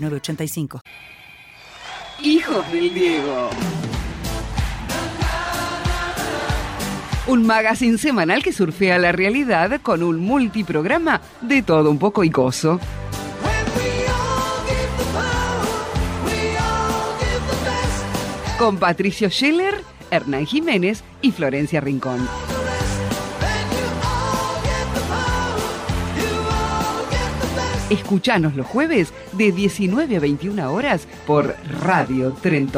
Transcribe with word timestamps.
906985. 0.00 0.80
Hijos 2.22 2.72
del 2.72 2.92
Diego. 2.94 3.50
Un 7.28 7.46
magazine 7.46 7.98
semanal 7.98 8.42
que 8.42 8.52
surfea 8.52 8.98
la 8.98 9.12
realidad 9.12 9.80
con 9.82 10.02
un 10.02 10.18
multiprograma 10.18 11.20
de 11.42 11.62
todo 11.62 11.90
un 11.90 11.98
poco 11.98 12.24
icoso. 12.24 12.80
Con 18.58 18.78
Patricio 18.78 19.30
Scheller, 19.30 19.84
Hernán 20.10 20.46
Jiménez 20.46 21.04
y 21.20 21.30
Florencia 21.30 21.80
Rincón. 21.80 22.26
Escuchanos 27.90 28.54
los 28.54 28.66
jueves 28.66 29.14
de 29.32 29.50
19 29.50 30.16
a 30.16 30.20
21 30.20 30.72
horas 30.72 31.08
por 31.26 31.56
Radio 31.80 32.32
Tren 32.32 32.68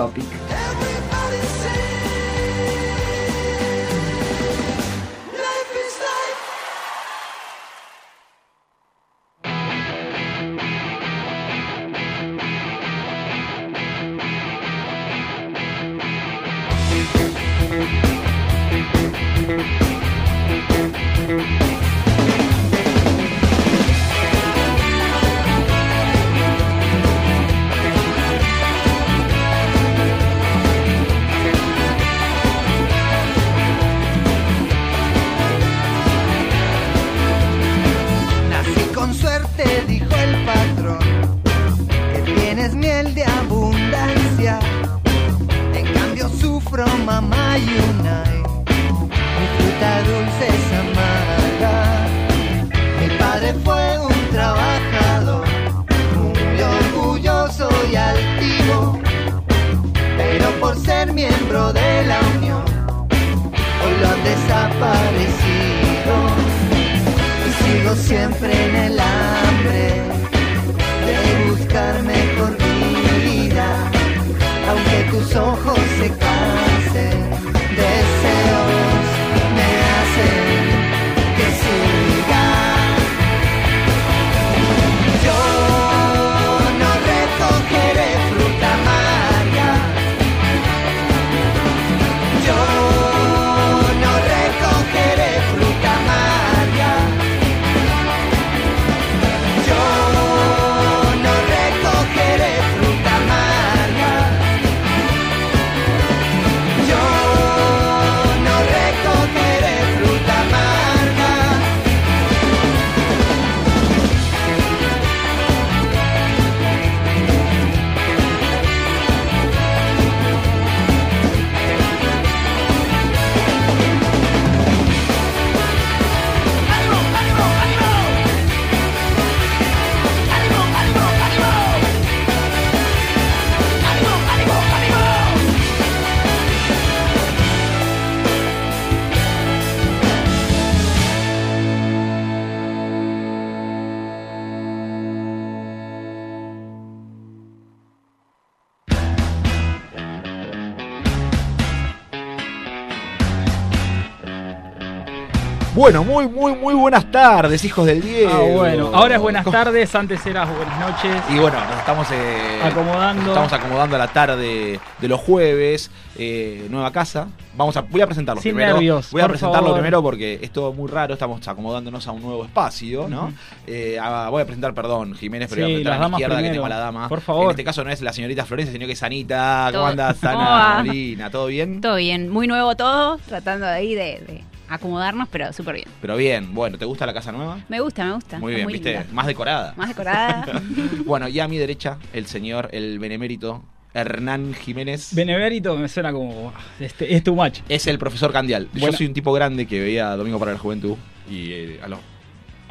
Bueno, 155.80 156.04
muy, 156.04 156.28
muy, 156.28 156.54
muy 156.54 156.74
buenas 156.74 157.10
tardes, 157.10 157.64
hijos 157.64 157.86
del 157.86 158.02
Diego. 158.02 158.30
Ah, 158.30 158.54
bueno. 158.54 158.90
Ahora 158.92 159.14
es 159.14 159.20
buenas 159.22 159.44
¿Cómo- 159.44 159.56
tardes, 159.56 159.94
antes 159.94 160.26
era 160.26 160.44
buenas 160.44 160.78
noches. 160.78 161.22
Y 161.30 161.38
bueno, 161.38 161.56
nos 161.64 161.78
estamos 161.78 162.06
eh, 162.12 162.60
Acomodando. 162.62 163.22
nos 163.22 163.28
estamos 163.30 163.52
acomodando 163.54 163.96
a 163.96 163.98
la 163.98 164.08
tarde 164.08 164.78
de 165.00 165.08
los 165.08 165.18
jueves. 165.20 165.90
eh, 166.22 166.66
nueva 166.68 166.92
casa. 166.92 167.28
Vamos 167.56 167.74
a, 167.78 167.80
voy 167.80 168.02
a 168.02 168.06
presentarlo 168.06 168.42
Sin 168.42 168.52
primero. 168.52 168.74
nervios, 168.74 169.10
voy 169.10 169.22
a 169.22 169.28
presentarlo 169.28 169.68
favor. 169.68 169.78
primero 169.80 170.02
porque 170.02 170.38
es 170.42 170.50
todo 170.50 170.74
muy 170.74 170.90
raro. 170.90 171.14
Estamos 171.14 171.46
acomodándonos 171.48 172.06
a 172.06 172.12
un 172.12 172.20
nuevo 172.20 172.44
espacio, 172.44 173.08
¿no? 173.08 173.32
Eh, 173.66 173.98
a- 173.98 174.28
voy 174.28 174.42
a 174.42 174.44
presentar, 174.44 174.74
perdón, 174.74 175.14
Jiménez, 175.14 175.48
pero 175.48 175.66
Sí, 175.66 175.72
voy 175.72 175.80
a 175.80 175.84
presentar 175.84 176.02
a 176.04 176.08
mi 176.08 176.14
izquierda 176.16 176.42
que 176.42 176.50
tengo 176.50 176.66
a 176.66 176.68
la 176.68 176.76
dama. 176.78 177.08
Por 177.08 177.22
favor. 177.22 177.44
En 177.44 177.50
este 177.50 177.64
caso 177.64 177.82
no 177.84 177.90
es 177.90 178.02
la 178.02 178.12
señorita 178.12 178.44
Florencia, 178.44 178.70
sino 178.74 178.84
que 178.86 178.92
es 178.92 179.02
Anita. 179.02 179.68
¿Cómo 179.70 179.78
Todo- 179.78 179.86
andas, 179.86 180.18
¿Cómo 180.20 180.32
Ana 180.40 180.50
va? 180.50 180.82
Molina? 180.84 181.30
¿Todo 181.30 181.46
bien? 181.46 181.80
Todo 181.80 181.96
bien, 181.96 182.28
muy 182.28 182.46
nuevo 182.46 182.76
todo, 182.76 183.18
tratando 183.26 183.64
de 183.64 183.72
ahí 183.72 183.94
de, 183.94 184.02
de 184.26 184.44
acomodarnos, 184.70 185.28
pero 185.30 185.52
súper 185.52 185.74
bien. 185.76 185.88
Pero 186.00 186.16
bien, 186.16 186.54
bueno, 186.54 186.78
¿te 186.78 186.84
gusta 186.84 187.04
la 187.06 187.12
casa 187.12 187.32
nueva? 187.32 187.58
Me 187.68 187.80
gusta, 187.80 188.04
me 188.04 188.12
gusta. 188.14 188.38
Muy 188.38 188.54
bien, 188.54 188.66
¿viste? 188.66 188.92
linda. 188.92 189.06
Más 189.12 189.26
decorada. 189.26 189.74
Más 189.76 189.88
decorada. 189.88 190.46
Bueno, 191.04 191.28
y 191.28 191.40
a 191.40 191.48
mi 191.48 191.58
derecha, 191.58 191.98
el 192.12 192.26
señor, 192.26 192.68
el 192.72 192.98
benemérito 192.98 193.62
Hernán 193.94 194.54
Jiménez. 194.54 195.14
Benemérito 195.14 195.76
me 195.76 195.88
suena 195.88 196.12
como. 196.12 196.52
Este, 196.78 197.14
es 197.14 197.24
too 197.24 197.34
much. 197.34 197.58
es 197.68 197.86
el 197.88 197.98
profesor 197.98 198.32
Candial. 198.32 198.68
Yo 198.74 198.92
soy 198.92 199.06
un 199.06 199.12
tipo 199.14 199.32
grande 199.32 199.66
que 199.66 199.80
veía 199.80 200.14
Domingo 200.16 200.38
para 200.38 200.52
la 200.52 200.58
Juventud 200.58 200.96
y 201.28 201.52
eh, 201.52 201.80
a 201.82 201.88
los- 201.88 201.98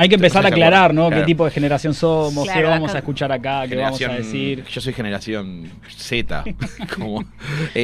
Hay 0.02 0.08
que 0.08 0.16
empezar 0.16 0.46
a 0.46 0.48
aclarar, 0.48 0.94
¿no? 0.94 1.08
claro. 1.10 1.22
¿Qué 1.24 1.26
tipo 1.26 1.44
de 1.44 1.52
generación 1.52 1.94
somos? 1.94 2.46
Claro, 2.46 2.62
¿Qué 2.62 2.66
vamos 2.68 2.90
acá- 2.90 2.98
a 2.98 3.00
escuchar 3.00 3.32
acá? 3.34 3.68
¿Qué 3.68 3.76
vamos 3.76 4.02
a 4.02 4.08
decir? 4.14 4.64
Yo 4.64 4.80
soy 4.80 4.94
generación 4.94 5.70
Z. 5.90 6.46
como, 6.96 7.26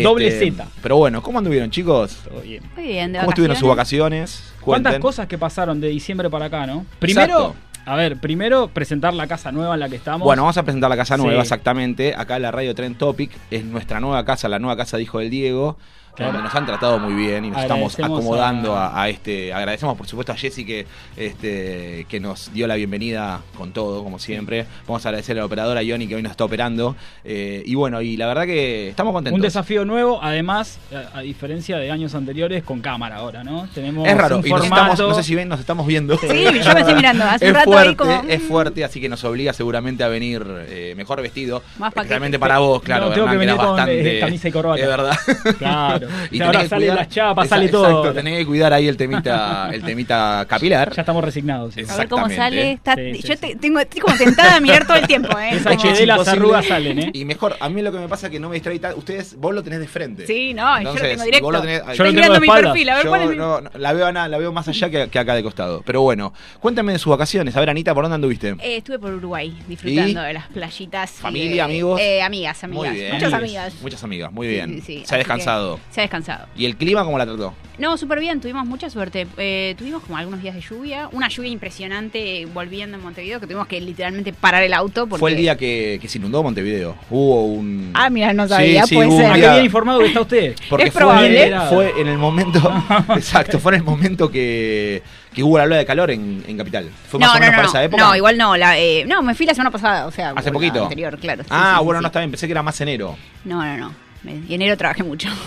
Doble 0.01 0.27
este, 0.29 0.51
Z. 0.51 0.65
Pero 0.81 0.95
bueno, 0.95 1.21
¿cómo 1.21 1.39
anduvieron, 1.39 1.69
chicos? 1.69 2.17
Todo 2.23 2.39
bien. 2.39 2.63
Muy 2.77 2.85
bien, 2.87 3.11
de 3.11 3.19
¿Cómo 3.19 3.31
estuvieron 3.31 3.57
sus 3.57 3.67
vacaciones. 3.67 4.53
¿Cuántas 4.61 4.97
cosas 4.99 5.27
que 5.27 5.37
pasaron 5.37 5.81
de 5.81 5.89
diciembre 5.89 6.29
para 6.29 6.45
acá, 6.45 6.65
no? 6.65 6.85
Primero, 6.99 7.47
Exacto. 7.49 7.55
a 7.85 7.95
ver, 7.97 8.17
primero 8.21 8.69
presentar 8.69 9.13
la 9.13 9.27
casa 9.27 9.51
nueva 9.51 9.73
en 9.73 9.81
la 9.81 9.89
que 9.89 9.97
estamos. 9.97 10.23
Bueno, 10.25 10.43
vamos 10.43 10.57
a 10.57 10.63
presentar 10.63 10.89
la 10.89 10.95
casa 10.95 11.17
nueva, 11.17 11.41
Sí. 11.41 11.41
exactamente. 11.41 12.15
Acá 12.15 12.37
en 12.37 12.43
la 12.43 12.51
radio 12.51 12.73
Tren 12.73 12.95
Topic 12.95 13.31
es 13.51 13.65
nuestra 13.65 13.99
nueva 13.99 14.23
casa, 14.23 14.47
la 14.47 14.59
nueva 14.59 14.77
casa 14.77 14.95
de 14.95 15.03
Hijo 15.03 15.19
del 15.19 15.29
Diego. 15.29 15.77
Claro. 16.15 16.31
Donde 16.31 16.43
nos 16.47 16.55
han 16.55 16.65
tratado 16.65 16.97
muy 16.99 17.13
bien 17.13 17.45
y 17.45 17.49
nos 17.51 17.61
estamos 17.61 17.99
acomodando 17.99 18.75
a- 18.75 18.87
a, 18.87 19.03
a 19.03 19.09
este. 19.09 19.53
Agradecemos 19.53 19.97
por 19.97 20.07
supuesto 20.07 20.31
a 20.31 20.35
Jessy 20.35 20.65
que, 20.65 20.85
este, 21.17 22.05
que 22.09 22.19
nos 22.19 22.53
dio 22.53 22.67
la 22.67 22.75
bienvenida 22.75 23.41
con 23.57 23.71
todo, 23.73 24.03
como 24.03 24.19
siempre. 24.19 24.65
Vamos 24.87 25.05
a 25.05 25.09
agradecer 25.09 25.35
a 25.37 25.41
la 25.41 25.45
operadora 25.45 25.83
Ioni 25.83 26.07
que 26.07 26.15
hoy 26.15 26.21
nos 26.21 26.31
está 26.31 26.45
operando. 26.45 26.95
Eh, 27.23 27.63
y 27.65 27.75
bueno, 27.75 28.01
y 28.01 28.15
la 28.17 28.27
verdad 28.27 28.45
que 28.45 28.89
estamos 28.89 29.13
contentos. 29.13 29.35
Un 29.37 29.41
desafío 29.41 29.83
nuevo, 29.85 30.19
además, 30.21 30.79
a, 31.13 31.19
a 31.19 31.21
diferencia 31.21 31.77
de 31.77 31.91
años 31.91 32.15
anteriores, 32.15 32.63
con 32.63 32.81
cámara 32.81 33.17
ahora, 33.17 33.43
¿no? 33.43 33.67
Tenemos 33.73 34.07
Es 34.07 34.17
raro, 34.17 34.37
un 34.39 34.47
y 34.47 34.49
nos 34.49 34.63
estamos, 34.63 34.99
no 34.99 35.13
sé 35.15 35.23
si 35.23 35.35
ven, 35.35 35.49
nos 35.49 35.59
estamos 35.59 35.85
viendo. 35.87 36.17
Sí, 36.17 36.27
yo 36.63 36.73
me 36.73 36.79
estoy 36.79 36.95
mirando. 36.95 37.23
Hace 37.25 37.45
un 37.45 37.49
es 37.51 37.55
rato 37.57 37.71
fuerte, 37.71 37.89
ahí 37.89 37.95
como. 37.95 38.23
es 38.29 38.41
fuerte, 38.43 38.83
así 38.85 39.01
que 39.01 39.09
nos 39.09 39.23
obliga 39.23 39.53
seguramente 39.53 40.03
a 40.03 40.07
venir 40.07 40.45
eh, 40.67 40.93
mejor 40.95 41.21
vestido. 41.21 41.61
Más. 41.77 41.93
Especialmente 41.95 42.39
para 42.39 42.59
vos, 42.59 42.81
claro. 42.81 43.07
No, 43.09 43.11
tengo 43.13 43.25
Hernán, 43.27 43.33
que 43.39 43.45
venir 43.45 43.55
con, 43.57 43.67
bastante, 43.75 44.17
eh, 44.17 44.19
camisa 44.19 44.47
y 44.47 44.51
corbata. 44.51 44.81
Es 44.81 44.87
verdad. 44.87 45.17
Claro. 45.57 46.04
Y 46.31 46.37
Y 46.37 46.41
ahora 46.41 46.61
que 46.61 46.67
salen 46.69 46.87
cuidar- 46.89 46.97
las 46.97 47.09
chapas, 47.09 47.49
sale 47.49 47.69
todo. 47.69 47.85
Exacto, 47.87 48.13
tenés 48.13 48.37
que 48.39 48.45
cuidar 48.45 48.73
ahí 48.73 48.87
el 48.87 48.97
temita, 48.97 49.69
el 49.73 49.83
temita 49.83 50.45
capilar. 50.47 50.93
Ya 50.93 51.01
estamos 51.01 51.23
resignados. 51.23 51.73
sí. 51.73 51.81
A 51.87 51.95
ver 51.97 52.07
cómo 52.07 52.29
sale. 52.29 52.73
Está- 52.73 52.95
Sí, 52.95 53.15
sí, 53.15 53.21
yo 53.27 53.33
sí. 53.33 53.39
te- 53.39 53.55
tengo, 53.55 53.79
estoy 53.79 54.01
como 54.01 54.15
tentada 54.17 54.55
a 54.57 54.59
mirar 54.59 54.85
todo 54.87 54.97
el 54.97 55.07
tiempo, 55.07 55.37
¿eh? 55.39 55.49
Esa 55.55 55.75
Como- 55.75 55.91
las 56.05 56.27
arrugas 56.27 56.65
salen, 56.65 56.99
¿eh? 56.99 57.09
Y 57.13 57.25
mejor, 57.25 57.55
a 57.59 57.69
mí 57.69 57.81
lo 57.81 57.91
que 57.91 57.99
me 57.99 58.07
pasa 58.07 58.27
es 58.27 58.31
que 58.31 58.39
no 58.39 58.49
me 58.49 58.55
distrae 58.55 58.79
tanto. 58.79 58.97
Ustedes, 58.97 59.35
vos 59.39 59.53
lo 59.53 59.63
tenés 59.63 59.79
de 59.79 59.87
frente. 59.87 60.25
Sí, 60.27 60.53
no, 60.53 60.81
yo 60.81 60.93
lo 60.93 60.99
tengo 61.01 61.23
directo. 61.23 61.43
vos 61.45 61.53
lo 61.53 61.61
tenés- 61.63 61.79
Yo 61.81 62.03
lo 62.03 62.09
Estoy 62.09 62.21
tengo 62.21 62.39
mi 62.39 62.47
perfil, 62.47 62.89
a 62.89 62.95
ver 62.95 63.03
Yo 63.03 63.09
cuál 63.09 63.21
es 63.23 63.29
mi. 63.29 63.35
no- 63.35 63.61
no, 63.61 63.69
la, 63.75 63.93
veo, 63.93 64.05
ana- 64.07 64.27
la 64.27 64.37
veo 64.37 64.51
más 64.51 64.67
allá 64.67 64.89
que, 64.89 65.09
que 65.09 65.19
acá 65.19 65.35
de 65.35 65.43
costado. 65.43 65.81
Pero 65.85 66.01
bueno, 66.01 66.33
cuéntame 66.59 66.93
de 66.93 66.99
sus 66.99 67.11
vacaciones. 67.11 67.55
A 67.55 67.59
ver, 67.59 67.69
Anita, 67.69 67.93
¿por 67.93 68.03
dónde 68.03 68.15
anduviste? 68.15 68.49
Eh, 68.61 68.77
estuve 68.77 68.99
por 68.99 69.13
Uruguay 69.13 69.55
disfrutando 69.67 70.21
¿Y? 70.21 70.25
de 70.25 70.33
las 70.33 70.47
playitas. 70.47 71.11
¿Familia, 71.11 71.65
amigos? 71.65 71.99
Eh, 72.01 72.21
amigas, 72.21 72.63
amigas. 72.63 72.93
Muchas 73.13 73.33
Amigas. 73.33 73.73
Muchas 73.81 74.03
amigas, 74.03 74.31
muy 74.31 74.47
bien. 74.47 74.75
sí, 74.75 74.81
sí. 74.81 74.93
Se 74.93 74.99
ha 74.99 75.01
Así 75.03 75.09
que 75.11 75.17
descansado. 75.17 75.79
Se 75.95 76.01
ha 76.01 76.03
descansado. 76.03 76.47
¿Y 76.57 76.65
el 76.65 76.75
clima 76.75 77.05
cómo 77.05 77.17
la 77.17 77.25
trató? 77.25 77.53
No, 77.77 77.95
súper 77.95 78.19
bien, 78.19 78.41
tuvimos 78.41 78.65
mucha 78.65 78.89
suerte. 78.89 79.27
Eh, 79.37 79.75
tuvimos 79.77 80.03
como 80.03 80.17
algunos 80.17 80.41
días 80.41 80.53
de 80.53 80.59
lluvia, 80.59 81.07
una 81.13 81.29
lluvia 81.29 81.49
impresionante 81.51 82.41
eh, 82.41 82.45
volviendo 82.47 82.97
en 82.97 83.03
Montevideo, 83.03 83.39
que 83.39 83.45
tuvimos 83.47 83.65
que 83.67 83.79
literalmente 83.79 84.33
parar 84.33 84.61
el 84.63 84.73
auto. 84.73 85.07
Porque... 85.07 85.21
Fue 85.21 85.31
el 85.31 85.37
día 85.37 85.55
que, 85.55 85.97
que 86.01 86.09
se 86.09 86.17
inundó 86.17 86.43
Montevideo. 86.43 86.97
Hubo 87.09 87.45
un. 87.45 87.91
Ah, 87.93 88.09
mira, 88.09 88.33
no 88.33 88.43
Sí, 88.43 88.49
sabía, 88.49 88.85
sí, 88.85 88.95
puede 88.95 89.07
hubo 89.07 89.15
un 89.15 89.21
ser. 89.21 89.31
¿A 89.31 89.35
qué 89.35 89.39
día- 89.39 89.51
bien 89.53 89.65
informado 89.65 89.99
que 89.99 90.07
está 90.07 90.19
usted? 90.19 90.55
Porque 90.69 90.83
Es 90.87 90.91
fue, 90.91 90.99
probable. 90.99 91.55
fue 91.69 91.93
en 92.01 92.07
el 92.07 92.17
momento. 92.17 92.59
exacto, 93.15 93.57
fue 93.59 93.71
en 93.75 93.77
el 93.79 93.83
momento 93.85 94.29
que, 94.29 95.01
que 95.33 95.43
hubo 95.43 95.57
la 95.57 95.63
ola 95.63 95.77
de 95.77 95.85
calor 95.85 96.11
en, 96.11 96.43
en 96.45 96.57
Capital. 96.57 96.89
Fue 97.07 97.21
más 97.21 97.29
No, 97.29 97.31
o 97.31 97.35
no, 97.35 97.39
menos 97.39 97.51
no, 97.53 97.57
para 97.57 97.67
esa 97.69 97.83
época. 97.85 98.03
no, 98.03 98.15
igual 98.17 98.37
no. 98.37 98.57
La, 98.57 98.77
eh, 98.77 99.05
no, 99.07 99.21
me 99.21 99.33
fui 99.33 99.45
la 99.45 99.53
semana 99.53 99.71
pasada, 99.71 100.07
o 100.07 100.11
sea, 100.11 100.33
Hace 100.35 100.51
poquito. 100.51 100.83
anterior, 100.83 101.17
claro. 101.19 101.43
sí, 101.43 101.49
Ah, 101.53 101.75
sí, 101.75 101.79
sí, 101.79 101.85
bueno, 101.85 101.99
sí. 101.99 102.03
no 102.03 102.07
está 102.07 102.19
bien. 102.19 102.31
Pensé 102.31 102.47
que 102.47 102.51
era 102.51 102.63
más 102.63 102.81
enero. 102.81 103.15
No, 103.45 103.63
no, 103.65 103.77
no. 103.77 104.04
Y 104.47 104.53
enero 104.53 104.75
trabajé 104.77 105.03
mucho. 105.03 105.29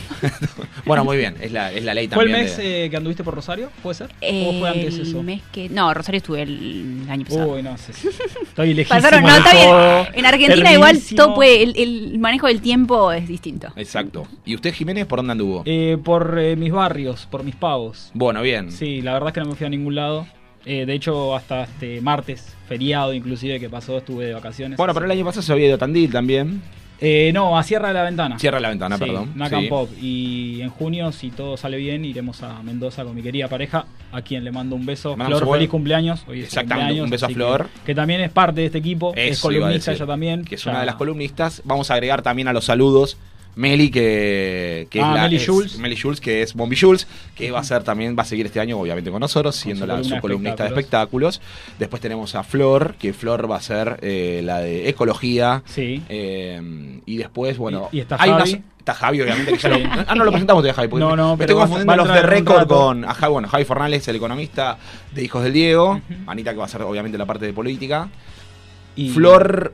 Bueno, 0.85 1.05
muy 1.05 1.19
bien. 1.19 1.35
Es 1.41 1.53
la, 1.53 1.71
es 1.71 1.85
la 1.85 1.93
ley 1.93 2.09
¿Fue 2.09 2.25
el 2.25 2.31
también. 2.31 2.47
mes 2.47 2.57
de- 2.57 2.85
eh, 2.87 2.91
que 2.91 2.97
anduviste 2.97 3.23
por 3.23 3.35
Rosario? 3.35 3.71
¿Puede 3.83 3.95
ser? 3.97 4.07
¿O 4.23 4.59
fue 4.59 4.69
antes 4.71 4.95
El 4.95 5.03
eso? 5.03 5.23
mes 5.23 5.43
que... 5.53 5.69
No, 5.69 5.93
Rosario 5.93 6.17
estuve 6.19 6.41
el, 6.43 7.03
el 7.05 7.11
año 7.11 7.25
pasado. 7.27 7.53
Uy, 7.55 7.63
no 7.63 7.77
sé. 7.77 7.93
Estoy 8.43 8.73
lejísimo 8.75 8.99
Pasaron, 9.01 9.23
no, 9.23 9.37
está 9.37 9.53
bien. 9.53 10.15
En 10.15 10.25
Argentina 10.25 10.73
igual 10.73 10.99
todo 11.15 11.35
puede, 11.35 11.63
el, 11.63 11.77
el 11.77 12.19
manejo 12.19 12.47
del 12.47 12.63
tiempo 12.63 13.13
es 13.13 13.29
distinto. 13.29 13.69
Exacto. 13.77 14.27
¿Y 14.47 14.55
usted, 14.55 14.73
Jiménez, 14.73 15.05
por 15.05 15.19
dónde 15.19 15.33
anduvo? 15.33 15.63
Eh, 15.67 15.99
por 16.03 16.39
eh, 16.39 16.57
mis 16.57 16.73
barrios, 16.73 17.27
por 17.31 17.45
mis 17.45 17.55
pavos. 17.57 18.11
Bueno, 18.15 18.41
bien. 18.41 18.73
Sí, 18.73 19.03
la 19.03 19.13
verdad 19.13 19.29
es 19.29 19.35
que 19.35 19.41
no 19.41 19.47
me 19.47 19.57
fui 19.57 19.67
a 19.67 19.71
ningún 19.71 19.95
lado. 19.95 20.27
Eh, 20.65 20.87
de 20.87 20.95
hecho, 20.95 21.37
hasta 21.37 21.65
este 21.65 22.01
martes, 22.01 22.57
feriado 22.67 23.13
inclusive 23.13 23.61
que 23.61 23.69
pasó, 23.69 23.99
estuve 23.99 24.27
de 24.27 24.35
vacaciones. 24.35 24.79
Bueno, 24.79 24.95
pero 24.95 25.05
el 25.05 25.13
año 25.13 25.25
pasado 25.27 25.43
se 25.43 25.53
había 25.53 25.67
ido 25.67 25.75
a 25.75 25.79
Tandil 25.79 26.11
también. 26.11 26.63
Eh, 27.01 27.31
no, 27.33 27.57
a 27.57 27.63
Sierra 27.63 27.89
de 27.89 27.95
la 27.95 28.03
Ventana. 28.03 28.39
Cierra 28.39 28.59
la 28.59 28.71
ventana, 28.71 28.97
Sí, 28.99 29.05
perdón. 29.05 29.33
Nacan 29.37 29.61
Sí. 29.63 29.67
Pop. 29.69 29.89
Y 30.03 30.61
en 30.63 30.71
junio, 30.71 31.13
si 31.13 31.31
todo 31.31 31.57
sale 31.57 31.77
bien, 31.77 32.05
iremos 32.05 32.43
a 32.43 32.61
Mendoza 32.63 33.05
con 33.05 33.15
mi 33.15 33.23
querida 33.23 33.47
pareja, 33.49 33.87
a 34.11 34.23
quien 34.23 34.43
le 34.43 34.51
mando 34.51 34.75
un 34.75 34.85
beso. 34.85 35.15
Flor, 35.15 35.49
feliz 35.53 35.69
cumpleaños. 35.69 36.25
Hoy 36.27 36.41
es 36.41 36.47
Exactamente, 36.47 36.75
cumpleaños, 36.99 37.05
un 37.05 37.11
beso 37.11 37.27
a 37.27 37.29
Flor. 37.29 37.69
Que, 37.69 37.87
que 37.87 37.95
también 37.95 38.21
es 38.23 38.31
parte 38.31 38.61
de 38.63 38.67
este 38.67 38.79
equipo, 38.79 39.13
es 39.15 39.33
Eso 39.39 39.43
columnista 39.49 39.93
ella 39.93 40.07
también. 40.07 40.45
Que 40.45 40.57
es 40.57 40.65
Ya- 40.65 40.71
una 40.73 40.81
de 40.81 40.87
las 40.87 40.97
columnistas. 40.97 41.63
Vamos 41.65 41.91
a 41.91 41.95
agregar 41.95 42.23
también 42.23 42.49
a 42.49 42.53
los 42.53 42.65
saludos. 42.65 43.17
Meli, 43.59 43.91
que, 43.91 44.87
que 44.89 45.01
Ah, 45.03 45.09
es 45.09 45.15
la 45.17 45.23
Meli 45.25 45.37
es- 45.37 45.47
Jules. 45.49 45.79
Meli 45.79 45.97
Jules, 45.97 46.21
que 46.21 46.43
es 46.43 46.55
Bombi 46.55 46.77
Jules, 46.77 47.09
que 47.35 47.51
va 47.51 47.59
a 47.59 47.65
ser 47.65 47.83
también, 47.83 48.17
va 48.17 48.23
a 48.23 48.25
seguir 48.25 48.47
este 48.47 48.61
año, 48.61 48.79
obviamente, 48.79 49.11
con 49.11 49.19
nosotros, 49.19 49.57
siendo 49.57 49.81
su 49.85 49.87
la, 49.89 49.95
columna 49.95 50.09
su 50.09 50.15
de 50.15 50.21
columnista 50.21 50.63
de 50.63 50.69
espectáculos. 50.69 51.41
Después 51.77 52.01
tenemos 52.01 52.37
a 52.37 52.45
Flor, 52.45 52.95
que 53.01 53.13
Flor 53.13 53.51
va 53.51 53.57
a 53.57 53.61
ser 53.61 53.99
eh, 54.03 54.43
la 54.45 54.61
de 54.61 54.89
ecología. 54.89 55.63
Sí. 55.67 56.03
Eh, 56.09 57.01
y 57.05 57.17
después, 57.17 57.59
bueno. 57.59 57.89
Y- 57.91 57.97
y 57.97 58.01
está 58.01 58.15
hay 58.21 58.31
Javi. 58.31 58.43
unas- 58.53 58.65
está 58.79 58.95
Javi, 58.95 59.21
obviamente. 59.23 59.53
Que 59.55 59.59
ya 59.59 59.75
Sí. 59.75 59.83
lo- 59.83 59.91
ah, 60.07 60.15
no 60.15 60.25
lo 60.25 60.31
presentamos 60.31 60.63
todavía, 60.63 60.75
Javi. 60.75 60.89
No, 61.01 61.17
no, 61.17 61.33
me 61.37 61.39
pero 61.39 61.55
estoy 61.55 61.63
confundiendo 61.69 61.97
los 62.05 62.15
de 62.15 62.23
récord 62.23 62.67
con 62.69 63.05
a 63.05 63.13
Javi, 63.15 63.33
bueno, 63.33 63.49
Javi 63.49 63.65
Fornales, 63.65 64.07
el 64.07 64.15
economista 64.17 64.79
de 65.13 65.25
Hijos 65.25 65.43
del 65.43 65.53
Diego. 65.53 66.01
Anita, 66.29 66.53
que 66.53 66.59
va 66.59 66.67
a 66.67 66.69
ser, 66.69 66.83
obviamente, 66.83 67.19
la 67.19 67.27
parte 67.27 67.45
de 67.47 67.53
política. 67.53 68.09
Y- 68.95 69.11
Flor, 69.11 69.73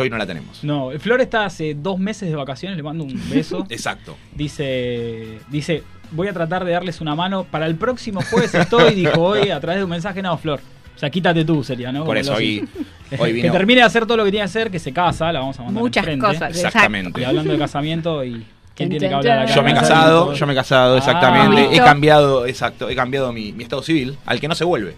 que 0.00 0.04
hoy 0.04 0.10
no 0.10 0.18
la 0.18 0.26
tenemos. 0.26 0.62
No, 0.64 0.90
Flor 0.98 1.20
está 1.20 1.44
hace 1.44 1.74
dos 1.74 1.98
meses 1.98 2.28
de 2.28 2.36
vacaciones, 2.36 2.76
le 2.76 2.82
mando 2.82 3.04
un 3.04 3.30
beso. 3.30 3.66
Exacto. 3.70 4.16
dice, 4.34 5.38
dice, 5.48 5.82
voy 6.12 6.28
a 6.28 6.32
tratar 6.32 6.64
de 6.64 6.72
darles 6.72 7.00
una 7.00 7.14
mano. 7.14 7.44
Para 7.44 7.66
el 7.66 7.76
próximo 7.76 8.20
jueves 8.30 8.54
estoy, 8.54 8.94
dijo 8.94 9.20
hoy, 9.22 9.50
a 9.50 9.60
través 9.60 9.78
de 9.80 9.84
un 9.84 9.90
mensaje, 9.90 10.22
no, 10.22 10.36
Flor. 10.38 10.60
O 10.94 10.98
sea, 11.00 11.08
quítate 11.08 11.44
tú, 11.46 11.64
sería, 11.64 11.90
¿no? 11.92 12.00
Por 12.04 12.08
Como 12.08 12.20
eso 12.20 12.34
hoy, 12.34 12.68
Que 13.10 13.50
termine 13.50 13.80
de 13.80 13.86
hacer 13.86 14.04
todo 14.06 14.18
lo 14.18 14.24
que 14.24 14.30
tiene 14.30 14.42
que 14.44 14.50
hacer, 14.50 14.70
que 14.70 14.78
se 14.78 14.92
casa, 14.92 15.32
la 15.32 15.40
vamos 15.40 15.58
a 15.58 15.62
mandar 15.64 15.82
Muchas 15.82 16.02
enfrente. 16.06 16.26
cosas. 16.26 16.50
Exactamente. 16.56 17.20
Y 17.20 17.24
hablando 17.24 17.52
de 17.52 17.58
casamiento 17.58 18.22
y 18.24 18.44
quién 18.76 18.88
tiene 18.90 19.08
que 19.08 19.14
hablar 19.14 19.38
acá. 19.40 19.54
Yo 19.54 19.62
me 19.62 19.70
he 19.70 19.72
Ah, 19.74 19.80
casado, 19.80 20.32
yo 20.34 20.46
me 20.46 20.52
he 20.52 20.56
casado, 20.56 20.94
Ah, 20.94 20.98
exactamente. 20.98 21.64
he 21.64 21.68
¿listo? 21.70 21.84
cambiado, 21.84 22.46
exacto, 22.46 22.88
he 22.90 22.94
cambiado 22.94 23.32
mi, 23.32 23.52
mi 23.52 23.62
estado 23.64 23.82
civil 23.82 24.16
al 24.26 24.40
que 24.40 24.46
no 24.48 24.54
se 24.54 24.64
vuelve. 24.64 24.94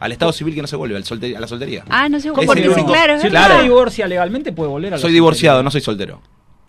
Al 0.00 0.12
estado 0.12 0.32
civil 0.32 0.54
que 0.54 0.62
no 0.62 0.68
se 0.68 0.76
vuelve, 0.76 0.96
al 0.96 1.04
solte- 1.04 1.36
a 1.36 1.40
la 1.40 1.46
soltería. 1.48 1.84
Ah, 1.88 2.08
no 2.08 2.20
sé, 2.20 2.28
Ese 2.28 2.46
porque 2.46 2.68
único- 2.68 2.92
claro. 2.92 3.20
Si 3.20 3.28
se 3.56 3.62
divorcia 3.62 4.06
legalmente, 4.08 4.52
puede 4.52 4.70
volver 4.70 4.92
a 4.94 4.96
la 4.96 5.00
soy 5.00 5.12
divorciado, 5.12 5.56
soltería. 5.58 5.64
no 5.64 5.70
soy 5.70 5.80
soltero. 5.80 6.22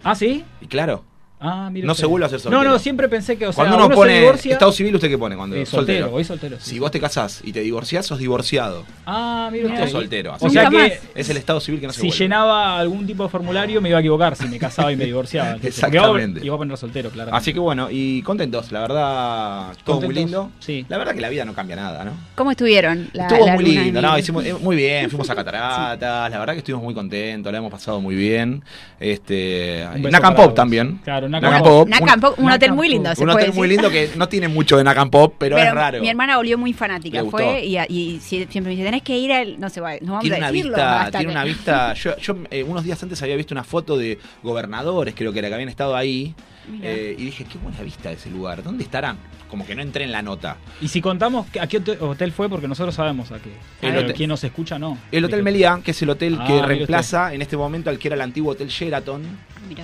Ah, 0.03 0.15
¿sí? 0.15 0.43
Y 0.61 0.67
claro, 0.67 1.03
Ah, 1.41 1.69
mire 1.71 1.85
No 1.85 1.93
usted. 1.93 2.01
se 2.03 2.07
vuelve 2.07 2.25
a 2.25 2.29
ser 2.29 2.39
soltero. 2.41 2.63
No, 2.63 2.69
no, 2.69 2.79
siempre 2.79 3.07
pensé 3.07 3.37
que, 3.37 3.47
o 3.47 3.53
sea, 3.53 3.63
cuando 3.65 3.77
uno 3.77 3.87
se 3.87 3.95
pone 3.95 4.19
divorcia- 4.19 4.51
estado 4.53 4.71
civil, 4.73 4.95
¿usted 4.95 5.07
qué 5.07 5.17
pone? 5.17 5.37
Cuando 5.37 5.55
Eh, 5.55 5.65
soltero. 5.65 5.99
soltero, 6.07 6.17
hoy 6.17 6.23
soltero. 6.25 6.57
sí, 6.59 6.63
Si 6.65 6.69
sí. 6.71 6.79
vos 6.79 6.91
te 6.91 6.99
casás 6.99 7.41
y 7.45 7.53
te 7.53 7.61
divorciás, 7.61 8.05
sos 8.05 8.19
divorciado. 8.19 8.83
Ah, 9.05 9.49
Mira. 9.51 9.67
usted. 9.67 9.81
Sos 9.83 9.91
soltero. 9.91 10.33
así 10.33 10.45
O 10.45 10.49
sea 10.49 10.69
que 10.69 10.99
es 11.15 11.29
el 11.29 11.37
estado 11.37 11.59
civil 11.61 11.79
que 11.79 11.87
no 11.87 11.93
se 11.93 12.01
si 12.01 12.07
vuelve. 12.07 12.23
llenaba 12.25 12.77
algún 12.77 13.07
tipo 13.07 13.23
de 13.23 13.29
formulario 13.29 13.79
me 13.81 13.87
iba 13.89 13.97
a 13.97 14.01
equivocar 14.01 14.35
si 14.35 14.47
me 14.49 14.59
casaba 14.59 14.91
y 14.91 14.97
me 14.97 15.05
divorciaba. 15.05 15.55
Exactamente. 15.63 16.39
Iba, 16.39 16.45
iba 16.47 16.55
a 16.55 16.57
poner 16.57 16.77
soltero, 16.77 17.09
claro. 17.09 17.33
Así 17.33 17.53
que 17.53 17.59
bueno, 17.59 17.87
y 17.89 18.21
contentos, 18.23 18.71
la 18.73 18.81
verdad, 18.81 19.73
todo 19.85 20.01
muy 20.01 20.13
lindo. 20.13 20.51
Sí. 20.59 20.85
La 20.89 20.97
verdad 20.97 21.13
que 21.15 21.21
la 21.21 21.29
vida 21.29 21.45
no 21.45 21.53
cambia 21.53 21.77
nada, 21.77 22.03
¿no? 22.03 22.11
¿Cómo 22.35 22.51
estuvieron? 22.51 23.09
La, 23.13 23.27
Estuvo 23.27 23.45
la 23.45 23.53
muy 23.55 23.63
lindo, 23.63 24.01
no, 24.01 24.17
hicimos, 24.19 24.43
eh, 24.45 24.53
muy 24.55 24.75
bien, 24.75 25.09
fuimos 25.09 25.29
a 25.29 25.35
Cataratas, 25.39 26.29
la 26.31 26.37
verdad 26.39 26.51
que 26.53 26.59
estuvimos 26.59 26.83
muy 26.83 26.93
contentos, 26.93 27.49
la 27.49 27.59
hemos 27.59 27.71
pasado 27.71 28.01
muy 28.01 28.15
bien. 28.15 28.61
Este, 28.99 29.87
Nacan 30.11 30.35
Pop 30.35 30.53
también. 30.53 30.99
Claro, 31.03 31.28
Nakam 31.29 31.51
Nakam 31.51 31.63
Pop. 31.63 31.71
Pop. 31.71 31.89
Nakam 31.89 32.19
Pop, 32.21 32.39
un 32.39 32.51
hotel 32.51 32.73
muy 32.73 32.89
lindo, 32.89 33.13
se 33.15 33.23
Un 33.23 33.29
hotel 33.29 33.53
muy 33.53 33.67
lindo 33.67 33.89
que 33.89 34.09
no 34.15 34.27
tiene 34.27 34.47
mucho 34.47 34.77
de 34.77 34.83
Nakam 34.83 35.09
Pop, 35.09 35.35
pero, 35.37 35.57
es 35.57 35.71
raro. 35.73 35.99
Mi 36.01 36.09
hermana 36.09 36.37
volvió 36.37 36.57
muy 36.57 36.73
fanática, 36.73 37.23
fue 37.25 37.65
y, 37.65 37.77
y 37.89 38.19
si- 38.19 38.45
siempre 38.45 38.63
me 38.63 38.69
dice, 38.71 38.83
tenés 38.83 39.03
que 39.03 39.17
ir 39.17 39.31
al, 39.31 39.59
no 39.59 39.69
sé, 39.69 39.79
no 39.79 39.85
vamos 40.13 40.21
tiene 40.21 40.35
a 40.35 40.39
una 40.39 40.47
decirlo. 40.51 40.75
vista, 40.75 41.11
tiene 41.11 41.31
una 41.31 41.43
vista. 41.43 41.93
Yo, 41.93 42.17
yo, 42.17 42.35
eh, 42.51 42.63
unos 42.63 42.83
días 42.83 43.01
antes 43.01 43.21
había 43.21 43.35
visto 43.35 43.53
una 43.53 43.63
foto 43.63 43.97
de 43.97 44.17
gobernadores, 44.43 45.13
creo 45.15 45.31
que 45.31 45.39
era 45.39 45.47
que 45.47 45.53
habían 45.53 45.69
estado 45.69 45.95
ahí. 45.95 46.33
Eh, 46.81 47.15
y 47.17 47.25
dije, 47.25 47.45
qué 47.45 47.57
buena 47.57 47.81
vista 47.81 48.09
de 48.09 48.15
ese 48.15 48.29
lugar. 48.29 48.61
¿Dónde 48.63 48.83
estarán? 48.83 49.17
Como 49.49 49.65
que 49.65 49.73
no 49.75 49.81
entré 49.81 50.03
en 50.03 50.11
la 50.11 50.21
nota. 50.21 50.57
Y 50.79 50.87
si 50.89 51.01
contamos 51.01 51.47
que- 51.47 51.59
a 51.59 51.67
qué 51.67 51.77
hotel- 51.77 52.31
fue, 52.31 52.47
porque 52.49 52.67
nosotros 52.67 52.93
sabemos 52.93 53.31
a 53.31 53.39
qué. 53.39 53.49
El 53.81 53.97
hotel- 53.97 54.13
quien 54.13 54.29
nos 54.29 54.43
escucha, 54.43 54.77
no. 54.77 54.97
El 55.11 55.25
Hotel 55.25 55.41
Meliá, 55.41 55.81
que 55.83 55.91
es 55.91 56.01
el 56.03 56.09
hotel 56.11 56.37
Ah, 56.39 56.45
que 56.45 56.61
reemplaza 56.61 57.33
en 57.33 57.41
este 57.41 57.57
momento 57.57 57.89
al 57.89 57.97
que 57.97 58.07
era 58.09 58.15
el 58.15 58.21
antiguo 58.21 58.51
Hotel 58.51 58.67
Sheraton, 58.67 59.23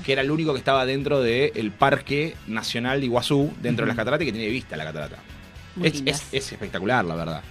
que 0.04 0.12
era 0.14 0.22
el 0.22 0.30
único 0.30 0.54
que 0.54 0.60
estaba 0.60 0.86
dentro 0.86 1.22
del 1.22 1.72
Parque 1.72 2.36
Nacional 2.48 3.00
de 3.00 3.08
Iguazú, 3.08 3.52
dentro 3.62 3.86
de 3.86 3.88
las 3.88 3.98
cataratas, 3.98 4.24
y 4.24 4.26
que 4.28 4.34
tiene 4.34 4.50
vista 4.50 4.76
a 4.76 4.78
la 4.78 4.84
catarata. 4.86 5.18
Es- 5.84 6.24
es 6.32 6.52
espectacular, 6.54 7.04
la 7.04 7.16
verdad. 7.16 7.42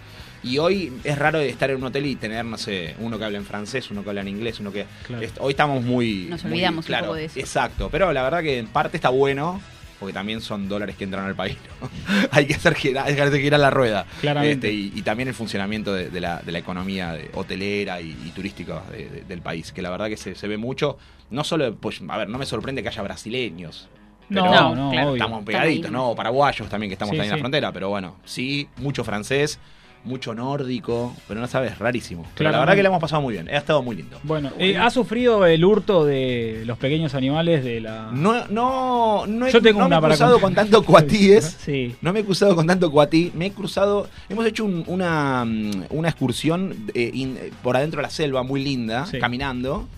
Y 0.45 0.59
hoy 0.59 0.93
es 1.05 1.19
raro 1.19 1.41
estar 1.41 1.71
en 1.71 1.77
un 1.79 1.85
hotel 1.85 2.05
y 2.07 2.17
tener, 2.17 2.45
no 2.45 2.59
sé, 2.59 2.95
uno 2.99 3.19
que 3.19 3.25
habla 3.25 3.39
en 3.39 3.45
francés, 3.47 3.91
uno 3.91 4.03
que 4.05 4.11
habla 4.11 4.21
en 4.21 4.29
inglés, 4.29 4.61
uno 4.61 4.71
que... 4.73 4.85
Claro. 5.07 5.23
est- 5.25 5.39
hoy 5.41 5.53
estamos 5.53 5.83
muy... 5.83 6.27
Nos 6.29 6.45
muy- 6.45 6.53
olvidamos 6.55 6.85
un 6.85 6.87
claro, 6.87 7.07
poco 7.07 7.17
de 7.17 7.25
eso. 7.27 7.39
Exacto, 7.41 7.89
pero 7.91 8.13
la 8.13 8.23
verdad 8.23 8.43
que 8.43 8.59
en 8.59 8.67
parte 8.67 8.97
está 8.99 9.09
bueno, 9.09 9.61
porque 9.99 10.13
también 10.13 10.43
son 10.43 10.69
dólares 10.69 10.97
que 10.97 11.05
entran 11.05 11.25
al 11.25 11.35
país. 11.35 11.57
¿no? 11.81 11.89
hay 12.31 12.47
que 12.47 12.55
hacer 12.55 12.75
girar, 12.75 13.07
hay 13.07 13.15
que 13.15 13.23
hacer 13.23 13.41
girar 13.41 13.59
la 13.59 13.71
rueda. 13.71 14.05
Claramente. 14.21 14.69
Este, 14.69 14.73
y, 14.73 14.93
y 14.99 15.03
también 15.03 15.29
el 15.29 15.35
funcionamiento 15.35 15.95
de, 15.95 16.11
de 16.11 16.21
la, 16.21 16.41
de 16.43 16.53
la 16.53 16.59
economía 16.59 17.13
de- 17.15 17.31
hotelera 17.33 18.03
y, 18.03 18.11
y 18.11 18.31
turística 18.35 18.83
de- 18.91 19.09
de- 19.09 19.21
del 19.23 19.41
país, 19.41 19.73
que 19.73 19.81
la 19.81 19.89
verdad 19.89 20.09
que 20.09 20.19
se, 20.19 20.35
se 20.35 20.47
ve 20.47 20.59
mucho. 20.59 20.99
No 21.31 21.43
solo, 21.43 21.75
pues, 21.75 22.03
a 22.07 22.19
ver, 22.19 22.29
no 22.29 22.37
me 22.37 22.45
sorprende 22.45 22.83
que 22.83 22.89
haya 22.89 23.01
brasileños. 23.03 23.89
No, 24.29 24.43
pero 24.43 24.75
no, 24.75 24.91
claro, 24.91 25.09
obvio. 25.11 25.17
estamos 25.23 25.45
pegaditos. 25.45 25.91
¿no? 25.91 26.11
O 26.11 26.15
paraguayos 26.17 26.69
también, 26.69 26.91
que 26.91 26.95
estamos 26.95 27.15
Sí, 27.15 27.21
ahí 27.21 27.27
en 27.27 27.31
la 27.31 27.37
sí. 27.37 27.41
frontera, 27.41 27.73
pero 27.73 27.89
bueno, 27.91 28.17
sí, 28.25 28.69
mucho 28.77 29.05
francés, 29.05 29.59
mucho 30.05 30.35
nórdico, 30.35 31.15
pero 31.27 31.41
no 31.41 31.47
sabes, 31.47 31.79
rarísimo. 31.79 32.27
Pero 32.37 32.51
la 32.51 32.59
verdad 32.61 32.75
que 32.75 32.83
le 32.83 32.89
hemos 32.89 33.01
pasado 33.01 33.23
muy 33.23 33.33
bien, 33.35 33.49
ha 33.49 33.57
estado 33.57 33.83
muy 33.83 33.97
lindo. 33.97 34.19
Bueno, 34.23 34.51
eh, 34.59 34.77
¿ha 34.77 34.91
sufrido 34.91 35.45
el 35.47 35.65
hurto 35.65 36.05
de 36.05 36.63
los 36.67 36.77
pequeños 36.79 37.15
animales 37.15 37.65
de 37.65 37.81
la. 37.81 38.11
No, 38.13 38.47
no, 38.49 39.27
no 39.27 39.47
he, 39.47 39.53
Yo 39.53 39.63
tengo 39.63 39.81
no 39.81 39.89
me 39.89 39.97
he 39.97 40.01
para 40.01 40.15
cruzado 40.15 40.41
contar. 40.41 40.65
con 40.67 40.71
tanto 40.73 40.83
cuatíes. 40.87 41.57
Sí. 41.65 41.95
No 42.03 42.13
me 42.13 42.21
he 42.21 42.25
cruzado 42.25 42.55
con 42.55 42.67
tanto 42.67 42.91
cuatí, 42.91 43.33
me 43.35 43.47
he 43.47 43.51
cruzado, 43.53 44.09
hemos 44.29 44.45
hecho 44.47 44.65
un- 44.65 44.85
una, 44.87 45.45
mm, 45.45 45.85
una 45.91 46.09
excursión 46.11 46.75
eh, 46.95 47.11
in- 47.15 47.39
eh, 47.41 47.51
por 47.63 47.77
adentro 47.77 47.99
de 47.99 48.03
la 48.03 48.11
selva 48.11 48.43
muy 48.43 48.63
linda, 48.63 49.07
Sí. 49.07 49.19
caminando, 49.19 49.89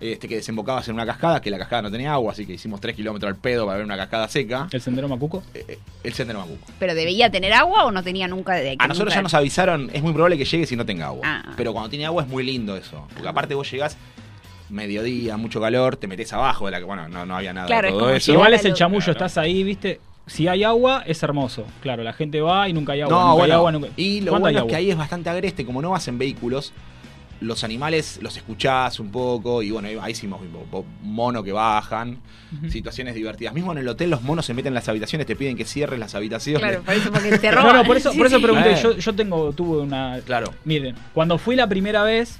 este, 0.00 0.28
que 0.28 0.36
desembocabas 0.36 0.86
en 0.88 0.94
una 0.94 1.06
cascada, 1.06 1.40
que 1.40 1.50
la 1.50 1.58
cascada 1.58 1.82
no 1.82 1.90
tenía 1.90 2.12
agua, 2.12 2.32
así 2.32 2.44
que 2.46 2.52
hicimos 2.54 2.80
3 2.80 2.94
kilómetros 2.96 3.28
al 3.32 3.36
pedo 3.38 3.64
para 3.64 3.78
ver 3.78 3.84
una 3.86 3.96
cascada 3.96 4.28
seca, 4.28 4.68
¿El 4.70 4.80
sendero 4.80 5.08
Macuco? 5.08 5.42
Eh, 5.54 5.64
eh, 5.68 5.78
el 6.04 6.12
sendero 6.12 6.40
Macuco. 6.40 6.66
¿Pero 6.78 6.94
debía 6.94 7.30
tener 7.30 7.52
agua 7.54 7.84
o 7.84 7.90
no 7.90 8.02
tenía 8.02 8.28
nunca 8.28 8.54
de 8.54 8.76
A 8.78 8.86
nosotros 8.88 9.14
ya 9.14 9.22
nos 9.22 9.32
avisaron, 9.34 9.90
es 9.92 10.02
muy 10.02 10.12
probable 10.12 10.36
que 10.36 10.44
llegue 10.44 10.66
si 10.66 10.76
no 10.76 10.84
tenga 10.84 11.06
agua, 11.06 11.22
Ah. 11.24 11.52
pero 11.56 11.72
cuando 11.72 11.88
tiene 11.90 12.04
agua 12.06 12.22
es 12.24 12.28
muy 12.28 12.44
lindo 12.44 12.76
eso, 12.76 13.06
porque 13.14 13.28
aparte 13.28 13.54
vos 13.54 13.70
llegás 13.70 13.96
mediodía, 14.68 15.36
mucho 15.36 15.60
calor, 15.60 15.96
te 15.96 16.06
metes 16.08 16.32
abajo 16.32 16.66
de 16.66 16.72
la 16.72 16.78
que, 16.78 16.84
bueno, 16.84 17.08
no, 17.08 17.24
no 17.24 17.36
había 17.36 17.52
nada 17.52 17.66
Claro, 17.66 17.82
de 17.82 17.88
es 17.88 17.92
todo 17.94 18.00
como 18.06 18.16
eso. 18.16 18.32
Igual 18.32 18.54
es 18.54 18.64
el 18.64 18.74
chamullo, 18.74 19.04
Claro. 19.04 19.12
estás 19.26 19.38
ahí, 19.38 19.62
¿viste? 19.62 20.00
Si 20.26 20.48
hay 20.48 20.64
agua, 20.64 21.04
es 21.06 21.22
hermoso. 21.22 21.64
Claro, 21.80 22.02
la 22.02 22.12
gente 22.12 22.40
va 22.40 22.68
y 22.68 22.72
nunca 22.72 22.94
hay 22.94 23.02
agua. 23.02 23.14
No, 23.14 23.20
nunca 23.22 23.32
bueno, 23.34 23.44
hay 23.54 23.58
agua, 23.58 23.72
nunca- 23.72 23.88
y 23.96 24.20
lo 24.22 24.32
¿Cuándo 24.32 24.40
bueno 24.40 24.46
hay 24.48 24.54
es 24.56 24.58
agua? 24.60 24.70
que 24.70 24.76
ahí 24.76 24.90
es 24.90 24.96
bastante 24.96 25.30
agreste, 25.30 25.64
como 25.64 25.80
no 25.80 25.90
vas 25.90 26.08
en 26.08 26.18
vehículos, 26.18 26.72
los 27.40 27.64
animales 27.64 28.18
los 28.22 28.36
escuchás 28.36 28.98
un 28.98 29.10
poco 29.10 29.62
y 29.62 29.70
bueno, 29.70 29.88
ahí 30.02 30.12
hicimos 30.12 30.40
mono 31.02 31.42
que 31.42 31.52
bajan, 31.52 32.18
situaciones 32.68 33.14
divertidas. 33.14 33.52
Mismo 33.54 33.72
en 33.72 33.78
el 33.78 33.88
hotel 33.88 34.10
los 34.10 34.22
monos 34.22 34.46
se 34.46 34.54
meten 34.54 34.68
en 34.68 34.74
las 34.74 34.88
habitaciones, 34.88 35.26
te 35.26 35.36
piden 35.36 35.56
que 35.56 35.64
cierres 35.64 35.98
las 35.98 36.14
habitaciones. 36.14 36.60
Claro, 36.60 36.82
por 36.82 36.94
eso 36.94 37.12
porque 37.12 37.38
te 37.38 37.50
roban. 37.50 37.76
no, 37.76 37.84
por 37.84 37.96
eso, 37.96 38.12
Sí, 38.12 38.18
por 38.18 38.26
eso 38.26 38.36
sí. 38.36 38.42
pregunté. 38.42 38.72
Eh. 38.72 38.78
Yo, 38.82 38.96
yo 38.96 39.14
tengo, 39.14 39.52
tuve 39.52 39.78
una. 39.82 40.20
Claro. 40.24 40.54
Miren, 40.64 40.94
cuando 41.12 41.38
fui 41.38 41.56
la 41.56 41.66
primera 41.68 42.02
vez, 42.02 42.38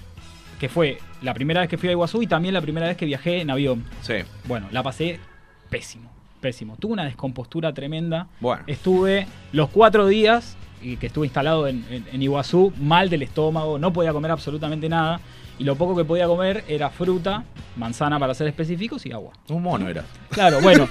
que 0.59 0.69
fue 0.69 0.99
la 1.23 1.35
primera 1.35 1.61
vez 1.61 1.69
que 1.69 1.77
fui 1.77 1.89
a 1.89 1.93
Iguazú 1.93 2.23
y 2.23 2.27
también 2.27 2.55
la 2.55 2.61
primera 2.63 2.87
vez 2.87 2.97
que 2.97 3.05
viajé 3.07 3.41
en 3.41 3.51
avión. 3.51 3.85
Sí. 4.03 4.15
Bueno, 4.45 4.69
la 4.71 4.83
pasé 4.83 5.21
pésimo, 5.69 6.11
pésimo. 6.41 6.77
Tuve 6.79 6.95
una 6.95 7.05
descompostura 7.05 7.75
tremenda. 7.75 8.29
Bueno. 8.41 8.63
Estuve 8.67 9.27
los 9.53 9.69
cuatro 9.69 10.07
días 10.07 10.57
y 10.83 10.97
que 10.97 11.07
estuve 11.09 11.27
instalado 11.27 11.67
en, 11.69 11.85
en- 11.91 12.05
en 12.13 12.23
Iguazú, 12.23 12.73
mal 12.81 13.09
del 13.11 13.23
estómago, 13.23 13.79
no 13.79 13.93
podía 13.93 14.13
comer 14.13 14.31
absolutamente 14.31 14.89
nada. 14.89 15.21
Y 15.59 15.65
lo 15.65 15.75
poco 15.75 15.97
que 15.97 16.05
podía 16.05 16.27
comer 16.27 16.65
era 16.69 16.91
fruta, 16.91 17.43
manzana 17.77 18.19
para 18.19 18.35
ser 18.35 18.47
específicos 18.47 19.07
y 19.07 19.13
agua. 19.13 19.33
Un 19.49 19.63
mono 19.63 19.89
era. 19.89 20.05
Claro, 20.29 20.61
bueno. 20.61 20.87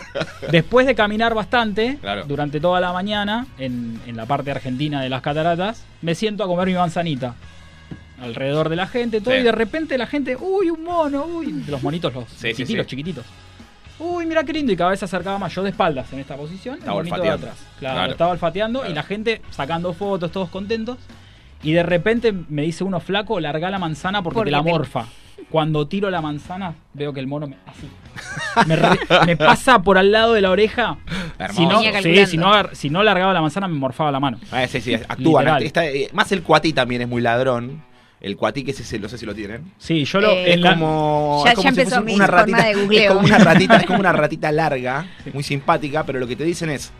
después 0.50 0.86
de 0.86 0.94
caminar 0.94 1.34
bastante, 1.34 1.98
Claro. 2.00 2.24
durante 2.26 2.58
toda 2.58 2.80
la 2.80 2.92
mañana, 2.94 3.46
en, 3.58 4.00
en 4.06 4.16
la 4.16 4.24
parte 4.24 4.50
argentina 4.50 5.02
de 5.02 5.10
las 5.10 5.20
cataratas, 5.20 5.84
me 6.00 6.14
siento 6.14 6.42
a 6.44 6.46
comer 6.46 6.68
mi 6.68 6.74
manzanita. 6.74 7.34
Alrededor 8.20 8.70
de 8.70 8.76
la 8.76 8.86
gente, 8.86 9.20
todo, 9.20 9.34
Sí. 9.34 9.40
y 9.40 9.42
de 9.42 9.52
repente 9.52 9.98
la 9.98 10.06
gente, 10.06 10.36
uy, 10.40 10.70
un 10.70 10.82
mono, 10.84 11.26
uy, 11.26 11.64
los 11.68 11.82
monitos, 11.82 12.14
los 12.14 12.24
sí, 12.30 12.48
chiquititos, 12.54 12.84
sí. 12.86 12.90
chiquititos. 12.90 13.24
Uy, 13.98 14.26
mira 14.26 14.44
qué 14.44 14.52
lindo, 14.52 14.72
y 14.72 14.76
cada 14.76 14.90
vez 14.90 14.98
se 14.98 15.06
acercaba 15.06 15.38
más, 15.38 15.54
yo 15.54 15.62
de 15.62 15.70
espaldas 15.70 16.12
en 16.12 16.18
esta 16.18 16.36
posición, 16.36 16.78
Estaba 16.78 16.96
olfateando. 16.98 17.46
atrás. 17.46 17.66
Claro, 17.78 17.94
Claro. 17.96 18.12
estaba 18.12 18.30
olfateando, 18.32 18.78
Claro. 18.80 18.92
y 18.92 18.94
la 18.94 19.02
gente 19.02 19.40
sacando 19.50 19.92
fotos, 19.94 20.30
todos 20.30 20.50
contentos. 20.50 20.98
Y 21.62 21.72
de 21.72 21.82
repente 21.82 22.32
me 22.48 22.62
dice 22.62 22.84
uno 22.84 23.00
flaco, 23.00 23.40
larga 23.40 23.70
la 23.70 23.78
manzana 23.78 24.22
porque, 24.22 24.34
Porque 24.34 24.50
te 24.50 24.56
la 24.56 24.62
te- 24.62 24.70
morfa. 24.70 25.06
Cuando 25.50 25.86
tiro 25.86 26.10
la 26.10 26.20
manzana, 26.20 26.74
veo 26.92 27.12
que 27.12 27.20
el 27.20 27.26
mono 27.26 27.46
me, 27.46 27.56
así, 27.66 27.88
me, 28.66 28.76
re- 28.76 28.98
me 29.26 29.36
pasa 29.36 29.78
por 29.80 29.96
al 29.98 30.10
lado 30.10 30.32
de 30.32 30.40
la 30.40 30.50
oreja. 30.50 30.98
Hermoso. 31.38 31.60
Si 31.60 31.66
no, 31.66 32.00
sí, 32.02 32.26
si, 32.26 32.36
no, 32.36 32.48
agar- 32.52 32.70
si 32.74 32.90
no 32.90 33.02
largaba 33.02 33.32
la 33.32 33.40
manzana, 33.40 33.68
me 33.68 33.74
morfaba 33.78 34.10
la 34.10 34.20
mano. 34.20 34.38
Ah, 34.50 34.66
sí, 34.66 34.80
sí, 34.80 34.94
actúan. 34.94 35.62
Está, 35.62 35.86
eh, 35.86 36.08
más 36.12 36.30
el 36.32 36.42
cuatí 36.42 36.72
también 36.72 37.02
es 37.02 37.08
muy 37.08 37.22
ladrón. 37.22 37.82
El 38.20 38.36
cuatí 38.36 38.64
que 38.64 38.70
es 38.70 38.80
ese, 38.80 38.98
no 38.98 39.08
sé 39.08 39.18
si 39.18 39.26
lo 39.26 39.34
tienen. 39.34 39.72
Sí, 39.78 40.04
yo 40.04 40.20
lo. 40.20 40.30
Eh, 40.30 40.54
Es 40.54 40.60
la- 40.60 40.70
como, 40.72 41.42
Ya- 41.44 41.50
es 41.52 41.56
como 41.56 41.68
ya 41.68 41.74
si 41.74 41.80
empezó 41.80 41.96
fuese 41.96 42.04
mi 42.06 42.14
una 42.14 42.26
forma 42.26 42.38
ratita, 42.40 42.64
de 42.64 42.96
es 43.04 43.08
como 43.08 43.20
una 43.20 43.38
ratita, 43.38 43.76
es 43.76 43.86
como 43.86 43.98
una 44.00 44.12
ratita 44.14 44.52
larga, 44.52 45.06
muy 45.34 45.42
simpática, 45.42 46.04
pero 46.04 46.18
lo 46.18 46.26
que 46.26 46.34
te 46.36 46.44
dicen 46.44 46.70
es, 46.70 46.92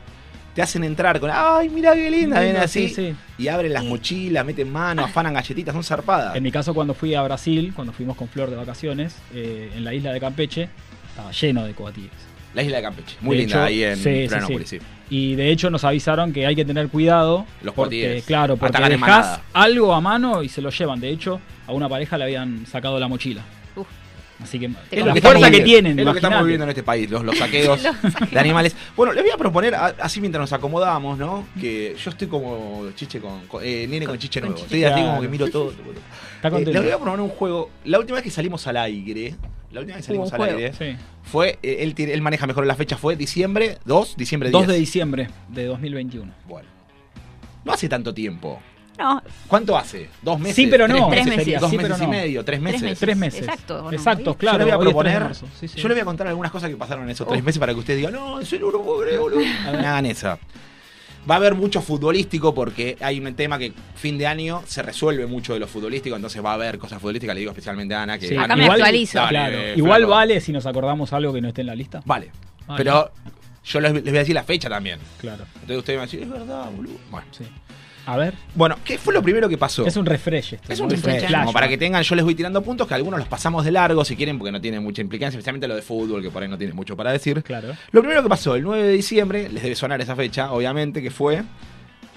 te 0.54 0.62
hacen 0.62 0.84
entrar 0.84 1.18
con, 1.20 1.30
ay, 1.32 1.68
mira 1.68 1.94
qué 1.94 2.10
linda, 2.10 2.40
ven 2.40 2.56
así, 2.56 2.88
sí, 2.88 2.94
sí. 2.94 3.14
y 3.38 3.48
abren 3.48 3.72
las 3.72 3.84
mochilas, 3.84 4.44
meten 4.44 4.70
mano, 4.72 5.04
afanan 5.04 5.34
galletitas, 5.34 5.74
son 5.74 5.84
zarpadas. 5.84 6.36
En 6.36 6.42
mi 6.42 6.50
caso, 6.52 6.72
cuando 6.74 6.94
fui 6.94 7.14
a 7.14 7.22
Brasil, 7.22 7.72
cuando 7.74 7.92
fuimos 7.92 8.16
con 8.16 8.28
Flor 8.28 8.48
de 8.50 8.56
vacaciones, 8.56 9.16
eh, 9.34 9.70
en 9.74 9.84
la 9.84 9.92
isla 9.94 10.12
de 10.12 10.20
Campeche, 10.20 10.68
estaba 11.08 11.30
lleno 11.32 11.64
de 11.64 11.72
coatíes. 11.74 12.10
La 12.56 12.62
isla 12.62 12.78
de 12.78 12.82
Campeche, 12.82 13.16
muy 13.20 13.36
De 13.36 13.42
linda 13.42 13.56
hecho, 13.56 13.64
ahí 13.66 13.82
en 13.84 13.96
sí, 13.96 14.02
Florianópolis, 14.28 14.68
sí. 14.68 14.78
sí. 14.80 14.84
Y 15.10 15.34
de 15.36 15.50
hecho 15.50 15.70
nos 15.70 15.84
avisaron 15.84 16.32
que 16.32 16.46
hay 16.46 16.56
que 16.56 16.64
tener 16.64 16.88
cuidado. 16.88 17.46
Los 17.62 17.74
porque, 17.74 18.22
claro, 18.26 18.56
porque 18.56 18.76
dejás 18.78 18.98
manada. 18.98 19.42
algo 19.52 19.94
a 19.94 20.00
mano 20.00 20.42
y 20.42 20.48
se 20.48 20.60
lo 20.60 20.70
llevan. 20.70 20.98
De 20.98 21.10
hecho, 21.10 21.38
a 21.68 21.72
una 21.72 21.88
pareja 21.88 22.18
le 22.18 22.24
habían 22.24 22.66
sacado 22.66 22.98
la 22.98 23.06
mochila. 23.06 23.42
Uf. 23.76 23.86
Así 24.42 24.58
que 24.58 24.70
Es 24.90 25.04
la 25.06 25.14
que 25.14 25.20
fuerza 25.20 25.50
que 25.50 25.60
tienen. 25.60 25.98
Es 25.98 26.04
lo 26.04 26.12
que 26.12 26.18
estamos 26.18 26.40
viviendo 26.42 26.64
en 26.64 26.70
este 26.70 26.82
país, 26.82 27.08
los, 27.10 27.22
los 27.24 27.38
saqueos 27.38 27.80
de 28.32 28.38
animales. 28.38 28.74
Bueno, 28.96 29.12
les 29.12 29.22
voy 29.22 29.30
a 29.32 29.36
proponer, 29.36 29.74
así 29.74 30.20
mientras 30.20 30.40
nos 30.40 30.52
acomodamos, 30.52 31.16
¿no? 31.18 31.46
Que 31.60 31.94
yo 32.02 32.10
estoy 32.10 32.26
como 32.28 32.86
chiche 32.96 33.20
con, 33.20 33.46
con- 33.46 33.62
eh, 33.64 33.86
nene 33.88 34.06
con 34.06 34.18
chiche 34.18 34.40
con 34.40 34.50
nuevo. 34.50 34.64
chiche. 34.64 34.76
Estoy 34.76 34.84
así 34.84 34.94
Claro. 35.00 35.08
como 35.10 35.22
que 35.22 35.28
miro 35.28 35.48
todo. 35.50 35.70
Está 35.70 36.48
Eh, 36.48 36.50
contento. 36.50 36.72
les 36.72 36.82
voy 36.82 36.90
a 36.90 36.96
proponer 36.96 37.20
un 37.20 37.28
juego. 37.30 37.70
La 37.84 37.98
última 37.98 38.16
vez 38.16 38.24
que 38.24 38.30
salimos 38.30 38.66
al 38.66 38.76
aire, 38.78 39.34
la 39.76 39.80
última 39.82 39.96
vez 39.96 40.04
que 40.04 40.06
salimos 40.08 40.32
al 40.32 40.38
juego. 40.38 40.56
aire, 40.58 40.72
Sí. 40.72 40.96
fue, 41.22 41.58
eh, 41.62 41.76
él, 41.80 41.94
él 41.96 42.22
maneja 42.22 42.46
mejor 42.46 42.66
la 42.66 42.74
fecha, 42.74 42.96
fue 42.96 43.14
diciembre 43.16 43.78
2, 43.84 44.16
diciembre 44.16 44.48
10. 44.50 44.60
2 44.66 44.66
de 44.66 44.78
diciembre 44.78 45.28
de 45.48 45.64
2021. 45.66 46.32
Bueno. 46.46 46.68
No 47.64 47.72
hace 47.72 47.88
tanto 47.88 48.12
tiempo. 48.14 48.60
No, 48.98 49.22
¿Cuánto 49.46 49.76
hace? 49.76 50.08
¿Dos 50.22 50.40
meses? 50.40 50.56
Sí, 50.56 50.68
pero 50.68 50.86
¿Tres 50.86 50.98
no. 51.00 51.08
Tres 51.10 51.24
meses? 51.26 51.46
meses. 51.46 51.60
¿Dos 51.60 51.70
Sí, 51.70 51.76
meses 51.76 51.92
pero 51.92 52.02
y 52.02 52.06
no. 52.06 52.12
medio? 52.18 52.44
¿Tres 52.46 52.60
meses? 52.62 52.82
meses. 52.82 52.98
Tres 52.98 53.16
meses. 53.16 53.40
Exacto, 53.42 53.78
¿o 53.80 53.82
no? 53.82 53.92
Exacto, 53.92 54.32
Sí. 54.32 54.38
claro. 54.38 54.58
yo 54.60 54.64
le 54.64 54.64
voy 54.64 54.72
a 54.72 54.78
hoy 54.78 54.86
es 54.88 54.94
3 54.96 55.12
de 55.14 55.18
proponer. 55.20 55.34
Sí, 55.60 55.68
sí. 55.68 55.80
yo 55.82 55.88
le 55.88 55.94
voy 55.94 56.00
a 56.00 56.04
contar 56.06 56.26
algunas 56.28 56.50
cosas 56.50 56.70
que 56.70 56.76
pasaron 56.76 57.04
en 57.04 57.10
esos 57.10 57.28
tres 57.28 57.44
meses 57.44 57.58
para 57.58 57.74
que 57.74 57.80
ustedes 57.80 57.98
digan, 57.98 58.14
no, 58.14 58.40
en 58.40 58.46
serio 58.46 58.72
no 58.72 59.78
hagan 59.88 60.06
esa. 60.06 60.38
Va 61.28 61.34
a 61.34 61.38
haber 61.38 61.54
mucho 61.54 61.80
futbolístico 61.82 62.54
porque 62.54 62.96
hay 63.00 63.18
un 63.18 63.34
tema 63.34 63.58
que 63.58 63.72
fin 63.96 64.16
de 64.16 64.26
año 64.26 64.62
se 64.66 64.82
resuelve 64.82 65.26
mucho 65.26 65.54
de 65.54 65.60
lo 65.60 65.66
futbolístico, 65.66 66.14
entonces 66.16 66.44
va 66.44 66.50
a 66.52 66.54
haber 66.54 66.78
cosas 66.78 67.00
futbolísticas, 67.00 67.34
le 67.34 67.40
digo 67.40 67.50
especialmente 67.52 67.94
a 67.94 68.02
Ana 68.02 68.18
que 68.18 68.28
Sí. 68.28 68.36
Acá 68.36 68.54
me 68.54 68.66
actualizo. 68.66 69.18
Dale, 69.18 69.30
Claro. 69.30 69.58
eh, 69.58 69.74
Igual 69.76 70.00
flaco. 70.02 70.10
vale 70.12 70.40
si 70.40 70.52
nos 70.52 70.66
acordamos 70.66 71.12
algo 71.12 71.32
que 71.32 71.40
no 71.40 71.48
esté 71.48 71.62
en 71.62 71.66
la 71.68 71.74
lista. 71.74 72.00
Vale. 72.04 72.30
Vale. 72.66 72.78
Pero 72.78 73.10
yo 73.64 73.80
les, 73.80 73.92
les 73.92 74.04
voy 74.04 74.16
a 74.16 74.20
decir 74.20 74.34
la 74.34 74.44
fecha 74.44 74.68
también. 74.68 74.98
Claro. 75.20 75.44
Entonces 75.54 75.78
ustedes 75.78 75.98
van 75.98 76.02
a 76.04 76.06
decir, 76.06 76.22
es 76.22 76.30
verdad, 76.30 76.70
boludo. 76.70 76.94
Bueno. 77.10 77.26
Sí. 77.32 77.44
A 78.06 78.16
ver. 78.16 78.34
Bueno, 78.54 78.76
¿qué 78.84 78.98
fue 78.98 79.12
lo 79.12 79.22
primero 79.22 79.48
que 79.48 79.58
pasó? 79.58 79.84
Es 79.84 79.96
un 79.96 80.06
refresh. 80.06 80.54
esto, 80.54 80.72
Es 80.72 80.80
un 80.80 80.88
refresh, 80.88 81.30
como 81.30 81.52
para 81.52 81.68
que 81.68 81.76
tengan, 81.76 82.02
yo 82.02 82.14
les 82.14 82.24
voy 82.24 82.34
tirando 82.34 82.62
puntos 82.62 82.86
que 82.86 82.94
algunos 82.94 83.18
los 83.18 83.28
pasamos 83.28 83.64
de 83.64 83.72
largo 83.72 84.04
si 84.04 84.16
quieren 84.16 84.38
porque 84.38 84.52
no 84.52 84.60
tiene 84.60 84.78
mucha 84.80 85.02
implicancia, 85.02 85.36
especialmente 85.36 85.66
lo 85.66 85.74
de 85.74 85.82
fútbol 85.82 86.22
que 86.22 86.30
por 86.30 86.42
ahí 86.42 86.48
no 86.48 86.56
tiene 86.56 86.72
mucho 86.72 86.96
para 86.96 87.12
decir. 87.12 87.42
Claro. 87.42 87.76
Lo 87.90 88.00
primero 88.00 88.22
que 88.22 88.28
pasó, 88.28 88.54
el 88.54 88.62
9 88.62 88.82
de 88.84 88.92
diciembre, 88.92 89.48
les 89.48 89.62
debe 89.62 89.74
sonar 89.74 90.00
esa 90.00 90.14
fecha, 90.14 90.52
obviamente, 90.52 91.02
que 91.02 91.10
fue. 91.10 91.42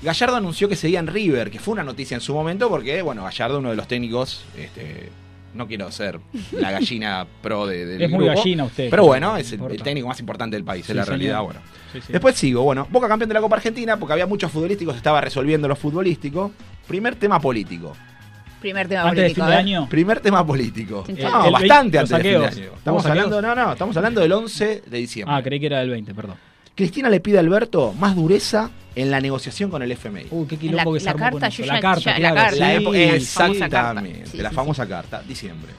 Gallardo 0.02 0.38
anunció 0.38 0.70
que 0.70 0.76
seguía 0.76 1.00
en 1.00 1.08
River, 1.08 1.50
que 1.50 1.60
fue 1.60 1.74
una 1.74 1.84
noticia 1.84 2.16
en 2.16 2.22
su 2.22 2.34
momento 2.34 2.70
porque, 2.70 3.02
bueno, 3.02 3.24
Gallardo, 3.24 3.60
uno 3.60 3.72
de 3.72 3.76
los 3.76 3.88
técnicos 3.88 4.46
este, 4.58 5.10
No 5.54 5.68
quiero 5.68 5.92
ser 5.92 6.20
la 6.52 6.72
gallina 6.72 7.26
pro 7.42 7.66
de, 7.66 7.86
del 7.86 8.02
Es 8.04 8.10
muy 8.10 8.26
grupo, 8.26 8.38
gallina 8.40 8.64
usted. 8.66 8.90
Pero 8.90 9.06
bueno, 9.06 9.36
es 9.36 9.52
el, 9.52 9.82
técnico 9.82 10.08
más 10.08 10.20
importante 10.20 10.56
del 10.56 10.64
país, 10.64 10.86
Sí, 10.86 10.92
es 10.92 10.96
la 10.96 11.06
realidad. 11.06 11.42
Bueno. 11.42 11.60
Sí, 11.92 12.00
sí. 12.02 12.14
Después 12.14 12.36
sigo, 12.36 12.64
bueno, 12.64 12.88
Boca 12.90 13.08
campeón 13.08 13.30
de 13.30 13.34
la 13.34 13.42
Copa 13.42 13.56
Argentina 13.56 13.98
porque 13.98 14.14
había 14.14 14.28
muchos 14.28 14.52
futbolísticos, 14.52 14.94
se 14.94 14.98
estaba 14.98 15.22
resolviendo 15.22 15.68
lo 15.68 15.76
futbolístico. 15.76 16.52
Primer 16.88 17.16
tema 17.16 17.40
político. 17.40 17.96
Primer 18.62 18.88
tema 18.88 19.04
Antes 19.04 19.16
de 19.16 19.22
político. 19.22 19.46
fin 19.46 19.50
de 19.50 19.56
¿eh? 19.56 19.60
año. 19.60 19.90
Primer 19.90 20.20
tema 20.20 20.46
político. 20.46 21.06
El- 21.08 21.24
No, 21.24 21.46
el 21.46 21.52
bastante 21.52 21.98
antes 22.00 22.10
de 22.18 22.24
fin 22.24 22.42
de 22.42 22.46
año. 22.48 22.72
Estamos 22.78 23.04
¿Hubo 23.04 23.10
hablando, 23.12 23.42
no, 23.42 23.56
no, 23.56 23.72
estamos 23.72 23.98
hablando 23.98 24.22
del 24.22 24.32
11 24.32 24.84
de 24.86 24.98
diciembre. 24.98 25.36
Ah, 25.36 25.42
creí 25.42 25.60
que 25.60 25.66
era 25.68 25.80
del 25.80 25.90
20, 25.90 26.14
perdón. 26.14 26.36
Cristina 26.76 27.10
le 27.10 27.20
pide 27.20 27.38
a 27.38 27.42
Alberto 27.42 27.94
más 27.94 28.16
dureza 28.16 28.70
en 29.02 29.12
la 29.12 29.20
negociación 29.22 29.70
con 29.70 29.82
el 29.82 29.92
FMI. 29.92 30.28
Uy, 30.32 30.48
qué 30.48 30.56
La, 30.56 30.62
quilombo 30.62 30.94
que 30.94 31.00
se 31.00 31.06
la 31.06 31.12
armó 31.12 31.24
con 31.32 31.40
carta, 31.40 31.48
eso. 31.48 31.64
yo 31.64 31.66
La 31.68 31.76
ya, 31.76 31.82
carta, 31.82 32.02
ya- 32.02 32.16
claro. 32.16 32.36
la 32.36 32.42
carta. 32.42 32.56
La 32.58 32.68
sí, 32.70 32.76
época- 32.76 32.98
sí, 32.98 33.04
exactamente, 33.04 33.70
famosa 33.70 33.70
carta. 33.70 34.02
Sí, 34.32 34.38
la 34.38 34.50
sí, 34.50 34.56
famosa 34.56 34.88
carta, 34.88 35.22
diciembre. 35.28 35.72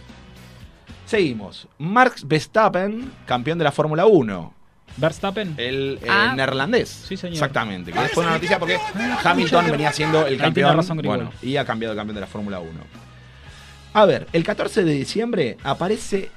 Seguimos. 1.06 1.68
Max 1.78 2.26
Verstappen, 2.26 3.10
campeón 3.26 3.58
de 3.58 3.64
la 3.64 3.72
Fórmula 3.72 4.06
1. 4.06 4.54
Verstappen. 4.96 5.54
El 5.56 5.98
Ah. 6.08 6.32
neerlandés. 6.36 6.88
Sí, 6.88 7.16
señor. 7.16 7.34
Exactamente. 7.34 7.92
Que 7.92 7.98
fue 8.08 8.24
una 8.24 8.32
noticia 8.34 8.58
porque 8.58 8.78
Hamilton 9.24 9.70
venía 9.70 9.92
siendo 9.92 10.26
el 10.26 10.36
campeón. 10.36 10.54
tiene 10.54 10.72
razón, 10.72 10.98
Grigol. 10.98 11.16
bueno, 11.16 11.32
y 11.42 11.56
ha 11.56 11.64
cambiado 11.64 11.92
el 11.92 11.98
campeón 11.98 12.14
de 12.16 12.20
la 12.20 12.26
Fórmula 12.26 12.60
1. 12.60 12.80
A 13.92 14.04
ver, 14.04 14.28
el 14.32 14.44
14 14.44 14.84
de 14.84 14.92
diciembre 14.92 15.56
aparece 15.64 16.30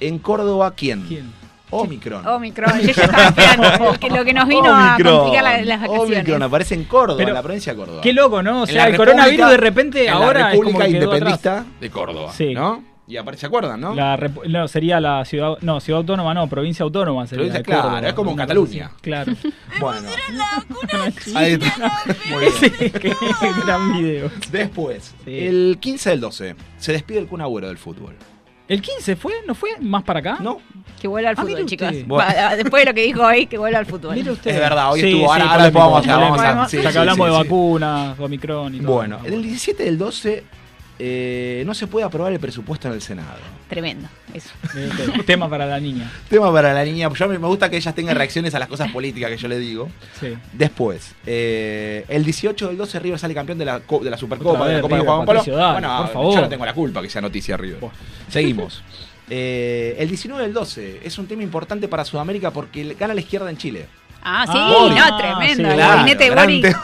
en 0.00 0.18
Córdoba 0.18 0.74
quién? 0.76 1.02
¿Quién? 1.02 1.32
Omicron. 1.72 2.26
Omicron, 2.26 2.80
yo 2.82 2.92
ya 2.92 3.02
estaba 3.04 3.24
esperando. 3.28 3.98
que 4.00 4.10
lo 4.10 4.24
que 4.24 4.32
nos 4.34 4.46
vino 4.48 4.74
a 4.74 4.96
complicar 5.02 5.42
la- 5.44 5.62
las 5.62 5.80
vacaciones. 5.80 6.16
Omicron 6.18 6.42
aparece 6.42 6.74
en 6.74 6.84
Córdoba, 6.84 7.16
Pero- 7.18 7.28
en 7.30 7.34
la 7.34 7.42
provincia 7.42 7.72
de 7.72 7.78
Córdoba. 7.78 8.00
Qué 8.02 8.12
loco, 8.12 8.42
¿no? 8.42 8.62
O 8.62 8.66
sea, 8.66 8.86
el 8.86 8.92
República- 8.92 9.12
coronavirus 9.16 9.50
de 9.50 9.56
repente 9.56 10.04
en 10.06 10.10
ahora 10.12 10.40
la 10.40 10.52
es 10.52 10.56
como 10.56 10.68
República 10.68 10.84
que 10.86 10.92
quedó 10.92 11.12
atrás. 11.12 11.20
Independentista 11.32 11.64
de 11.80 11.90
Córdoba, 11.90 12.32
Sí. 12.32 12.54
¿no? 12.54 12.84
Y 13.04 13.16
aparece, 13.16 13.40
¿se 13.42 13.46
acuerdan, 13.46 13.80
no? 13.80 13.94
La 13.94 14.16
no, 14.48 14.68
sería 14.68 15.00
la 15.00 15.24
ciudad, 15.24 15.58
no, 15.60 15.80
ciudad 15.80 15.98
autónoma, 15.98 16.32
no, 16.34 16.46
provincia 16.46 16.84
autónoma 16.84 17.26
sería. 17.26 17.42
Provincia, 17.46 17.62
claro, 17.62 17.82
Córdoba, 17.82 18.08
es 18.08 18.14
como 18.14 18.36
Cataluña. 18.36 18.90
Claro. 19.02 19.32
Bueno. 19.80 20.08
Ahí 21.34 21.52
está. 21.52 21.92
Muy 22.30 22.40
bien. 22.40 22.52
sí, 22.78 22.90
qué 22.90 23.14
gran 23.64 23.92
video. 23.92 24.30
Después, 24.50 25.14
Sí. 25.24 25.38
el 25.46 25.78
15 25.80 26.10
del 26.10 26.20
12, 26.20 26.54
se 26.78 26.92
despide 26.92 27.18
el 27.18 27.26
Kun 27.26 27.40
Agüero 27.40 27.68
del 27.68 27.78
fútbol. 27.78 28.14
¿El 28.68 28.80
15 28.80 29.16
fue? 29.16 29.32
¿No 29.46 29.54
fue 29.54 29.70
más 29.80 30.02
para 30.04 30.20
acá? 30.20 30.38
¿No? 30.40 30.58
Que 31.00 31.08
vuelva 31.08 31.30
al 31.30 31.34
Ah, 31.36 31.42
fútbol, 31.42 31.54
mire 31.56 31.66
chicos. 31.66 31.88
usted. 31.90 32.06
Bueno. 32.06 32.24
Va, 32.36 32.56
después 32.56 32.82
de 32.82 32.90
lo 32.90 32.94
que 32.94 33.02
dijo 33.02 33.22
hoy, 33.22 33.46
que 33.46 33.58
vuelva 33.58 33.78
al 33.80 33.86
fútbol. 33.86 34.14
Mire 34.14 34.30
usted. 34.30 34.50
Es 34.52 34.58
verdad, 34.60 34.92
hoy 34.92 35.00
Sí, 35.00 35.06
estuvo. 35.10 35.32
Ahora, 35.32 35.44
sí, 35.44 35.50
ahora 35.50 35.70
vamos 35.70 36.06
a- 36.08 36.14
polémico. 36.14 36.68
sí, 36.68 36.76
Ya 36.76 36.82
que 36.84 36.92
sí, 36.92 36.98
hablamos 36.98 37.26
sí, 37.26 37.32
de 37.32 37.38
sí. 37.38 37.42
vacunas, 37.48 38.20
Omicron 38.20 38.74
y 38.74 38.80
todo. 38.80 38.92
Bueno, 38.94 39.18
el 39.24 39.42
17 39.42 39.82
del 39.84 39.98
12 39.98 40.44
eh, 41.04 41.64
no 41.66 41.74
se 41.74 41.88
puede 41.88 42.06
aprobar 42.06 42.32
el 42.32 42.38
presupuesto 42.38 42.86
en 42.86 42.94
el 42.94 43.02
Senado. 43.02 43.38
Tremendo, 43.68 44.06
eso. 44.32 44.50
Tema 45.26 45.50
para 45.50 45.66
la 45.66 45.80
niña. 45.80 46.08
Tema 46.28 46.52
para 46.52 46.72
la 46.72 46.84
niña. 46.84 47.08
Yo 47.12 47.28
me 47.28 47.36
gusta 47.38 47.68
que 47.68 47.76
ellas 47.76 47.92
tengan 47.92 48.14
reacciones 48.14 48.54
a 48.54 48.60
las 48.60 48.68
cosas 48.68 48.88
políticas 48.92 49.28
que 49.30 49.36
yo 49.36 49.48
le 49.48 49.58
digo. 49.58 49.88
Sí. 50.20 50.32
Después, 50.52 51.16
eh, 51.26 52.04
el 52.08 52.24
18 52.24 52.68
del 52.68 52.76
12 52.76 53.00
River 53.00 53.18
sale 53.18 53.34
campeón 53.34 53.58
de 53.58 53.64
la, 53.64 53.80
de 53.80 54.10
la 54.10 54.16
Supercopa, 54.16 54.68
de 54.68 54.74
la 54.76 54.80
Copa 54.80 54.96
de 54.96 55.02
Juan 55.02 55.26
Pablo. 55.26 55.42
Bueno, 55.44 55.96
por 56.02 56.12
favor. 56.12 56.34
yo 56.36 56.40
no 56.42 56.48
tengo 56.48 56.64
la 56.64 56.74
culpa 56.74 57.02
que 57.02 57.10
sea 57.10 57.20
noticia 57.20 57.56
River. 57.56 57.80
Buah. 57.80 57.90
Seguimos. 58.28 58.82
Eh, 59.34 59.94
el 59.98 60.08
19 60.08 60.42
del 60.42 60.52
12 60.52 61.00
es 61.04 61.16
un 61.16 61.26
tema 61.26 61.42
importante 61.42 61.88
para 61.88 62.04
Sudamérica 62.04 62.50
porque 62.50 62.94
gana 62.98 63.14
la 63.14 63.20
izquierda 63.20 63.48
en 63.48 63.56
Chile. 63.56 63.86
Ah, 64.22 64.44
sí, 64.46 64.52
Ah, 64.54 64.68
no, 64.68 64.94
sí, 64.94 65.22
tremendo. 65.22 65.68
el 65.70 65.74
claro, 65.76 65.96
gabinete 65.96 66.24
de 66.24 66.30
Boric. 66.34 66.76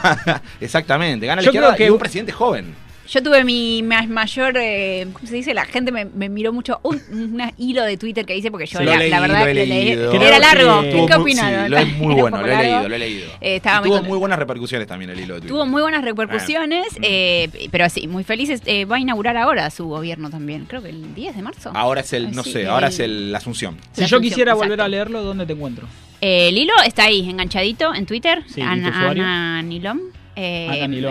Exactamente, 0.61 1.25
gana 1.27 1.41
la 1.41 1.45
Yo 1.45 1.49
izquierda 1.51 1.67
creo 1.75 1.77
que- 1.77 1.85
y 1.85 1.89
un 1.91 1.99
presidente 1.99 2.31
joven. 2.31 2.73
Yo 3.11 3.23
tuve 3.23 3.43
mi 3.43 3.81
ma- 3.81 4.05
mayor, 4.05 4.55
eh, 4.57 5.07
¿cómo 5.13 5.27
se 5.27 5.33
dice? 5.35 5.53
La 5.55 5.65
gente 5.65 5.91
me, 5.91 6.05
me 6.05 6.29
miró 6.29 6.53
mucho 6.53 6.79
un, 6.83 7.01
un 7.11 7.41
hilo 7.57 7.83
de 7.83 7.97
Twitter 7.97 8.23
que 8.25 8.37
hice 8.37 8.51
porque 8.51 8.67
yo, 8.67 8.77
Sí, 8.79 8.85
la, 8.85 9.03
he 9.03 9.09
la 9.09 9.19
verdad, 9.19 9.39
lo 9.41 9.47
he 9.47 9.53
lo 9.55 9.65
leí. 9.65 9.89
Era 10.27 10.37
largo. 10.37 10.81
que- 10.81 10.89
¿Qué, 11.07 11.13
opinaron? 11.15 11.63
sí, 11.65 11.69
lo 11.71 11.77
es 11.79 11.97
muy 11.97 12.13
bueno, 12.21 12.41
lo 12.41 12.45
he 12.47 12.55
leído, 12.57 12.87
lo 12.89 12.95
he 12.95 12.99
leído. 12.99 13.27
Eh, 13.41 13.55
estaba 13.55 13.77
Y 13.85 13.89
muy 13.89 13.97
tuvo 13.99 14.07
muy 14.09 14.17
buenas 14.19 14.37
repercusiones 14.37 14.87
también 14.87 15.09
el 15.09 15.19
hilo 15.19 15.33
de 15.35 15.41
Twitter. 15.41 15.55
Tuvo 15.55 15.65
muy 15.65 15.81
buenas 15.81 16.03
repercusiones, 16.03 16.85
Mm. 16.99 17.01
eh, 17.03 17.49
pero 17.71 17.89
sí, 17.89 18.07
muy 18.07 18.23
felices. 18.23 18.61
Eh, 18.65 18.85
va 18.85 18.97
a 18.97 18.99
inaugurar 18.99 19.37
ahora 19.37 19.69
su 19.71 19.85
gobierno 19.87 20.29
también, 20.29 20.65
creo 20.65 20.83
que 20.83 20.89
el 20.89 21.15
10 21.15 21.35
de 21.35 21.41
marzo. 21.41 21.71
Ahora 21.73 22.01
es 22.01 22.13
el, 22.13 22.31
no 22.35 22.43
Sí, 22.43 22.51
sé, 22.53 22.67
ahora 22.67 22.87
el- 22.87 22.93
es 22.93 22.99
el, 22.99 23.31
la 23.31 23.39
Asunción. 23.39 23.77
Si 23.93 24.01
La 24.01 24.07
yo 24.07 24.19
quisiera 24.21 24.53
volver 24.53 24.81
a 24.81 24.87
leerlo, 24.87 25.23
¿dónde 25.23 25.45
te 25.47 25.53
encuentro? 25.53 25.87
Eh, 26.21 26.49
el 26.49 26.57
hilo 26.57 26.73
está 26.85 27.05
ahí, 27.05 27.27
enganchadito 27.29 27.95
en 27.95 28.05
Twitter. 28.05 28.43
Sí, 28.47 28.59
¿y 28.61 28.63
tu 28.63 28.69
Ana? 28.69 29.09
Ana 29.09 29.61
Nilom. 29.63 29.99
Eh, 30.41 30.67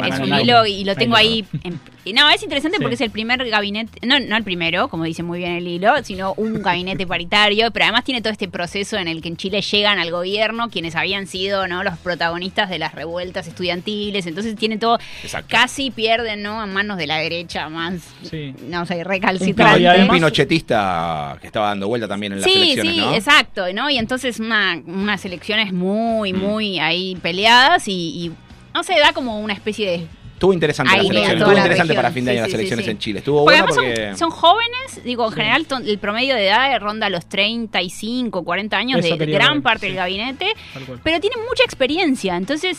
es 0.09 0.19
un 0.21 0.33
hilo 0.41 0.65
y 0.67 0.85
lo 0.85 0.95
tengo 0.97 1.15
Ahí 1.17 1.45
ahí. 1.53 1.61
en- 1.65 1.81
y 2.05 2.15
no, 2.15 2.27
es 2.31 2.43
interesante 2.43 2.79
Sí. 2.79 2.83
porque 2.83 2.95
es 2.95 3.01
el 3.03 3.11
primer 3.11 3.47
gabinete, 3.51 3.99
no, 4.07 4.19
no 4.19 4.37
el 4.39 4.43
primero, 4.43 4.89
como 4.89 5.05
dice 5.05 5.23
muy 5.23 5.41
bien 5.41 5.53
el 5.53 5.67
hilo, 5.69 5.93
sino 6.03 6.33
un 6.39 6.63
gabinete 6.63 7.07
paritario, 7.07 7.71
pero 7.71 7.85
además 7.85 8.05
tiene 8.05 8.23
todo 8.23 8.33
este 8.33 8.49
proceso 8.49 8.97
en 8.97 9.09
el 9.09 9.21
que 9.21 9.29
en 9.29 9.37
Chile 9.37 9.61
llegan 9.61 9.99
al 9.99 10.11
gobierno 10.11 10.71
quienes 10.71 10.97
habían 10.97 11.27
sido 11.27 11.69
no 11.69 11.83
los 11.85 11.99
protagonistas 11.99 12.71
de 12.71 12.79
las 12.79 12.95
revueltas 12.95 13.47
estudiantiles, 13.47 14.27
entonces 14.27 14.57
tiene 14.57 14.79
todo, 14.79 14.99
Exacto. 15.23 15.49
casi 15.51 15.91
pierden 15.91 16.43
no 16.43 16.65
en 16.65 16.73
manos 16.73 16.97
de 16.97 17.07
la 17.07 17.17
derecha 17.19 17.69
más, 17.69 18.01
Sí. 18.23 18.55
no 18.69 18.87
sé, 18.87 19.05
recalcitrante. 19.05 20.01
un 20.01 20.09
pinochetista 20.09 21.37
que 21.41 21.47
estaba 21.47 21.69
dando 21.69 21.89
vuelta 21.89 22.09
también 22.09 22.33
en 22.33 22.41
las 22.41 22.51
Sí, 22.51 22.57
elecciones, 22.57 22.95
sí, 22.95 23.01
¿no? 23.01 23.15
exacto, 23.15 23.73
¿no? 23.75 23.91
Y 23.91 23.99
entonces 23.99 24.41
una, 24.41 24.81
unas 24.87 25.25
elecciones 25.25 25.73
muy, 25.73 26.33
muy 26.33 26.79
ahí 26.79 27.17
peleadas 27.17 27.87
y, 27.89 27.93
y, 27.93 28.33
no 28.79 28.85
sé, 28.85 28.97
da 28.99 29.13
como 29.13 29.41
una 29.41 29.53
especie 29.55 29.91
de... 29.91 30.07
Estuvo 30.35 30.53
interesante 30.53 30.93
Ahí 30.95 31.01
elecciones. 31.09 31.23
toda 31.31 31.33
Estuvo 31.39 31.53
la 31.53 31.59
interesante 31.59 31.89
región. 31.89 31.97
para 31.97 32.15
fin 32.15 32.25
de 32.25 32.31
año 32.31 32.39
sí, 32.39 32.43
las 32.43 32.51
sí, 32.51 32.55
elecciones 32.55 32.85
sí. 32.85 32.91
en 32.93 32.99
Chile. 32.99 33.19
Estuvo 33.19 33.45
Porque 33.45 33.61
bueno 33.61 33.75
además 33.77 33.95
porque... 33.97 34.09
son, 34.11 34.19
son 34.19 34.31
jóvenes, 34.31 35.05
digo, 35.05 35.25
en 35.25 35.31
Sí. 35.33 35.37
general 35.37 35.67
ton- 35.67 35.85
el 35.89 35.99
promedio 35.99 36.35
de 36.37 36.47
edad 36.47 36.79
ronda 36.81 37.11
los 37.11 37.27
35, 37.27 38.45
40 38.45 38.77
años 38.77 39.05
Eso 39.05 39.17
de 39.17 39.27
gran 39.27 39.55
ver, 39.55 39.63
parte 39.65 39.81
sí. 39.81 39.87
del 39.89 39.97
gabinete, 39.97 40.55
pero 41.03 41.19
tienen 41.21 41.41
mucha 41.49 41.65
experiencia, 41.65 42.37
entonces 42.37 42.79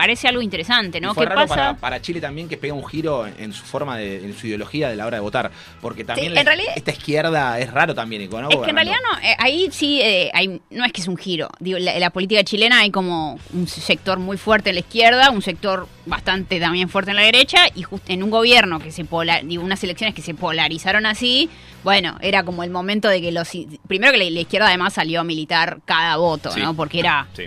parece 0.00 0.28
algo 0.28 0.40
interesante, 0.40 0.98
Y 0.98 1.00
¿no? 1.02 1.12
fue 1.14 1.24
¿Qué 1.24 1.28
raro 1.34 1.42
pasa? 1.42 1.54
para, 1.54 1.74
para 1.76 2.00
Chile 2.02 2.20
también 2.20 2.48
que 2.48 2.56
pega 2.56 2.72
un 2.74 2.86
giro 2.86 3.26
en, 3.26 3.34
en 3.38 3.52
su 3.52 3.64
forma 3.64 3.96
de, 3.98 4.24
en 4.24 4.34
su 4.34 4.46
ideología 4.46 4.88
de 4.88 4.96
la 4.96 5.06
hora 5.06 5.16
de 5.18 5.20
votar. 5.20 5.50
Porque 5.80 6.04
también 6.04 6.28
Sí, 6.30 6.34
la- 6.34 6.42
realidad- 6.42 6.72
esta 6.76 6.90
izquierda 6.92 7.58
es 7.58 7.70
raro 7.72 7.94
también, 7.94 8.28
¿no? 8.30 8.48
Es 8.48 8.56
que 8.56 8.70
en 8.70 8.76
realidad 8.76 8.96
no, 9.12 9.18
eh, 9.20 9.36
ahí 9.38 9.68
sí, 9.70 10.00
eh, 10.02 10.30
hay, 10.32 10.60
no 10.70 10.84
es 10.84 10.92
que 10.92 11.00
es 11.02 11.08
un 11.08 11.16
giro. 11.16 11.48
Digo, 11.58 11.78
la, 11.78 11.98
la 11.98 12.10
política 12.10 12.42
chilena 12.44 12.78
hay 12.80 12.90
como 12.90 13.38
un 13.52 13.66
sector 13.66 14.18
muy 14.18 14.36
fuerte 14.38 14.70
en 14.70 14.76
la 14.76 14.80
izquierda, 14.80 15.30
un 15.30 15.42
sector 15.42 15.86
bastante 16.06 16.58
también 16.58 16.88
fuerte 16.88 17.10
en 17.10 17.16
la 17.18 17.22
derecha, 17.22 17.58
y 17.74 17.82
just- 17.82 18.08
en 18.08 18.22
un 18.22 18.30
gobierno 18.30 18.78
que 18.80 18.90
se 18.92 19.04
pola, 19.04 19.40
digo, 19.44 19.62
unas 19.62 19.82
elecciones 19.84 20.14
que 20.14 20.22
se 20.22 20.34
polarizaron 20.34 21.06
así, 21.06 21.48
bueno, 21.84 22.16
era 22.20 22.42
como 22.42 22.62
el 22.64 22.70
momento 22.70 23.08
de 23.08 23.20
que 23.20 23.32
los 23.32 23.48
primero 23.86 24.12
que 24.12 24.18
la, 24.18 24.30
la 24.30 24.40
izquierda 24.40 24.68
además 24.68 24.92
salió 24.94 25.20
a 25.20 25.24
militar 25.24 25.78
cada 25.84 26.16
voto, 26.16 26.50
Sí. 26.52 26.60
¿no? 26.60 26.74
Porque 26.74 27.00
era 27.00 27.26
Sí. 27.34 27.44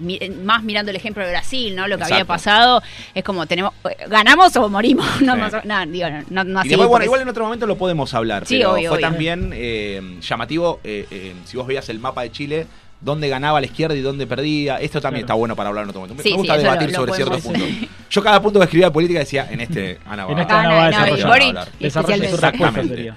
Mi- 0.00 0.18
más 0.42 0.62
mirando 0.62 0.90
el 0.90 0.96
ejemplo 0.96 1.22
de 1.24 1.30
Brasil, 1.30 1.76
¿no? 1.76 1.86
Lo 1.86 1.96
que 1.98 2.04
había 2.04 2.24
pasado 2.24 2.82
es 3.14 3.22
como 3.22 3.46
tenemos 3.46 3.72
ganamos 4.08 4.56
o 4.56 4.68
morimos, 4.68 5.06
no, 5.22 5.34
Sí. 5.50 5.56
no, 5.64 5.86
digo, 5.86 6.08
no, 6.30 6.44
no, 6.44 6.60
así, 6.60 6.68
después, 6.70 6.88
bueno, 6.88 7.04
igual 7.04 7.20
en 7.22 7.28
otro 7.28 7.44
momento 7.44 7.66
lo 7.66 7.76
podemos 7.78 8.12
hablar. 8.14 8.46
Sí, 8.46 8.56
pero 8.58 8.72
obvio, 8.72 8.88
fue 8.90 8.98
obvio. 8.98 9.08
también 9.08 9.50
eh, 9.54 10.18
llamativo, 10.20 10.80
eh, 10.84 11.06
eh, 11.10 11.34
si 11.44 11.56
vos 11.56 11.66
veías 11.66 11.88
el 11.88 11.98
mapa 12.00 12.22
de 12.22 12.32
Chile, 12.32 12.66
dónde 13.00 13.28
ganaba 13.28 13.60
la 13.60 13.66
izquierda 13.66 13.94
y 13.96 14.00
dónde 14.02 14.26
perdía. 14.26 14.76
Esto 14.78 15.00
también 15.00 15.22
Claro. 15.22 15.34
está 15.34 15.38
bueno 15.38 15.56
para 15.56 15.68
hablar 15.70 15.84
en 15.84 15.88
otro 15.90 16.00
momento. 16.02 16.16
Me- 16.18 16.22
Sí, 16.22 16.30
me 16.32 16.36
gusta 16.36 16.56
sí, 16.56 16.62
debatir 16.62 16.88
lo- 16.88 16.92
lo 16.92 16.98
sobre 16.98 17.12
ciertos 17.14 17.40
puntos. 17.40 17.68
Yo 18.10 18.22
cada 18.22 18.42
punto 18.42 18.58
que 18.58 18.64
escribía 18.64 18.86
de 18.88 18.92
política 18.92 19.20
decía, 19.20 19.48
en 19.50 19.60
este, 19.60 19.98
Ana 20.06 20.26
va 20.26 20.32
En 20.32 20.38
a- 20.40 20.44
va 20.44 20.84
a 20.84 20.86
desarrollar. 20.90 21.68
Desarrolla 21.78 22.30
su 22.30 22.36
respuesta. 22.36 23.16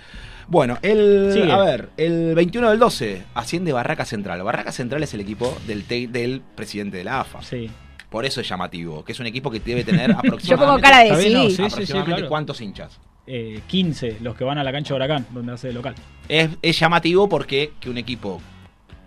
Bueno, 0.53 0.77
el, 0.83 1.31
Sigue. 1.33 1.51
a 1.51 1.57
ver, 1.57 1.89
el 1.97 2.35
21 2.35 2.69
del 2.69 2.77
12 2.77 3.23
asciende 3.33 3.73
Barraca 3.73 4.05
Central. 4.05 4.43
Barraca 4.43 4.71
Central 4.71 5.01
es 5.01 5.11
el 5.15 5.21
equipo 5.21 5.57
del, 5.65 5.87
del 5.87 6.41
presidente 6.55 6.97
de 6.97 7.03
la 7.03 7.21
AFA. 7.21 7.41
Sí. 7.41 7.71
Por 8.11 8.23
eso 8.23 8.39
es 8.39 8.47
llamativo, 8.47 9.03
que 9.03 9.13
es 9.13 9.19
un 9.19 9.25
equipo 9.25 9.49
que 9.49 9.59
debe 9.59 9.83
tener 9.83 10.11
Yo 10.11 10.15
pongo 10.17 10.27
aproximadamente, 10.27 10.81
cara 10.83 10.99
de 10.99 11.29
no, 11.31 11.49
sí. 11.49 11.63
aproximadamente 11.63 12.05
claro. 12.17 12.29
cuántos 12.29 12.61
hinchas. 12.61 12.99
Eh, 13.25 13.61
15 13.65 14.17
los 14.21 14.35
que 14.35 14.43
van 14.43 14.59
a 14.59 14.63
la 14.63 14.71
cancha 14.71 14.89
de 14.93 14.97
Huracán, 14.97 15.25
donde 15.31 15.53
hace 15.53 15.69
de 15.69 15.73
local. 15.73 15.95
Es, 16.29 16.51
es 16.61 16.79
llamativo 16.79 17.27
porque 17.27 17.73
que 17.79 17.89
un 17.89 17.97
equipo 17.97 18.39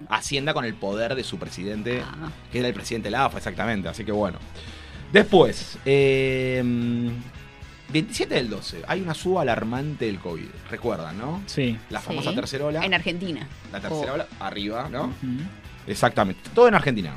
ascienda 0.08 0.52
con 0.52 0.64
el 0.64 0.74
poder 0.74 1.14
de 1.14 1.22
su 1.22 1.38
presidente, 1.38 2.02
Ah. 2.04 2.28
que 2.50 2.58
era 2.58 2.66
el 2.66 2.74
presidente 2.74 3.06
de 3.06 3.12
la 3.12 3.26
AFA, 3.26 3.38
exactamente. 3.38 3.88
Así 3.88 4.04
que 4.04 4.10
bueno. 4.10 4.38
Después, 5.12 5.78
eh, 5.84 6.60
27 7.92 8.34
del 8.34 8.50
12, 8.50 8.82
hay 8.88 9.00
una 9.00 9.14
suba 9.14 9.42
alarmante 9.42 10.06
del 10.06 10.18
COVID. 10.18 10.46
Recuerdan, 10.70 11.16
¿no? 11.18 11.42
Sí. 11.46 11.78
La 11.90 12.00
famosa 12.00 12.30
Sí. 12.30 12.36
tercera 12.36 12.64
ola. 12.66 12.84
En 12.84 12.94
Argentina. 12.94 13.46
La 13.72 13.80
tercera 13.80 14.10
Oh. 14.12 14.14
ola, 14.14 14.26
arriba, 14.40 14.88
¿no? 14.90 15.12
Exactamente. 15.86 16.50
Todo 16.54 16.68
en 16.68 16.74
Argentina. 16.74 17.12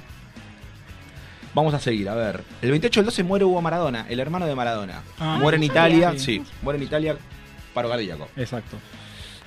Vamos 1.56 1.74
a 1.74 1.80
seguir, 1.80 2.08
a 2.08 2.14
ver. 2.16 2.44
El 2.62 2.70
28 2.72 3.00
del 3.00 3.06
12 3.06 3.24
muere 3.24 3.44
Hugo 3.46 3.62
Maradona, 3.62 4.06
el 4.08 4.20
hermano 4.20 4.46
de 4.46 4.54
Maradona. 4.56 5.02
Ah, 5.20 5.38
muere 5.42 5.58
en 5.58 5.64
Italia, 5.64 6.14
sí, 6.18 6.44
muere 6.62 6.78
en 6.78 6.84
Italia, 6.84 7.18
paro 7.74 7.90
cardíaco. 7.90 8.28
Exacto. 8.36 8.78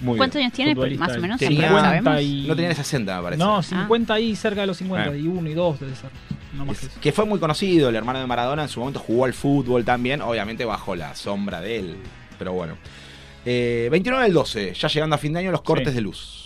Muy 0.01 0.17
¿Cuántos 0.19 0.35
bien. 0.35 0.47
años 0.47 0.57
tiene? 0.57 0.75
Futbolista 0.75 1.07
Más 1.07 1.17
o 1.17 1.21
menos, 1.21 1.39
Tenía- 1.39 1.59
¿siempre 1.61 1.77
lo 1.77 1.81
sabemos? 1.85 1.99
50 2.17 2.23
y- 2.23 2.47
No 2.49 2.57
tenía 2.57 2.69
ni 2.71 2.75
60, 2.75 3.17
me 3.19 3.23
parece. 3.23 3.39
No, 3.45 3.63
50 3.63 4.19
y 4.19 4.35
cerca 4.35 4.63
de 4.63 4.67
los 4.67 4.77
50. 4.77 5.15
Eh. 5.15 5.19
Y 5.21 5.29
1 5.29 5.49
y 5.49 5.55
2 5.55 5.79
debe 5.79 5.95
ser. 5.95 6.11
No 6.53 6.67
más 6.67 6.79
que 6.81 6.87
Es- 6.87 6.93
eso. 6.93 7.01
que 7.01 7.13
fue 7.13 7.25
muy 7.25 7.39
conocido, 7.39 7.89
el 7.89 7.97
hermano 7.97 8.19
de 8.21 8.27
Maradona 8.27 8.63
en 8.63 8.69
su 8.69 8.81
momento 8.81 9.01
jugó 9.01 9.25
al 9.25 9.33
fútbol 9.35 9.85
también, 9.85 10.21
obviamente 10.23 10.65
bajo 10.65 10.95
la 10.95 11.15
sombra 11.15 11.61
de 11.61 11.79
él, 11.79 11.97
pero 12.39 12.53
bueno. 12.53 12.77
Eh, 13.45 13.89
29 13.91 14.25
del 14.25 14.33
12, 14.35 14.75
ya 14.75 14.89
llegando 14.89 15.17
a 15.17 15.19
fin 15.19 15.33
de 15.33 15.41
año, 15.41 15.51
los 15.51 15.63
cortes 15.63 15.89
Sí. 15.89 15.95
de 15.95 16.01
luz. 16.03 16.42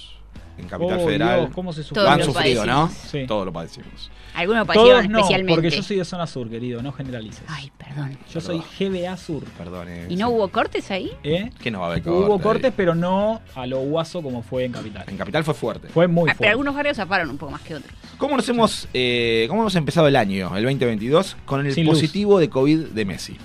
En 0.59 0.69
Capital 0.69 0.99
Oh, 1.01 1.05
Federal. 1.07 1.40
Dios, 1.40 1.51
¿cómo 1.55 1.73
se 1.73 1.83
Todo 1.83 1.88
sufrió? 1.88 2.03
lo 2.05 2.11
han 2.11 2.19
lo 2.19 2.25
sufrido, 2.25 2.66
¿no? 2.66 2.73
padecimos. 2.87 3.11
Sí. 3.11 3.25
Todo 3.27 3.45
lo 3.45 3.53
padecimos. 3.53 4.11
Algunos 4.35 4.66
padecieron 4.66 5.01
Todos 5.03 5.11
no, 5.11 5.19
especialmente. 5.19 5.55
porque 5.55 5.71
yo 5.77 5.83
soy 5.83 5.97
de 5.97 6.05
zona 6.05 6.27
sur, 6.27 6.49
querido, 6.51 6.83
no 6.83 6.92
generalices. 6.92 7.42
Ay, 7.49 7.71
perdón. 7.77 8.19
yo 8.33 8.40
soy 8.40 8.62
GBA 8.79 9.16
Sur. 9.16 9.45
Perdone. 9.45 10.07
¿Y 10.09 10.16
no 10.16 10.29
hubo 10.31 10.49
cortes 10.49 10.90
ahí? 10.90 11.11
¿eh? 11.25 11.51
¿Qué 11.62 11.71
no 11.71 11.81
va 11.81 11.87
a 11.88 11.90
haber 11.92 12.09
Hubo 12.09 12.27
corte 12.29 12.42
cortes, 12.42 12.73
pero 12.77 12.95
no 12.95 13.40
a 13.55 13.66
lo 13.66 13.79
guaso 13.81 14.23
como 14.23 14.42
fue 14.42 14.64
en 14.64 14.73
Capital. 14.73 15.05
En 15.09 15.16
Capital 15.16 15.45
fue 15.45 15.55
fuerte. 15.55 15.88
Fue 15.88 16.07
muy 16.07 16.23
Ah, 16.23 16.33
fuerte. 16.33 16.38
pero 16.40 16.51
algunos 16.51 16.75
barrios 16.75 16.97
zaparon 16.97 17.31
un 17.31 17.38
poco 17.38 17.53
más 17.53 17.61
que 17.62 17.75
otros. 17.75 17.92
¿Cómo 18.19 18.37
nos 18.37 18.49
hemos, 18.49 18.88
eh, 18.95 19.47
cómo 19.49 19.62
hemos 19.62 19.75
empezado 19.77 20.09
el 20.09 20.16
año, 20.16 20.57
el 20.57 20.64
2022, 20.64 21.37
con 21.45 21.64
el 21.66 21.73
Sin 21.75 21.85
luz. 21.87 21.95
positivo 21.95 22.38
de 22.38 22.49
COVID 22.49 22.79
de 22.88 23.05
Messi? 23.05 23.37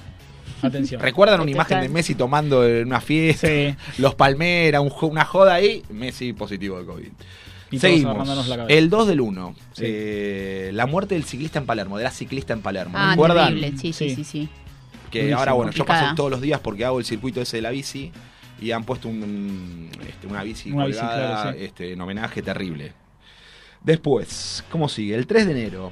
Atención. 0.61 1.01
¿Recuerdan 1.01 1.41
una 1.41 1.49
Esto 1.51 1.57
imagen 1.57 1.81
de 1.81 1.89
Messi 1.89 2.15
tomando 2.15 2.65
en 2.67 2.87
una 2.87 3.01
fiesta? 3.01 3.47
Sí. 3.47 3.75
Los 4.01 4.15
Palmera, 4.15 4.81
un 4.81 4.91
una 5.01 5.25
joda 5.25 5.55
ahí, 5.55 5.83
Messi 5.89 6.33
positivo 6.33 6.79
de 6.79 6.85
COVID. 6.85 7.09
Y 7.71 7.79
Seguimos. 7.79 8.27
la 8.27 8.57
cabeza. 8.57 8.65
El 8.77 8.89
2 8.89 9.07
del 9.07 9.21
1. 9.21 9.55
Sí. 9.73 9.83
eh, 9.85 10.71
la 10.73 10.85
muerte 10.87 11.15
del 11.15 11.23
ciclista 11.23 11.57
en 11.59 11.65
Palermo, 11.65 11.97
de 11.97 12.03
la 12.03 12.11
ciclista 12.11 12.51
en 12.53 12.61
Palermo. 12.61 12.97
Ah, 12.97 13.11
¿Recuerdan? 13.11 13.47
terrible. 13.55 13.77
Sí, 13.77 13.93
sí, 13.93 14.09
Sí. 14.09 14.15
sí, 14.15 14.23
sí. 14.23 14.49
Que 15.09 15.33
ahora, 15.33 15.53
bueno, 15.53 15.71
yo 15.71 15.85
paso 15.85 16.13
todos 16.15 16.31
los 16.31 16.41
días 16.41 16.59
porque 16.61 16.85
hago 16.85 16.99
el 16.99 17.05
circuito 17.05 17.41
ese 17.41 17.57
de 17.57 17.61
la 17.61 17.69
bici 17.71 18.11
y 18.61 18.71
han 18.71 18.83
puesto 18.83 19.07
un, 19.09 19.89
este, 20.07 20.27
una 20.27 20.43
bici 20.43 20.71
Una 20.71 20.85
bici, 20.85 20.99
colgada 20.99 21.41
claro, 21.43 21.57
sí. 21.57 21.63
este, 21.65 21.93
en 21.93 22.01
homenaje 22.01 22.41
terrible. 22.41 22.93
Después, 23.83 24.63
¿cómo 24.69 24.87
sigue? 24.87 25.15
El 25.15 25.25
3 25.25 25.45
de 25.47 25.51
enero, 25.51 25.91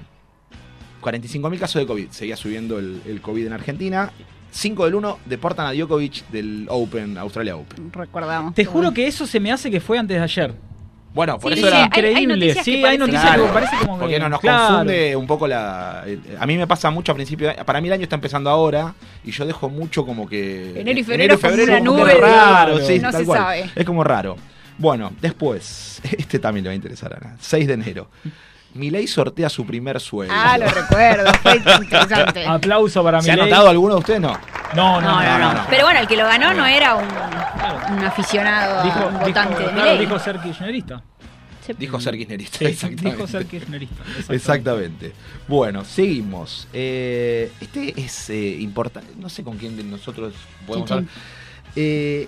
45.000 1.01 1.59
casos 1.59 1.81
de 1.81 1.87
COVID. 1.87 2.09
Seguía 2.11 2.35
subiendo 2.37 2.77
el, 2.77 3.01
el 3.07 3.21
COVID 3.21 3.47
en 3.47 3.53
Argentina. 3.53 4.11
5 4.51 4.85
del 4.85 4.95
1, 4.95 5.19
deportan 5.25 5.67
a 5.67 5.73
Djokovic 5.73 6.27
del 6.29 6.65
Open, 6.69 7.17
Australia 7.17 7.55
Open. 7.55 7.91
Recordamos. 7.91 8.53
Te 8.55 8.65
juro 8.65 8.91
que 8.93 9.07
eso 9.07 9.25
se 9.27 9.39
me 9.39 9.51
hace 9.51 9.69
que 9.69 9.79
fue 9.79 9.97
antes 9.97 10.17
de 10.17 10.23
ayer. 10.23 10.53
Bueno, 11.13 11.39
por 11.39 11.51
Sí, 11.53 11.59
eso 11.59 11.67
sí, 11.69 11.73
era... 11.73 11.77
hay- 11.77 11.81
hay 11.83 11.87
Increíble. 12.23 12.35
noticias 12.35 12.57
que 12.57 12.63
sí, 12.71 12.85
hay 12.85 12.97
noticias 12.97 13.23
Claro, 13.23 13.45
que 13.47 13.51
parece 13.51 13.75
como 13.81 13.93
que. 13.95 13.99
porque 14.01 14.19
no 14.19 14.29
nos 14.29 14.39
claro. 14.39 14.67
confunde 14.67 15.15
un 15.15 15.25
poco 15.27 15.47
la. 15.47 16.03
eh, 16.05 16.19
A 16.39 16.45
mí 16.45 16.55
me 16.55 16.67
pasa 16.67 16.91
mucho 16.91 17.11
a 17.11 17.15
principio. 17.15 17.47
de- 17.47 17.55
Para 17.65 17.81
mí 17.81 17.87
el 17.87 17.93
año 17.93 18.03
está 18.03 18.15
empezando 18.15 18.49
ahora 18.49 18.93
y 19.23 19.31
yo 19.31 19.45
dejo 19.45 19.69
mucho 19.69 20.05
como 20.05 20.27
que. 20.29 20.79
Enero 20.79 20.99
y 20.99 21.03
febrero 21.03 21.39
como 21.39 21.53
una 21.55 21.65
como 21.79 21.95
que 21.95 22.01
nube, 22.03 22.11
es 22.13 22.19
raro, 22.19 22.73
claro. 22.75 22.85
sí, 22.85 22.99
No 22.99 23.11
tal 23.11 23.21
se 23.21 23.25
cual. 23.25 23.39
sabe. 23.39 23.69
Es 23.75 23.85
como 23.85 24.03
raro. 24.03 24.35
Bueno, 24.77 25.11
después, 25.19 25.99
este 26.17 26.37
también 26.37 26.63
le 26.63 26.69
va 26.69 26.73
a 26.73 26.75
interesar 26.75 27.11
a 27.13 27.17
Ana. 27.17 27.37
6 27.39 27.67
de 27.67 27.73
enero. 27.73 28.07
Milei 28.73 29.07
sortea 29.07 29.49
su 29.49 29.65
primer 29.65 29.99
sueldo. 29.99 30.33
Ah, 30.35 30.57
lo 30.57 30.67
recuerdo. 30.67 31.31
Fue 31.41 31.57
interesante. 31.57 32.45
Aplauso 32.45 33.03
para 33.03 33.21
¿Se 33.21 33.31
ha 33.31 33.35
Milei. 33.35 33.49
notado 33.49 33.69
alguno 33.69 33.95
de 33.95 33.99
ustedes? 33.99 34.21
No. 34.21 34.37
No, 34.75 35.01
no, 35.01 35.01
No, 35.01 35.21
no, 35.21 35.23
no, 35.23 35.39
no, 35.39 35.53
no. 35.53 35.65
Pero 35.69 35.85
bueno, 35.85 35.99
el 35.99 36.07
que 36.07 36.15
lo 36.15 36.25
ganó 36.25 36.53
no 36.53 36.65
era 36.65 36.95
un, 36.95 37.07
un 37.97 38.03
aficionado, 38.05 38.83
Dijo, 38.83 39.07
un 39.07 39.19
votante 39.19 39.55
dijo, 39.55 39.67
de 39.67 39.73
claro, 39.73 39.91
Milei. 39.91 39.97
Dijo 40.05 40.19
ser 40.19 40.39
kirchnerista. 40.39 41.03
Dijo 41.77 41.99
ser 41.99 42.17
kirchnerista. 42.17 42.57
Sí, 42.59 42.65
exactamente. 42.65 43.11
dijo 43.15 43.27
ser 43.27 43.45
kirchnerista. 43.45 44.03
exactamente. 44.03 44.35
Exactamente. 44.35 45.13
Bueno, 45.47 45.85
seguimos. 45.85 46.67
Eh, 46.73 47.51
este 47.61 47.93
es 47.99 48.29
eh, 48.29 48.57
importante. 48.59 49.13
No 49.17 49.29
sé 49.29 49.43
con 49.43 49.57
quién 49.57 49.77
de 49.77 49.83
nosotros 49.83 50.33
podemos 50.65 50.89
hablar. 50.91 51.09
Eh, 51.75 52.27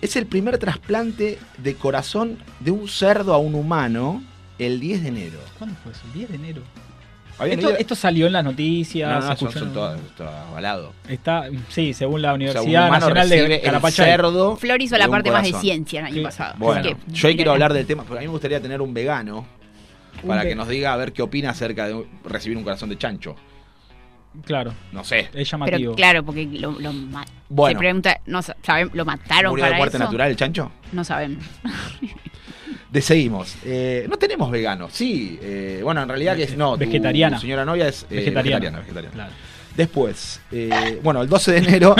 es 0.00 0.16
el 0.16 0.26
primer 0.26 0.58
trasplante 0.58 1.38
de 1.58 1.74
corazón 1.76 2.38
de 2.60 2.72
un 2.72 2.88
cerdo 2.88 3.32
a 3.34 3.38
un 3.38 3.54
humano 3.54 4.22
el 4.66 4.80
10 4.80 5.02
de 5.02 5.08
enero. 5.08 5.38
¿Cuándo 5.58 5.76
fue 5.82 5.92
eso? 5.92 6.02
El 6.06 6.12
10 6.12 6.28
de 6.30 6.34
enero. 6.36 6.62
¿Habían 7.38 7.60
Esto, 7.78 7.94
salió 7.94 8.26
en 8.26 8.34
las 8.34 8.44
noticias. 8.44 9.08
no, 9.08 9.14
no, 9.16 9.20
se 9.22 9.26
son, 9.26 9.32
escuchó 9.48 9.58
son 9.58 9.68
en- 9.68 9.74
todo, 9.74 9.96
todo 10.16 10.28
avalado. 10.28 10.92
Está, 11.08 11.48
sí, 11.68 11.92
según 11.94 12.22
la 12.22 12.28
O 12.28 12.36
sea, 12.36 12.46
Universidad 12.62 12.90
Nacional 12.90 13.28
de 13.28 13.60
Carapachay. 13.62 14.06
cerdo. 14.06 14.56
Flor 14.56 14.82
hizo 14.82 14.96
la 14.98 15.06
de 15.06 15.10
parte 15.10 15.30
más 15.30 15.42
de 15.42 15.52
ciencia 15.54 16.00
el 16.00 16.06
año 16.06 16.14
Sí. 16.16 16.20
pasado. 16.22 16.54
Bueno, 16.58 16.80
así 16.80 16.90
que, 16.94 16.96
yo 17.12 17.28
ahí 17.28 17.34
quiero 17.36 17.52
hablar 17.52 17.72
del 17.72 17.86
tema, 17.86 18.04
porque 18.04 18.18
a 18.18 18.20
mí 18.20 18.26
me 18.26 18.32
gustaría 18.32 18.60
tener 18.60 18.80
un 18.82 18.92
vegano 18.94 19.46
para 20.26 20.42
ve- 20.42 20.50
que 20.50 20.54
nos 20.54 20.68
diga 20.68 20.92
a 20.92 20.96
ver 20.96 21.12
qué 21.12 21.22
opina 21.22 21.50
acerca 21.50 21.88
de 21.88 22.04
recibir 22.24 22.56
un 22.58 22.64
corazón 22.64 22.90
de 22.90 22.98
chancho. 22.98 23.34
Claro, 24.44 24.72
No 24.92 25.02
sé. 25.02 25.28
es 25.34 25.50
llamativo. 25.50 25.76
Pero 25.78 25.94
claro, 25.94 26.22
porque 26.24 26.44
lo, 26.46 26.72
lo 26.80 26.92
ma- 26.92 27.24
Bueno. 27.48 27.78
se 27.78 27.78
pregunta, 27.78 28.20
no 28.26 28.40
sa- 28.42 28.56
saben, 28.62 28.90
lo 28.94 29.04
mataron 29.04 29.50
¿Murió 29.50 29.64
de 29.64 29.70
para 29.72 29.78
muerte 29.78 29.96
eso. 29.96 30.04
natural 30.04 30.30
el 30.30 30.36
chancho? 30.36 30.70
No 30.92 31.02
sabemos. 31.02 31.44
De 32.90 33.00
seguimos. 33.02 33.54
Eh, 33.64 34.06
no 34.08 34.16
tenemos 34.18 34.50
veganos, 34.50 34.92
sí. 34.92 35.38
eh, 35.42 35.80
bueno, 35.82 36.02
en 36.02 36.08
realidad 36.08 36.36
que 36.36 36.44
es 36.44 36.56
no. 36.56 36.76
Vegetariana. 36.76 37.36
Tu 37.36 37.42
señora 37.42 37.64
novia 37.64 37.88
es 37.88 38.02
eh, 38.10 38.16
Vegetariana. 38.16 38.42
vegetariana. 38.42 38.78
vegetariana. 38.80 39.12
Claro. 39.14 39.32
Después, 39.76 40.40
eh, 40.52 41.00
bueno, 41.02 41.22
el 41.22 41.28
12 41.30 41.52
de 41.52 41.58
enero. 41.58 41.96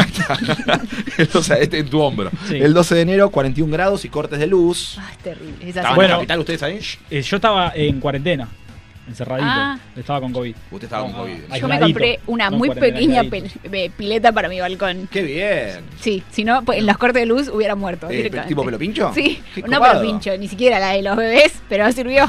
el 1.19 1.27
12, 1.29 1.63
este 1.63 1.79
en 1.79 1.89
tu 1.89 2.01
hombro. 2.01 2.31
Sí. 2.47 2.57
El 2.57 2.75
12 2.75 2.95
de 2.97 3.01
enero, 3.01 3.31
41 3.31 3.73
grados 3.73 4.05
y 4.05 4.11
cortes 4.11 4.39
de 4.39 4.47
luz. 4.47 4.97
Ah, 4.99 5.09
es 5.13 5.19
terrible. 5.19 5.55
Es 5.55 5.61
así. 5.61 5.69
¿Estaban 5.71 5.95
Bueno. 5.97 6.09
en 6.09 6.11
la 6.13 6.17
capital 6.19 6.39
ustedes 6.41 6.63
ahí? 6.63 6.81
Eh, 7.11 7.23
yo 7.23 7.37
estaba 7.37 7.73
en 7.75 7.99
cuarentena, 8.01 8.49
encerradito. 9.09 9.49
Ah. 9.49 9.79
Estaba 9.97 10.21
con 10.21 10.33
COVID. 10.33 10.55
Usted 10.71 10.85
estaba 10.85 11.03
con 11.05 11.13
COVID. 11.13 11.35
Yo 11.61 11.69
me 11.69 11.81
compré 11.81 12.21
una 12.27 12.51
muy 12.51 12.71
pequeña 12.71 13.23
pileta 13.97 14.33
para 14.33 14.49
mi 14.49 14.61
balcón. 14.61 15.09
¡Qué 15.11 15.23
bien! 15.23 15.85
Sí, 16.01 16.23
si 16.31 16.45
no, 16.45 16.63
pues, 16.65 16.79
en 16.79 16.87
los 16.87 16.97
cortes 16.99 17.23
de 17.23 17.27
luz 17.27 17.49
hubiera 17.49 17.75
muerto. 17.75 18.09
Eh. 18.11 18.31
¿Tipo 18.47 18.65
pelo 18.65 18.79
pincho? 18.79 19.13
Sí, 19.15 19.43
no 19.69 19.81
pelo 19.81 20.01
pincho, 20.03 20.37
ni 20.39 20.49
siquiera 20.49 20.79
la 20.79 20.91
de 20.91 21.03
los 21.03 21.17
bebés, 21.17 21.53
pero 21.69 21.91
sirvió 21.93 22.29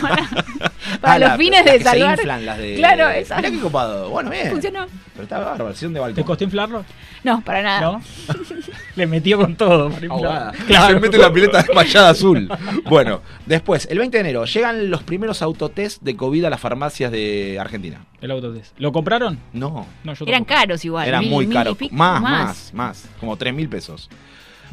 para, 0.00 0.16
para 1.00 1.14
Ah, 1.14 1.18
los 1.18 1.28
la- 1.30 1.36
fines 1.36 1.64
de 1.64 1.78
que 1.78 1.84
salvar. 1.84 2.16
Se 2.16 2.22
inflan 2.22 2.46
las 2.46 2.58
de. 2.58 2.74
Claro, 2.76 3.08
esa. 3.08 3.36
Mirá 3.36 3.50
qué 3.50 3.58
copado. 3.60 4.10
Bueno, 4.10 4.30
bien. 4.30 4.50
Funcionó. 4.50 4.86
Pero 5.12 5.22
está 5.24 5.38
bárbaro, 5.38 5.72
de 5.72 5.88
balcón. 5.88 6.14
¿Te 6.14 6.24
costó 6.24 6.44
inflarlo? 6.44 6.84
No, 7.24 7.40
para 7.42 7.62
nada. 7.62 7.80
¿No? 7.80 8.02
Le 8.96 9.06
metió 9.06 9.38
con 9.38 9.54
todo. 9.56 9.90
Ahogada. 10.10 10.52
Claro. 10.66 10.94
Se 10.94 11.00
mete 11.00 11.18
la 11.18 11.32
pileta 11.32 11.62
desmayada 11.62 12.10
azul. 12.10 12.50
Bueno, 12.88 13.20
después, 13.46 13.86
el 13.90 13.98
20 13.98 14.16
de 14.16 14.20
enero, 14.20 14.44
llegan 14.46 14.90
los 14.90 15.02
primeros 15.02 15.42
autotest 15.42 16.02
de 16.02 16.16
COVID 16.16 16.44
a 16.46 16.50
las 16.50 16.60
farmacias 16.60 17.12
de 17.12 17.58
Argentina. 17.60 18.04
El 18.20 18.30
autotest. 18.30 18.78
¿Lo 18.78 18.92
compraron? 18.92 19.38
No, 19.52 19.86
No, 20.04 20.14
yo 20.14 20.24
Eran 20.26 20.44
caros 20.44 20.84
igual. 20.84 21.06
eran 21.08 21.20
mil- 21.20 21.30
muy 21.30 21.46
mil 21.46 21.56
caros. 21.56 21.76
Más, 21.90 22.20
más, 22.22 22.70
más, 22.74 23.08
Como 23.20 23.36
3 23.36 23.54
mil 23.54 23.68
pesos. 23.68 24.08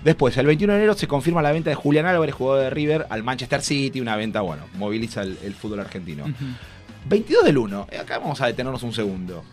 Después, 0.03 0.38
el 0.38 0.45
21 0.45 0.73
de 0.73 0.79
enero 0.79 0.93
se 0.93 1.07
confirma 1.07 1.41
la 1.41 1.51
venta 1.51 1.69
de 1.69 1.75
Julián 1.75 2.05
Álvarez, 2.05 2.33
jugador 2.36 2.63
de 2.63 2.69
River, 2.69 3.07
al 3.10 3.23
Manchester 3.23 3.62
City. 3.62 3.99
Una 3.99 4.15
venta, 4.15 4.41
bueno, 4.41 4.63
moviliza 4.75 5.21
el, 5.23 5.38
el 5.43 5.53
fútbol 5.53 5.79
argentino. 5.79 6.23
Ujú. 6.23 6.33
22 7.10 7.43
del 7.45 7.57
1. 7.57 7.88
eh, 7.91 7.97
Acá 7.97 8.19
vamos 8.19 8.39
a 8.41 8.45
detenernos 8.47 8.83
un 8.83 8.93
segundo. 8.93 9.43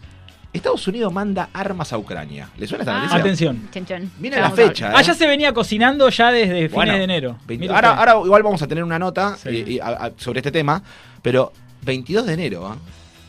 Estados 0.55 0.87
Unidos 0.88 1.12
manda 1.12 1.49
armas 1.53 1.93
a 1.93 1.99
Ucrania. 1.99 2.49
¿Le 2.57 2.67
suena 2.67 2.83
esta 2.83 2.95
Ah. 2.97 2.99
noticia? 3.01 3.19
Atención. 3.21 4.11
Viene 4.19 4.40
la 4.40 4.51
fecha. 4.51 4.90
¿eh? 4.90 4.95
Ah, 4.97 5.03
ya 5.03 5.12
se 5.14 5.27
venía 5.27 5.53
cocinando 5.53 6.09
ya 6.09 6.31
desde 6.31 6.69
Bueno, 6.69 6.93
fines 6.93 6.99
de 6.99 7.05
enero. 7.05 7.37
20 7.47 7.61
Mire 7.62 7.75
ahora, 7.75 7.95
ahora 7.97 8.14
igual 8.25 8.43
vamos 8.43 8.62
a 8.62 8.67
tener 8.69 8.83
una 8.85 8.99
nota 8.99 9.37
Sí. 9.37 9.49
eh, 9.51 9.64
y 9.67 9.79
a- 9.81 9.88
a- 9.88 10.12
sobre 10.17 10.38
este 10.40 10.51
tema, 10.53 10.83
pero 11.23 11.53
22 11.83 12.25
de 12.27 12.33
enero, 12.35 12.67
¿ah? 12.67 12.77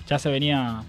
Ya 0.07 0.19
se 0.19 0.29
venía. 0.29 0.83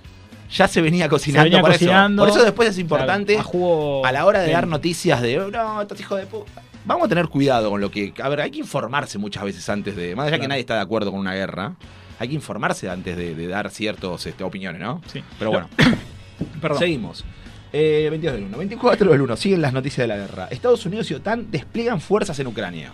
ya 0.49 0.69
se 0.69 0.81
venía 0.81 1.09
cocinando, 1.09 1.45
venía 1.45 1.61
por, 1.61 1.73
cocinando. 1.73 2.23
Eso. 2.25 2.33
por 2.33 2.39
eso 2.39 2.45
después 2.45 2.69
es 2.69 2.79
importante 2.79 3.33
claro, 3.35 3.49
a, 3.49 3.51
jugo 3.51 4.07
a 4.07 4.13
la 4.13 4.25
hora 4.27 4.41
de 4.41 4.53
dar 4.53 4.67
noticias 4.69 5.21
de, 5.21 5.41
"Oh, 5.41 5.51
no, 5.51 5.83
estos 5.83 5.99
hijos 5.99 6.21
de 6.21 6.27
puta. 6.27 6.63
Vamos 6.85 7.07
a 7.07 7.09
tener 7.09 7.27
cuidado 7.27 7.69
con 7.69 7.81
lo 7.81 7.91
que... 7.91 8.15
A 8.23 8.29
ver, 8.29 8.43
hay 8.43 8.53
que 8.53 8.59
informarse 8.61 9.19
muchas 9.19 9.43
veces 9.43 9.69
antes 9.69 9.97
de... 9.97 10.15
Más 10.15 10.29
allá 10.29 10.39
que 10.39 10.47
nadie 10.47 10.61
está 10.61 10.75
de 10.77 10.83
acuerdo 10.83 11.11
con 11.11 11.19
una 11.19 11.35
guerra, 11.35 11.75
hay 12.21 12.29
que 12.29 12.35
informarse 12.35 12.89
antes 12.89 13.17
de, 13.17 13.35
de 13.35 13.49
dar 13.49 13.71
ciertas 13.71 14.25
opiniones, 14.41 14.81
¿no? 14.81 15.01
Sí. 15.13 15.21
Pero 15.37 15.51
bueno, 15.51 15.69
Perdón. 16.61 16.79
seguimos. 16.79 17.25
Eh, 17.73 18.07
22 18.11 18.35
del 18.37 18.45
1. 18.45 18.59
24 18.59 19.11
del 19.11 19.21
1. 19.21 19.37
Siguen 19.37 19.63
las 19.63 19.73
noticias 19.73 20.05
de 20.05 20.09
la 20.09 20.17
guerra. 20.17 20.49
Estados 20.51 20.85
Unidos 20.87 21.11
y 21.11 21.15
OTAN 21.15 21.51
despliegan 21.51 22.01
fuerzas 22.01 22.39
en 22.39 22.47
Ucrania. 22.47 22.93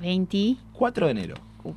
20. 0.00 0.56
4 0.72 1.06
de 1.06 1.12
enero. 1.12 1.34
Uh. 1.64 1.72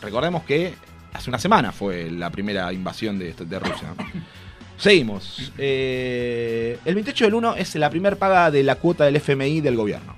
Recordemos 0.00 0.42
que 0.44 0.74
hace 1.12 1.30
una 1.30 1.38
semana 1.38 1.72
fue 1.72 2.10
la 2.10 2.30
primera 2.30 2.72
invasión 2.72 3.18
de, 3.18 3.32
de 3.32 3.58
Rusia. 3.58 3.94
Seguimos. 4.78 5.52
Eh, 5.58 6.78
el 6.84 6.94
28 6.94 7.24
del 7.24 7.34
1 7.34 7.56
es 7.56 7.74
la 7.74 7.90
primera 7.90 8.16
paga 8.16 8.50
de 8.50 8.62
la 8.62 8.76
cuota 8.76 9.04
del 9.04 9.16
FMI 9.16 9.60
del 9.60 9.76
gobierno. 9.76 10.14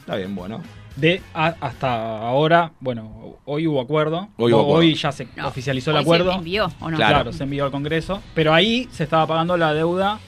Está 0.00 0.16
bien, 0.16 0.34
bueno. 0.34 0.62
De 0.96 1.22
a- 1.34 1.54
hasta 1.60 2.18
ahora, 2.28 2.72
bueno, 2.80 3.36
hoy 3.44 3.66
hubo 3.66 3.80
acuerdo. 3.80 4.28
Hoy 4.36 4.52
hubo 4.52 4.60
O- 4.60 4.64
acuerdo. 4.64 4.78
hoy 4.80 4.94
ya 4.94 5.10
se 5.12 5.26
No, 5.36 5.48
oficializó 5.48 5.90
el 5.90 5.96
hoy 5.96 6.02
acuerdo. 6.02 6.32
Se 6.32 6.38
envió, 6.38 6.66
¿o 6.80 6.90
no? 6.90 6.96
Claro. 6.96 7.14
Claro. 7.14 7.32
se 7.32 7.44
envió 7.44 7.64
al 7.64 7.70
Congreso. 7.70 8.20
Pero 8.34 8.52
ahí 8.52 8.88
se 8.92 9.04
estaba 9.04 9.26
pagando 9.26 9.56
la 9.56 9.72
deuda 9.74 10.18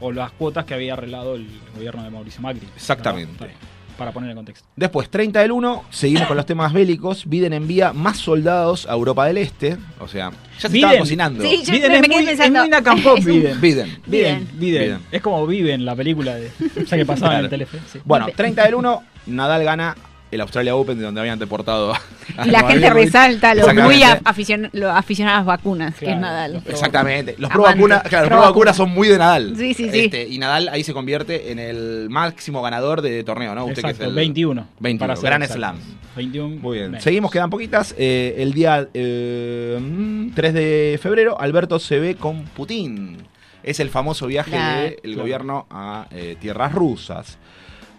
o 0.00 0.12
las 0.12 0.32
cuotas 0.32 0.64
que 0.64 0.74
había 0.74 0.94
arreglado 0.94 1.34
el 1.34 1.46
gobierno 1.74 2.02
de 2.02 2.10
Mauricio 2.10 2.40
Macri. 2.40 2.66
Exactamente. 2.74 3.50
Para 3.98 4.10
poner 4.10 4.30
en 4.30 4.36
contexto. 4.36 4.66
Después, 4.74 5.08
30 5.08 5.38
del 5.40 5.52
1, 5.52 5.84
seguimos 5.90 6.26
con 6.26 6.36
los 6.36 6.44
temas 6.46 6.72
bélicos. 6.72 7.26
Biden 7.28 7.52
envía 7.52 7.92
más 7.92 8.16
soldados 8.18 8.86
a 8.86 8.92
Europa 8.92 9.24
del 9.26 9.38
Este. 9.38 9.76
O 10.00 10.08
sea, 10.08 10.30
ya 10.58 10.60
se 10.62 10.68
Biden. 10.68 10.84
estaba 10.84 10.98
cocinando. 11.00 11.44
Sí, 11.44 11.62
yo 11.64 11.72
Biden 11.72 11.90
me 11.92 11.98
es 11.98 12.08
muy, 12.08 12.24
pensando, 12.26 12.62
es 12.64 12.68
muy 12.68 12.74
es 13.18 13.18
un- 13.20 13.24
Biden. 13.24 13.60
Biden. 13.60 13.60
Biden, 13.60 14.00
Biden. 14.06 14.48
Biden. 14.58 14.82
Biden. 14.84 15.00
Es 15.12 15.22
como 15.22 15.46
Viven, 15.46 15.84
la 15.84 15.94
película 15.94 16.34
de. 16.34 16.50
O 16.82 16.86
sea, 16.86 16.98
que 16.98 17.06
pasaba 17.06 17.34
en 17.38 17.44
el 17.44 17.50
Telefe. 17.50 17.78
sí. 17.92 18.00
Bueno, 18.04 18.26
30 18.34 18.64
del 18.64 18.74
1, 18.74 19.02
Nadal 19.26 19.62
gana 19.62 19.94
el 20.34 20.40
Australia 20.40 20.74
Open, 20.76 20.98
de 20.98 21.04
donde 21.04 21.20
habían 21.20 21.38
deportado 21.38 21.92
a 22.36 22.46
Y 22.46 22.50
la 22.50 22.66
gente 22.68 22.90
resalta 22.90 23.54
lo 23.54 23.72
muy 23.74 24.02
aficion- 24.02 24.70
lo 24.72 24.90
aficionado 24.90 25.36
a 25.36 25.38
las 25.40 25.46
vacunas, 25.46 25.94
que 25.96 26.10
es. 26.10 26.16
Nadal. 26.18 26.62
Exactamente. 26.66 27.34
Los 27.38 27.50
pro 27.50 27.62
vacunas, 27.62 28.02
claro, 28.02 28.24
los 28.24 28.28
Pro 28.30 28.38
pro 28.40 28.48
vacunas 28.50 28.76
son 28.76 28.90
muy 28.90 29.08
de 29.08 29.18
Nadal. 29.18 29.54
Sí, 29.56 29.74
sí, 29.74 29.90
sí. 29.90 30.00
Este, 30.00 30.26
y 30.28 30.38
Nadal 30.38 30.68
ahí 30.68 30.82
se 30.84 30.92
convierte 30.92 31.50
en 31.52 31.58
el 31.58 32.08
máximo 32.10 32.62
ganador 32.62 33.00
de 33.02 33.22
torneo, 33.24 33.54
¿no? 33.54 33.64
Usted 33.66 33.82
que 33.82 33.88
es 33.88 33.94
Exacto, 33.94 34.10
el 34.10 34.14
21. 34.16 34.66
21, 34.80 34.98
para 34.98 35.16
ser 35.16 35.30
Gran. 35.30 35.46
Slam. 35.48 35.76
21. 36.16 36.56
Muy 36.60 36.78
bien. 36.78 36.90
menos. 36.92 37.02
Seguimos, 37.04 37.30
quedan 37.30 37.50
poquitas. 37.50 37.94
Eh, 37.98 38.34
el 38.38 38.52
día 38.52 38.88
eh, 38.94 39.78
mm, 39.80 40.30
3 40.34 40.54
de 40.54 40.98
febrero, 41.02 41.40
Alberto 41.40 41.78
se 41.78 41.98
ve 41.98 42.14
con 42.16 42.44
Putin. 42.44 43.18
Es 43.62 43.80
el 43.80 43.88
famoso 43.90 44.26
viaje 44.26 44.96
del 45.02 45.16
gobierno 45.16 45.66
a 45.70 46.06
eh, 46.10 46.36
tierras 46.40 46.72
rusas. 46.72 47.38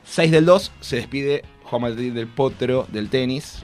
6 0.03 0.29
del 0.31 0.45
2 0.45 0.71
se 0.79 0.97
despide 0.97 1.43
Juan 1.65 1.81
Martín 1.81 2.13
del 2.13 2.27
Potro 2.27 2.87
del 2.91 3.09
tenis. 3.09 3.63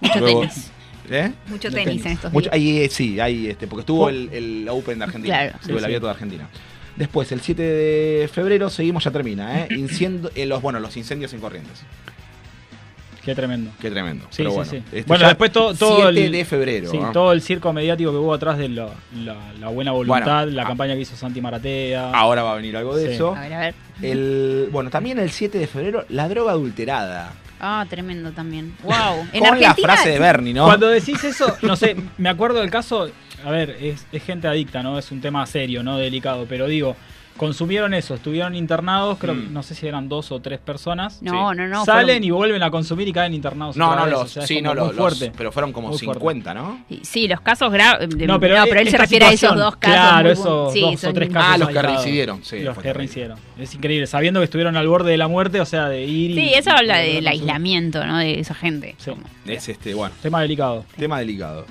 Mucho 0.00 0.18
Luego- 0.20 0.40
tenis. 0.42 0.70
¿Eh? 1.12 1.32
Mucho 1.48 1.70
tenis, 1.70 1.84
tenis. 1.86 2.06
en 2.06 2.12
estos 2.12 2.32
Mucho- 2.32 2.50
días. 2.50 2.54
ahí, 2.54 2.78
eh, 2.78 2.88
sí, 2.88 3.18
ahí, 3.18 3.48
este, 3.48 3.66
porque 3.66 3.80
estuvo 3.80 4.08
el, 4.08 4.28
el 4.32 4.68
Open 4.68 4.98
de 4.98 5.04
Argentina. 5.06 5.34
Claro. 5.34 5.50
Estuvo 5.56 5.66
Sí, 5.66 5.72
el 5.72 5.78
sí. 5.80 5.84
abierto 5.86 6.06
de 6.06 6.12
Argentina. 6.12 6.48
Después, 6.96 7.32
el 7.32 7.40
7 7.40 7.62
de 7.62 8.28
febrero, 8.28 8.68
seguimos, 8.70 9.02
ya 9.04 9.10
termina, 9.10 9.60
¿eh? 9.62 9.68
Incendio- 9.70 10.30
eh, 10.34 10.46
los, 10.46 10.62
bueno, 10.62 10.78
los 10.78 10.96
incendios 10.96 11.32
en 11.32 11.40
Corrientes. 11.40 11.82
Qué 13.24 13.34
tremendo. 13.34 13.70
Qué 13.80 13.90
tremendo. 13.90 14.24
Sí, 14.30 14.38
Pero 14.38 14.50
sí, 14.50 14.56
bueno, 14.56 14.70
sí. 14.70 14.76
este 14.78 15.02
Bueno, 15.02 15.26
después 15.26 15.52
todo- 15.52 15.74
todo 15.74 15.96
7 16.10 16.24
el- 16.26 16.32
de 16.32 16.44
febrero. 16.44 16.90
Sí, 16.90 16.98
¿no? 16.98 17.12
todo 17.12 17.32
el 17.32 17.42
circo 17.42 17.72
mediático 17.72 18.10
que 18.10 18.16
hubo 18.16 18.32
atrás 18.32 18.56
de 18.56 18.68
la, 18.70 18.88
la- 19.14 19.52
la 19.60 19.68
buena 19.68 19.92
voluntad, 19.92 20.44
Bueno, 20.44 20.52
la 20.56 20.62
ah. 20.62 20.66
campaña 20.66 20.94
que 20.94 21.00
hizo 21.00 21.16
Santi 21.16 21.40
Maratea. 21.40 22.12
Ahora 22.12 22.42
va 22.42 22.52
a 22.52 22.56
venir 22.56 22.76
algo 22.76 22.96
de 22.96 23.08
Sí. 23.08 23.12
eso. 23.14 23.34
A 23.36 23.40
ver, 23.40 23.52
a 23.52 23.60
ver. 23.60 23.74
El, 24.00 24.68
bueno, 24.72 24.88
también 24.88 25.18
el 25.18 25.30
7 25.30 25.58
de 25.58 25.66
febrero, 25.66 26.06
la 26.08 26.28
droga 26.28 26.52
adulterada. 26.52 27.32
Ah, 27.60 27.84
tremendo 27.90 28.32
también. 28.32 28.74
Wow. 28.82 28.94
En 29.34 29.44
Con 29.44 29.60
la 29.60 29.74
frase 29.74 30.08
de 30.08 30.18
Bernie, 30.18 30.54
¿no? 30.54 30.64
Cuando 30.64 30.88
decís 30.88 31.22
eso, 31.22 31.54
no 31.60 31.76
sé, 31.76 31.94
me 32.16 32.30
acuerdo 32.30 32.60
del 32.60 32.70
caso, 32.70 33.10
a 33.44 33.50
ver, 33.50 33.76
es, 33.80 34.06
es 34.12 34.22
gente 34.22 34.48
adicta, 34.48 34.82
¿no? 34.82 34.98
Es 34.98 35.10
un 35.12 35.20
tema 35.20 35.44
serio, 35.46 35.82
¿no? 35.82 35.98
Delicado, 35.98 36.46
pero 36.48 36.66
digo, 36.66 36.96
consumieron 37.40 37.94
eso, 37.94 38.16
estuvieron 38.16 38.54
internados, 38.54 39.16
creo 39.18 39.34
Mm. 39.34 39.50
no 39.54 39.62
sé 39.62 39.74
si 39.74 39.86
eran 39.86 40.10
dos 40.10 40.30
o 40.30 40.40
tres 40.40 40.58
personas. 40.60 41.22
No, 41.22 41.54
no, 41.54 41.66
no. 41.66 41.86
Salen 41.86 42.04
fueron- 42.06 42.24
y 42.24 42.30
vuelven 42.30 42.62
a 42.62 42.70
consumir 42.70 43.08
y 43.08 43.14
caen 43.14 43.32
internados. 43.32 43.78
no, 43.78 43.96
no, 43.96 44.02
vez, 44.04 44.12
los, 44.12 44.22
o 44.22 44.26
sea, 44.26 44.42
es 44.42 44.48
sí, 44.48 44.60
no, 44.60 44.74
los, 44.74 44.94
fuerte. 44.94 45.28
los- 45.28 45.36
pero 45.38 45.50
fueron 45.50 45.72
como 45.72 45.88
Muy 45.88 45.98
fuerte. 45.98 46.20
50, 46.20 46.52
¿no? 46.52 46.84
Sí, 47.00 47.26
los 47.28 47.40
casos 47.40 47.72
graves. 47.72 48.14
No, 48.14 48.38
pero, 48.38 48.56
él 48.62 48.86
esta 48.86 48.90
se 48.90 48.98
refiere 48.98 49.24
a 49.24 49.32
esos 49.32 49.56
dos 49.56 49.76
casos. 49.76 49.96
Claro, 49.98 50.30
esos 50.30 50.72
sí, 50.74 50.80
dos 50.82 51.02
o 51.04 51.12
tres 51.14 51.30
casos. 51.30 51.50
Ah, 51.54 51.56
los 51.58 51.68
que 51.70 51.78
aislados. 51.78 51.96
reincidieron, 52.02 52.44
sí, 52.44 52.58
Los 52.60 52.76
que 52.76 52.92
reincidieron. 52.92 53.38
Es 53.58 53.74
increíble, 53.74 54.06
sabiendo 54.06 54.40
que 54.40 54.44
estuvieron 54.44 54.76
al 54.76 54.86
borde 54.86 55.10
de 55.10 55.16
la 55.16 55.28
muerte, 55.28 55.62
o 55.62 55.66
sea, 55.66 55.88
de 55.88 56.02
ir 56.04 56.32
y. 56.32 56.34
Sí, 56.34 56.52
eso 56.54 56.70
habla 56.72 57.02
y 57.02 57.06
volver 57.06 57.10
a 57.10 57.14
del 57.14 57.26
aislamiento, 57.28 58.04
¿no? 58.06 58.18
De 58.18 58.38
esa 58.38 58.54
gente. 58.54 58.96
Sí. 58.98 59.12
Es 59.46 59.66
este, 59.70 59.94
bueno, 59.94 60.14
Tema 60.20 60.42
delicado. 60.42 60.84
tema 60.98 61.18
delicado. 61.18 61.64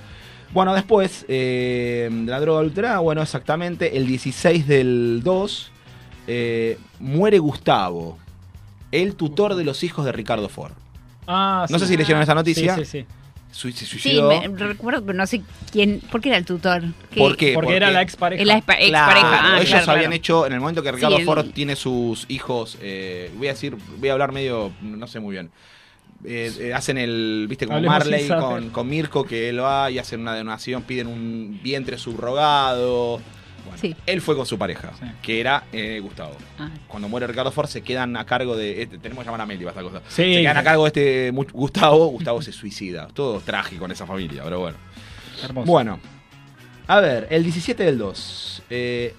Bueno, 0.53 0.73
después 0.73 1.25
eh, 1.27 2.09
de 2.11 2.31
la 2.31 2.39
droga 2.39 2.59
adulterada, 2.61 2.99
bueno, 2.99 3.21
exactamente, 3.21 3.97
el 3.97 4.07
16 4.07 4.67
del 4.67 5.21
2 5.23 5.71
eh, 6.27 6.77
muere 6.99 7.37
Gustavo, 7.39 8.17
el 8.91 9.15
tutor 9.15 9.55
de 9.55 9.63
los 9.63 9.83
hijos 9.83 10.05
de 10.05 10.11
Ricardo 10.11 10.49
Ford. 10.49 10.71
Ah, 11.27 11.67
No 11.69 11.77
sé 11.77 11.85
si 11.85 11.95
leyeron 11.95 12.21
esa 12.23 12.33
noticia. 12.33 12.75
Sí, 12.75 12.85
sí, 12.85 12.99
sí. 13.01 13.05
Sui- 13.51 13.71
Se 13.73 13.79
Sí, 13.85 13.91
suicidó. 13.99 14.27
me 14.29 14.47
recuerdo, 14.47 15.03
pero 15.03 15.17
no 15.17 15.25
sé 15.25 15.41
quién. 15.71 16.01
¿Por 16.11 16.21
qué 16.21 16.29
era 16.29 16.37
el 16.37 16.45
tutor? 16.45 16.83
¿Qué- 17.11 17.19
¿Por 17.19 17.35
qué? 17.35 17.53
Porque 17.53 17.75
era 17.75 17.89
la 17.91 18.01
expareja. 18.03 18.43
La 18.45 18.57
expa- 18.59 18.75
expareja. 18.79 19.27
Claro, 19.27 19.47
ah, 19.47 19.57
ellos 19.57 19.69
claro, 19.69 19.91
habían 19.91 20.03
claro. 20.05 20.15
hecho, 20.15 20.45
en 20.47 20.53
el 20.53 20.59
momento 20.59 20.83
que 20.83 20.91
Ricardo 20.91 21.15
Sí, 21.15 21.21
el- 21.21 21.25
Ford 21.25 21.45
tiene 21.51 21.75
sus 21.75 22.25
hijos, 22.29 22.77
eh, 22.81 23.31
voy 23.37 23.47
a 23.47 23.51
decir, 23.51 23.75
voy 23.97 24.09
a 24.09 24.13
hablar 24.13 24.31
medio, 24.31 24.71
no 24.81 25.07
sé 25.07 25.19
muy 25.19 25.33
bien. 25.33 25.49
Eh, 26.25 26.51
eh, 26.59 26.73
hacen 26.73 26.97
el, 26.97 27.45
viste, 27.47 27.65
como 27.65 27.77
Hablemos 27.77 27.97
Marley 27.99 28.27
con, 28.27 28.69
con 28.71 28.89
Mirko, 28.89 29.23
que 29.23 29.49
él 29.49 29.61
va 29.63 29.89
y 29.89 29.99
hacen 29.99 30.19
una 30.21 30.35
donación, 30.35 30.83
piden 30.83 31.07
un 31.07 31.59
vientre 31.63 31.97
subrogado. 31.97 33.21
Bueno, 33.65 33.77
Sí. 33.79 33.95
Él 34.05 34.19
fue 34.21 34.35
con 34.35 34.45
su 34.45 34.57
pareja, 34.57 34.91
Sí. 34.99 35.05
que 35.21 35.39
era 35.39 35.63
eh, 35.71 35.99
Gustavo. 36.01 36.35
Ah, 36.57 36.69
Cuando 36.87 37.07
muere 37.07 37.27
Ricardo 37.27 37.51
Ford 37.51 37.67
se 37.67 37.81
quedan 37.81 38.17
a 38.17 38.25
cargo 38.25 38.55
de... 38.57 38.81
este- 38.81 38.97
tenemos 38.97 39.23
que 39.23 39.27
llamar 39.27 39.41
a 39.41 39.45
Meli 39.45 39.63
para 39.63 39.79
esta 39.79 39.83
cosa. 39.83 40.01
Sí. 40.09 40.33
Se 40.35 40.41
quedan 40.41 40.57
a 40.57 40.63
cargo 40.63 40.83
de 40.83 40.87
este 40.87 41.31
Gustavo. 41.53 42.07
Gustavo 42.07 42.41
se 42.41 42.51
suicida. 42.51 43.07
Todo 43.13 43.39
trágico 43.41 43.85
en 43.85 43.91
esa 43.91 44.05
familia, 44.05 44.43
pero 44.43 44.59
bueno. 44.59 44.77
Hermoso. 45.43 45.67
Bueno, 45.71 45.99
a 46.87 46.99
ver, 46.99 47.27
el 47.29 47.43
17 47.43 47.83
del 47.83 47.97
2. 47.97 48.63
eh, 48.69 49.13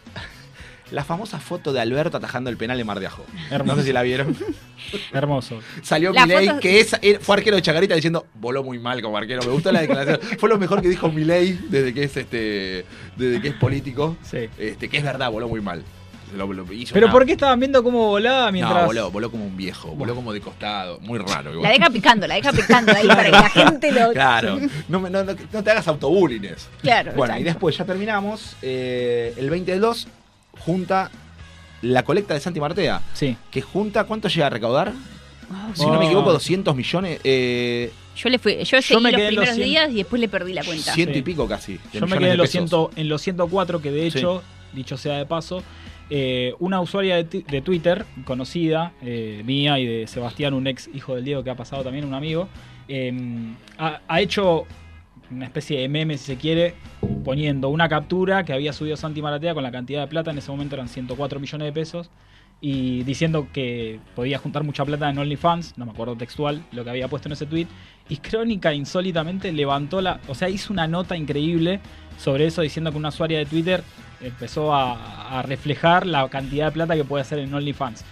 la 0.90 1.04
famosa 1.04 1.38
foto 1.38 1.72
de 1.72 1.80
Alberto 1.80 2.16
atajando 2.16 2.50
el 2.50 2.56
penal 2.56 2.76
de 2.78 2.84
Mar 2.84 2.98
de 3.00 3.06
Ajó. 3.06 3.24
Hermoso. 3.50 3.76
No 3.76 3.80
sé 3.82 3.86
si 3.86 3.92
la 3.92 4.02
vieron. 4.02 4.36
Hermoso. 5.12 5.60
Salió 5.82 6.12
La 6.12 6.26
Milei, 6.26 6.48
foto- 6.48 6.60
que 6.60 6.80
es, 6.80 6.96
eh, 7.02 7.18
fue 7.20 7.36
arquero 7.36 7.56
de 7.56 7.62
Chacarita 7.62 7.94
diciendo, 7.94 8.26
voló 8.34 8.62
muy 8.64 8.78
mal 8.78 9.00
como 9.02 9.16
arquero. 9.16 9.42
Me 9.42 9.52
gustó 9.52 9.70
la 9.72 9.80
declaración. 9.82 10.18
fue 10.38 10.48
lo 10.48 10.58
mejor 10.58 10.82
que 10.82 10.88
dijo 10.88 11.08
Milei 11.10 11.58
desde 11.68 11.94
que 11.94 12.04
es 12.04 12.16
este 12.16 12.84
desde 13.16 13.40
que 13.40 13.48
es 13.48 13.54
político. 13.54 14.16
Sí. 14.22 14.48
Este, 14.58 14.88
que 14.88 14.96
es 14.98 15.04
verdad, 15.04 15.30
voló 15.30 15.48
muy 15.48 15.60
mal. 15.60 15.84
Lo- 16.36 16.52
lo 16.52 16.72
hizo 16.72 16.94
Pero 16.94 17.06
una- 17.06 17.12
¿por 17.12 17.26
qué 17.26 17.32
estaban 17.32 17.58
viendo 17.58 17.82
cómo 17.82 18.06
volaba 18.08 18.50
mientras.? 18.52 18.80
No, 18.80 18.86
voló, 18.86 19.10
voló 19.10 19.30
como 19.32 19.44
un 19.46 19.56
viejo, 19.56 19.88
voló 19.96 20.14
como 20.14 20.32
de 20.32 20.40
costado, 20.40 21.00
muy 21.00 21.18
raro. 21.18 21.50
igual. 21.52 21.64
La 21.64 21.70
deja 21.76 21.90
picando, 21.90 22.26
la 22.28 22.36
deja 22.36 22.52
picando 22.52 22.92
ahí 22.92 23.06
para 23.08 23.24
que 23.24 23.30
la 23.32 23.48
gente 23.50 23.90
lo. 23.92 24.12
Claro, 24.12 24.58
no, 24.88 25.00
me- 25.00 25.10
no, 25.10 25.24
no- 25.24 25.34
no 25.52 25.62
te 25.64 25.70
hagas 25.72 25.88
autobullying. 25.88 26.48
Claro, 26.82 27.12
Bueno, 27.16 27.36
y 27.38 27.42
después 27.42 27.76
ya 27.76 27.84
terminamos. 27.84 28.56
eh, 28.62 29.34
el 29.36 29.50
20 29.50 29.72
del 29.72 29.80
2 29.80 30.06
junta 30.60 31.10
la 31.82 32.02
colecta 32.04 32.34
de 32.34 32.40
Santi 32.40 32.60
Martea. 32.60 33.00
Sí. 33.14 33.36
Que 33.50 33.62
junta, 33.62 34.04
¿cuánto 34.04 34.28
llega 34.28 34.46
a 34.46 34.50
recaudar? 34.50 34.92
Oh, 35.50 35.74
Si 35.74 35.86
no 35.86 35.98
me 35.98 36.04
equivoco, 36.06 36.32
200 36.32 36.76
millones. 36.76 37.20
Eh, 37.24 37.90
Yo 38.16 38.28
le 38.28 38.38
fui, 38.38 38.62
yo 38.64 38.80
seguí 38.82 39.00
me 39.02 39.10
los 39.12 39.20
los 39.20 39.28
primeros 39.28 39.54
100. 39.56 39.68
días 39.68 39.90
y 39.90 39.94
después 39.96 40.20
le 40.20 40.28
perdí 40.28 40.52
la 40.52 40.62
cuenta. 40.62 40.92
ciento 40.94 41.18
y 41.18 41.22
pico 41.22 41.48
casi. 41.48 41.80
Yo 41.92 42.06
me 42.06 42.18
quedé 42.18 42.32
en 42.32 42.36
los, 42.38 42.50
pesos. 42.50 42.90
100 42.94 43.00
en 43.02 43.08
los 43.08 43.22
104, 43.22 43.80
que 43.82 43.90
de 43.90 44.06
hecho, 44.06 44.42
dicho 44.72 44.96
sea 44.96 45.16
de 45.16 45.26
paso, 45.26 45.62
eh, 46.10 46.54
una 46.58 46.80
usuaria 46.80 47.16
de, 47.16 47.24
de 47.48 47.62
Twitter, 47.62 48.04
conocida, 48.24 48.92
eh, 49.02 49.42
mía 49.44 49.78
y 49.78 49.86
de 49.86 50.06
Sebastián, 50.06 50.54
un 50.54 50.66
ex 50.66 50.88
hijo 50.92 51.14
del 51.14 51.24
Diego 51.24 51.42
que 51.42 51.50
ha 51.50 51.56
pasado 51.56 51.82
también, 51.82 52.04
un 52.04 52.14
amigo, 52.14 52.48
eh, 52.88 53.12
ha, 53.78 54.00
ha 54.06 54.20
hecho 54.20 54.66
una 55.30 55.46
especie 55.46 55.80
de 55.80 55.88
meme, 55.88 56.18
si 56.18 56.24
se 56.24 56.36
quiere, 56.36 56.74
poniendo 57.24 57.68
una 57.68 57.88
captura 57.88 58.44
que 58.44 58.52
había 58.52 58.72
subido 58.72 58.96
Santi 58.96 59.22
Maratea 59.22 59.54
con 59.54 59.62
la 59.62 59.70
cantidad 59.70 60.00
de 60.00 60.06
plata, 60.08 60.30
en 60.30 60.38
ese 60.38 60.50
momento 60.50 60.74
eran 60.74 60.88
104 60.88 61.40
millones 61.40 61.66
de 61.66 61.72
pesos, 61.72 62.10
y 62.60 63.04
diciendo 63.04 63.48
que 63.52 64.00
podía 64.14 64.38
juntar 64.38 64.64
mucha 64.64 64.84
plata 64.84 65.08
en 65.08 65.18
OnlyFans, 65.18 65.78
no 65.78 65.86
me 65.86 65.92
acuerdo 65.92 66.16
textual 66.16 66.62
lo 66.72 66.84
que 66.84 66.90
había 66.90 67.08
puesto 67.08 67.28
en 67.28 67.32
ese 67.32 67.46
tweet, 67.46 67.66
y 68.08 68.18
Crónica 68.18 68.74
insólitamente 68.74 69.52
levantó 69.52 70.00
la, 70.00 70.20
o 70.28 70.34
sea, 70.34 70.48
hizo 70.48 70.72
una 70.72 70.86
nota 70.86 71.16
increíble 71.16 71.80
sobre 72.18 72.46
eso 72.46 72.60
diciendo 72.60 72.90
que 72.90 72.98
una 72.98 73.08
usuaria 73.08 73.38
de 73.38 73.46
Twitter 73.46 73.82
empezó 74.20 74.74
a, 74.74 75.38
a 75.38 75.42
reflejar 75.42 76.06
la 76.06 76.28
cantidad 76.28 76.66
de 76.66 76.72
plata 76.72 76.94
que 76.94 77.04
puede 77.04 77.22
hacer 77.22 77.38
en 77.38 77.54
OnlyFans. 77.54 78.04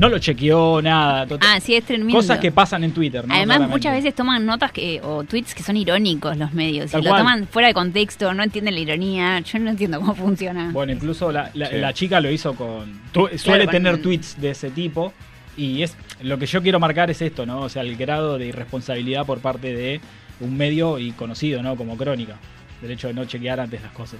No 0.00 0.08
lo 0.08 0.18
chequeó 0.18 0.80
nada, 0.82 1.26
total- 1.26 1.48
Ah, 1.56 1.60
sí, 1.60 1.74
es 1.74 1.84
tremendo. 1.84 2.14
cosas 2.14 2.38
que 2.38 2.50
pasan 2.52 2.84
en 2.84 2.92
Twitter, 2.92 3.26
¿no? 3.26 3.34
Además, 3.34 3.56
Claramente. 3.58 3.76
muchas 3.78 3.92
veces 3.94 4.14
toman 4.14 4.46
notas 4.46 4.72
que, 4.72 5.00
o 5.02 5.24
tweets 5.24 5.54
que 5.54 5.62
son 5.62 5.76
irónicos 5.76 6.36
los 6.38 6.52
medios. 6.54 6.90
Tal 6.90 7.02
y 7.02 7.04
lo 7.04 7.14
toman 7.16 7.46
fuera 7.46 7.68
de 7.68 7.74
contexto, 7.74 8.32
no 8.32 8.42
entienden 8.42 8.74
la 8.74 8.80
ironía. 8.80 9.40
Yo 9.40 9.58
no 9.58 9.70
entiendo 9.70 10.00
cómo 10.00 10.14
funciona. 10.14 10.70
Bueno, 10.72 10.92
incluso 10.92 11.30
la, 11.32 11.50
la- 11.54 11.68
Sí. 11.68 11.76
la 11.76 11.92
chica 11.92 12.20
lo 12.20 12.30
hizo 12.30 12.54
con. 12.54 13.00
tu- 13.12 13.28
suele 13.36 13.66
tener 13.66 14.00
tweets 14.00 14.40
de 14.40 14.50
ese 14.50 14.70
tipo. 14.70 15.12
Y 15.56 15.82
es 15.82 15.94
lo 16.22 16.38
que 16.38 16.46
yo 16.46 16.62
quiero 16.62 16.80
marcar 16.80 17.10
es 17.10 17.20
esto, 17.20 17.44
¿no? 17.44 17.60
O 17.60 17.68
sea, 17.68 17.82
el 17.82 17.96
grado 17.96 18.38
de 18.38 18.46
irresponsabilidad 18.46 19.26
por 19.26 19.40
parte 19.40 19.74
de 19.74 20.00
un 20.38 20.56
medio 20.56 20.98
y 20.98 21.10
conocido, 21.12 21.62
¿no? 21.62 21.76
Como 21.76 21.98
crónica. 21.98 22.36
Del 22.80 22.92
hecho 22.92 23.08
de 23.08 23.14
no 23.14 23.26
chequear 23.26 23.60
antes 23.60 23.82
las 23.82 23.92
cosas. 23.92 24.18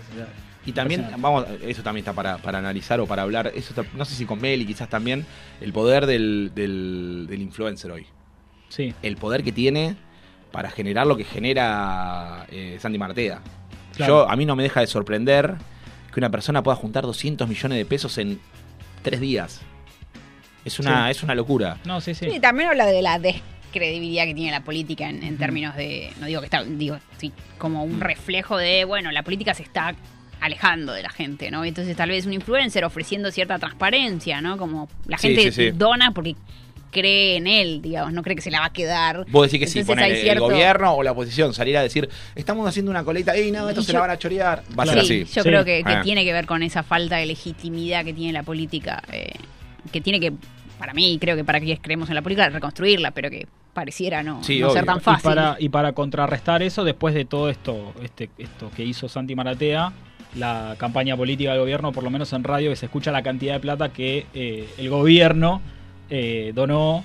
Y 0.67 0.73
también, 0.73 1.07
vamos, 1.19 1.47
eso 1.63 1.83
también 1.83 2.03
está 2.03 2.13
para, 2.13 2.37
para 2.39 2.59
analizar 2.59 3.01
o 3.01 3.07
para 3.07 3.23
hablar, 3.23 3.51
eso 3.55 3.71
está- 3.71 3.85
no 3.97 4.05
sé 4.05 4.15
si 4.15 4.27
con 4.27 4.41
Meli 4.41 4.67
quizás 4.67 4.89
también, 4.89 5.25
el 5.61 5.73
poder 5.73 6.05
del, 6.07 6.53
del, 6.55 7.27
del 7.29 7.41
influencer 7.43 7.91
hoy. 7.91 8.07
sí. 8.69 8.95
El 9.03 9.17
poder 9.17 9.43
que 9.43 9.53
tiene 9.53 9.97
para 10.53 10.71
generar 10.71 11.07
lo 11.07 11.17
que 11.17 11.25
genera 11.25 12.47
eh, 12.51 12.77
Sandy 12.81 12.99
Martea. 12.99 13.41
Claro. 13.97 14.25
Yo, 14.25 14.31
a 14.31 14.37
mí 14.37 14.45
no 14.45 14.55
me 14.57 14.63
deja 14.63 14.81
de 14.81 14.87
sorprender 14.87 15.55
que 16.13 16.21
una 16.21 16.29
persona 16.31 16.63
pueda 16.63 16.77
juntar 16.77 17.05
200 17.05 17.49
millones 17.49 17.79
de 17.79 17.85
pesos 17.87 18.19
en 18.19 18.39
tres 19.03 19.21
días. 19.21 19.61
Es 20.65 20.79
una, 20.79 21.07
Sí. 21.07 21.11
es 21.13 21.23
una 21.23 21.35
locura. 21.35 21.79
No, 21.85 22.01
sí, 22.01 22.15
sí. 22.15 22.29
Sí, 22.31 22.39
también 22.41 22.69
habla 22.69 22.85
de 22.87 23.01
la 23.01 23.19
descredibilidad 23.19 24.25
que 24.25 24.35
tiene 24.35 24.51
la 24.51 24.63
política 24.63 25.09
en, 25.09 25.23
en 25.23 25.39
términos 25.39 25.75
de, 25.77 26.13
no 26.21 26.27
digo 26.27 26.41
que 26.41 26.47
está, 26.47 26.63
digo, 26.65 26.99
sí, 27.17 27.33
como 27.59 27.87
Mm. 27.87 27.93
un 27.95 28.01
reflejo 28.01 28.57
de, 28.59 28.85
bueno, 28.85 29.11
la 29.13 29.23
política 29.23 29.55
se 29.55 29.63
está 29.63 29.95
alejando 30.41 30.93
de 30.93 31.03
la 31.03 31.11
gente, 31.11 31.51
¿no? 31.51 31.65
Entonces 31.65 31.97
tal 31.97 32.09
vez 32.11 32.27
un 32.27 32.33
influencer 32.33 32.85
ofreciendo 32.85 33.31
cierta 33.31 33.59
transparencia, 33.59 34.41
¿no? 34.41 34.57
Como 34.57 34.89
la 35.07 35.19
gente 35.19 35.43
sí, 35.53 35.53
sí. 35.53 35.71
dona 35.73 36.13
porque 36.13 36.35
cree 36.91 37.37
en 37.37 37.47
él, 37.47 37.81
digamos, 37.83 38.13
no 38.13 38.23
cree 38.23 38.35
que 38.35 38.43
se 38.43 38.51
la 38.51 38.61
va 38.61 38.67
a 38.67 38.73
quedar. 38.73 39.25
Vos 39.31 39.47
decís 39.51 39.61
que 39.61 39.67
sí, 39.73 39.85
poner 39.85 40.11
el 40.11 40.17
cierto- 40.19 40.45
gobierno 40.45 40.95
o 40.95 41.03
la 41.05 41.13
oposición, 41.13 41.55
salir 41.55 41.77
a 41.77 41.83
decir, 41.83 42.09
estamos 42.35 42.69
haciendo 42.69 42.91
una 42.91 43.05
colecta, 43.05 43.35
ey, 43.37 43.53
no, 43.53 43.69
esto 43.69 43.81
Y 43.83 43.85
se 43.85 43.93
yo- 43.93 43.99
la 43.99 44.01
van 44.01 44.11
a 44.11 44.19
chorear. 44.19 44.65
Va 44.77 44.83
a 44.83 44.87
ser 44.87 45.05
Sí, 45.05 45.23
así. 45.23 45.35
yo 45.35 45.43
Sí. 45.43 45.49
creo 45.49 45.65
que, 45.65 45.85
que 45.85 45.93
Ah. 45.93 46.03
tiene 46.03 46.25
que 46.25 46.33
ver 46.33 46.47
con 46.47 46.63
esa 46.65 46.83
falta 46.83 47.17
de 47.17 47.27
legitimidad 47.27 48.05
que 48.05 48.13
tiene 48.13 48.33
la 48.33 48.43
política, 48.43 49.03
eh, 49.13 49.31
que 49.93 50.01
tiene 50.01 50.19
que 50.19 50.33
para 50.81 50.95
mí, 50.95 51.19
creo 51.21 51.37
que 51.37 51.45
para 51.45 51.61
quienes 51.61 51.79
creemos 51.81 52.09
en 52.09 52.15
la 52.15 52.23
política, 52.23 52.49
reconstruirla, 52.49 53.11
pero 53.11 53.29
que 53.31 53.47
pareciera 53.75 54.23
no, 54.23 54.43
Sí, 54.43 54.59
no 54.61 54.71
ser 54.73 54.85
tan 54.87 54.97
Y 54.97 55.01
fácil. 55.01 55.23
para, 55.23 55.57
y 55.61 55.69
para 55.69 55.93
contrarrestar 55.93 56.63
eso, 56.63 56.83
después 56.85 57.15
de 57.15 57.25
todo 57.27 57.51
esto, 57.51 57.93
este, 58.03 58.31
esto 58.39 58.71
que 58.75 58.83
hizo 58.83 59.07
Santi 59.09 59.35
Maratea, 59.37 59.93
la 60.37 60.75
campaña 60.79 61.17
política 61.17 61.51
del 61.53 61.61
gobierno, 61.61 61.93
por 61.93 62.05
lo 62.05 62.11
menos 62.11 62.33
en 62.33 62.45
radio, 62.45 62.71
que 62.71 62.77
se 62.77 62.87
escucha 62.87 63.11
la 63.13 63.23
cantidad 63.23 63.55
de 63.55 63.61
plata 63.61 63.89
que 63.93 64.27
eh, 64.35 64.69
el 64.79 64.89
gobierno 64.89 65.61
eh, 66.09 66.53
donó. 66.55 67.05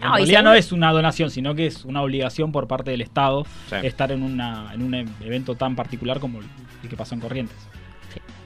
En 0.00 0.08
No, 0.08 0.16
realidad 0.16 0.42
no 0.42 0.52
es 0.54 0.72
una 0.72 0.90
donación, 0.92 1.30
sino 1.30 1.54
que 1.54 1.66
es 1.66 1.84
una 1.84 2.02
obligación 2.02 2.52
por 2.52 2.66
parte 2.68 2.90
del 2.90 3.00
Estado 3.00 3.44
Sí. 3.70 3.76
estar 3.82 4.10
en, 4.12 4.22
una, 4.22 4.70
en 4.74 4.82
un 4.82 4.94
evento 4.94 5.54
tan 5.54 5.74
particular 5.76 6.18
como 6.20 6.40
el 6.40 6.88
que 6.88 6.96
pasó 6.96 7.14
en 7.14 7.20
Corrientes. 7.20 7.56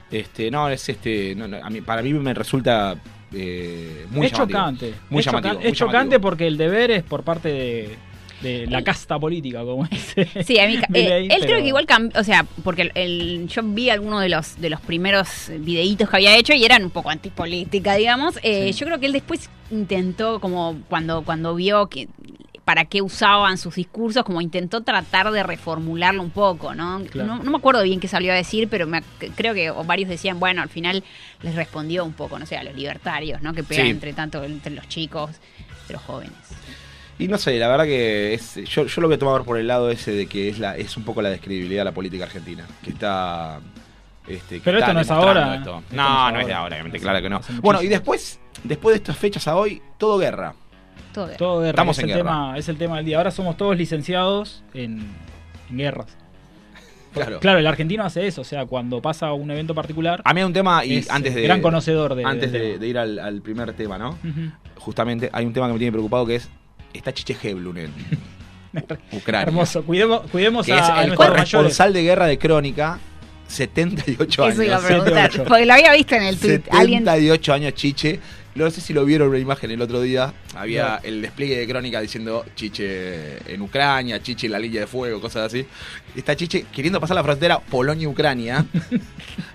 Este, 0.09 0.49
no, 0.49 0.69
es 0.69 0.87
este. 0.87 1.35
no, 1.35 1.47
no, 1.47 1.57
a 1.57 1.69
mí, 1.69 1.81
para 1.81 2.01
mí 2.01 2.13
me 2.13 2.33
resulta 2.33 2.95
eh, 3.33 4.05
muy 4.09 4.27
es 4.27 4.31
llamativo. 4.31 4.59
chocante. 4.59 4.93
Muy 5.09 5.19
es 5.19 5.25
llamativo, 5.25 5.53
chocan- 5.55 5.61
muy 5.61 5.67
es 5.71 5.77
chocante 5.77 6.19
porque 6.21 6.47
el 6.47 6.57
deber 6.57 6.91
es 6.91 7.03
por 7.03 7.23
parte 7.23 7.49
de, 7.49 7.95
de 8.41 8.67
la 8.67 8.83
casta 8.83 9.17
política, 9.19 9.63
como 9.63 9.85
dice. 9.85 10.27
Sí, 10.43 10.59
a 10.59 10.67
mí, 10.67 10.77
eh, 10.93 11.27
él 11.29 11.41
creo 11.45 11.59
que 11.59 11.67
igual 11.67 11.85
cambió, 11.85 12.19
o 12.19 12.23
sea, 12.23 12.45
porque 12.63 12.83
el, 12.83 12.91
el- 12.95 13.47
yo 13.47 13.61
vi 13.63 13.89
algunos 13.89 14.21
de 14.21 14.29
los 14.29 14.59
de 14.61 14.69
los 14.69 14.79
primeros 14.81 15.49
videitos 15.59 16.09
que 16.09 16.15
había 16.17 16.35
hecho 16.37 16.53
y 16.53 16.63
eran 16.63 16.83
un 16.83 16.91
poco 16.91 17.09
antipolítica, 17.09 17.95
digamos. 17.95 18.37
Eh, 18.43 18.71
Sí. 18.73 18.79
Yo 18.79 18.85
creo 18.85 18.99
que 18.99 19.05
él 19.07 19.13
después 19.13 19.49
intentó, 19.71 20.39
como 20.39 20.77
cuando, 20.89 21.23
cuando 21.23 21.55
vio 21.55 21.87
que 21.87 22.07
para 22.63 22.83
qué 22.83 23.01
usaban 23.01 23.57
sus 23.57 23.75
discursos, 23.75 24.23
como 24.25 24.41
intentó 24.41 24.81
tratar 24.81 25.31
de 25.31 25.41
reformularlo 25.41 26.21
un 26.21 26.31
poco, 26.31 26.75
¿no? 26.75 27.01
Claro. 27.09 27.35
No, 27.37 27.43
no 27.43 27.49
me 27.51 27.57
acuerdo 27.57 27.81
bien 27.83 28.01
qué 28.01 28.09
salió 28.09 28.33
a 28.33 28.35
decir, 28.35 28.67
pero 28.67 28.85
me 28.87 29.01
creo 29.35 29.53
que 29.53 29.71
varios 29.71 30.09
decían, 30.09 30.37
bueno, 30.39 30.61
al 30.61 30.67
final 30.69 31.01
les 31.43 31.55
respondió 31.55 32.03
un 32.03 32.11
poco, 32.11 32.37
no 32.37 32.45
sé, 32.45 32.57
a 32.57 32.63
los 32.63 32.75
libertarios, 32.75 33.41
¿no? 33.41 33.53
Que 33.53 33.63
pegan 33.63 33.85
Sí. 33.85 33.91
entre 33.91 34.11
tanto 34.11 34.43
entre 34.43 34.73
los 34.73 34.87
chicos, 34.89 35.31
entre 35.83 35.93
los 35.93 36.01
jóvenes. 36.01 36.33
Y 37.19 37.27
no 37.27 37.37
sé, 37.37 37.57
la 37.57 37.67
verdad 37.67 37.85
que 37.85 38.33
es, 38.33 38.55
yo, 38.65 38.85
yo 38.85 39.01
lo 39.01 39.07
voy 39.07 39.15
a 39.15 39.19
tomar 39.19 39.43
por 39.43 39.57
el 39.57 39.65
lado 39.67 39.89
ese 39.89 40.11
de 40.11 40.27
que 40.27 40.49
es 40.49 40.59
la 40.59 40.77
es 40.77 40.95
un 40.97 41.03
poco 41.03 41.21
la 41.21 41.29
descredibilidad 41.29 41.81
de 41.81 41.85
la 41.85 41.91
política 41.91 42.25
argentina, 42.25 42.65
que 42.83 42.91
está... 42.91 43.59
Este, 44.27 44.55
que 44.57 44.61
Pero 44.65 44.77
está 44.79 44.91
esto 44.91 44.93
no 44.93 45.01
es 45.01 45.11
ahora, 45.11 45.55
esto. 45.55 45.77
¿eh? 45.77 45.81
Esto 45.89 45.95
No, 45.95 46.31
no 46.31 46.39
es 46.41 46.47
de 46.47 46.53
ahora. 46.53 46.75
obviamente, 46.75 46.99
claro 46.99 47.21
que 47.21 47.29
no. 47.29 47.41
Bueno, 47.61 47.81
y 47.81 47.87
después, 47.87 48.39
después 48.63 48.93
de 48.93 48.97
estas 48.97 49.17
fechas 49.17 49.47
a 49.47 49.55
hoy, 49.55 49.81
todo 49.97 50.17
guerra. 50.17 50.53
Todo 51.13 51.61
guerra, 51.61 51.69
Estamos 51.69 51.97
es, 51.97 52.03
en 52.03 52.09
el 52.09 52.15
guerra. 52.17 52.29
Tema, 52.29 52.57
es 52.57 52.69
el 52.69 52.77
tema 52.77 52.97
del 52.97 53.05
día. 53.05 53.17
Ahora 53.17 53.31
somos 53.31 53.57
todos 53.57 53.75
licenciados 53.75 54.63
en, 54.73 55.07
en 55.69 55.77
guerras. 55.77 56.15
Claro. 57.13 57.39
Claro, 57.39 57.57
el 57.57 57.65
argentino 57.65 58.03
hace 58.03 58.27
eso, 58.27 58.41
o 58.41 58.43
sea, 58.43 58.67
cuando 58.67 59.01
pasa 59.01 59.33
un 59.33 59.49
evento 59.49 59.73
particular, 59.73 60.21
A 60.23 60.33
mí 60.35 60.41
hay 60.41 60.45
un 60.45 60.53
tema, 60.53 60.85
y 60.85 60.97
es 60.97 61.09
antes 61.09 61.33
de... 61.33 61.41
gran 61.41 61.61
conocedor 61.63 62.13
de... 62.13 62.23
Antes 62.23 62.51
de, 62.51 62.85
ir 62.85 62.95
al, 62.95 63.17
al 63.17 63.41
primer 63.41 63.73
tema, 63.73 63.97
¿no? 63.97 64.19
Justamente 64.75 65.27
hay 65.33 65.45
un 65.45 65.53
tema 65.53 65.65
que 65.65 65.73
me 65.73 65.79
tiene 65.79 65.93
preocupado 65.93 66.27
que 66.27 66.35
es... 66.35 66.49
Está 66.97 67.13
Chiche 67.13 67.37
Heblun 67.41 67.77
en 67.77 67.93
Ucrania. 69.11 69.47
Hermoso, 69.47 69.83
cuidemos, 69.83 70.21
cuidemos 70.31 70.65
Que 70.65 70.73
a, 70.73 71.01
es 71.03 71.07
el 71.07 71.15
corresponsal 71.15 71.93
de 71.93 72.03
guerra 72.03 72.25
de 72.27 72.37
Crónica, 72.37 72.99
78 73.47 74.43
años. 74.43 74.53
Eso 74.53 74.63
iba 74.63 74.75
a 74.77 74.79
preguntar, 74.79 75.31
porque 75.47 75.65
lo 75.65 75.73
había 75.73 75.93
visto 75.93 76.15
en 76.15 76.23
el 76.23 76.37
tweet. 76.37 76.63
Alguien 76.71 77.05
78 77.05 77.53
años 77.53 77.73
Chiche. 77.73 78.19
No 78.57 78.71
sé 78.71 78.81
si 78.81 78.91
lo 78.93 79.05
vieron 79.05 79.29
una 79.29 79.39
imagen 79.39 79.71
el 79.71 79.81
otro 79.81 80.01
día. 80.01 80.33
Había 80.55 80.95
No. 80.95 80.99
el 81.03 81.21
despliegue 81.21 81.57
de 81.57 81.67
crónica 81.67 82.01
diciendo 82.01 82.43
Chiche 82.55 83.37
en 83.53 83.61
Ucrania, 83.61 84.21
Chiche 84.21 84.47
en 84.47 84.53
la 84.53 84.59
línea 84.59 84.81
de 84.81 84.87
fuego, 84.87 85.21
cosas 85.21 85.45
así. 85.45 85.65
Está 86.15 86.35
Chiche 86.35 86.65
queriendo 86.73 86.99
pasar 86.99 87.15
la 87.15 87.23
frontera 87.23 87.59
Polonia-Ucrania. 87.59 88.65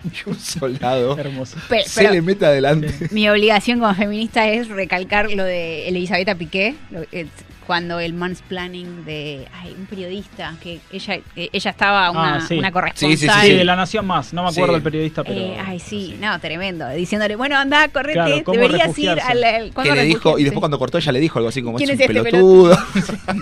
y 0.05 0.29
un 0.31 0.39
soldado 0.39 1.19
Hermoso. 1.19 1.57
Pe- 1.69 1.83
se 1.85 2.01
pero 2.03 2.15
le 2.15 2.23
mete 2.23 2.47
adelante. 2.47 3.09
mi 3.11 3.29
obligación 3.29 3.81
como 3.81 3.95
feminista 3.95 4.49
es 4.49 4.69
recalcar 4.69 5.31
lo 5.33 5.45
de 5.45 5.89
Elisabetta 5.89 6.35
Piqué, 6.35 6.75
lo- 6.91 7.03
eh, 7.13 7.27
cuando 7.67 8.01
el 8.01 8.13
mansplaining 8.13 9.05
de 9.05 9.47
ay, 9.53 9.75
un 9.79 9.87
periodista, 9.87 10.55
que 10.61 10.81
ella 10.93 11.21
eh, 11.37 11.49
ella 11.53 11.71
estaba 11.71 12.11
una, 12.11 12.37
Ah, 12.37 12.41
sí. 12.41 12.59
una 12.59 12.69
Sí, 12.69 12.73
corresponsal. 12.73 13.17
sí, 13.43 13.49
Sí, 13.51 13.57
de 13.57 13.65
la 13.65 13.77
Nación 13.77 14.07
Más, 14.07 14.33
no 14.33 14.43
me 14.43 14.49
acuerdo 14.51 14.73
Sí. 14.73 14.77
el 14.77 14.83
periodista, 14.83 15.23
pero... 15.25 15.39
Eh, 15.41 15.57
ay, 15.65 15.79
sí, 15.79 16.13
sí. 16.13 16.19
no, 16.21 16.39
tremendo. 16.41 16.89
Diciéndole, 16.91 17.37
bueno, 17.37 17.57
anda, 17.57 17.87
correte, 17.89 18.15
Claro, 18.15 18.45
¿cómo 18.45 18.61
deberías 18.61 18.99
ir 18.99 19.11
al. 19.11 19.45
al- 19.45 19.73
¿cuándo 19.73 19.93
Que 19.95 20.01
le 20.01 20.05
dijo, 20.07 20.39
y 20.39 20.45
después 20.45 20.61
cuando 20.61 20.79
cortó 20.79 20.99
ella 20.99 21.13
le 21.13 21.21
dijo 21.21 21.39
algo 21.39 21.49
así 21.49 21.63
como 21.63 21.79
¿Quién 21.79 21.91
es 21.91 21.97
un 21.97 22.03
este 22.03 22.13
pelotudo. 22.23 22.77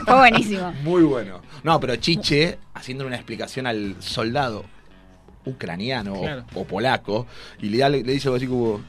Fue 0.04 0.14
buenísimo. 0.16 0.72
Muy 0.84 1.02
bueno. 1.02 1.40
No, 1.62 1.78
pero 1.80 1.96
Chiche, 1.96 2.58
haciendo 2.74 3.06
una 3.06 3.16
explicación 3.16 3.66
al 3.66 3.96
soldado 4.00 4.64
ucraniano 5.44 6.12
o- 6.14 6.20
Claro. 6.22 6.44
o, 6.54 6.64
polaco, 6.64 7.26
y 7.62 7.68
le, 7.70 7.78
da- 7.78 7.88
le 7.88 8.02
dice 8.02 8.28
algo 8.28 8.36
así 8.36 8.46
como, 8.46 8.82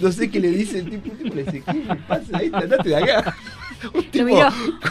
no 0.00 0.12
sé 0.12 0.30
qué 0.30 0.40
le 0.40 0.50
dice 0.50 0.80
el 0.80 0.90
tipo, 0.90 1.10
el 1.12 1.18
tipo 1.18 1.34
le 1.34 1.44
dice, 1.44 1.62
¿qué 1.64 1.72
le 1.74 1.94
pasa 1.96 2.36
ahí? 2.38 2.50
Andate 2.52 2.88
de 2.88 2.96
acá. 2.96 3.36
Un 3.94 4.04
tipo 4.10 4.24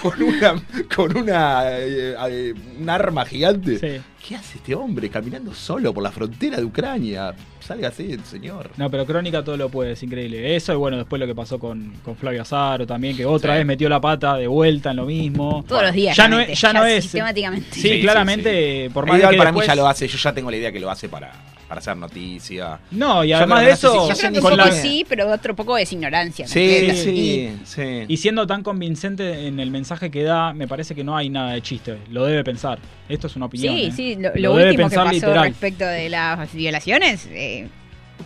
con 0.02 0.22
una, 0.22 0.56
con 0.96 1.18
una, 1.18 1.64
eh, 1.80 2.16
eh, 2.30 2.54
un 2.80 2.90
arma 2.90 3.26
gigante. 3.26 3.80
Sí. 3.80 4.02
¿Qué 4.26 4.36
hace 4.38 4.58
este 4.58 4.74
hombre 4.74 5.10
caminando 5.10 5.54
solo 5.54 5.94
por 5.94 6.02
la 6.02 6.10
frontera 6.12 6.56
de 6.58 6.64
Ucrania? 6.64 7.34
Salga 7.60 7.90
así, 7.90 8.18
señor. 8.24 8.70
No, 8.78 8.90
pero 8.90 9.06
Crónica 9.06 9.44
todo 9.44 9.58
lo 9.58 9.68
puede, 9.68 9.92
es 9.92 10.04
increíble. 10.04 10.56
Eso 10.56 10.72
y 10.72 10.76
bueno, 10.78 10.96
después 10.96 11.20
lo 11.20 11.26
que 11.28 11.36
pasó 11.36 11.60
con, 11.60 11.92
con 12.06 12.16
Flavio 12.16 12.42
Azaro 12.44 12.88
también, 12.88 13.18
que 13.18 13.26
otra 13.26 13.54
Sí. 13.54 13.58
vez 13.58 13.66
metió 13.66 13.90
la 13.90 14.00
pata 14.00 14.38
de 14.38 14.48
vuelta 14.48 14.92
en 14.92 14.96
lo 14.98 15.06
mismo. 15.06 15.66
Todos 15.68 15.84
los 15.84 15.94
días. 15.94 16.16
Ya 16.16 16.30
no 16.30 16.40
es- 16.40 16.60
ya 16.60 16.72
no 16.72 16.86
es- 16.86 17.04
Sistemáticamente. 17.04 17.68
Sí, 17.74 17.82
Sí, 17.82 17.90
sí, 17.96 18.02
claramente, 18.02 18.90
por 18.94 19.06
más 19.06 19.16
de 19.18 19.20
Igual 19.24 19.34
que 19.34 19.38
para 19.40 19.50
después- 19.52 19.68
mí 19.68 19.68
ya 19.68 19.76
lo 19.76 19.88
hace, 19.88 20.08
yo 20.08 20.18
ya 20.18 20.34
tengo 20.34 20.50
la 20.50 20.58
idea 20.58 20.72
que 20.72 20.80
lo 20.80 20.90
hace 20.90 21.10
para, 21.10 21.32
para 21.74 21.80
hacer 21.80 21.98
noticia. 21.98 22.80
No, 22.92 23.24
y 23.24 23.34
además 23.34 23.66
de 23.66 23.72
eso, 23.72 24.08
Yo 24.08 24.16
creo 24.16 24.32
que 24.32 24.38
un 24.38 24.42
con 24.44 24.52
poco 24.52 24.56
la- 24.70 24.72
sí, 24.72 25.04
pero 25.10 25.32
otro 25.32 25.56
poco 25.56 25.76
es 25.76 25.92
ignorancia. 25.92 26.48
Sí, 26.48 26.86
¿no? 26.88 26.94
sí, 26.94 27.58
sí. 27.66 28.04
y 28.08 28.18
siendo 28.18 28.46
tan 28.46 28.62
convincente 28.62 29.48
en 29.48 29.60
el 29.60 29.72
mensaje 29.72 30.12
que 30.12 30.22
da, 30.22 30.54
me 30.54 30.68
parece 30.68 30.94
que 30.94 31.04
no 31.04 31.18
hay 31.18 31.30
nada 31.30 31.54
de 31.54 31.64
chiste. 31.64 31.98
Lo 32.12 32.26
debe 32.26 32.44
pensar. 32.44 32.78
Esto 33.10 33.26
es 33.26 33.36
una 33.36 33.48
opinión. 33.48 33.76
Sí, 33.76 33.84
¿eh? 33.86 33.92
sí, 33.92 34.16
lo, 34.20 34.30
Lo 34.36 34.36
lo 34.52 34.56
debe 34.58 34.70
último 34.70 34.90
que 34.90 34.96
pasó 34.98 35.12
literal. 35.12 35.48
respecto 35.48 35.86
de 35.86 36.10
las 36.10 36.54
violaciones 36.54 37.28
eh, 37.32 37.68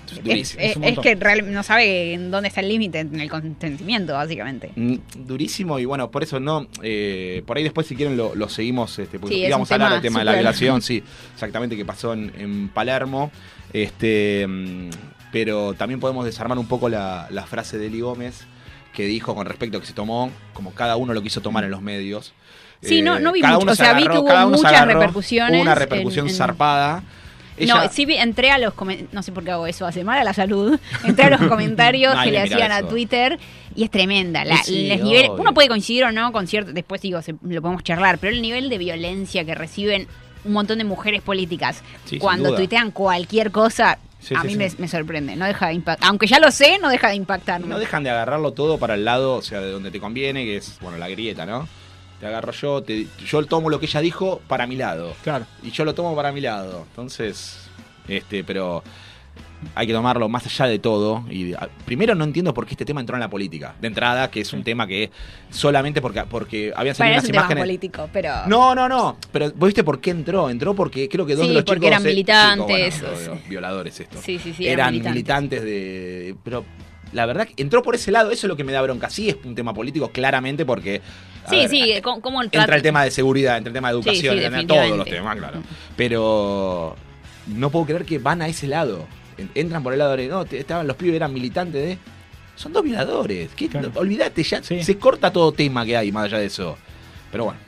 es, 0.08 0.23
Durísimo. 0.23 0.86
es- 0.86 1.00
que 1.00 1.15
real- 1.15 1.52
no 1.52 1.63
sabe 1.63 2.13
en 2.13 2.32
dónde 2.32 2.47
está 2.50 2.62
el 2.62 2.69
límite 2.69 3.00
en 3.00 3.19
el 3.19 3.30
consentimiento, 3.30 4.13
básicamente. 4.13 4.71
Mm, 4.76 4.95
Durísimo 5.26 5.80
y 5.80 5.86
bueno, 5.86 6.10
por 6.12 6.23
eso 6.23 6.39
no, 6.39 6.67
eh, 6.82 7.43
por 7.45 7.58
ahí 7.58 7.63
después 7.63 7.88
si 7.88 7.95
quieren 7.95 8.15
lo, 8.17 8.34
lo 8.36 8.50
seguimos, 8.50 8.97
este, 9.00 9.19
porque 9.19 9.36
Sí, 9.36 9.45
íbamos 9.45 9.69
a 9.71 9.76
hablar 9.76 9.91
del 9.93 10.02
tema 10.02 10.19
de 10.19 10.26
la 10.26 10.34
violación, 10.34 10.82
sí, 10.82 11.04
exactamente 11.34 11.76
que 11.76 11.86
pasó 11.86 12.13
en, 12.13 12.32
en 12.38 12.69
Palermo, 12.69 13.32
este, 13.73 14.45
mm, 14.47 14.89
pero 15.32 15.73
también 15.73 16.00
podemos 16.00 16.26
desarmar 16.26 16.58
un 16.58 16.67
poco 16.67 16.89
la, 16.89 17.28
la 17.30 17.45
frase 17.45 17.78
de 17.78 17.88
Eli 17.88 18.00
Gómez 18.02 18.45
que 18.93 19.06
dijo 19.06 19.36
con 19.36 19.45
respecto 19.45 19.78
a 19.78 19.82
que 19.82 19.86
se 19.88 19.93
tomó, 19.93 20.32
como 20.54 20.73
cada 20.73 20.95
uno 20.95 21.13
lo 21.13 21.21
quiso 21.21 21.41
tomar 21.41 21.63
en 21.63 21.69
los 21.71 21.82
medios. 21.82 22.34
Eh, 22.82 22.88
Sí, 22.88 23.02
no- 23.02 23.19
no 23.19 23.32
vi 23.32 23.41
cada 23.41 23.54
mucho, 23.56 23.63
uno 23.63 23.71
o 23.73 23.76
se 23.76 23.84
sea, 23.84 23.93
vi 23.93 24.04
que 24.08 24.17
hubo 24.17 24.50
muchas 24.50 24.86
repercusiones 24.88 25.56
Hubo 25.56 25.62
una 25.62 25.76
repercusión 25.76 26.26
en- 26.26 26.32
en- 26.32 26.38
zarpada. 26.38 27.04
Ella- 27.58 27.76
No, 27.84 27.89
sí 27.91 28.06
entré 28.10 28.52
a 28.52 28.58
los 28.58 28.74
comen- 28.74 29.08
no 29.12 29.24
sé 29.24 29.32
por 29.32 29.43
qué 29.43 29.52
hago 29.52 29.65
eso, 29.67 29.86
hace 29.86 30.04
mal 30.04 30.20
a 30.20 30.24
la 30.24 30.34
salud. 30.34 30.80
Entré 31.04 31.26
a 31.26 31.30
los 31.32 31.41
comentarios 31.50 32.15
que 32.24 32.32
le 32.32 32.39
hacían 32.39 32.72
a. 32.72 32.84
Twitter 32.84 33.39
y 33.76 33.84
es 33.84 33.91
tremenda. 33.91 34.46
La- 34.46 34.58
Sí, 34.63 34.91
obvio. 34.91 35.34
uno 35.34 35.54
puede 35.54 35.67
coincidir 35.67 36.04
o 36.06 36.12
no 36.12 36.32
con 36.32 36.48
cierto, 36.48 36.72
después 36.74 37.02
digo, 37.02 37.22
se- 37.22 37.36
lo 37.41 37.62
podemos 37.62 37.84
charlar, 37.84 38.17
pero 38.20 38.34
el 38.34 38.41
nivel 38.41 38.70
de 38.70 38.78
violencia 38.78 39.43
que 39.46 39.56
reciben 39.56 40.08
un 40.46 40.54
montón 40.54 40.78
de 40.78 40.84
mujeres 40.84 41.22
políticas 41.22 41.84
Sí, 42.06 42.20
cuando 42.20 42.56
tuitean 42.56 42.91
cualquier 42.91 43.52
cosa, 43.52 43.98
Sí, 44.20 44.34
a 44.36 44.41
sí, 44.41 44.48
mí 44.48 44.54
sí. 44.54 44.58
Me, 44.60 44.72
me 44.78 44.88
sorprende, 44.88 45.36
no 45.36 45.46
deja 45.46 45.67
de 45.67 45.74
impactar. 45.74 46.08
Aunque 46.10 46.26
ya 46.28 46.39
lo 46.39 46.50
sé, 46.52 46.80
no 46.80 46.89
deja 46.89 47.10
de 47.10 47.15
impactar. 47.15 47.62
No 47.62 47.78
dejan 47.80 48.04
de 48.04 48.10
agarrarlo 48.10 48.52
todo 48.54 48.78
para 48.78 48.93
el 48.96 49.06
lado, 49.06 49.36
o 49.36 49.41
sea, 49.41 49.60
de 49.62 49.70
donde 49.72 49.91
te 49.91 50.00
conviene, 50.00 50.43
que 50.46 50.58
es, 50.58 50.78
bueno, 50.82 50.98
la 50.98 51.08
grieta, 51.10 51.46
¿no? 51.46 51.67
Te 52.19 52.25
agarro 52.25 52.51
yo, 52.51 52.82
te- 52.82 53.08
yo 53.25 53.45
tomo 53.45 53.69
lo 53.69 53.80
que 53.80 53.86
ella 53.86 54.01
dijo 54.01 54.41
para 54.47 54.65
mi 54.67 54.75
lado. 54.75 55.13
Claro. 55.23 55.45
Y 55.63 55.71
yo 55.71 55.86
lo 55.86 55.93
tomo 55.93 56.15
para 56.15 56.32
mi 56.32 56.41
lado. 56.41 56.86
Entonces, 56.89 57.69
este, 58.08 58.43
pero 58.43 58.84
hay 59.75 59.86
que 59.88 59.93
tomarlo 59.93 60.27
más 60.30 60.45
allá 60.47 60.65
de 60.65 60.80
todo. 60.80 61.23
Y 61.30 61.53
primero 61.86 62.15
no 62.15 62.23
entiendo 62.23 62.53
por 62.56 62.65
qué 62.65 62.73
este 62.73 62.86
tema 62.86 63.01
entró 63.01 63.15
en 63.15 63.19
la 63.19 63.30
política. 63.30 63.75
De 63.80 63.88
entrada, 63.88 64.32
que 64.32 64.41
es 64.41 64.51
un 64.53 64.63
tema 64.63 64.88
que 64.88 65.12
solamente 65.51 66.01
porque, 66.01 66.23
porque 66.23 66.73
habían 66.75 66.95
salido 66.95 67.13
Bueno, 67.13 67.17
es 67.17 67.23
unas 67.23 67.25
un 67.25 67.32
tema 67.32 67.41
imágenes. 67.43 67.63
político, 67.63 68.10
pero... 68.12 68.47
No, 68.47 68.73
no, 68.73 68.89
no. 68.89 69.17
Pero 69.32 69.51
¿vos 69.56 69.67
viste 69.67 69.84
por 69.84 69.99
qué 70.01 70.10
entró? 70.12 70.49
Entró 70.49 70.73
porque 70.73 71.08
creo 71.10 71.25
que 71.25 71.36
dos 71.36 71.43
Sí, 71.43 71.49
de 71.49 71.53
los 71.56 71.63
porque 71.65 71.82
chicos. 71.82 71.91
eran 71.91 72.01
eh, 72.06 72.10
militantes, 72.10 72.95
chicos, 72.95 73.25
bueno, 73.27 73.41
violadores 73.47 73.99
estos. 73.99 74.21
Sí, 74.21 74.39
sí, 74.39 74.53
sí, 74.56 74.67
Eran 74.67 74.95
eran 74.95 75.12
militantes. 75.13 75.62
de. 75.63 76.36
Pero 76.43 76.65
la 77.13 77.26
verdad 77.26 77.48
que 77.48 77.62
entró 77.62 77.82
por 77.84 77.96
ese 77.96 78.12
lado. 78.12 78.32
Eso 78.32 78.48
es 78.48 78.50
lo 78.50 78.56
que 78.58 78.63
me 78.63 78.72
da 78.74 78.82
bronca. 78.82 79.10
Sí, 79.10 79.30
es 79.30 79.38
un 79.43 79.56
tema 79.56 79.74
político, 79.74 80.10
claramente, 80.12 80.65
porque. 80.65 81.02
Sí, 81.50 81.56
ver, 81.58 81.70
sí, 81.70 81.93
como, 82.04 82.22
como 82.22 82.41
el 82.41 82.50
Entra 82.52 82.76
el 82.76 82.82
tema 82.82 83.04
de 83.04 83.12
seguridad, 83.12 83.58
entra 83.58 83.70
el 83.70 83.74
tema 83.74 83.88
de 83.89 83.93
educación, 83.93 84.38
sí, 84.38 84.65
todos 84.65 84.98
los 84.98 85.08
temas, 85.08 85.38
claro. 85.38 85.62
Pero 85.96 86.96
no 87.48 87.70
puedo 87.70 87.86
creer 87.86 88.06
que 88.06 88.20
van 88.20 88.41
a 88.41 88.48
ese 88.48 88.67
lado. 88.67 89.06
En- 89.38 89.50
Entran 89.56 89.84
por 89.84 89.93
el 89.93 90.00
lado 90.00 90.17
de, 90.17 90.28
no, 90.28 90.41
estaban 90.43 90.88
los 90.88 90.96
pibes, 90.98 91.15
eran 91.15 91.34
militantes 91.34 91.82
de... 91.86 91.98
Son 92.56 92.74
dos 92.74 92.84
violadores. 92.84 93.52
¿Qué? 93.56 93.70
Claro. 93.70 93.91
No, 93.93 94.00
olvídate, 94.00 94.41
ya 94.43 94.63
Sí. 94.63 94.82
se 94.84 94.98
corta 94.98 95.32
todo 95.32 95.52
tema 95.52 95.86
que 95.86 95.96
hay 95.96 96.12
más 96.12 96.26
allá 96.26 96.39
de 96.39 96.48
eso. 96.48 96.76
Pero 97.32 97.46
bueno, 97.46 97.60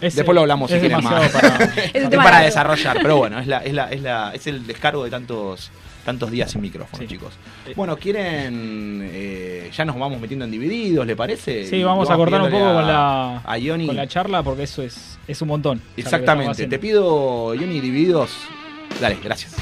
Es, 0.00 0.14
Después 0.14 0.34
lo 0.34 0.42
hablamos, 0.42 0.68
si 0.70 0.76
es 0.76 0.80
quieren 0.82 0.98
demasiado 0.98 1.22
más. 1.22 1.32
para- 1.32 1.64
Es 1.94 2.08
para 2.10 2.40
desarrollar. 2.40 2.98
Pero 3.00 3.16
bueno, 3.16 3.38
es, 3.40 3.46
la, 3.46 3.58
es, 3.64 3.72
la, 3.72 3.90
es, 3.90 4.02
la, 4.02 4.32
es 4.34 4.46
el 4.46 4.66
descargo 4.66 5.02
de 5.04 5.10
tantos 5.10 5.70
Tantos 6.04 6.30
días 6.30 6.50
sin 6.50 6.60
micrófono, 6.60 7.02
Sí. 7.02 7.06
chicos. 7.08 7.32
Bueno, 7.76 7.96
¿quieren. 7.96 9.00
eh, 9.10 9.70
ya 9.74 9.84
nos 9.84 9.98
vamos 9.98 10.20
metiendo 10.20 10.44
en 10.44 10.50
divididos, 10.50 11.06
¿le 11.06 11.16
parece? 11.16 11.66
Sí, 11.66 11.82
vamos 11.82 12.10
a 12.10 12.16
cortar 12.16 12.42
un 12.42 12.50
poco 12.50 12.64
a- 12.66 12.74
con 12.74 12.86
la, 12.86 13.38
A 13.44 13.58
Ioni. 13.58 13.86
con 13.86 13.96
la 13.96 14.06
charla 14.06 14.42
porque 14.42 14.64
eso 14.64 14.82
es, 14.82 15.18
es 15.26 15.40
un 15.42 15.48
montón. 15.48 15.80
Exactamente. 15.96 16.66
Te 16.66 16.78
pido, 16.78 17.54
Ioni, 17.54 17.80
divididos. 17.80 18.30
Dale, 19.00 19.16
gracias. 19.24 19.54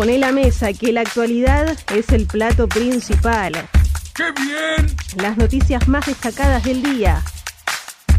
Poné 0.00 0.16
la 0.16 0.32
mesa 0.32 0.72
que 0.72 0.94
la 0.94 1.02
actualidad 1.02 1.76
es 1.94 2.08
el 2.08 2.26
plato 2.26 2.66
principal. 2.66 3.52
¡Qué 4.14 4.32
bien! 4.32 4.96
Las 5.16 5.36
noticias 5.36 5.88
más 5.88 6.06
destacadas 6.06 6.64
del 6.64 6.82
día. 6.82 7.22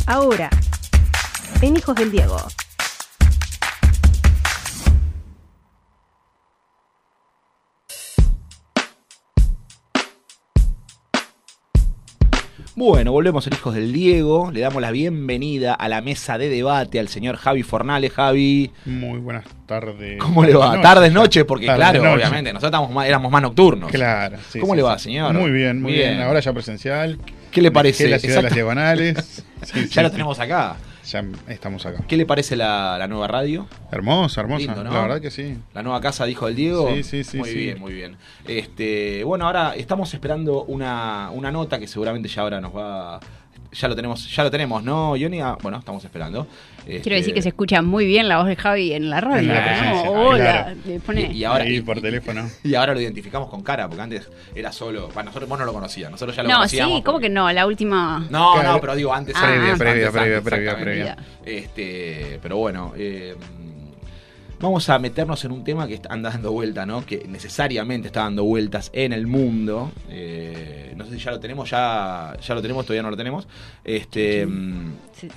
Ahora, 0.05 0.51
en 1.59 1.77
Hijos 1.77 1.95
del 1.95 2.11
Diego. 2.11 2.37
Bueno, 12.73 13.11
volvemos 13.11 13.45
a 13.45 13.49
Hijos 13.53 13.75
del 13.75 13.91
Diego. 13.91 14.49
Le 14.51 14.61
damos 14.61 14.81
la 14.81 14.91
bienvenida 14.91 15.73
a 15.73 15.89
la 15.89 15.99
mesa 16.01 16.37
de 16.37 16.47
debate 16.47 16.99
al 17.01 17.09
señor 17.09 17.35
Javi 17.35 17.63
Fornales. 17.63 18.13
Javi, 18.13 18.71
Muy 18.85 19.19
buenas 19.19 19.43
tardes. 19.65 20.17
¿cómo 20.19 20.43
le 20.45 20.53
va? 20.53 20.67
Noches. 20.67 20.81
Tardes, 20.81 21.11
noches, 21.11 21.43
porque 21.43 21.65
claro, 21.65 21.99
obviamente, 22.13 22.53
nosotros 22.53 22.69
estamos 22.69 22.91
más- 22.91 23.07
éramos 23.07 23.29
más 23.29 23.41
nocturnos. 23.41 23.91
Claro. 23.91 24.37
sí, 24.49 24.59
¿Cómo 24.59 24.73
sí, 24.73 24.77
le 24.77 24.83
va, 24.83 24.97
sí. 24.97 25.03
señor? 25.05 25.33
Muy 25.33 25.51
bien, 25.51 25.81
muy 25.81 25.91
Bien. 25.91 26.11
bien. 26.15 26.21
Ahora 26.21 26.39
ya 26.39 26.53
presencial. 26.53 27.19
¿Qué 27.51 27.61
le 27.61 27.71
parece? 27.71 28.07
La 28.07 28.19
ciudad 28.19 28.37
de 28.37 28.43
las 28.43 28.51
Exacto. 28.51 28.55
diagonales. 28.55 29.43
Sí, 29.63 29.87
Ya 29.91 30.01
lo 30.01 30.09
tenemos 30.09 30.39
acá. 30.39 30.75
Ya 31.11 31.23
estamos 31.47 31.85
acá. 31.85 32.03
¿Qué 32.07 32.17
le 32.17 32.25
parece 32.25 32.55
la, 32.55 32.97
la 32.97 33.07
nueva 33.07 33.27
radio? 33.27 33.67
Hermosa, 33.91 34.41
hermosa. 34.41 34.65
Lindo, 34.65 34.83
¿no? 34.83 34.91
La 34.93 35.01
verdad 35.01 35.21
que 35.21 35.31
sí. 35.31 35.57
La 35.73 35.83
nueva 35.83 35.99
casa, 36.01 36.25
dijo 36.25 36.47
el 36.47 36.55
Diego. 36.55 36.89
Sí, 36.95 37.03
sí, 37.03 37.23
sí, 37.23 37.37
Muy 37.37 37.49
sí. 37.49 37.55
bien, 37.55 37.79
muy 37.79 37.93
bien. 37.93 38.17
Este, 38.47 39.23
bueno, 39.23 39.45
ahora 39.45 39.75
estamos 39.75 40.13
esperando 40.13 40.63
una, 40.63 41.29
una 41.31 41.51
nota 41.51 41.79
que 41.79 41.87
seguramente 41.87 42.29
ya 42.29 42.41
ahora 42.41 42.61
nos 42.61 42.75
va. 42.75 43.19
Ya 43.73 43.87
lo 43.87 43.95
tenemos, 43.95 44.29
ya 44.35 44.43
lo 44.43 44.51
tenemos, 44.51 44.83
¿no, 44.83 45.11
Johnny? 45.19 45.39
Ah, 45.39 45.57
bueno, 45.61 45.77
estamos 45.77 46.03
esperando. 46.03 46.45
Este, 46.85 47.01
Quiero 47.01 47.15
decir 47.17 47.33
que 47.33 47.41
se 47.41 47.49
escucha 47.49 47.81
muy 47.81 48.05
bien 48.05 48.27
la 48.27 48.37
voz 48.39 48.47
de 48.47 48.55
Javi 48.55 48.93
en 48.93 49.09
la 49.09 49.21
radio. 49.21 49.53
La 49.53 50.03
¿no? 50.03 50.11
Hola. 50.11 50.37
claro. 50.37 50.75
Le 50.85 50.99
pone- 50.99 51.31
Y, 51.31 51.37
y 51.37 51.43
ahora, 51.43 51.65
y- 51.69 51.81
por 51.81 52.01
teléfono. 52.01 52.49
y 52.63 52.73
ahora 52.75 52.93
lo 52.93 53.01
identificamos 53.01 53.49
con 53.49 53.61
cara, 53.61 53.87
porque 53.87 54.01
antes 54.01 54.29
era 54.55 54.71
solo. 54.71 55.07
Bueno, 55.13 55.25
nosotros 55.29 55.47
vos 55.49 55.59
no 55.59 55.65
lo 55.65 55.73
conocías, 55.73 56.09
nosotros 56.09 56.35
ya 56.35 56.43
lo 56.43 56.49
no, 56.49 56.55
conocíamos. 56.55 56.97
sí, 56.97 57.03
¿cómo 57.03 57.13
porque- 57.17 57.27
que 57.27 57.33
no? 57.33 57.51
La 57.51 57.67
última. 57.67 58.25
No, 58.31 58.53
Claro. 58.53 58.71
no, 58.73 58.81
pero 58.81 58.95
digo 58.95 59.13
antes. 59.13 59.35
Ah, 59.37 59.41
previa, 59.41 59.61
antes, 59.63 59.77
previa, 59.79 60.07
antes, 60.07 60.11
previa, 60.21 60.37
exactamente. 60.37 60.83
previa. 60.83 61.17
Este, 61.45 62.39
pero 62.41 62.57
bueno, 62.57 62.93
eh, 62.97 63.35
vamos 64.59 64.89
a 64.89 64.99
meternos 64.99 65.43
en 65.45 65.51
un 65.51 65.63
tema 65.63 65.87
que 65.87 65.99
anda 66.09 66.29
dando 66.31 66.51
vuelta, 66.51 66.85
¿no? 66.85 67.05
Que 67.05 67.25
necesariamente 67.27 68.07
está 68.07 68.21
dando 68.21 68.43
vueltas 68.43 68.89
en 68.93 69.13
el 69.13 69.27
mundo. 69.27 69.91
Eh, 70.09 70.93
no 70.95 71.05
sé 71.05 71.11
si 71.13 71.19
ya 71.19 71.31
lo 71.31 71.39
tenemos, 71.39 71.69
ya, 71.69 72.35
ya 72.41 72.55
lo 72.55 72.61
tenemos, 72.61 72.85
todavía 72.85 73.03
no 73.03 73.11
lo 73.11 73.17
tenemos. 73.17 73.47
Este. 73.83 74.45
mm, 74.47 74.91
Sí. 75.13 75.27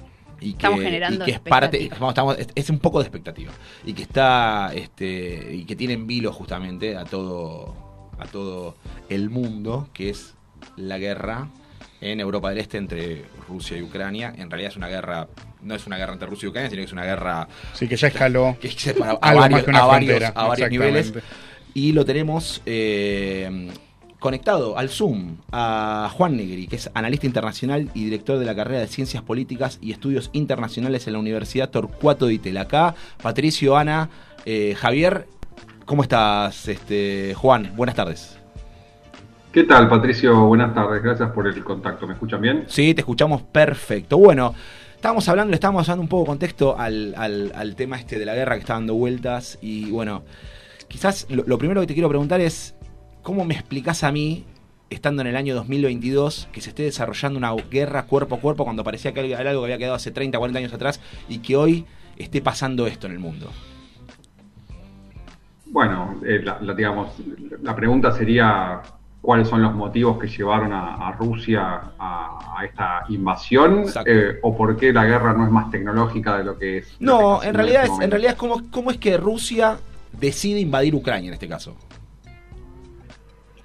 Y 0.44 0.50
que, 0.52 0.56
Estamos 0.66 0.80
generando 0.80 1.22
y 1.24 1.26
que 1.26 1.30
es 1.32 1.40
parte 1.40 1.66
expectativa. 1.76 1.96
vamos, 1.98 2.12
estamos- 2.12 2.38
es, 2.38 2.48
es 2.54 2.70
un 2.70 2.78
poco 2.78 2.98
de 3.00 3.04
expectativa 3.06 3.52
y 3.84 3.92
que 3.94 4.02
está 4.02 4.70
este 4.74 5.48
y 5.54 5.64
que 5.64 5.74
tiene 5.76 5.94
en 5.94 6.06
vilo 6.06 6.32
justamente 6.32 6.96
a 6.96 7.04
todo 7.04 7.74
a 8.18 8.26
todo 8.26 8.76
el 9.08 9.30
mundo 9.30 9.88
que 9.92 10.10
es 10.10 10.34
la 10.76 10.98
guerra 10.98 11.48
en 12.00 12.20
Europa 12.20 12.50
del 12.50 12.58
Este 12.58 12.76
entre 12.78 13.24
Rusia 13.48 13.76
y 13.78 13.82
Ucrania 13.82 14.32
en 14.36 14.50
realidad 14.50 14.70
es 14.72 14.76
una 14.76 14.88
guerra 14.88 15.26
no 15.62 15.74
es 15.74 15.86
una 15.86 15.96
guerra 15.96 16.12
entre 16.12 16.28
Rusia 16.28 16.46
y 16.46 16.50
Ucrania 16.50 16.68
sino 16.70 16.80
que 16.82 16.86
es 16.86 16.92
una 16.92 17.04
guerra 17.04 17.48
Sí, 17.72 17.88
que 17.88 17.96
ya 17.96 18.08
escaló. 18.08 18.56
que 18.60 18.68
a 18.68 18.92
Algo 18.92 19.20
más 19.20 19.20
varios, 19.40 19.62
que 19.64 19.70
una 19.70 19.78
a 19.80 19.86
varios, 19.86 20.22
a 20.34 20.46
varios 20.46 20.70
niveles 20.70 21.12
y 21.72 21.92
lo 21.92 22.04
tenemos 22.04 22.60
eh, 22.66 23.70
conectado 24.24 24.78
al 24.78 24.88
Zoom 24.88 25.36
a 25.52 26.10
Juan 26.14 26.38
Negri, 26.38 26.66
que 26.66 26.76
es 26.76 26.90
analista 26.94 27.26
internacional 27.26 27.90
y 27.92 28.04
director 28.04 28.38
de 28.38 28.46
la 28.46 28.54
carrera 28.54 28.80
de 28.80 28.86
Ciencias 28.86 29.22
Políticas 29.22 29.78
y 29.82 29.92
Estudios 29.92 30.30
Internacionales 30.32 31.06
en 31.06 31.12
la 31.12 31.18
Universidad 31.18 31.68
Torcuato 31.68 32.24
de 32.24 32.32
Itela. 32.32 32.62
Acá, 32.62 32.94
Patricio, 33.22 33.76
Ana, 33.76 34.08
eh, 34.46 34.74
Javier, 34.78 35.26
¿cómo 35.84 36.02
estás, 36.02 36.66
este, 36.68 37.34
Juan? 37.34 37.72
Buenas 37.76 37.96
tardes. 37.96 38.38
¿Qué 39.52 39.64
tal, 39.64 39.90
Patricio? 39.90 40.46
Buenas 40.46 40.74
tardes. 40.74 41.02
Gracias 41.02 41.30
por 41.32 41.46
el 41.46 41.62
contacto. 41.62 42.06
¿Me 42.06 42.14
escuchan 42.14 42.40
bien? 42.40 42.64
Sí, 42.66 42.94
te 42.94 43.02
escuchamos 43.02 43.42
perfecto. 43.42 44.16
Bueno, 44.16 44.54
estábamos 44.94 45.28
hablando, 45.28 45.50
le 45.50 45.56
estábamos 45.56 45.86
dando 45.86 46.00
un 46.00 46.08
poco 46.08 46.22
de 46.22 46.28
contexto 46.28 46.78
al, 46.78 47.14
al- 47.18 47.52
al 47.54 47.76
tema 47.76 47.98
este 47.98 48.18
de 48.18 48.24
la 48.24 48.34
guerra 48.34 48.54
que 48.54 48.60
está 48.60 48.72
dando 48.72 48.94
vueltas. 48.94 49.58
Y 49.60 49.90
bueno, 49.90 50.22
quizás 50.88 51.26
lo, 51.28 51.44
lo 51.46 51.58
primero 51.58 51.82
que 51.82 51.86
te 51.88 51.92
quiero 51.92 52.08
preguntar 52.08 52.40
es, 52.40 52.74
¿cómo 53.24 53.44
me 53.44 53.54
explicás 53.54 54.04
a 54.04 54.12
mí, 54.12 54.44
estando 54.90 55.22
en 55.22 55.28
el 55.28 55.36
año 55.36 55.56
2022, 55.56 56.48
que 56.52 56.60
se 56.60 56.68
esté 56.68 56.84
desarrollando 56.84 57.38
una 57.38 57.52
guerra 57.70 58.04
cuerpo 58.04 58.36
a 58.36 58.38
cuerpo 58.40 58.62
cuando 58.64 58.84
parecía 58.84 59.12
que 59.12 59.28
era 59.32 59.50
algo 59.50 59.62
que 59.62 59.66
había 59.66 59.78
quedado 59.78 59.96
hace 59.96 60.12
30, 60.12 60.38
40 60.38 60.58
años 60.60 60.72
atrás 60.72 61.00
y 61.28 61.38
que 61.38 61.56
hoy 61.56 61.86
esté 62.16 62.40
pasando 62.40 62.86
esto 62.86 63.08
en 63.08 63.14
el 63.14 63.18
mundo? 63.18 63.50
Bueno, 65.66 66.20
eh, 66.24 66.40
la, 66.44 66.60
la- 66.60 66.74
digamos, 66.74 67.10
la 67.62 67.74
pregunta 67.74 68.12
sería 68.12 68.82
cuáles 69.20 69.48
son 69.48 69.62
los 69.62 69.74
motivos 69.74 70.18
que 70.20 70.28
llevaron 70.28 70.72
a, 70.72 71.08
a 71.08 71.12
Rusia 71.12 71.62
a, 71.98 72.58
a 72.58 72.64
esta 72.64 73.04
invasión 73.08 73.84
eh, 74.04 74.38
o 74.42 74.56
por 74.56 74.76
qué 74.76 74.92
la 74.92 75.04
guerra 75.06 75.32
no 75.32 75.44
es 75.46 75.50
más 75.50 75.70
tecnológica 75.70 76.36
de 76.38 76.44
lo 76.44 76.58
que 76.58 76.78
es. 76.78 76.86
que 76.88 76.94
No, 77.04 77.42
en 77.42 77.54
haciendo 77.54 77.58
realidad, 77.58 77.84
este 77.84 77.94
es, 77.96 78.00
en 78.04 78.10
realidad 78.10 78.32
es 78.32 78.38
cómo, 78.38 78.70
cómo 78.70 78.90
es 78.90 78.98
que 78.98 79.16
Rusia 79.16 79.78
decide 80.12 80.60
invadir 80.60 80.94
Ucrania 80.94 81.28
en 81.28 81.34
este 81.34 81.48
caso. 81.48 81.76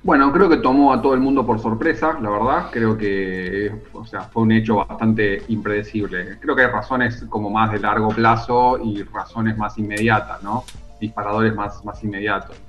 Bueno, 0.10 0.34
creo 0.34 0.49
que 0.49 0.57
tomó 0.57 0.91
a 0.91 0.99
todo 0.99 1.14
el 1.14 1.20
mundo 1.20 1.45
por 1.45 1.60
sorpresa, 1.60 2.18
la 2.20 2.32
verdad. 2.32 2.72
Creo 2.72 2.97
que 2.97 3.72
o 3.93 4.03
sea, 4.03 4.22
fue 4.22 4.41
un 4.41 4.51
hecho 4.51 4.78
bastante 4.78 5.43
impredecible. 5.49 6.39
Creo 6.39 6.55
que 6.55 6.64
hay 6.64 6.72
razones 6.72 7.24
como 7.30 7.51
más 7.51 7.72
de 7.72 7.78
largo 7.78 8.07
plazo 8.07 8.80
y 8.84 9.03
razones 9.03 9.55
más 9.55 9.78
inmediatas, 9.78 10.41
¿no? 10.41 10.64
Disparadores 10.99 11.53
más, 11.53 11.86
más 11.86 12.03
inmediatos. 12.03 12.60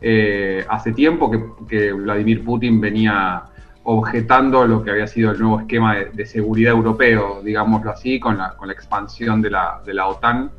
Eh, 0.00 0.66
hace 0.68 0.90
tiempo 0.90 1.30
que, 1.30 1.40
que 1.68 1.92
Vladimir 1.92 2.44
Putin 2.44 2.80
venía 2.80 3.44
objetando 3.84 4.66
lo 4.66 4.82
que 4.82 4.90
había 4.90 5.06
sido 5.06 5.30
el 5.30 5.38
nuevo 5.38 5.60
esquema 5.60 5.94
de, 5.94 6.06
de 6.06 6.26
seguridad 6.26 6.72
europeo, 6.72 7.42
digámoslo 7.44 7.92
así, 7.92 8.18
con 8.18 8.38
la, 8.38 8.56
con 8.56 8.66
la 8.66 8.74
expansión 8.74 9.40
de 9.40 9.50
la, 9.50 9.80
de 9.86 9.94
la 9.94 10.08
OTAN. 10.08 10.50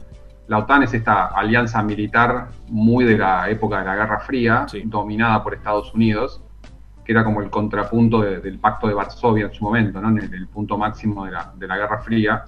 La 0.50 0.58
OTAN 0.58 0.84
es 0.84 0.94
esta 0.94 1.28
alianza 1.28 1.82
militar 1.84 2.48
muy 2.70 3.06
de 3.06 3.18
la 3.18 3.50
época 3.50 3.80
de 3.80 3.86
la 3.86 3.96
Guerra 3.96 4.20
Fría, 4.20 4.66
Sí. 4.68 4.82
dominada 4.86 5.44
por 5.44 5.54
Estados 5.54 5.94
Unidos, 5.94 6.42
que 7.06 7.12
era 7.12 7.24
como 7.24 7.42
el 7.42 7.50
contrapunto 7.52 8.22
de- 8.22 8.40
del 8.40 8.58
Pacto 8.60 8.88
de 8.88 8.96
Varsovia 8.96 9.46
en 9.46 9.54
su 9.54 9.64
momento, 9.64 10.02
¿no? 10.02 10.10
en 10.10 10.18
el, 10.18 10.34
el 10.34 10.48
punto 10.48 10.76
máximo 10.78 11.26
de 11.26 11.32
la, 11.32 11.54
de 11.56 11.68
la 11.68 11.78
Guerra 11.78 12.00
Fría, 12.00 12.44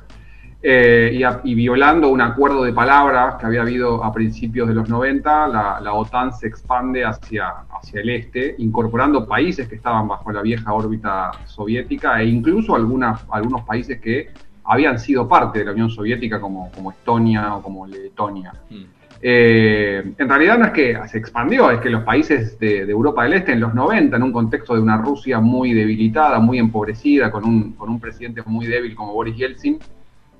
Eh, 0.63 1.09
y, 1.15 1.23
a- 1.23 1.41
y 1.43 1.55
violando 1.55 2.09
un 2.09 2.21
acuerdo 2.21 2.63
de 2.63 2.71
palabras 2.71 3.33
que 3.39 3.47
había 3.47 3.61
habido 3.61 4.03
a 4.03 4.13
principios 4.13 4.67
de 4.67 4.75
los 4.75 4.87
90, 4.87 5.47
la, 5.47 5.79
la 5.81 5.93
OTAN 5.93 6.31
se 6.33 6.45
expande 6.45 7.03
hacia, 7.03 7.49
hacia 7.75 7.99
el 8.01 8.09
este, 8.11 8.53
incorporando 8.59 9.27
países 9.27 9.67
que 9.67 9.73
estaban 9.73 10.07
bajo 10.07 10.31
la 10.31 10.43
vieja 10.43 10.71
órbita 10.71 11.31
soviética 11.45 12.21
e 12.21 12.25
incluso 12.27 12.75
algunas, 12.75 13.25
algunos 13.31 13.61
países 13.63 13.99
que 13.99 14.29
habían 14.63 14.99
sido 14.99 15.27
parte 15.27 15.59
de 15.59 15.65
la 15.65 15.71
Unión 15.71 15.89
Soviética 15.89 16.39
como, 16.39 16.71
como 16.71 16.91
Estonia 16.91 17.55
o 17.55 17.61
como 17.61 17.87
Letonia. 17.87 18.53
Mm. 18.69 18.83
Eh, 19.23 20.13
en 20.17 20.29
realidad 20.29 20.57
no 20.57 20.65
es 20.65 20.71
que 20.71 20.97
se 21.07 21.19
expandió, 21.19 21.69
es 21.69 21.79
que 21.79 21.89
los 21.89 22.03
países 22.03 22.57
de, 22.57 22.85
de 22.85 22.91
Europa 22.91 23.23
del 23.23 23.33
Este 23.33 23.51
en 23.51 23.59
los 23.59 23.73
90, 23.73 24.15
en 24.15 24.23
un 24.23 24.31
contexto 24.31 24.73
de 24.73 24.81
una 24.81 24.97
Rusia 24.97 25.39
muy 25.39 25.73
debilitada, 25.73 26.39
muy 26.39 26.57
empobrecida, 26.57 27.31
con 27.31 27.45
un, 27.45 27.73
con 27.73 27.89
un 27.89 27.99
presidente 27.99 28.41
muy 28.45 28.65
débil 28.65 28.95
como 28.95 29.13
Boris 29.13 29.35
Yeltsin, 29.35 29.79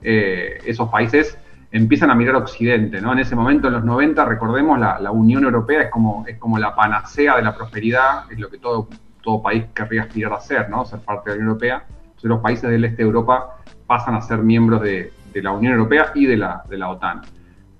eh, 0.01 0.57
esos 0.65 0.89
países 0.89 1.37
empiezan 1.71 2.09
a 2.09 2.15
mirar 2.15 2.35
a 2.35 2.39
Occidente. 2.39 2.99
¿no? 3.01 3.13
En 3.13 3.19
ese 3.19 3.35
momento, 3.35 3.67
en 3.67 3.75
los 3.75 3.83
90, 3.83 4.25
recordemos, 4.25 4.79
la, 4.79 4.99
la 4.99 5.11
Unión 5.11 5.43
Europea 5.43 5.83
es 5.83 5.89
como, 5.89 6.25
es 6.27 6.37
como 6.37 6.57
la 6.57 6.75
panacea 6.75 7.37
de 7.37 7.43
la 7.43 7.55
prosperidad, 7.55 8.31
es 8.31 8.39
lo 8.39 8.49
que 8.49 8.57
todo, 8.57 8.89
todo 9.21 9.43
país 9.43 9.65
querría 9.75 10.03
aspirar 10.03 10.33
a 10.33 10.39
ser, 10.39 10.69
¿no? 10.69 10.85
ser 10.85 10.99
parte 10.99 11.29
de 11.29 11.35
la 11.35 11.41
Unión 11.41 11.49
Europea. 11.49 11.85
Entonces 11.87 12.29
los 12.29 12.39
países 12.39 12.69
del 12.69 12.83
este 12.83 12.97
de 12.97 13.03
Europa 13.03 13.57
pasan 13.93 14.15
a 14.15 14.21
ser 14.21 14.39
miembros 14.53 14.79
de, 14.81 15.11
de 15.33 15.41
la 15.41 15.51
Unión 15.51 15.73
Europea 15.73 16.03
y 16.15 16.25
de 16.31 16.37
la, 16.43 16.63
de 16.71 16.77
la 16.77 16.87
OTAN. 16.95 17.17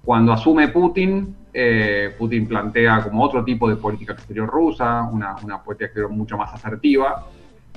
Cuando 0.04 0.34
asume 0.34 0.68
Putin, 0.68 1.12
eh, 1.54 2.14
Putin 2.20 2.44
plantea 2.48 2.94
como 3.06 3.24
otro 3.24 3.40
tipo 3.46 3.70
de 3.70 3.78
política 3.86 4.12
exterior 4.14 4.50
rusa, 4.50 4.88
una, 5.18 5.30
una 5.42 5.58
política 5.64 5.86
exterior 5.86 6.12
mucho 6.12 6.36
más 6.42 6.54
asertiva, 6.54 7.10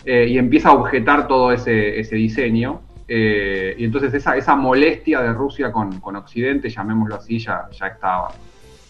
eh, 0.04 0.26
y 0.30 0.34
empieza 0.36 0.70
a 0.70 0.72
objetar 0.72 1.28
todo 1.28 1.52
ese, 1.52 2.00
ese 2.00 2.16
diseño. 2.16 2.80
eh, 3.06 3.74
y 3.78 3.84
entonces 3.84 4.12
esa, 4.14 4.36
esa 4.36 4.56
molestia 4.56 5.20
de 5.20 5.32
Rusia 5.32 5.70
con, 5.70 6.00
con 6.00 6.16
Occidente, 6.16 6.68
llamémoslo 6.68 7.14
así, 7.16 7.38
ya, 7.38 7.68
ya 7.78 7.86
estaba. 7.86 8.28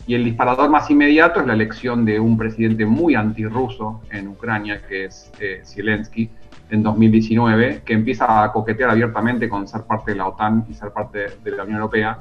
Y 0.07 0.15
el 0.15 0.25
disparador 0.25 0.69
más 0.71 0.91
inmediato 0.91 1.41
es 1.41 1.47
la 1.47 1.55
elección 1.55 2.05
de 2.05 2.21
un 2.21 2.37
presidente 2.37 2.85
muy 2.87 3.15
antirruso 3.15 4.03
en 4.11 4.29
Ucrania, 4.29 4.83
que 4.87 5.07
es 5.07 5.33
eh, 5.41 5.63
Zelensky, 5.65 6.31
en 6.71 6.83
2019, 6.83 7.83
que 7.85 7.93
empieza 7.93 8.43
a 8.43 8.53
coquetear 8.53 8.91
abiertamente 8.91 9.49
con 9.49 9.69
ser 9.69 9.83
parte 9.83 10.13
de 10.13 10.19
la 10.19 10.29
OTAN 10.29 10.67
y 10.69 10.75
ser 10.75 10.91
parte 10.91 11.27
de 11.43 11.51
la 11.51 11.65
Unión 11.65 11.79
Europea. 11.79 12.19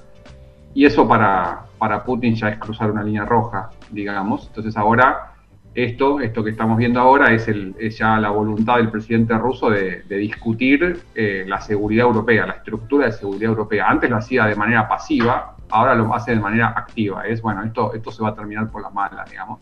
Y 0.73 0.85
eso 0.85 1.07
para, 1.07 1.61
para 1.77 2.03
Putin 2.03 2.35
ya 2.35 2.49
es 2.49 2.57
cruzar 2.57 2.91
una 2.91 3.03
línea 3.03 3.25
roja, 3.25 3.69
digamos. 3.91 4.47
Entonces 4.47 4.75
ahora 4.75 5.33
esto, 5.75 6.19
esto 6.19 6.43
que 6.43 6.51
estamos 6.51 6.77
viendo 6.77 6.99
ahora 6.99 7.33
es, 7.33 7.47
el, 7.47 7.75
es 7.79 7.97
ya 7.97 8.19
la 8.19 8.29
voluntad 8.29 8.77
del 8.77 8.89
presidente 8.89 9.35
ruso 9.37 9.69
de, 9.69 10.03
de 10.03 10.17
discutir 10.17 11.03
eh, 11.15 11.45
la 11.47 11.61
seguridad 11.61 12.05
europea, 12.05 12.45
la 12.45 12.53
estructura 12.53 13.07
de 13.07 13.11
seguridad 13.13 13.49
europea. 13.49 13.89
Antes 13.89 14.09
lo 14.09 14.17
hacía 14.17 14.45
de 14.45 14.55
manera 14.55 14.87
pasiva, 14.87 15.55
ahora 15.69 15.95
lo 15.95 16.13
hace 16.13 16.31
de 16.31 16.39
manera 16.39 16.73
activa. 16.75 17.25
Es 17.25 17.41
bueno, 17.41 17.63
esto, 17.63 17.93
esto 17.93 18.11
se 18.11 18.21
va 18.21 18.29
a 18.29 18.35
terminar 18.35 18.69
por 18.69 18.83
la 18.83 18.91
mala, 18.91 19.25
digamos. 19.29 19.59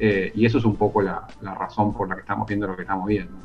Eh, 0.00 0.32
y 0.34 0.44
eso 0.44 0.58
es 0.58 0.64
un 0.64 0.76
poco 0.76 1.02
la, 1.02 1.26
la 1.40 1.54
razón 1.54 1.92
por 1.92 2.08
la 2.08 2.14
que 2.16 2.22
estamos 2.22 2.46
viendo 2.46 2.66
lo 2.66 2.74
que 2.74 2.82
estamos 2.82 3.06
viendo. 3.06 3.36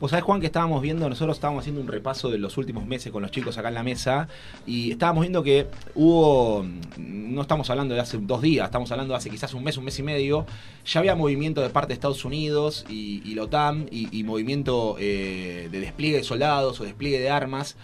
Vos 0.00 0.12
sabés, 0.12 0.24
Juan, 0.24 0.40
que 0.40 0.46
estábamos 0.46 0.80
viendo, 0.80 1.06
nosotros 1.10 1.36
estábamos 1.36 1.60
haciendo 1.60 1.82
un 1.82 1.86
repaso 1.86 2.30
de 2.30 2.38
los 2.38 2.56
últimos 2.56 2.86
meses 2.86 3.12
con 3.12 3.20
los 3.20 3.30
chicos 3.30 3.58
acá 3.58 3.68
en 3.68 3.74
la 3.74 3.82
mesa 3.82 4.28
y 4.66 4.92
estábamos 4.92 5.20
viendo 5.20 5.42
que 5.42 5.66
hubo, 5.94 6.64
no 6.96 7.42
estamos 7.42 7.68
hablando 7.68 7.94
de 7.94 8.00
hace 8.00 8.16
dos 8.16 8.40
días, 8.40 8.64
estamos 8.64 8.90
hablando 8.92 9.12
de 9.12 9.18
hace 9.18 9.28
quizás 9.28 9.52
un 9.52 9.62
mes, 9.62 9.76
un 9.76 9.84
mes 9.84 9.98
y 9.98 10.02
medio, 10.02 10.46
ya 10.86 11.00
había 11.00 11.14
movimiento 11.14 11.60
de 11.60 11.68
parte 11.68 11.88
de 11.88 11.94
Estados 11.94 12.24
Unidos 12.24 12.86
y, 12.88 13.20
y 13.30 13.34
la 13.34 13.42
OTAN 13.42 13.88
y, 13.90 14.08
y 14.18 14.24
movimiento 14.24 14.96
eh, 14.98 15.68
de 15.70 15.80
despliegue 15.80 16.16
de 16.16 16.24
soldados 16.24 16.80
o 16.80 16.84
despliegue 16.84 17.20
de 17.20 17.28
armas 17.28 17.76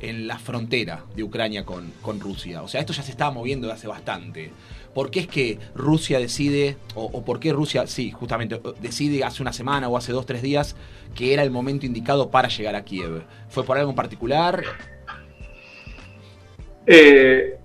en 0.00 0.28
la 0.28 0.38
frontera 0.38 1.04
de 1.16 1.24
Ucrania 1.24 1.64
con, 1.64 1.92
con 2.02 2.20
Rusia. 2.20 2.62
O 2.62 2.68
sea, 2.68 2.80
esto 2.80 2.92
ya 2.92 3.02
se 3.02 3.10
estaba 3.10 3.32
moviendo 3.32 3.66
de 3.66 3.72
hace 3.72 3.88
bastante. 3.88 4.52
¿Por 4.94 5.10
qué 5.10 5.20
es 5.20 5.26
que 5.26 5.58
Rusia 5.74 6.20
decide, 6.20 6.76
o, 6.94 7.24
por 7.24 7.40
qué 7.40 7.52
Rusia, 7.52 7.86
sí, 7.86 8.12
justamente, 8.12 8.60
decide 8.80 9.24
hace 9.24 9.42
una 9.42 9.52
semana 9.52 9.88
o 9.88 9.96
hace 9.96 10.12
dos, 10.12 10.24
tres 10.24 10.40
días 10.40 10.76
que 11.14 11.32
era 11.32 11.42
el 11.42 11.50
momento 11.50 11.84
indicado 11.84 12.30
para 12.30 12.48
llegar 12.48 12.76
a 12.76 12.84
Kiev? 12.84 13.24
¿Fue 13.48 13.64
por 13.64 13.76
algo 13.76 13.90
en 13.90 13.96
particular? 13.96 14.62
Eh, 16.86 17.58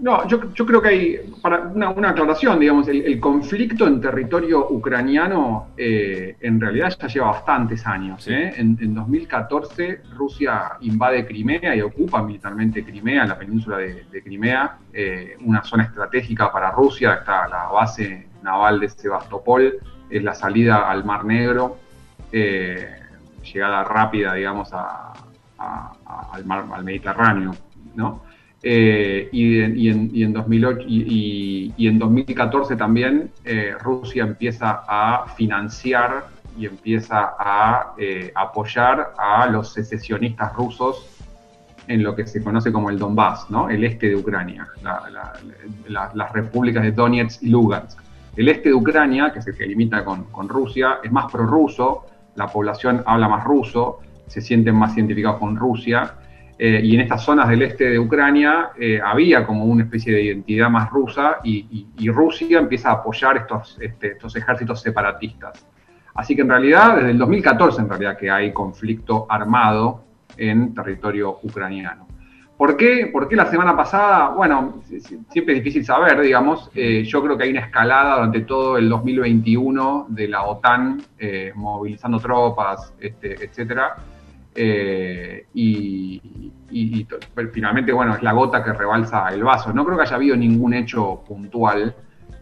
no, 0.00 0.26
yo, 0.28 0.52
yo 0.54 0.64
creo 0.66 0.80
que 0.80 0.88
hay, 0.88 1.16
para 1.42 1.60
una, 1.62 1.90
una 1.90 2.10
aclaración, 2.10 2.58
digamos, 2.60 2.86
el, 2.88 3.02
el 3.02 3.18
conflicto 3.20 3.86
en 3.86 4.00
territorio 4.00 4.66
ucraniano 4.70 5.68
eh, 5.76 6.36
en 6.40 6.60
realidad 6.60 6.96
ya 7.00 7.08
lleva 7.08 7.26
bastantes 7.32 7.86
años. 7.86 8.22
Sí. 8.22 8.32
¿eh? 8.32 8.54
En, 8.56 8.78
en 8.80 8.94
2014 8.94 10.02
Rusia 10.16 10.72
invade 10.80 11.26
Crimea 11.26 11.74
y 11.74 11.80
ocupa 11.80 12.22
militarmente 12.22 12.84
Crimea, 12.84 13.26
la 13.26 13.38
península 13.38 13.78
de, 13.78 14.04
de 14.10 14.22
Crimea, 14.22 14.78
eh, 14.92 15.36
una 15.44 15.62
zona 15.64 15.84
estratégica 15.84 16.52
para 16.52 16.70
Rusia, 16.70 17.14
está 17.14 17.48
la 17.48 17.66
base 17.66 18.28
naval 18.42 18.80
de 18.80 18.88
Sebastopol, 18.88 19.78
es 20.08 20.22
la 20.22 20.34
salida 20.34 20.88
al 20.88 21.04
Mar 21.04 21.24
Negro, 21.24 21.76
eh, 22.32 22.88
llegada 23.52 23.82
rápida, 23.84 24.34
digamos, 24.34 24.72
a- 24.72 25.12
a- 25.58 25.92
a- 26.06 26.28
al, 26.32 26.44
mar, 26.44 26.64
al 26.72 26.84
Mediterráneo, 26.84 27.52
¿no? 27.94 28.22
Eh, 28.62 29.28
y, 29.30 29.60
en, 29.60 29.78
y 29.78 29.88
en- 29.88 30.10
y 30.12 30.22
en 30.24 30.32
2008 30.32 30.80
y, 30.88 31.02
y- 31.06 31.74
y 31.76 31.86
en 31.86 31.98
2014 31.98 32.74
también 32.74 33.30
eh, 33.44 33.72
Rusia 33.80 34.24
empieza 34.24 34.82
a 34.88 35.26
financiar 35.36 36.26
y 36.58 36.66
empieza 36.66 37.36
a 37.38 37.92
eh, 37.98 38.32
apoyar 38.34 39.12
a 39.16 39.46
los 39.46 39.72
secesionistas 39.72 40.52
rusos 40.56 41.06
en 41.86 42.02
lo 42.02 42.16
que 42.16 42.26
se 42.26 42.42
conoce 42.42 42.72
como 42.72 42.90
el 42.90 42.98
Donbass, 42.98 43.48
¿no? 43.48 43.70
el 43.70 43.84
este 43.84 44.08
de 44.08 44.16
Ucrania, 44.16 44.66
la- 44.82 45.04
la- 45.08 45.32
la- 45.88 46.10
las 46.14 46.32
repúblicas 46.32 46.82
de 46.82 46.90
Donetsk 46.90 47.42
y 47.44 47.50
Lugansk. 47.50 48.00
El 48.36 48.48
este 48.48 48.70
de 48.70 48.74
Ucrania, 48.74 49.30
que 49.32 49.38
es 49.38 49.46
el 49.46 49.56
que 49.56 49.66
limita 49.66 50.04
con, 50.04 50.24
con 50.24 50.48
Rusia, 50.48 50.98
es 51.02 51.12
más 51.12 51.30
prorruso, 51.30 52.06
la 52.34 52.48
población 52.48 53.02
habla 53.06 53.28
más 53.28 53.44
ruso, 53.44 54.00
se 54.26 54.40
sienten 54.40 54.74
más 54.74 54.96
identificados 54.96 55.38
con 55.38 55.56
Rusia, 55.56 56.14
eh, 56.58 56.80
y 56.82 56.94
en 56.96 57.02
estas 57.02 57.22
zonas 57.22 57.48
del 57.48 57.62
este 57.62 57.88
de 57.90 57.98
Ucrania 58.00 58.70
eh, 58.78 59.00
había 59.04 59.46
como 59.46 59.64
una 59.64 59.84
especie 59.84 60.12
de 60.12 60.22
identidad 60.24 60.68
más 60.68 60.90
rusa 60.90 61.36
y, 61.44 61.86
Rusia 62.10 62.58
empieza 62.58 62.90
a 62.90 62.94
apoyar 62.94 63.36
estos, 63.36 63.78
este, 63.80 64.08
estos 64.12 64.34
ejércitos 64.34 64.80
separatistas. 64.82 65.64
Así 66.14 66.34
que 66.34 66.42
en 66.42 66.48
realidad, 66.48 66.96
desde 66.96 67.10
el 67.12 67.18
2014 67.18 67.82
en 67.82 67.88
realidad 67.88 68.16
que 68.18 68.28
hay 68.30 68.52
conflicto 68.52 69.26
armado 69.28 70.02
en 70.36 70.74
territorio 70.74 71.38
ucraniano. 71.44 72.08
¿Por 72.56 72.76
qué? 72.76 73.08
¿Por 73.12 73.28
qué 73.28 73.36
la 73.36 73.46
semana 73.46 73.76
pasada? 73.76 74.30
Bueno, 74.30 74.80
si- 74.88 74.98
si- 75.00 75.20
siempre 75.30 75.54
es 75.56 75.62
difícil 75.62 75.84
saber, 75.84 76.20
digamos. 76.20 76.70
Eh, 76.74 77.04
yo 77.04 77.22
creo 77.22 77.38
que 77.38 77.44
hay 77.44 77.50
una 77.50 77.60
escalada 77.60 78.16
durante 78.16 78.40
todo 78.40 78.76
el 78.78 78.88
2021 78.88 80.06
de 80.08 80.26
la 80.26 80.42
OTAN 80.42 81.00
movilizando 81.54 82.18
tropas, 82.18 82.92
este, 82.98 83.44
etcétera. 83.44 83.94
Eh, 84.60 85.46
y, 85.54 87.06
pero 87.32 87.48
finalmente, 87.52 87.92
bueno, 87.92 88.16
es 88.16 88.22
la 88.24 88.32
gota 88.32 88.64
que 88.64 88.72
rebalsa 88.72 89.28
el 89.28 89.44
vaso. 89.44 89.72
No 89.72 89.84
creo 89.84 89.96
que 89.96 90.02
haya 90.02 90.16
habido 90.16 90.36
ningún 90.36 90.74
hecho 90.74 91.22
puntual, 91.24 91.94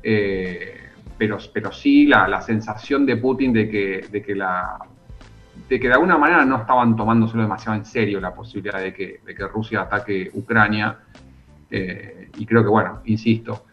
eh, 0.03 0.81
pero, 1.19 1.37
pero 1.53 1.71
sí 1.71 2.07
la, 2.07 2.27
la 2.27 2.41
sensación 2.41 3.05
de 3.05 3.19
Putin 3.19 3.53
de 3.53 3.69
que, 3.69 4.07
de 4.11 4.23
que 4.23 4.35
la 4.35 4.79
de 5.69 5.81
que 5.81 5.89
de 5.89 5.95
alguna 5.95 6.17
manera 6.17 6.45
no 6.47 6.57
estaban 6.57 6.97
tomándoselo 6.97 7.43
demasiado 7.43 7.77
en 7.77 7.85
serio 7.85 8.21
la 8.21 8.33
posibilidad 8.33 8.81
de 8.81 8.95
que, 8.95 9.21
de 9.27 9.35
que 9.35 9.47
Rusia 9.49 9.83
ataque 9.83 10.31
Ucrania. 10.33 10.99
Eh, 11.71 12.31
y 12.39 12.47
creo 12.47 12.63
que, 12.63 12.71
bueno, 12.71 13.01
insisto, 13.05 13.67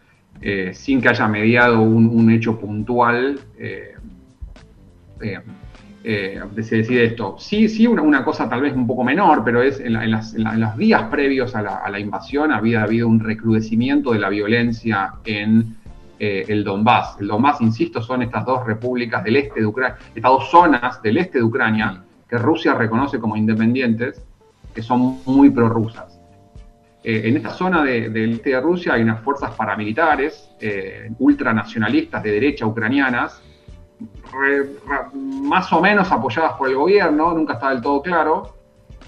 sin 0.72 1.00
que 1.00 1.08
haya 1.08 1.28
mediado 1.28 1.80
un 1.80 2.30
hecho 2.30 2.58
puntual, 2.58 3.38
eh, 6.04 6.38
se 6.62 6.76
decide 6.76 7.04
esto. 7.04 7.36
Sí, 7.38 7.68
sí, 7.68 7.86
una, 7.86 8.02
una 8.02 8.22
cosa 8.24 8.48
tal 8.48 8.60
vez 8.60 8.74
un 8.74 8.86
poco 8.86 9.02
menor, 9.04 9.42
pero 9.44 9.62
es 9.62 9.80
en, 9.80 9.96
en 9.96 10.10
las- 10.10 10.34
en 10.34 10.60
los 10.60 10.76
días 10.76 11.04
previos 11.04 11.54
a 11.56 11.62
la, 11.62 11.76
a 11.78 11.88
la 11.90 11.98
invasión 11.98 12.52
había 12.52 12.82
habido 12.82 13.08
un 13.08 13.20
recrudecimiento 13.20 14.12
de 14.12 14.18
la 14.18 14.28
violencia 14.28 15.14
en 15.24 15.76
eh, 16.18 16.44
el 16.48 16.62
Donbass. 16.62 17.16
El 17.20 17.28
Donbass, 17.28 17.60
insisto, 17.60 18.00
son 18.02 18.22
estas 18.22 18.44
dos 18.44 18.64
repúblicas 18.66 19.24
del 19.24 19.36
este 19.36 19.60
de 19.60 19.66
Ucrania, 19.66 19.96
estas 20.14 20.30
dos 20.30 20.50
zonas 20.50 21.02
del 21.02 21.16
este 21.16 21.38
de 21.38 21.44
Ucrania 21.44 22.02
que 22.28 22.38
Rusia 22.38 22.74
reconoce 22.74 23.18
como 23.18 23.36
independientes, 23.36 24.22
que 24.74 24.82
son 24.82 25.18
muy 25.26 25.50
prorrusas. 25.50 26.18
Eh, 27.02 27.22
en 27.28 27.36
esta 27.36 27.50
zona 27.50 27.82
de- 27.82 28.08
del 28.10 28.32
este 28.34 28.50
de 28.50 28.60
Rusia 28.60 28.94
hay 28.94 29.02
unas 29.02 29.20
fuerzas 29.22 29.50
paramilitares 29.54 30.50
eh, 30.60 31.10
ultranacionalistas 31.18 32.22
de 32.22 32.30
derecha 32.30 32.64
ucranianas, 32.66 33.42
re- 34.32 34.66
más 35.42 35.72
o 35.72 35.80
menos 35.80 36.10
apoyadas 36.10 36.52
por 36.54 36.68
el 36.68 36.76
gobierno, 36.76 37.32
nunca 37.32 37.54
está 37.54 37.70
del 37.70 37.80
todo 37.80 38.02
claro, 38.02 38.54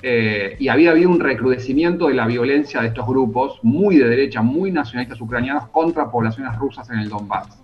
eh, 0.02 0.56
y 0.58 0.68
había 0.68 0.90
habido 0.90 1.10
un 1.10 1.20
recrudecimiento 1.20 2.08
de 2.08 2.14
la 2.14 2.26
violencia 2.26 2.80
de 2.82 2.88
estos 2.88 3.06
grupos, 3.06 3.58
muy 3.62 3.96
de 3.96 4.08
derecha, 4.08 4.42
muy 4.42 4.70
nacionalistas 4.70 5.20
ucranianos, 5.20 5.68
contra 5.68 6.10
poblaciones 6.10 6.56
rusas 6.58 6.88
en 6.90 6.98
el 6.98 7.08
Donbass. 7.08 7.62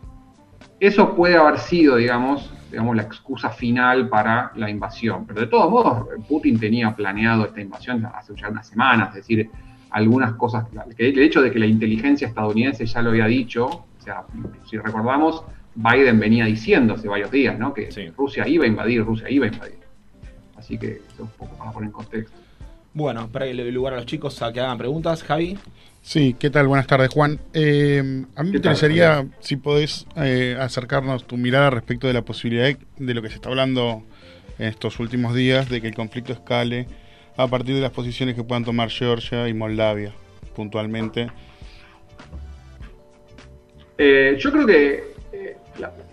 Eso 0.80 1.14
puede 1.14 1.36
haber 1.36 1.58
sido, 1.58 1.96
digamos, 1.96 2.52
digamos, 2.70 2.96
la 2.96 3.02
excusa 3.02 3.50
final 3.50 4.08
para 4.08 4.50
la 4.56 4.68
invasión. 4.68 5.26
Pero 5.26 5.42
de 5.42 5.46
todos 5.46 5.70
modos, 5.70 6.08
Putin 6.26 6.58
tenía 6.58 6.96
planeado 6.96 7.44
esta 7.44 7.60
invasión 7.60 8.04
hace 8.06 8.34
ya 8.34 8.48
unas 8.48 8.66
semanas, 8.66 9.10
es 9.10 9.14
decir, 9.16 9.50
algunas 9.90 10.32
cosas, 10.34 10.64
el 10.96 11.18
hecho 11.18 11.42
de 11.42 11.52
que 11.52 11.58
la 11.58 11.66
inteligencia 11.66 12.26
estadounidense 12.26 12.86
ya 12.86 13.02
lo 13.02 13.10
había 13.10 13.26
dicho, 13.26 13.66
o 13.66 13.84
sea, 13.98 14.24
si 14.64 14.78
recordamos, 14.78 15.44
Biden 15.74 16.18
venía 16.18 16.44
diciendo 16.44 16.94
hace 16.94 17.08
varios 17.08 17.30
días, 17.30 17.58
¿no? 17.58 17.72
Que 17.72 17.90
Sí. 17.90 18.08
Rusia 18.16 18.46
iba 18.46 18.64
a 18.64 18.68
invadir, 18.68 19.04
Rusia 19.04 19.30
iba 19.30 19.46
a 19.46 19.48
invadir. 19.48 19.78
Así 20.56 20.78
que 20.78 20.86
eso 20.92 21.02
es 21.14 21.20
un 21.20 21.28
poco 21.30 21.56
para 21.56 21.72
poner 21.72 21.88
en 21.88 21.92
contexto. 21.92 22.36
Bueno, 22.94 23.28
para 23.28 23.46
que 23.46 23.54
le 23.54 23.64
dé 23.64 23.72
lugar 23.72 23.94
a 23.94 23.96
los 23.96 24.06
chicos 24.06 24.40
a 24.42 24.52
que 24.52 24.60
hagan 24.60 24.76
preguntas, 24.76 25.22
Javi. 25.22 25.58
Sí, 26.02 26.36
¿qué 26.38 26.50
tal? 26.50 26.68
Buenas 26.68 26.86
tardes, 26.86 27.08
Juan. 27.08 27.38
Eh, 27.54 28.00
a 28.00 28.02
mí 28.02 28.50
me 28.50 28.56
¿Qué 28.56 28.60
tal, 28.60 28.72
interesaría 28.72 29.26
si 29.40 29.56
podés 29.56 30.06
eh, 30.16 30.56
acercarnos 30.60 31.26
tu 31.26 31.36
mirada 31.36 31.70
respecto 31.70 32.06
de 32.06 32.12
la 32.12 32.22
posibilidad 32.22 32.64
de, 32.64 32.76
de 32.98 33.14
lo 33.14 33.22
que 33.22 33.28
se 33.28 33.36
está 33.36 33.48
hablando 33.48 34.02
en 34.58 34.68
estos 34.68 35.00
últimos 35.00 35.34
días, 35.34 35.70
de 35.70 35.80
que 35.80 35.88
el 35.88 35.94
conflicto 35.94 36.32
escale 36.32 36.86
a 37.36 37.46
partir 37.46 37.74
de 37.74 37.80
las 37.80 37.92
posiciones 37.92 38.34
que 38.34 38.42
puedan 38.44 38.64
tomar 38.64 38.90
Georgia 38.90 39.48
y 39.48 39.54
Moldavia, 39.54 40.12
puntualmente. 40.54 41.28
Eh, 43.98 44.36
yo 44.38 44.52
creo 44.52 44.66
que, 44.66 45.11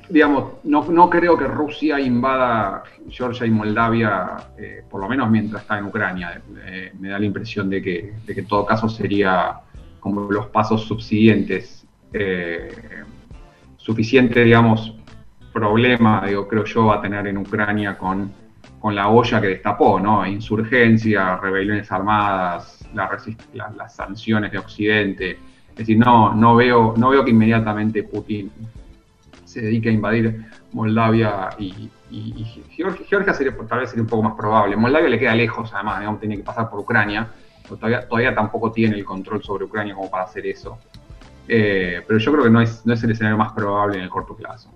digamos, 0.10 0.54
no, 0.64 0.86
no 0.90 1.10
creo 1.10 1.38
que 1.38 1.46
Rusia 1.46 2.00
invada 2.00 2.84
Georgia 3.10 3.46
y 3.46 3.52
Moldavia, 3.52 4.38
eh, 4.58 4.84
por 4.90 5.02
lo 5.02 5.10
menos 5.10 5.30
mientras 5.30 5.62
está 5.62 5.78
en 5.78 5.86
Ucrania. 5.86 6.42
Eh, 6.66 6.94
me 7.00 7.10
da 7.10 7.20
la 7.20 7.26
impresión 7.26 7.70
de 7.70 7.82
que, 7.82 8.14
de 8.26 8.34
que 8.34 8.42
en 8.42 8.48
todo 8.48 8.66
caso 8.66 8.90
sería 8.90 9.60
como 10.00 10.32
los 10.32 10.48
pasos 10.48 10.86
subsiguientes. 10.86 11.86
eh, 12.14 13.04
suficiente, 13.78 14.44
digamos, 14.44 14.94
problema, 15.52 16.24
digo, 16.28 16.48
creo 16.48 16.64
yo, 16.66 16.86
va 16.86 16.98
a 16.98 17.02
tener 17.02 17.26
en 17.28 17.38
Ucrania 17.38 17.98
con, 17.98 18.32
con 18.80 18.94
la 18.94 19.10
olla 19.10 19.42
que 19.42 19.48
destapó, 19.48 20.00
¿no? 20.00 20.26
Insurgencia, 20.28 21.38
rebeliones 21.38 21.92
armadas, 21.92 22.88
las 22.94 23.96
sanciones 23.96 24.52
de 24.52 24.58
Occidente. 24.60 25.40
Es 25.72 25.76
decir, 25.76 25.98
no, 25.98 26.36
no, 26.36 26.56
veo, 26.56 26.94
no 26.98 27.10
veo 27.10 27.24
que 27.24 27.32
inmediatamente 27.32 28.04
Putin 28.04 28.52
se 29.60 29.66
dedique 29.66 29.90
a 29.90 29.92
invadir 29.92 30.46
Moldavia 30.72 31.50
y, 31.60 31.90
y- 32.10 32.34
y 32.38 32.46
Georgia, 32.76 33.06
Georgia 33.08 33.34
sería, 33.34 33.56
tal 33.68 33.80
vez 33.80 33.90
sería 33.90 34.04
un 34.04 34.10
poco 34.10 34.24
más 34.24 34.34
probable. 34.36 34.76
Moldavia 34.78 35.10
le 35.10 35.20
queda 35.20 35.36
lejos, 35.36 35.72
además, 35.74 36.00
digamos, 36.00 36.20
tiene 36.20 36.38
que 36.38 36.44
pasar 36.44 36.70
por 36.70 36.80
Ucrania, 36.80 37.28
todavía, 37.68 38.08
todavía 38.08 38.34
tampoco 38.34 38.72
tiene 38.72 38.96
el 38.96 39.04
control 39.06 39.44
sobre 39.44 39.66
Ucrania 39.66 39.94
como 39.96 40.10
para 40.10 40.24
hacer 40.24 40.46
eso. 40.48 40.80
Eh, 41.48 42.02
pero 42.08 42.20
yo 42.20 42.32
creo 42.32 42.44
que 42.46 42.50
no 42.50 42.62
es, 42.62 42.86
no 42.86 42.94
es 42.94 43.04
el 43.04 43.12
escenario 43.12 43.38
más 43.38 43.52
probable 43.54 43.98
en 43.98 44.04
el 44.04 44.10
corto 44.10 44.36
plazo. 44.36 44.70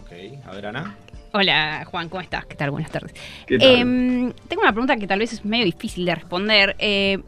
Ok, 0.00 0.12
a 0.46 0.52
ver, 0.52 0.66
Ana. 0.66 0.96
Hola 1.32 1.84
Juan, 1.90 2.08
¿cómo 2.08 2.22
estás? 2.22 2.46
¿Qué 2.46 2.54
tal? 2.54 2.70
Buenas 2.70 2.90
tardes. 2.90 3.12
¿Qué 3.46 3.58
tal? 3.58 3.68
Em, 3.68 4.32
tengo 4.48 4.62
una 4.62 4.72
pregunta 4.72 4.96
que 4.96 5.06
tal 5.06 5.18
vez 5.18 5.32
es 5.34 5.44
medio 5.44 5.64
difícil 5.66 6.06
de 6.06 6.14
responder, 6.14 6.76
eh, 6.78 7.18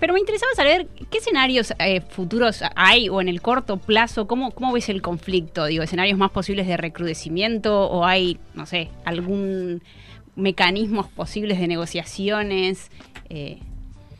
pero 0.00 0.12
me 0.14 0.20
interesaba 0.20 0.52
saber 0.54 0.86
qué 1.10 1.18
escenarios 1.18 1.72
eh, 1.78 2.00
futuros 2.00 2.62
hay 2.76 3.08
o 3.08 3.20
en 3.20 3.28
el 3.28 3.40
corto 3.40 3.76
plazo, 3.76 4.26
¿cómo, 4.26 4.50
¿cómo 4.50 4.72
ves 4.72 4.88
el 4.88 5.02
conflicto? 5.02 5.66
Digo, 5.66 5.82
¿escenarios 5.82 6.18
más 6.18 6.30
posibles 6.30 6.66
de 6.66 6.76
recrudecimiento 6.76 7.88
o 7.88 8.04
hay, 8.04 8.38
no 8.54 8.66
sé, 8.66 8.90
algún 9.04 9.82
mecanismos 10.36 11.08
posibles 11.08 11.58
de 11.58 11.68
negociaciones? 11.68 12.90
Eh, 13.28 13.58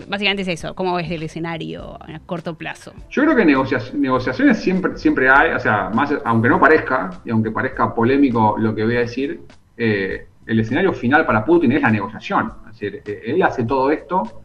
básicamente 0.09 0.43
es 0.43 0.49
eso, 0.49 0.75
¿cómo 0.75 0.95
ves 0.95 1.11
el 1.11 1.23
escenario 1.23 1.99
a 2.03 2.19
corto 2.27 2.55
plazo? 2.57 2.93
Yo 3.11 3.23
creo 3.23 3.37
que 3.37 3.45
negocia- 3.45 3.83
negociaciones 3.95 4.59
siempre, 4.59 4.97
siempre 4.97 5.29
hay, 5.29 5.53
o 5.53 5.61
sea, 5.61 5.91
más, 5.95 6.13
aunque 6.25 6.49
no 6.49 6.61
parezca, 6.61 7.21
y 7.25 7.31
aunque 7.31 7.51
parezca 7.51 7.95
polémico 7.95 8.57
lo 8.59 8.75
que 8.75 8.85
voy 8.85 8.97
a 8.97 9.01
decir, 9.01 9.41
eh, 9.77 10.27
el 10.47 10.61
escenario 10.61 10.93
final 10.93 11.25
para 11.25 11.45
Putin 11.45 11.73
es 11.73 11.83
la 11.83 11.91
negociación. 11.91 12.53
Es 12.71 12.79
decir, 12.81 13.03
él 13.25 13.43
hace 13.43 13.65
todo 13.65 13.91
esto 13.91 14.43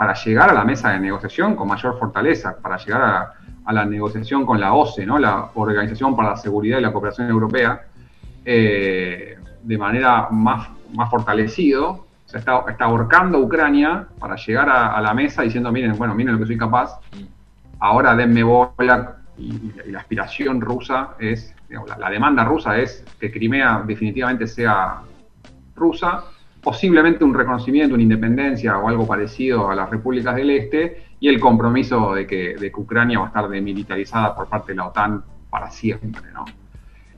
para 0.00 0.14
llegar 0.14 0.48
a 0.48 0.54
la 0.54 0.64
mesa 0.64 0.92
de 0.92 0.98
negociación 0.98 1.54
con 1.54 1.68
mayor 1.68 1.98
fortaleza, 1.98 2.56
para 2.56 2.78
llegar 2.78 3.02
a, 3.02 3.34
a 3.66 3.72
la 3.74 3.84
negociación 3.84 4.46
con 4.46 4.58
la 4.58 4.72
OCE, 4.72 5.04
¿no? 5.04 5.18
la 5.18 5.50
Organización 5.52 6.16
para 6.16 6.30
la 6.30 6.36
Seguridad 6.38 6.78
y 6.78 6.80
la 6.80 6.90
Cooperación 6.90 7.28
Europea, 7.28 7.82
eh, 8.42 9.36
de 9.62 9.76
manera 9.76 10.28
más, 10.30 10.70
más 10.94 11.10
fortalecido, 11.10 11.90
O 11.90 12.06
sea, 12.24 12.40
está, 12.40 12.64
está 12.70 12.86
ahorcando 12.86 13.36
a 13.36 13.40
Ucrania 13.42 14.06
para 14.18 14.36
llegar 14.36 14.70
a, 14.70 14.96
a 14.96 15.02
la 15.02 15.12
mesa 15.12 15.42
diciendo, 15.42 15.70
miren, 15.70 15.92
bueno, 15.98 16.14
miren 16.14 16.32
lo 16.32 16.38
que 16.38 16.46
soy 16.46 16.56
capaz, 16.56 16.98
ahora 17.78 18.16
denme 18.16 18.42
bola. 18.42 19.16
Y, 19.36 19.70
y 19.86 19.90
la 19.90 19.98
aspiración 19.98 20.62
rusa 20.62 21.10
es, 21.18 21.54
digamos, 21.68 21.90
la, 21.90 21.98
la 21.98 22.08
demanda 22.08 22.42
rusa 22.42 22.78
es 22.78 23.04
que 23.20 23.30
Crimea 23.30 23.82
definitivamente 23.86 24.46
sea 24.46 25.02
rusa, 25.76 26.24
posiblemente 26.62 27.24
un 27.24 27.34
reconocimiento, 27.34 27.94
una 27.94 28.02
independencia 28.02 28.78
o 28.78 28.88
algo 28.88 29.06
parecido 29.06 29.70
a 29.70 29.74
las 29.74 29.90
repúblicas 29.90 30.34
del 30.36 30.50
Este, 30.50 31.04
y 31.20 31.28
el 31.28 31.40
compromiso 31.40 32.14
de 32.14 32.26
que, 32.26 32.56
de 32.56 32.70
que 32.70 32.80
Ucrania 32.80 33.18
va 33.18 33.26
a 33.26 33.28
estar 33.28 33.48
demilitarizada 33.48 34.34
por 34.34 34.48
parte 34.48 34.72
de 34.72 34.76
la 34.76 34.86
OTAN 34.86 35.22
para 35.48 35.70
siempre, 35.70 36.30
¿no? 36.32 36.44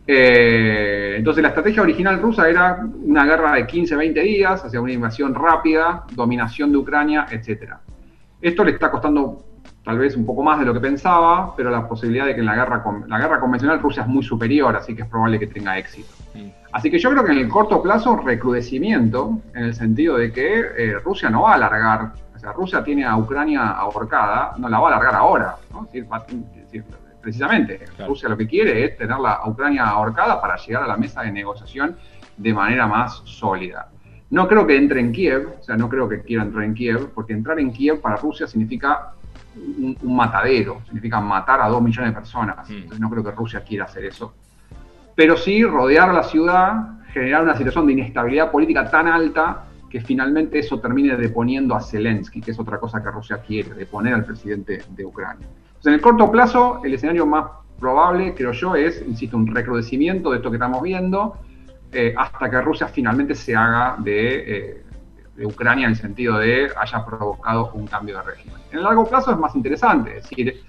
Eh, 0.05 1.15
entonces 1.19 1.43
la 1.43 1.51
estrategia 1.51 1.83
original 1.83 2.21
rusa 2.21 2.49
era 2.49 2.85
una 3.05 3.25
guerra 3.25 3.53
de 3.55 3.67
15-20 3.67 4.23
días, 4.23 4.65
hacia 4.65 4.81
una 4.81 4.93
invasión 4.93 5.35
rápida, 5.35 6.05
dominación 6.13 6.73
de 6.73 6.79
Ucrania, 6.79 7.27
etc. 7.31 7.75
Esto 8.41 8.65
le 8.65 8.73
está 8.73 8.91
costando 8.91 9.45
tal 9.85 9.99
vez 9.99 10.17
un 10.17 10.25
poco 10.25 10.43
más 10.43 10.59
de 10.61 10.65
lo 10.65 10.73
que 10.73 10.81
pensaba, 10.81 11.55
pero 11.57 11.71
la 11.71 11.89
posibilidad 11.89 12.27
de 12.27 12.35
que 12.35 12.41
en 12.41 12.47
la 12.47 12.55
guerra, 12.55 12.85
la 13.09 13.19
guerra 13.19 13.41
convencional 13.41 13.81
Rusia 13.81 14.03
es 14.03 14.09
muy 14.09 14.23
superior, 14.23 14.75
así 14.77 14.95
que 14.95 15.03
es 15.03 15.09
probable 15.09 15.39
que 15.39 15.47
tenga 15.49 15.77
éxito. 15.79 16.09
Así 16.73 16.91
que 16.91 16.99
yo 16.99 17.11
creo 17.11 17.25
que 17.25 17.33
en 17.33 17.39
el 17.39 17.49
corto 17.49 17.83
plazo 17.83 18.17
recrudecimiento, 18.17 19.39
en 19.55 19.65
el 19.65 19.75
sentido 19.75 20.17
de 20.17 20.33
que 20.33 20.61
eh, 20.77 20.99
Rusia 21.05 21.29
no 21.31 21.43
va 21.43 21.53
a 21.53 21.55
alargar, 21.55 22.13
o 22.35 22.39
sea, 22.39 22.53
Rusia 22.53 22.83
tiene 22.83 23.05
a 23.05 23.17
Ucrania 23.17 23.71
ahorcada, 23.71 24.55
no 24.57 24.69
la 24.69 24.79
va 24.79 24.89
a 24.91 24.93
alargar 24.95 25.15
ahora, 25.15 25.57
¿no? 25.73 25.81
Es 25.85 25.93
decir, 25.93 26.07
va- 26.13 26.25
es 26.29 26.55
decir, 26.65 26.85
precisamente, 27.21 27.81
Rusia 28.07 28.29
lo 28.29 28.37
que 28.37 28.47
quiere 28.47 28.85
es 28.85 28.97
tenerla 28.97 29.33
a 29.33 29.49
Ucrania 29.49 29.85
ahorcada 29.85 30.41
para 30.41 30.57
llegar 30.57 30.85
a 30.85 30.87
la 30.87 30.97
mesa 30.97 31.23
de 31.23 31.31
negociación 31.33 31.97
de 32.37 32.55
manera 32.55 32.87
más 32.87 33.21
sólida. 33.25 33.89
No 34.31 34.49
creo 34.49 34.67
que 34.67 34.77
entre 34.77 35.01
en 35.01 35.13
Kiev, 35.13 35.57
o 35.61 35.63
sea, 35.63 35.77
no 35.77 35.89
creo 35.89 36.09
que 36.09 36.23
quiera 36.23 36.43
entrar 36.43 36.65
en 36.65 36.73
Kiev, 36.75 37.11
porque 37.15 37.33
entrar 37.35 37.61
en 37.61 37.71
Kiev 37.73 38.01
para 38.01 38.17
Rusia 38.17 38.47
significa 38.47 39.13
un, 39.57 39.97
un 40.03 40.17
matadero, 40.17 40.83
significa 40.85 41.21
matar 41.21 41.61
a 41.61 41.69
dos 41.69 41.83
millones 41.83 42.11
de 42.11 42.15
personas. 42.15 42.69
Entonces 42.71 43.01
no 43.01 43.11
creo 43.11 43.25
que 43.25 43.31
Rusia 43.31 43.63
quiera 43.63 43.85
hacer 43.85 44.05
eso 44.05 44.35
pero 45.15 45.37
sí 45.37 45.65
rodear 45.65 46.13
la 46.13 46.23
ciudad, 46.23 47.01
generar 47.13 47.43
una 47.43 47.57
situación 47.57 47.87
de 47.87 47.93
inestabilidad 47.95 48.51
política 48.51 48.91
tan 48.91 49.07
alta 49.09 49.65
que 49.91 50.01
finalmente 50.01 50.59
eso 50.59 50.81
termine 50.81 51.17
deponiendo 51.17 51.75
a 51.75 51.81
Zelensky, 51.81 52.41
que 52.41 52.53
es 52.53 52.59
otra 52.59 52.79
cosa 52.79 53.03
que 53.03 53.11
Rusia 53.11 53.43
quiere, 53.47 53.75
deponer 53.75 54.15
al 54.15 54.25
presidente 54.25 54.83
de 54.89 55.05
Ucrania. 55.05 55.47
Entonces, 55.47 55.87
en 55.87 55.95
el 55.95 56.01
corto 56.01 56.31
plazo, 56.31 56.81
el 56.83 56.95
escenario 56.95 57.27
más 57.27 57.45
probable, 57.79 58.35
creo 58.35 58.53
yo, 58.53 58.75
es, 58.75 59.05
insisto, 59.07 59.37
un 59.37 59.47
recrudecimiento 59.55 60.31
de 60.31 60.39
esto 60.39 60.51
que 60.51 60.57
estamos 60.57 60.81
viendo, 60.83 61.37
eh, 61.93 62.15
hasta 62.17 62.49
que 62.49 62.61
Rusia 62.63 62.89
finalmente 62.89 63.35
se 63.35 63.55
haga 63.55 63.97
de, 63.99 64.37
eh, 64.37 64.82
de 65.37 65.47
Ucrania 65.47 65.87
en 65.87 65.93
el 65.93 65.97
sentido 65.97 66.39
de 66.39 66.71
haya 66.77 67.05
provocado 67.05 67.71
un 67.75 67.87
cambio 67.87 68.19
de 68.19 68.23
régimen. 68.23 68.57
En 68.71 68.79
el 68.79 68.85
largo 68.85 69.09
plazo 69.09 69.33
es 69.33 69.39
más 69.39 69.55
interesante, 69.55 70.19
es 70.19 70.29
decir, 70.29 70.63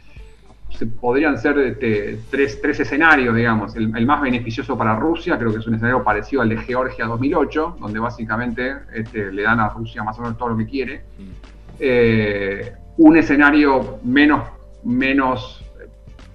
podrían 0.99 1.37
ser 1.37 1.57
este, 1.59 2.19
tres, 2.29 2.59
tres 2.61 2.79
escenarios, 2.79 3.35
digamos. 3.35 3.75
El, 3.75 4.05
más 4.05 4.21
beneficioso 4.21 4.77
para 4.77 4.95
Rusia, 4.95 5.37
creo 5.37 5.51
que 5.51 5.59
es 5.59 5.67
un 5.67 5.75
escenario 5.75 6.03
parecido 6.03 6.41
al 6.41 6.49
de 6.49 6.57
Georgia 6.57 7.05
2008, 7.05 7.77
donde 7.79 7.99
básicamente 7.99 8.75
este, 8.93 9.31
le 9.31 9.43
dan 9.43 9.59
a 9.59 9.69
Rusia 9.69 10.03
más 10.03 10.17
o 10.19 10.21
menos 10.21 10.37
todo 10.37 10.49
lo 10.49 10.57
que 10.57 10.65
quiere. 10.65 11.03
Eh, 11.79 12.73
un 12.97 13.17
escenario 13.17 13.99
menos, 14.03 14.43
menos, 14.83 15.63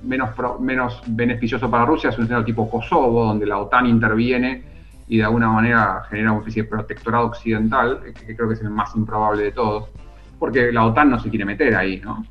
menos, 0.02 0.30
menos 0.60 1.02
beneficioso 1.06 1.70
para 1.70 1.84
Rusia 1.84 2.10
es 2.10 2.18
un 2.18 2.24
escenario 2.24 2.46
tipo 2.46 2.70
Kosovo, 2.70 3.24
donde 3.26 3.46
la 3.46 3.58
OTAN 3.58 3.86
interviene 3.86 4.77
y 5.08 5.18
de 5.18 5.24
alguna 5.24 5.48
manera 5.48 6.02
genera 6.10 6.32
una 6.32 6.40
especie 6.40 6.62
de 6.62 6.68
protectorado 6.68 7.26
occidental, 7.26 8.00
que, 8.02 8.36
creo 8.36 8.48
que 8.48 8.54
es 8.54 8.60
el 8.60 8.70
más 8.70 8.94
improbable 8.94 9.44
de 9.44 9.52
todos, 9.52 9.88
porque 10.38 10.70
la 10.70 10.84
OTAN 10.84 11.10
no 11.10 11.18
se 11.18 11.30
quiere 11.30 11.44
meter 11.44 11.74
ahí, 11.74 12.00
¿no? 12.04 12.24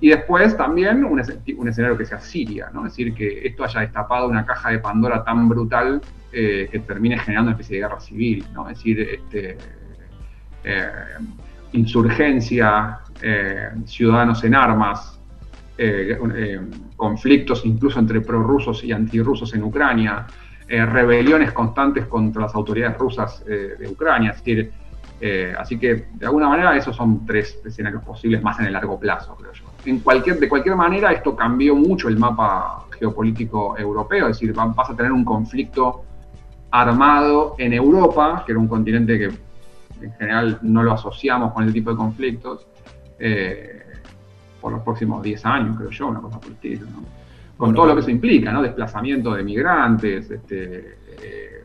Y 0.00 0.10
después 0.10 0.56
también 0.56 1.04
un, 1.04 1.18
escen- 1.20 1.56
un 1.56 1.68
escenario 1.68 1.96
que 1.96 2.04
sea 2.04 2.20
Siria, 2.20 2.68
¿no? 2.74 2.84
Es 2.84 2.92
decir, 2.92 3.14
que 3.14 3.46
esto 3.46 3.64
haya 3.64 3.80
destapado 3.80 4.28
una 4.28 4.44
caja 4.44 4.70
de 4.70 4.80
Pandora 4.80 5.24
tan 5.24 5.48
brutal 5.48 6.02
eh, 6.32 6.68
que 6.70 6.80
termine 6.80 7.16
generando 7.18 7.50
una 7.50 7.58
especie 7.58 7.76
de 7.76 7.86
guerra 7.86 8.00
civil, 8.00 8.44
¿no? 8.52 8.68
Es 8.68 8.76
decir, 8.76 9.00
este, 9.00 9.56
eh, 10.64 10.88
insurgencia, 11.72 12.98
eh, 13.22 13.70
ciudadanos 13.86 14.42
en 14.44 14.54
armas, 14.54 15.12
conflictos 16.96 17.66
incluso 17.66 17.98
entre 17.98 18.22
prorrusos 18.22 18.82
y 18.82 18.92
antirrusos 18.92 19.52
en 19.54 19.62
Ucrania, 19.62 20.26
eh, 20.68 20.84
rebeliones 20.84 21.52
constantes 21.52 22.06
contra 22.06 22.42
las 22.42 22.54
autoridades 22.54 22.98
rusas 22.98 23.42
eh, 23.46 23.76
de 23.78 23.88
Ucrania, 23.88 24.32
decir, 24.32 24.72
eh, 25.20 25.54
así 25.58 25.78
que 25.78 26.06
de 26.14 26.26
alguna 26.26 26.48
manera 26.48 26.76
esos 26.76 26.94
son 26.94 27.24
tres 27.24 27.58
escenarios 27.64 28.02
posibles 28.02 28.42
más 28.42 28.58
en 28.60 28.66
el 28.66 28.72
largo 28.72 28.98
plazo, 28.98 29.34
creo 29.36 29.52
yo. 29.52 29.64
En 29.84 30.00
cualquier, 30.00 30.38
de 30.38 30.48
cualquier 30.48 30.76
manera 30.76 31.12
esto 31.12 31.34
cambió 31.36 31.74
mucho 31.76 32.08
el 32.08 32.18
mapa 32.18 32.84
geopolítico 32.98 33.78
europeo, 33.78 34.28
es 34.28 34.38
decir, 34.38 34.58
va- 34.58 34.66
vas 34.66 34.90
a 34.90 34.96
tener 34.96 35.12
un 35.12 35.24
conflicto 35.24 36.02
armado 36.70 37.54
en 37.58 37.72
Europa, 37.72 38.42
que 38.44 38.52
era 38.52 38.58
un 38.58 38.68
continente 38.68 39.18
que 39.18 40.04
en 40.04 40.12
general 40.18 40.58
no 40.62 40.82
lo 40.82 40.92
asociamos 40.92 41.52
con 41.52 41.64
ese 41.64 41.72
tipo 41.72 41.90
de 41.90 41.96
conflictos, 41.96 42.66
eh, 43.18 43.82
por 44.60 44.72
los 44.72 44.82
próximos 44.82 45.22
10 45.22 45.46
años, 45.46 45.76
creo 45.78 45.90
yo, 45.90 46.08
una 46.08 46.20
cosa 46.20 46.40
por 46.40 46.50
el. 46.62 46.80
Con 47.56 47.68
Bueno, 47.68 47.74
todo 47.76 47.86
lo 47.86 47.94
que 47.94 48.00
eso 48.02 48.10
implica, 48.10 48.52
¿no? 48.52 48.62
Desplazamiento 48.62 49.34
de 49.34 49.42
migrantes, 49.42 50.30
este, 50.30 50.98
eh, 51.22 51.64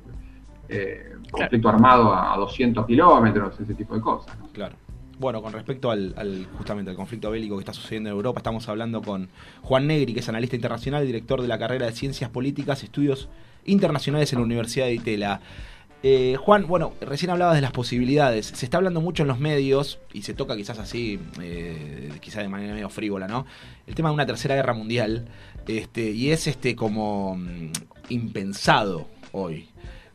eh, 0.69 1.11
conflicto 1.29 1.69
armado 1.69 2.13
a, 2.13 2.33
a 2.33 2.37
200 2.37 2.85
kilómetros, 2.85 3.59
ese 3.59 3.73
tipo 3.73 3.95
de 3.95 4.01
cosas. 4.01 4.37
¿no? 4.39 4.47
Claro. 4.53 4.75
Bueno, 5.19 5.41
con 5.41 5.53
respecto 5.53 5.91
al, 5.91 6.13
al- 6.17 6.47
justamente 6.57 6.89
al 6.89 6.97
conflicto 6.97 7.29
bélico 7.29 7.55
que 7.57 7.61
está 7.61 7.73
sucediendo 7.73 8.09
en 8.09 8.15
Europa, 8.15 8.39
estamos 8.39 8.67
hablando 8.69 9.01
con 9.01 9.29
Juan 9.61 9.85
Negri, 9.85 10.13
que 10.13 10.21
es 10.21 10.29
analista 10.29 10.55
internacional, 10.55 11.05
director 11.05 11.41
de 11.41 11.47
la 11.47 11.59
carrera 11.59 11.85
de 11.85 11.91
Ciencias 11.91 12.29
Políticas, 12.31 12.83
Estudios 12.83 13.29
Internacionales 13.65 14.31
en 14.33 14.39
la 14.39 14.45
Universidad 14.45 14.85
de 14.87 14.93
Itela. 14.95 15.41
Eh, 16.03 16.35
Juan, 16.39 16.65
bueno, 16.65 16.93
recién 17.01 17.29
hablabas 17.29 17.53
de 17.53 17.61
las 17.61 17.71
posibilidades. 17.71 18.47
Se 18.47 18.65
está 18.65 18.77
hablando 18.77 19.01
mucho 19.01 19.21
en 19.21 19.27
los 19.27 19.37
medios, 19.39 19.99
y 20.11 20.23
se 20.23 20.33
toca 20.33 20.55
quizás 20.55 20.79
así, 20.79 21.19
eh, 21.39 22.09
quizás 22.19 22.41
de 22.41 22.49
manera 22.49 22.73
medio 22.73 22.89
frívola, 22.89 23.27
¿no? 23.27 23.45
El 23.85 23.93
tema 23.93 24.09
de 24.09 24.15
una 24.15 24.25
tercera 24.25 24.55
guerra 24.55 24.73
mundial, 24.73 25.27
este, 25.67 26.11
y 26.11 26.31
es 26.31 26.47
este 26.47 26.75
como 26.75 27.35
mm, 27.35 27.71
impensado 28.09 29.07
hoy. 29.31 29.67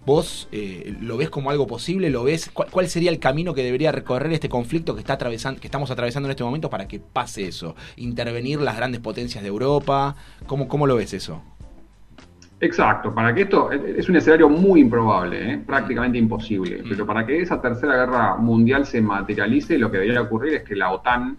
¿Vos 0.05 0.49
eh, 0.53 0.97
lo 1.01 1.17
ves 1.17 1.31
como 1.31 1.51
algo 1.51 1.67
posible? 1.67 2.11
¿Lo 2.11 2.23
ves? 2.23 2.51
¿Cuál, 2.53 2.71
cuál 2.71 2.89
sería 2.89 3.11
el 3.11 3.19
camino 3.19 3.55
que 3.55 3.65
debería 3.65 3.91
recorrer 3.91 4.33
este 4.33 4.49
conflicto 4.49 4.95
que, 4.95 5.01
está 5.01 5.15
atravesando, 5.15 5.61
que 5.61 5.67
estamos 5.67 5.91
atravesando 5.91 6.29
en 6.29 6.31
este 6.31 6.45
momento 6.45 6.71
para 6.71 6.87
que 6.87 7.01
pase 7.01 7.49
eso? 7.49 7.75
¿Intervenir 7.97 8.61
las 8.61 8.77
grandes 8.77 9.01
potencias 9.01 9.43
de 9.43 9.49
Europa? 9.49 10.15
¿Cómo, 10.47 10.69
cómo 10.69 10.87
lo 10.87 10.95
ves 10.95 11.13
eso? 11.13 11.43
Exacto, 12.59 13.15
para 13.15 13.35
que 13.35 13.43
esto 13.43 13.71
es 13.71 14.09
un 14.09 14.17
escenario 14.17 14.49
muy 14.49 14.81
improbable, 14.81 15.53
¿eh? 15.53 15.59
prácticamente 15.59 16.17
imposible, 16.17 16.83
pero 16.89 17.05
para 17.05 17.27
que 17.27 17.43
esa 17.43 17.61
tercera 17.61 17.97
guerra 17.97 18.37
mundial 18.37 18.87
se 18.87 19.03
materialice, 19.03 19.77
lo 19.77 19.91
que 19.91 19.99
debería 19.99 20.23
ocurrir 20.23 20.55
es 20.55 20.63
que 20.63 20.75
la 20.75 20.91
OTAN 20.91 21.37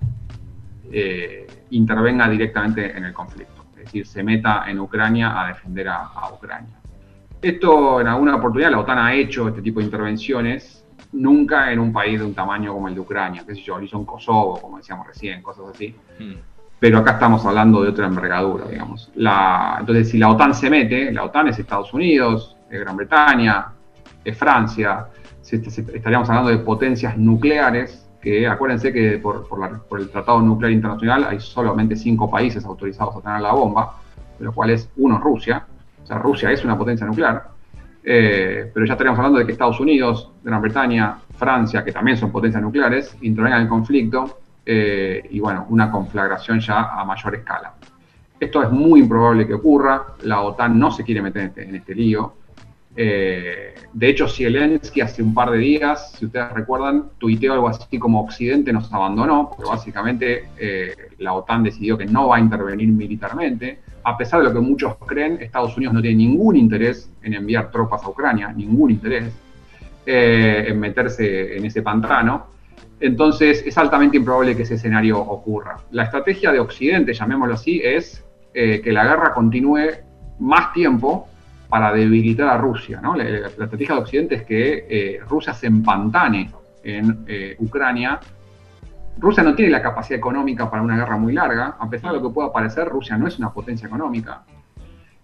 eh, 0.91 1.47
intervenga 1.71 2.29
directamente 2.29 2.95
en 2.95 3.05
el 3.05 3.13
conflicto, 3.13 3.56
decir, 3.87 4.05
se 4.07 4.23
meta 4.23 4.63
en 4.67 4.79
Ucrania 4.79 5.41
a 5.41 5.47
defender 5.47 5.87
a, 5.89 6.03
a 6.05 6.31
Ucrania. 6.33 6.75
Esto 7.41 8.01
en 8.01 8.07
alguna 8.07 8.35
oportunidad 8.35 8.71
la 8.71 8.79
OTAN 8.79 8.97
ha 8.99 9.13
hecho 9.13 9.47
este 9.47 9.61
tipo 9.61 9.79
de 9.79 9.85
intervenciones, 9.85 10.85
nunca 11.13 11.71
en 11.71 11.79
un 11.79 11.93
país 11.93 12.19
de 12.19 12.25
un 12.25 12.33
tamaño 12.33 12.73
como 12.73 12.87
el 12.87 12.95
de 12.95 12.99
Ucrania, 12.99 13.43
qué 13.47 13.55
sé 13.55 13.61
yo, 13.61 13.77
lo 13.77 13.83
hizo 13.85 13.97
en 13.97 14.05
Kosovo, 14.05 14.59
como 14.61 14.77
decíamos 14.77 15.05
recién, 15.07 15.41
cosas 15.41 15.65
así 15.73 15.95
pero 16.79 16.99
acá 16.99 17.11
estamos 17.13 17.45
hablando 17.45 17.81
de 17.83 17.89
otra 17.89 18.05
envergadura, 18.07 18.65
digamos. 18.65 19.11
La, 19.15 19.77
entonces, 19.79 20.09
si 20.09 20.17
la 20.17 20.29
OTAN 20.29 20.53
se 20.53 20.69
mete, 20.69 21.11
la 21.11 21.23
OTAN 21.23 21.47
es 21.47 21.59
Estados 21.59 21.93
Unidos, 21.93 22.55
es 22.69 22.79
Gran 22.79 22.95
Bretaña, 22.97 23.67
es 24.23 24.37
Francia, 24.37 25.07
se- 25.41 25.63
se- 25.69 25.81
estaríamos 25.95 26.29
hablando 26.29 26.49
de 26.49 26.57
potencias 26.59 27.17
nucleares, 27.17 28.06
que 28.21 28.47
acuérdense 28.47 28.91
que 28.91 29.19
por, 29.19 29.47
por 29.47 29.99
el 29.99 30.09
Tratado 30.09 30.41
Nuclear 30.41 30.71
Internacional 30.71 31.25
hay 31.25 31.39
solamente 31.39 31.95
cinco 31.95 32.29
países 32.29 32.65
autorizados 32.65 33.15
a 33.17 33.21
tener 33.21 33.41
la 33.41 33.53
bomba, 33.53 33.97
de 34.37 34.45
los 34.45 34.53
cuales 34.53 34.89
uno 34.97 35.17
es 35.17 35.21
Rusia, 35.21 35.65
o 36.03 36.05
sea, 36.05 36.19
Rusia 36.19 36.51
es 36.51 36.63
una 36.63 36.77
potencia 36.77 37.05
nuclear, 37.05 37.47
eh, 38.03 38.71
pero 38.73 38.85
ya 38.85 38.93
estaríamos 38.93 39.19
hablando 39.19 39.39
de 39.39 39.45
que 39.45 39.51
Estados 39.51 39.79
Unidos, 39.79 40.31
Gran 40.41 40.61
Bretaña, 40.61 41.17
Francia, 41.35 41.83
que 41.83 41.91
también 41.91 42.17
son 42.17 42.31
potencias 42.31 42.63
nucleares, 42.63 43.17
intervengan 43.21 43.59
en 43.59 43.63
el 43.63 43.69
conflicto 43.69 44.39
eh, 44.65 45.27
y 45.29 45.39
bueno, 45.39 45.65
una 45.69 45.91
conflagración 45.91 46.59
ya 46.59 46.93
a 46.93 47.03
mayor 47.03 47.35
escala. 47.35 47.73
Esto 48.39 48.63
es 48.63 48.69
muy 48.71 49.01
improbable 49.01 49.45
que 49.45 49.55
ocurra, 49.55 50.05
la 50.23 50.41
OTAN 50.41 50.77
no 50.79 50.91
se 50.91 51.03
quiere 51.03 51.21
meter 51.21 51.41
en 51.41 51.47
este, 51.49 51.63
en 51.63 51.75
este 51.75 51.95
lío. 51.95 52.33
Eh, 52.99 53.75
de 53.93 54.09
hecho, 54.09 54.27
Zelensky 54.27 55.01
hace 55.01 55.21
un 55.21 55.31
par 55.31 55.51
de 55.51 55.59
días, 55.59 56.13
si 56.13 56.25
ustedes 56.25 56.51
recuerdan, 56.51 57.09
tuiteó 57.19 57.53
algo 57.53 57.69
así 57.69 57.99
como 57.99 58.21
Occidente 58.21 58.73
nos 58.73 58.91
abandonó, 58.91 59.49
porque 59.49 59.69
básicamente 59.69 60.49
eh, 60.57 60.95
la 61.19 61.33
OTAN 61.33 61.63
decidió 61.63 61.95
que 61.95 62.07
no 62.07 62.29
va 62.29 62.37
a 62.37 62.39
intervenir 62.39 62.89
militarmente. 62.89 63.79
A 64.03 64.17
pesar 64.17 64.39
de 64.39 64.47
lo 64.47 64.53
que 64.53 64.61
muchos 64.61 64.95
creen, 65.05 65.37
Estados 65.39 65.77
Unidos 65.77 65.93
no 65.93 66.01
tiene 66.01 66.17
ningún 66.17 66.55
interés 66.55 67.11
en 67.21 67.35
enviar 67.35 67.69
tropas 67.69 68.03
a 68.03 68.09
Ucrania, 68.09 68.51
ningún 68.51 68.91
interés. 68.91 69.31
eh, 70.09 70.67
en 70.69 70.79
meterse 70.79 71.57
en 71.57 71.65
ese 71.65 71.81
pantano. 71.81 72.47
Entonces 72.97 73.61
es 73.67 73.77
altamente 73.77 74.15
improbable 74.15 74.55
que 74.55 74.63
ese 74.63 74.75
escenario 74.75 75.19
ocurra. 75.19 75.75
La 75.91 76.03
estrategia 76.03 76.53
de 76.53 76.61
Occidente, 76.61 77.13
llamémoslo 77.13 77.55
así, 77.55 77.81
es 77.83 78.23
que 78.53 78.91
la 78.91 79.03
guerra 79.03 79.33
continúe 79.33 79.89
más 80.39 80.71
tiempo 80.71 81.27
para 81.69 81.91
debilitar 81.91 82.49
a 82.49 82.57
Rusia. 82.57 83.01
¿no? 83.01 83.15
La, 83.15 83.47
estrategia 83.47 83.95
de 83.95 84.01
Occidente 84.01 84.35
es 84.35 84.43
que 84.43 84.85
eh, 84.89 85.19
Rusia 85.27 85.53
se 85.53 85.67
empantane 85.67 86.51
en 86.83 87.25
eh, 87.27 87.55
Ucrania. 87.59 88.19
Rusia 89.17 89.43
no 89.43 89.55
tiene 89.55 89.71
la 89.71 89.81
capacidad 89.81 90.17
económica 90.17 90.69
para 90.69 90.83
una 90.83 90.95
guerra 90.95 91.17
muy 91.17 91.33
larga, 91.33 91.75
a 91.79 91.89
pesar 91.89 92.11
de 92.11 92.17
lo 92.17 92.27
que 92.27 92.33
pueda 92.33 92.51
parecer, 92.51 92.87
Rusia 92.87 93.17
no 93.17 93.27
es 93.27 93.37
una 93.39 93.51
potencia 93.51 93.87
económica. 93.87 94.43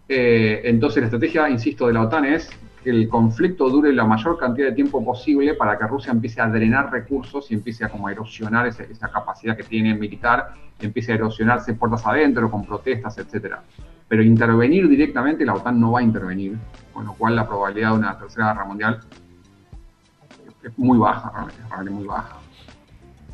Eh, 0.10 0.62
entonces 0.66 1.02
la 1.02 1.08
estrategia, 1.08 1.50
insisto, 1.50 1.88
de 1.88 1.94
la 1.94 2.02
OTAN 2.02 2.26
es 2.26 2.50
que 2.84 2.90
el 2.90 3.08
conflicto 3.08 3.70
dure 3.70 3.94
la 3.94 4.04
mayor 4.04 4.38
cantidad 4.38 4.68
de 4.68 4.74
tiempo 4.74 5.06
posible 5.06 5.54
para 5.54 5.78
que 5.78 5.88
Rusia 5.88 6.12
empiece 6.12 6.42
a 6.42 6.48
drenar 6.48 6.92
recursos 6.92 7.50
y 7.50 7.54
empiece 7.54 7.86
a 7.86 7.90
como 7.90 8.10
erosionar 8.10 8.68
esa, 8.68 8.84
esa 8.84 9.10
capacidad 9.10 9.56
que 9.56 9.64
tiene 9.64 9.94
militar, 9.94 10.54
empiece 10.82 11.14
a 11.14 11.16
erosionarse 11.16 11.76
puertas 11.76 12.06
adentro 12.06 12.52
con 12.52 12.66
protestas, 12.66 13.18
etcétera. 13.20 13.64
Pero 14.08 14.24
intervenir 14.24 14.88
directamente 14.88 15.46
la 15.46 15.54
OTAN 15.56 15.80
no 15.80 15.92
va 15.94 16.00
a 16.00 16.04
intervenir, 16.04 16.58
con 16.94 17.06
lo 17.06 17.14
cual 17.14 17.36
la 17.36 17.48
probabilidad 17.48 17.92
de 17.92 17.98
una 17.98 18.18
tercera 18.18 18.54
guerra 18.54 18.66
mundial 18.66 19.00
es 20.64 20.78
muy 20.78 20.98
baja, 20.98 21.32
realmente, 21.70 21.92
muy 21.92 22.06
baja. 22.06 22.38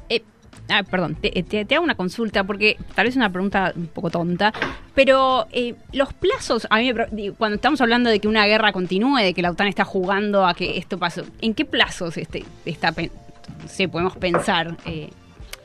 Eh, 0.09 0.23
ah, 0.69 0.81
perdón, 0.89 1.15
te, 1.15 1.29
te- 1.43 1.65
te 1.65 1.75
hago 1.75 1.83
una 1.83 1.95
consulta 1.95 2.43
porque 2.43 2.77
tal 2.95 3.05
vez 3.05 3.13
es 3.13 3.17
una 3.17 3.29
pregunta 3.31 3.71
un 3.75 3.87
poco 3.87 4.09
tonta, 4.09 4.51
pero 4.95 5.47
eh, 5.51 5.75
los 5.93 6.13
plazos, 6.13 6.65
a 6.69 6.77
mí 6.77 6.91
me 6.93 7.31
cuando 7.33 7.55
estamos 7.55 7.81
hablando 7.81 8.09
de 8.09 8.19
que 8.19 8.27
una 8.27 8.45
guerra 8.45 8.71
continúe, 8.71 9.17
de 9.17 9.33
que 9.33 9.41
la 9.41 9.51
OTAN 9.51 9.67
está 9.67 9.83
jugando 9.85 10.45
a 10.47 10.53
que 10.53 10.77
esto 10.77 10.97
pase, 10.97 11.23
¿en 11.41 11.53
qué 11.53 11.65
plazos 11.65 12.17
este, 12.17 12.45
está, 12.65 12.93
sí, 13.67 13.87
podemos 13.87 14.15
pensar? 14.17 14.75
Eh, 14.85 15.09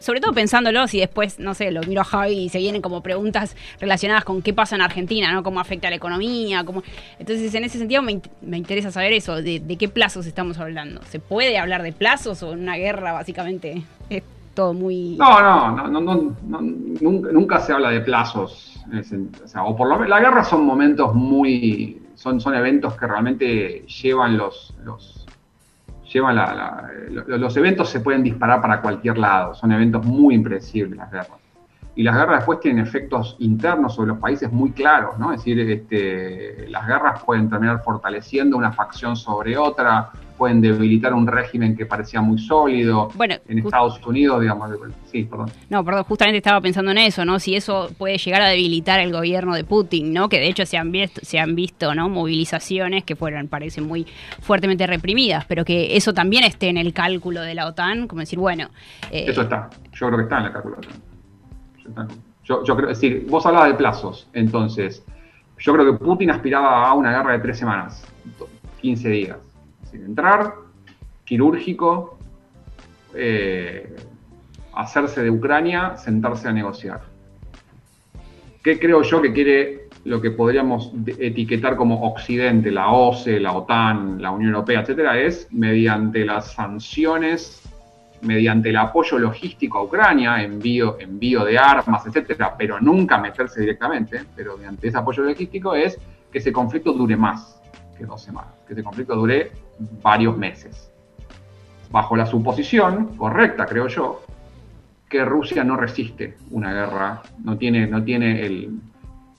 sobre 0.04 0.20
todo 0.20 0.34
pensándolo, 0.34 0.86
si 0.86 0.98
después, 1.00 1.38
no 1.38 1.54
sé, 1.54 1.70
lo 1.70 1.80
miro 1.80 2.02
a 2.02 2.04
Javi 2.04 2.34
y 2.34 2.48
se 2.50 2.58
vienen 2.58 2.82
como 2.82 3.02
preguntas 3.02 3.56
relacionadas 3.80 4.22
con 4.22 4.42
qué 4.42 4.52
pasa 4.52 4.74
en 4.74 4.82
Argentina, 4.82 5.32
¿no? 5.32 5.42
Cómo 5.42 5.60
afecta 5.60 5.86
a 5.86 5.90
la 5.90 5.96
economía, 5.96 6.62
cómo... 6.62 6.82
Entonces, 7.18 7.54
en 7.54 7.64
ese 7.64 7.78
sentido 7.78 8.02
me, 8.02 8.20
me 8.42 8.58
interesa 8.58 8.90
saber 8.90 9.14
eso, 9.14 9.40
de, 9.40 9.62
qué 9.78 9.88
plazos 9.88 10.26
estamos 10.26 10.58
hablando. 10.58 11.00
¿Se 11.04 11.20
puede 11.20 11.56
hablar 11.56 11.82
de 11.82 11.92
plazos 11.92 12.42
o 12.42 12.52
en 12.52 12.60
una 12.60 12.76
guerra 12.76 13.14
básicamente 13.14 13.82
es 14.10 14.22
todo 14.52 14.74
muy... 14.74 15.16
No, 15.16 15.40
no, 15.40 15.88
no, 15.88 16.00
no, 16.00 16.34
no, 16.48 16.60
nunca, 16.60 17.32
nunca 17.32 17.60
se 17.60 17.72
habla 17.72 17.88
de 17.88 18.02
plazos. 18.02 18.84
o, 19.42 19.48
sea, 19.48 19.64
o 19.64 19.74
por 19.74 19.88
lo 19.88 19.94
menos, 19.94 20.10
la 20.10 20.20
guerra 20.20 20.44
son 20.44 20.66
momentos 20.66 21.14
muy, 21.14 22.02
son, 22.14 22.42
son 22.42 22.54
eventos 22.54 22.92
que 22.98 23.06
realmente 23.06 23.86
llevan 23.86 24.36
los, 24.36 24.74
los 24.84 25.23
llevan 26.18 26.36
la, 26.36 26.90
lo- 27.10 27.38
los 27.38 27.56
eventos 27.56 27.88
se 27.90 28.00
pueden 28.00 28.22
disparar 28.22 28.60
para 28.60 28.80
cualquier 28.80 29.18
lado. 29.18 29.54
Son 29.54 29.70
eventos 29.72 30.04
muy 30.04 30.34
impredecibles 30.34 31.00
las. 31.00 31.40
Y 31.96 32.02
las 32.02 32.16
guerras 32.16 32.38
después 32.38 32.58
tienen 32.60 32.82
efectos 32.84 33.36
internos 33.38 33.94
sobre 33.94 34.08
los 34.08 34.18
países 34.18 34.50
muy 34.50 34.72
claros, 34.72 35.16
¿no? 35.18 35.32
Es 35.32 35.38
decir, 35.40 35.60
este, 35.60 36.66
las 36.68 36.86
guerras 36.88 37.22
pueden 37.22 37.48
terminar 37.48 37.82
fortaleciendo 37.84 38.56
una 38.56 38.72
facción 38.72 39.14
sobre 39.14 39.56
otra, 39.56 40.10
pueden 40.36 40.60
debilitar 40.60 41.14
un 41.14 41.28
régimen 41.28 41.76
que 41.76 41.86
parecía 41.86 42.20
muy 42.20 42.38
sólido. 42.40 43.10
Bueno, 43.14 43.36
en 43.46 43.60
Estados 43.60 44.04
Unidos, 44.04 44.40
digamos, 44.40 44.70
sí, 45.04 45.22
perdón. 45.22 45.50
No, 45.70 45.84
perdón, 45.84 46.02
justamente 46.02 46.38
estaba 46.38 46.60
pensando 46.60 46.90
en 46.90 46.98
eso, 46.98 47.24
¿no? 47.24 47.38
Si 47.38 47.54
eso 47.54 47.88
puede 47.96 48.18
llegar 48.18 48.42
a 48.42 48.48
debilitar 48.48 48.98
el 48.98 49.12
gobierno 49.12 49.54
de 49.54 49.62
Putin, 49.62 50.12
¿no? 50.12 50.28
Que 50.28 50.40
de 50.40 50.48
hecho 50.48 50.66
se 50.66 50.76
han 50.76 50.90
visto, 50.90 51.20
se 51.22 51.38
han 51.38 51.54
visto 51.54 51.94
¿no? 51.94 52.08
Movilizaciones 52.08 53.04
que 53.04 53.14
fueron, 53.14 53.46
parece, 53.46 53.80
muy 53.80 54.04
fuertemente 54.40 54.84
reprimidas, 54.88 55.44
pero 55.44 55.64
que 55.64 55.96
eso 55.96 56.12
también 56.12 56.42
esté 56.42 56.68
en 56.70 56.76
el 56.78 56.92
cálculo 56.92 57.40
de 57.42 57.54
la 57.54 57.68
OTAN, 57.68 58.08
como 58.08 58.18
decir, 58.20 58.40
bueno... 58.40 58.68
eh, 59.12 59.26
Eso 59.28 59.42
está. 59.42 59.70
Yo 59.92 60.06
creo 60.08 60.16
que 60.18 60.22
está 60.24 60.38
en 60.38 60.44
la 60.44 60.52
calculadora. 60.52 60.88
Yo 60.88 60.90
está- 60.94 61.13
Yo, 62.44 62.62
creo, 62.62 62.90
es 62.90 63.00
decir, 63.00 63.26
vos 63.28 63.46
hablabas 63.46 63.70
de 63.70 63.74
plazos. 63.74 64.28
Entonces, 64.32 65.02
yo 65.58 65.72
creo 65.72 65.92
que 65.92 66.04
Putin 66.04 66.30
aspiraba 66.30 66.86
a 66.86 66.94
una 66.94 67.10
guerra 67.10 67.32
de 67.32 67.38
tres 67.38 67.58
semanas, 67.58 68.06
15 68.80 69.08
días. 69.08 69.38
Es 69.82 69.92
decir, 69.92 70.06
entrar, 70.06 70.54
quirúrgico, 71.24 72.18
eh, 73.14 73.96
hacerse 74.74 75.22
de 75.22 75.30
Ucrania, 75.30 75.96
sentarse 75.96 76.48
a 76.48 76.52
negociar. 76.52 77.02
¿Qué 78.62 78.78
creo 78.78 79.02
yo 79.02 79.22
que 79.22 79.32
quiere 79.32 79.88
lo 80.04 80.20
que 80.20 80.30
podríamos 80.30 80.92
etiquetar 81.06 81.76
como 81.76 82.06
Occidente, 82.06 82.70
la 82.70 82.90
OCE, 82.90 83.40
la 83.40 83.52
OTAN, 83.52 84.20
la 84.20 84.30
Unión 84.30 84.50
Europea, 84.50 84.80
etcétera, 84.80 85.18
es 85.18 85.48
mediante 85.50 86.24
las 86.26 86.52
sanciones 86.52 87.62
mediante 88.24 88.70
el 88.70 88.76
apoyo 88.76 89.18
logístico 89.18 89.78
a 89.78 89.82
Ucrania, 89.84 90.42
envío, 90.42 90.98
envío 90.98 91.44
de 91.44 91.58
armas, 91.58 92.06
etcétera, 92.06 92.54
pero 92.56 92.80
nunca 92.80 93.18
meterse 93.18 93.60
directamente, 93.60 94.22
pero 94.34 94.56
mediante 94.56 94.88
ese 94.88 94.98
apoyo 94.98 95.22
logístico 95.22 95.74
es 95.74 95.98
que 96.32 96.38
ese 96.38 96.52
conflicto 96.52 96.92
dure 96.92 97.16
más 97.16 97.60
que 97.96 98.04
dos 98.06 98.22
semanas, 98.22 98.52
que 98.66 98.72
ese 98.74 98.82
conflicto 98.82 99.14
dure 99.14 99.52
varios 100.02 100.36
meses. 100.36 100.90
Bajo 101.90 102.16
la 102.16 102.26
suposición, 102.26 103.16
correcta 103.16 103.66
creo 103.66 103.86
yo, 103.88 104.22
que 105.08 105.24
Rusia 105.24 105.62
no 105.62 105.76
resiste 105.76 106.36
una 106.50 106.72
guerra, 106.72 107.22
no 107.44 107.56
tiene, 107.56 107.86
no 107.86 108.02
tiene, 108.02 108.44
el, 108.44 108.80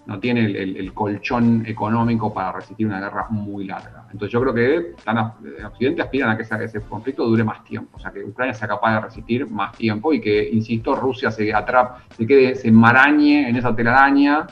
no 0.05 0.19
tiene 0.19 0.45
el, 0.45 0.55
el- 0.55 0.77
el 0.77 0.93
colchón 0.93 1.63
económico 1.65 2.33
para 2.33 2.51
resistir 2.53 2.87
una 2.87 2.99
guerra 2.99 3.27
muy 3.29 3.65
larga. 3.65 3.94
Entonces 4.15 4.31
yo 4.31 4.39
creo 4.39 4.53
que 4.53 4.93
en 5.05 5.65
Occidente 5.65 6.01
aspiran 6.01 6.29
a 6.29 6.37
que 6.37 6.43
ese, 6.43 6.79
conflicto 6.79 7.25
dure 7.25 7.43
más 7.43 7.65
tiempo, 7.65 7.97
o 7.97 7.99
sea, 7.99 8.11
que 8.11 8.23
Ucrania 8.23 8.53
sea 8.53 8.65
capaz 8.65 8.95
de 8.95 9.01
resistir 9.01 9.45
más 9.45 9.73
tiempo 9.73 10.13
y 10.13 10.21
que, 10.21 10.49
insisto, 10.51 10.95
Rusia 10.95 11.31
se 11.31 11.53
atrape, 11.53 12.01
se 12.15 12.25
quede, 12.25 12.55
se 12.55 12.69
enmarañe 12.69 13.49
en 13.49 13.57
esa 13.57 13.75
telaraña, 13.75 14.47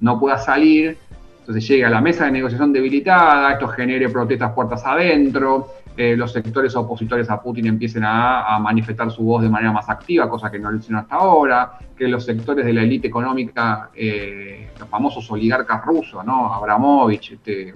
no 0.00 0.18
pueda 0.18 0.36
salir, 0.36 0.98
entonces 1.38 1.68
llega 1.68 1.86
a 1.86 1.90
la 1.90 2.00
mesa 2.00 2.24
de 2.24 2.32
negociación 2.32 2.72
debilitada, 2.72 3.52
esto 3.52 3.68
genere 3.68 4.08
protestas 4.08 4.52
puertas 4.52 4.84
adentro, 4.84 5.68
eh, 5.96 6.16
los 6.16 6.32
sectores 6.32 6.74
opositores 6.74 7.30
a 7.30 7.40
Putin 7.40 7.68
empiecen 7.68 8.02
a, 8.02 8.52
a 8.52 8.58
manifestar 8.58 9.12
su 9.12 9.22
voz 9.22 9.42
de 9.42 9.48
manera 9.48 9.70
más 9.70 9.88
activa, 9.88 10.28
cosa 10.28 10.50
que 10.50 10.58
no 10.58 10.72
lo 10.72 10.78
hicieron 10.78 11.02
hasta 11.02 11.14
ahora, 11.14 11.78
que 11.96 12.08
los 12.08 12.24
sectores 12.24 12.66
de 12.66 12.72
la 12.72 12.82
élite 12.82 13.06
económica, 13.06 13.90
eh, 13.94 14.70
los 14.76 14.88
famosos 14.88 15.30
oligarcas 15.30 15.84
rusos, 15.84 16.24
¿no? 16.24 16.52
Abramovich, 16.52 17.34
este, 17.34 17.74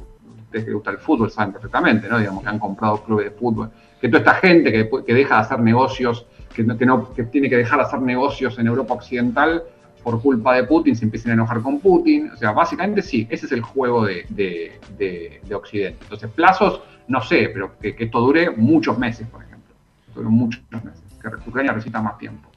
ustedes 0.53 0.65
que 0.65 0.71
les 0.71 0.75
gusta 0.75 0.91
el 0.91 0.99
fútbol 0.99 1.31
saben 1.31 1.53
perfectamente, 1.53 2.09
¿no? 2.09 2.19
Digamos 2.19 2.43
que 2.43 2.49
han 2.51 2.59
comprado 2.59 3.03
clubes 3.03 3.25
de 3.27 3.31
fútbol, 3.31 3.71
que 4.01 4.09
toda 4.09 4.19
esta 4.19 4.35
gente 4.35 4.71
que, 4.71 4.91
que 5.07 5.15
deja 5.15 5.37
de 5.37 5.41
hacer 5.41 5.61
negocios, 5.61 6.27
que, 6.55 6.63
no, 6.63 6.77
que, 6.77 6.85
no- 6.85 7.13
que 7.15 7.23
tiene 7.25 7.49
que 7.49 7.57
dejar 7.57 7.79
de 7.79 7.87
hacer 7.87 8.01
negocios 8.03 8.59
en 8.59 8.67
Europa 8.67 8.95
Occidental 8.95 9.63
por 10.03 10.21
culpa 10.21 10.55
de 10.57 10.65
Putin, 10.65 10.95
se 10.97 11.05
empiecen 11.05 11.31
a 11.31 11.35
enojar 11.35 11.63
con 11.63 11.81
Putin. 11.81 12.31
O 12.33 12.37
sea, 12.37 12.53
básicamente 12.53 13.01
sí, 13.03 13.27
ese 13.31 13.47
es 13.47 13.53
el 13.53 13.63
juego 13.63 14.05
de, 14.05 14.27
de- 14.29 14.73
de- 14.99 15.41
de 15.49 15.55
Occidente. 15.55 15.99
Entonces, 16.03 16.29
plazos, 16.31 16.83
no 17.09 17.23
sé, 17.23 17.51
pero 17.55 17.79
que, 17.81 17.95
que 17.97 18.05
esto 18.05 18.21
dure 18.21 18.51
muchos 18.51 18.99
meses, 18.99 19.27
por 19.29 19.43
ejemplo. 19.43 19.75
Dure 20.15 20.29
muchos 20.29 20.61
meses. 20.71 21.01
Que 21.23 21.29
Ucrania 21.49 21.73
necesita 21.73 22.03
más 22.03 22.19
tiempo. 22.19 22.51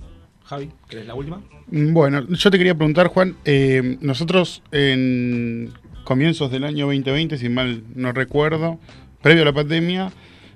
Javi, 0.44 0.70
¿querés 0.90 1.08
la 1.08 1.16
última? 1.16 1.40
Mm, 1.72 1.94
Bueno, 1.94 2.22
yo 2.28 2.52
te 2.52 2.58
quería 2.58 2.76
preguntar, 2.76 3.08
Juan, 3.08 3.36
eh, 3.46 3.98
nosotros 4.02 4.62
en 4.72 5.72
comienzos 6.06 6.50
del 6.52 6.64
año 6.64 6.86
2020, 6.86 7.38
si 7.38 7.50
mal 7.50 7.84
no 7.96 8.14
recuerdo, 8.14 8.80
previo 9.22 9.42
a 9.42 9.46
la 9.46 9.54
pandemia, 9.54 10.12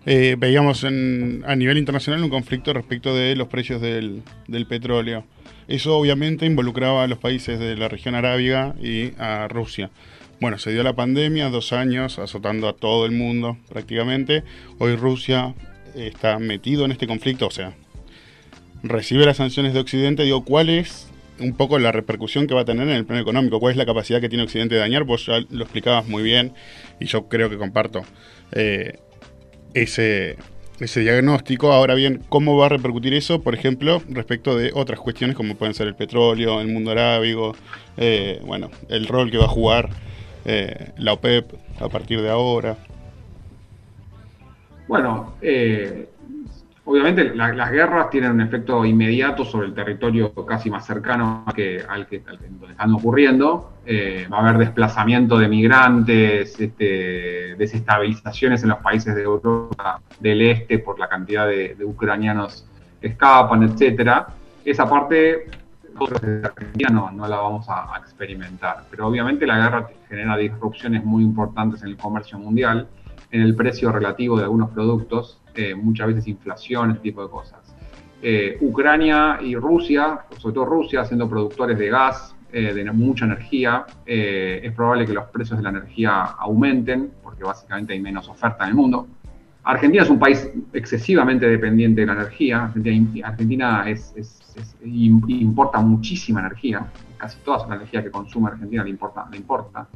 eh, 0.06 0.36
veíamos 0.40 0.86
en- 0.86 1.44
a 1.46 1.56
nivel 1.58 1.78
internacional 1.78 2.24
un 2.24 2.30
conflicto 2.30 2.72
respecto 2.72 3.14
de 3.14 3.36
los 3.36 3.50
precios 3.50 3.82
del, 3.82 4.22
del 4.48 4.66
petróleo. 4.66 5.26
Eso 5.68 5.98
obviamente 5.98 6.46
involucraba 6.46 7.04
a 7.04 7.08
los 7.08 7.20
países 7.20 7.60
de 7.60 7.76
la 7.76 7.90
región 7.90 8.16
arábiga 8.16 8.76
y 8.82 9.12
a 9.20 9.48
Rusia. 9.50 9.90
Bueno, 10.40 10.58
se 10.58 10.72
dio 10.72 10.84
la 10.84 10.94
pandemia, 10.94 11.50
dos 11.50 11.74
años, 11.74 12.18
azotando 12.18 12.70
a 12.70 12.74
todo 12.74 13.06
el 13.06 13.12
mundo 13.12 13.58
prácticamente. 13.68 14.44
Hoy 14.78 14.96
Rusia 14.96 15.54
está 15.96 16.40
metido 16.40 16.86
en 16.86 16.92
este 16.92 17.08
conflicto, 17.08 17.48
o 17.48 17.52
sea, 17.52 17.74
recibe 18.84 19.26
las 19.26 19.38
sanciones 19.38 19.74
de 19.74 19.80
Occidente, 19.82 20.24
digo, 20.24 20.46
¿cuál 20.46 20.70
es 20.70 21.10
un 21.40 21.54
poco 21.54 21.80
la 21.80 21.92
repercusión 21.92 22.48
que 22.48 22.54
va 22.54 22.62
a 22.62 22.66
tener 22.66 22.88
en 22.88 22.96
el 22.96 23.06
plano 23.06 23.22
económico? 23.22 23.60
¿Cuál 23.60 23.72
es 23.72 23.78
la 23.78 23.86
capacidad 23.86 24.22
que 24.22 24.30
tiene 24.30 24.44
Occidente 24.44 24.76
de 24.76 24.82
dañar? 24.82 25.04
Vos 25.04 25.26
ya 25.26 25.40
lo 25.50 25.64
explicabas 25.64 26.08
muy 26.08 26.24
bien 26.24 26.54
y 27.00 27.06
yo 27.06 27.28
creo 27.28 27.50
que 27.50 27.58
comparto 27.58 28.04
eh, 28.52 29.00
ese, 29.74 30.38
ese 30.80 31.02
diagnóstico. 31.02 31.72
Ahora 31.72 31.96
bien, 31.96 32.22
¿cómo 32.30 32.58
va 32.58 32.68
a 32.68 32.70
repercutir 32.70 33.14
eso, 33.14 33.42
por 33.42 33.54
ejemplo, 33.54 34.02
respecto 34.10 34.58
de 34.58 34.72
otras 34.74 35.00
cuestiones 35.00 35.36
como 35.36 35.56
pueden 35.56 35.74
ser 35.74 35.88
el 35.88 35.96
petróleo, 35.96 36.62
el 36.62 36.68
mundo 36.68 36.92
arábigo, 36.92 37.56
eh, 37.98 38.42
bueno, 38.46 38.70
el 38.90 39.08
rol 39.08 39.32
que 39.32 39.38
va 39.38 39.46
a 39.46 39.50
jugar 39.50 39.90
eh, 40.46 40.92
la 40.98 41.14
OPEP 41.14 41.54
a 41.80 41.90
partir 41.90 42.22
de 42.22 42.30
ahora? 42.30 42.78
Bueno, 44.88 45.36
eh, 45.42 46.10
obviamente 46.90 47.36
la- 47.36 47.54
las 47.54 47.72
guerras 47.72 48.10
tienen 48.10 48.32
un 48.32 48.42
efecto 48.42 48.84
inmediato 48.84 49.46
sobre 49.46 49.68
el 49.68 49.74
territorio 49.76 50.34
casi 50.46 50.72
más 50.72 50.88
cercano 50.88 51.46
que, 51.56 51.84
al, 51.88 52.08
que, 52.08 52.24
al 52.28 52.40
están 52.72 52.94
ocurriendo. 52.94 53.74
Eh, 53.86 54.28
va 54.32 54.38
a 54.38 54.42
haber 54.42 54.58
desplazamiento 54.58 55.38
de 55.38 55.48
migrantes, 55.48 56.60
este, 56.60 57.56
desestabilizaciones 57.58 58.64
en 58.64 58.70
los 58.70 58.80
países 58.80 59.16
de 59.16 59.22
Europa 59.22 60.02
del 60.20 60.42
Este 60.42 60.80
por 60.80 60.98
la 60.98 61.08
cantidad 61.08 61.48
de, 61.48 61.76
ucranianos 61.84 62.66
que 63.00 63.08
escapan, 63.08 63.64
etcétera. 63.64 64.28
Esa 64.66 64.90
parte 64.90 65.46
no, 66.92 67.28
la 67.28 67.38
vamos 67.38 67.68
a 67.70 67.98
experimentar. 68.00 68.86
Pero 68.90 69.08
obviamente 69.08 69.46
la 69.46 69.58
guerra 69.58 69.90
genera 70.08 70.38
disrupciones 70.38 71.04
muy 71.06 71.24
importantes 71.24 71.84
en 71.84 71.90
el 71.90 71.98
comercio 71.98 72.40
mundial, 72.40 72.88
en 73.32 73.42
el 73.42 73.56
precio 73.56 73.92
relativo 73.92 74.38
de 74.38 74.44
algunos 74.44 74.72
productos, 74.72 75.39
eh, 75.56 75.76
muchas 75.76 76.08
veces 76.08 76.28
inflación, 76.28 76.92
ese 76.92 77.00
tipo 77.02 77.24
de 77.24 77.30
cosas. 77.30 77.60
Eh, 78.22 78.58
Ucrania 78.62 79.40
y 79.42 79.56
Rusia, 79.56 80.20
sobre 80.38 80.54
todo 80.56 80.66
Rusia, 80.66 81.06
siendo 81.06 81.30
productores 81.30 81.78
de 81.78 81.90
gas, 81.90 82.36
eh, 82.52 82.74
de 82.74 82.92
mucha 82.92 83.26
energía, 83.26 83.86
eh, 84.06 84.60
es 84.64 84.74
probable 84.74 85.06
que 85.06 85.14
los 85.14 85.26
precios 85.26 85.58
de 85.58 85.64
la 85.64 85.70
energía 85.70 86.22
aumenten, 86.24 87.12
porque 87.24 87.44
básicamente 87.44 87.94
hay 87.94 88.02
menos 88.02 88.28
oferta 88.28 88.64
en 88.64 88.70
el 88.72 88.76
mundo. 88.76 89.08
Argentina 89.64 90.04
es 90.04 90.10
un 90.10 90.18
país 90.20 90.50
excesivamente 90.74 91.46
dependiente 91.48 92.02
de 92.02 92.08
la 92.08 92.14
energía. 92.14 92.64
Argentina, 92.66 93.28
Argentina 93.28 93.84
es, 93.90 94.14
es- 94.16 94.42
es- 94.58 94.76
im- 94.84 95.24
importa 95.30 95.80
muchísima 95.80 96.40
energía. 96.40 96.88
Casi 97.18 97.38
toda 97.42 97.68
la 97.68 97.76
energía 97.76 98.02
que 98.04 98.10
consume 98.10 98.50
Argentina 98.50 98.84
le 98.84 98.90
importa. 98.90 99.28
Le 99.30 99.38
importa. 99.38 99.88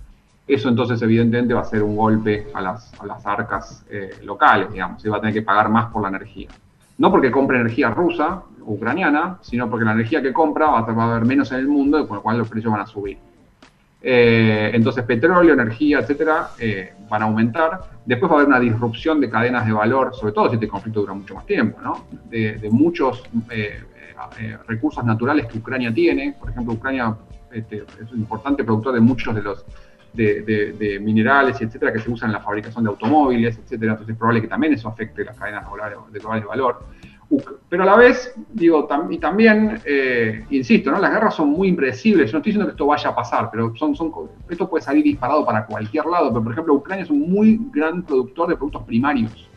Eso 0.46 0.68
entonces 0.68 1.02
evidentemente 1.02 1.54
va 1.54 1.62
a 1.62 1.66
ser 1.66 1.82
un 1.84 1.96
golpe 1.96 2.48
a 2.54 2.62
las, 2.62 2.94
a 3.00 3.06
las 3.06 3.26
arcas 3.26 3.86
eh, 3.90 4.18
locales, 4.24 4.72
digamos. 4.72 5.02
Se 5.02 5.10
va 5.10 5.18
a 5.18 5.20
tener 5.22 5.34
que 5.34 5.42
pagar 5.42 5.70
más 5.70 5.92
por 5.92 6.02
la 6.02 6.10
energía. 6.10 6.50
No 6.98 7.10
porque 7.12 7.32
compre 7.32 7.60
energía 7.60 7.90
rusa, 7.90 8.44
ucraniana, 8.62 9.38
sino 9.42 9.70
porque 9.70 9.86
la 9.86 9.94
energía 9.94 10.22
que 10.22 10.34
compra 10.34 10.68
va 10.68 10.80
a, 10.80 11.12
haber 11.12 11.26
menos 11.26 11.52
en 11.54 11.60
el 11.60 11.68
mundo, 11.68 12.06
con 12.08 12.18
lo 12.18 12.24
cual 12.24 12.38
los 12.38 12.50
precios 12.50 12.72
van 12.72 12.82
a 12.82 12.86
subir. 12.86 13.18
Eh, 14.02 14.72
entonces 14.74 15.06
petróleo, 15.06 15.54
energía, 15.54 16.00
etcétera, 16.00 16.50
eh, 16.60 16.94
van 17.10 17.22
a 17.22 17.26
aumentar. 17.26 17.80
Después 18.06 18.30
va 18.30 18.36
a 18.36 18.38
haber 18.40 18.50
una 18.50 18.60
disrupción 18.60 19.22
de 19.22 19.30
cadenas 19.30 19.66
de 19.66 19.72
valor, 19.72 20.14
sobre 20.14 20.34
todo 20.34 20.50
si 20.50 20.56
este 20.56 20.68
conflicto 20.68 21.00
dura 21.00 21.14
mucho 21.14 21.36
más 21.36 21.46
tiempo, 21.46 21.80
¿no? 21.82 22.06
De, 22.30 22.68
muchos 22.70 23.24
recursos 24.68 25.06
naturales 25.06 25.46
que 25.46 25.58
Ucrania 25.58 25.94
tiene. 25.94 26.36
Por 26.38 26.50
ejemplo, 26.50 26.74
Ucrania 26.74 27.16
este, 27.52 27.86
es 28.02 28.12
un 28.12 28.20
importante 28.20 28.64
productor 28.64 28.94
de 28.94 29.00
muchos 29.00 29.34
de 29.36 29.42
los 29.42 29.66
de, 30.14 30.42
de- 30.44 30.74
de 30.74 31.00
minerales, 31.00 31.60
etcétera, 31.62 31.92
que 31.92 32.00
se 32.00 32.10
usan 32.12 32.30
en 32.30 32.34
la 32.34 32.40
fabricación 32.40 32.84
de 32.84 32.90
automóviles, 32.92 33.58
etcétera. 33.58 33.94
Entonces 33.94 34.14
es 34.14 34.18
probable 34.20 34.42
que 34.42 34.48
también 34.48 34.74
eso 34.74 34.88
afecte 34.88 35.24
las 35.26 35.38
cadenas 35.38 35.64
de 36.12 36.20
globales 36.20 36.44
de 36.44 36.48
valor. 36.48 36.80
Pero 37.68 37.82
a 37.82 37.86
la 37.88 37.96
vez, 37.96 38.32
digo, 38.52 38.88
tam- 38.88 39.12
y 39.12 39.18
también, 39.18 39.82
eh, 39.86 40.46
insisto, 40.52 40.92
¿no? 40.92 41.00
las 41.00 41.12
guerras 41.12 41.34
son 41.34 41.50
muy 41.50 41.68
impredecibles. 41.70 42.28
Yo 42.30 42.34
no 42.34 42.40
estoy 42.40 42.52
diciendo 42.52 42.68
que 42.68 42.72
esto 42.74 42.86
vaya 42.86 43.10
a 43.10 43.16
pasar, 43.16 43.50
pero 43.52 43.76
son, 43.76 43.96
son, 43.96 44.12
esto 44.50 44.70
puede 44.70 44.84
salir 44.84 45.04
disparado 45.04 45.44
para 45.44 45.66
cualquier 45.66 46.06
lado. 46.06 46.30
Pero, 46.30 46.44
por 46.44 46.52
ejemplo, 46.54 46.74
Ucrania 46.76 47.04
es 47.06 47.10
un 47.10 47.22
muy 47.32 47.60
gran 47.72 48.04
productor 48.04 48.50
de 48.50 48.56
productos 48.56 48.84
primarios, 48.84 49.50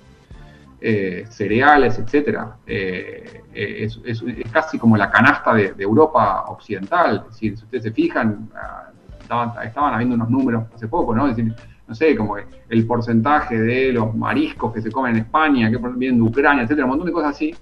eh, 0.80 1.26
cereales, 1.28 1.98
etcétera. 1.98 2.56
Eh, 2.66 3.42
eh, 3.52 3.76
es, 3.84 4.00
es- 4.04 4.22
es 4.22 4.50
casi 4.50 4.78
como 4.78 4.96
la 4.96 5.10
canasta 5.10 5.52
de, 5.52 5.74
de 5.74 5.84
Europa 5.84 6.44
occidental. 6.48 7.26
Si 7.30 7.52
ustedes 7.52 7.82
se 7.82 7.92
fijan, 7.92 8.48
ah, 8.54 8.90
estaban, 9.26 9.94
habiendo 9.94 10.14
unos 10.14 10.30
números 10.30 10.64
hace 10.74 10.88
poco, 10.88 11.14
¿no? 11.14 11.28
Es 11.28 11.36
decir, 11.36 11.54
no 11.86 11.94
sé, 11.94 12.16
como 12.16 12.36
el 12.36 12.86
porcentaje 12.86 13.60
de 13.60 13.92
los 13.92 14.14
mariscos 14.14 14.72
que 14.72 14.80
se 14.80 14.90
comen 14.90 15.16
en 15.16 15.22
España, 15.22 15.70
que 15.70 15.78
vienen 15.96 16.18
de 16.18 16.22
Ucrania, 16.22 16.64
etcétera, 16.64 16.84
un 16.84 16.90
montón 16.90 17.06
de 17.06 17.12
cosas 17.12 17.30
así. 17.30 17.54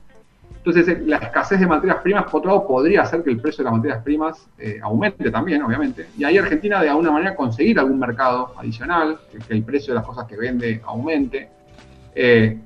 Entonces, 0.57 0.89
eh, 0.89 1.03
la 1.05 1.19
escasez 1.19 1.61
de 1.61 1.67
materias 1.67 1.99
primas, 1.99 2.25
por 2.25 2.39
otro 2.39 2.53
lado, 2.53 2.67
podría 2.67 3.03
hacer 3.03 3.23
que 3.23 3.31
el 3.31 3.39
precio 3.39 3.63
de 3.63 3.71
las 3.71 3.77
materias 3.77 4.03
primas 4.03 4.49
eh, 4.59 4.79
aumente 4.83 5.31
también, 5.31 5.63
obviamente. 5.63 6.07
Y 6.17 6.25
ahí 6.25 6.39
Argentina, 6.39 6.81
de 6.81 6.89
alguna 6.89 7.11
manera, 7.11 7.37
conseguir 7.37 7.79
algún 7.79 7.99
mercado 7.99 8.55
adicional, 8.57 9.19
que, 9.31 9.39
que 9.39 9.53
el 9.53 9.63
precio 9.63 9.93
de 9.93 10.01
las 10.01 10.07
cosas 10.07 10.27
que 10.27 10.37
vende 10.37 10.81
aumente. 10.87 11.51
Eh, 12.15 12.59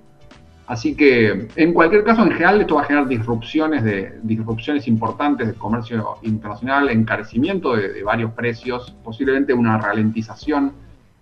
así 0.68 0.94
que, 0.94 1.48
en 1.56 1.74
cualquier 1.74 2.04
caso, 2.04 2.22
en 2.22 2.30
general, 2.30 2.60
esto 2.60 2.76
va 2.76 2.82
a 2.82 2.84
generar 2.84 3.08
disrupciones, 3.08 3.82
de, 3.82 4.18
disrupciones 4.22 4.86
importantes 4.86 5.46
del 5.46 5.56
comercio 5.56 6.18
internacional, 6.22 6.88
encarecimiento 6.90 7.74
de, 7.74 7.92
de 7.92 8.02
varios 8.02 8.32
precios, 8.32 8.94
posiblemente 9.02 9.52
una 9.52 9.78
ralentización 9.78 10.72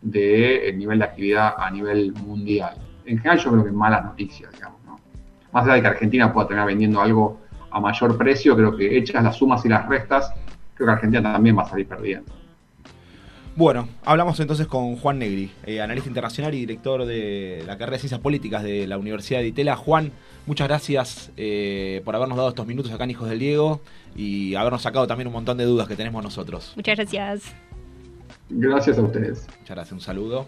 del 0.03 0.79
nivel 0.79 0.99
de 0.99 1.05
actividad 1.05 1.55
a 1.57 1.71
nivel 1.71 2.13
mundial. 2.13 2.77
En 3.05 3.19
general, 3.19 3.39
yo 3.39 3.51
creo 3.53 3.65
que 3.65 3.73
malas 3.73 4.05
noticias, 4.05 4.53
digamos. 4.53 4.79
¿no? 4.85 4.99
Más 5.53 5.65
allá 5.65 5.75
de 5.75 5.81
que 5.83 5.89
Argentina 5.89 6.33
pueda 6.33 6.49
terminar 6.49 6.67
vendiendo 6.67 7.01
algo 7.01 7.41
a 7.71 7.81
mayor 7.81 8.17
precio, 8.17 8.57
creo 8.57 8.77
que 8.77 8.97
hechas 8.97 9.23
las 9.23 9.37
sumas 9.37 9.65
y 9.65 9.69
las 9.69 9.89
restas, 9.89 10.33
creo 10.75 10.87
que 10.87 10.93
Argentina 10.93 11.33
también 11.33 11.57
va 11.59 11.63
a 11.63 11.69
salir 11.69 11.87
perdiendo. 11.87 12.36
Bueno, 13.57 13.89
hablamos 14.05 14.39
entonces 14.39 14.67
con 14.67 14.97
Juan 14.97 15.19
Negri, 15.19 15.51
eh, 15.65 15.81
analista 15.81 16.11
internacional 16.11 16.53
y 16.55 16.59
director 16.61 17.07
de 17.07 17.63
la 17.67 17.79
carrera 17.79 17.93
de 17.97 18.01
Ciencias 18.01 18.21
Políticas 18.21 18.63
de 18.63 18.87
la 18.87 18.99
Universidad 18.99 19.41
de 19.41 19.47
Itela. 19.49 19.77
Juan, 19.77 20.13
muchas 20.45 20.69
gracias 20.69 21.31
eh, 21.39 22.03
por 22.05 22.15
habernos 22.15 22.37
dado 22.37 22.51
estos 22.51 22.67
minutos 22.67 22.93
acá 22.93 23.05
en 23.05 23.11
Hijos 23.13 23.31
del 23.31 23.39
Diego 23.39 23.81
y 24.15 24.55
habernos 24.57 24.83
sacado 24.83 25.07
también 25.07 25.29
un 25.29 25.33
montón 25.33 25.57
de 25.57 25.65
dudas 25.65 25.89
que 25.89 25.97
tenemos 25.97 26.23
nosotros. 26.23 26.75
Muchas 26.77 26.97
gracias. 26.97 27.55
Gracias 28.51 28.99
a 28.99 29.03
ustedes. 29.03 29.47
Muchas 29.61 29.75
gracias, 29.75 29.93
un 29.93 30.01
saludo. 30.03 30.47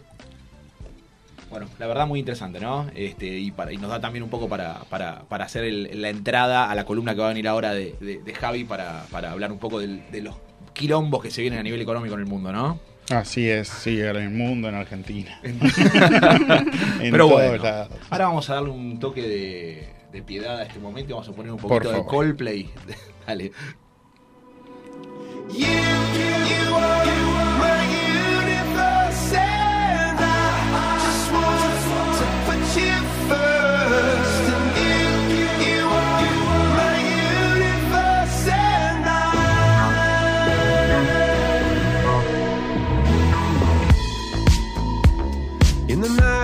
Bueno, 1.49 1.67
la 1.79 1.87
verdad 1.87 2.07
muy 2.07 2.21
interesante, 2.21 2.61
¿no? 2.61 2.91
Este, 2.95 3.39
y, 3.39 3.51
para, 3.53 3.73
y 3.73 3.79
nos 3.79 3.89
da 3.89 4.01
también 4.03 4.23
un 4.23 4.29
poco 4.29 4.51
para, 4.51 4.81
para, 4.91 5.21
para 5.31 5.47
hacer 5.47 5.65
el- 5.65 6.03
la 6.03 6.11
entrada 6.11 6.71
a 6.71 6.75
la 6.75 6.85
columna 6.85 7.15
que 7.15 7.21
va 7.23 7.27
a 7.29 7.31
venir 7.31 7.49
ahora 7.49 7.73
de, 7.73 7.95
de- 8.03 8.19
de 8.19 8.35
Javi 8.35 8.65
para, 8.65 9.07
para 9.11 9.33
hablar 9.33 9.51
un 9.51 9.59
poco 9.59 9.79
del- 9.81 10.03
de 10.13 10.21
los 10.21 10.37
quilombos 10.75 11.23
que 11.23 11.31
se 11.31 11.41
vienen 11.41 11.59
a 11.59 11.63
nivel 11.63 11.81
económico 11.81 12.13
en 12.15 12.21
el 12.21 12.27
mundo, 12.27 12.53
¿no? 12.53 12.79
Así 13.11 13.49
es, 13.49 13.69
sí, 13.69 14.01
en 14.01 14.17
el 14.17 14.31
mundo, 14.31 14.69
en 14.69 14.75
Argentina. 14.75 15.39
en 15.43 15.59
Pero 17.11 17.29
bueno, 17.29 17.63
lados. 17.63 17.91
ahora 18.11 18.27
vamos 18.27 18.51
a 18.51 18.55
darle 18.55 18.71
un 18.71 18.99
toque 18.99 19.23
de, 19.23 19.89
de 20.13 20.23
piedad 20.23 20.59
a 20.59 20.65
este 20.65 20.79
momento 20.79 21.11
y 21.11 21.13
vamos 21.13 21.29
a 21.29 21.33
poner 21.33 21.53
un 21.53 21.59
poquito 21.59 21.93
de. 21.93 22.05
Coldplay. 22.05 22.71
Dale. 23.27 23.53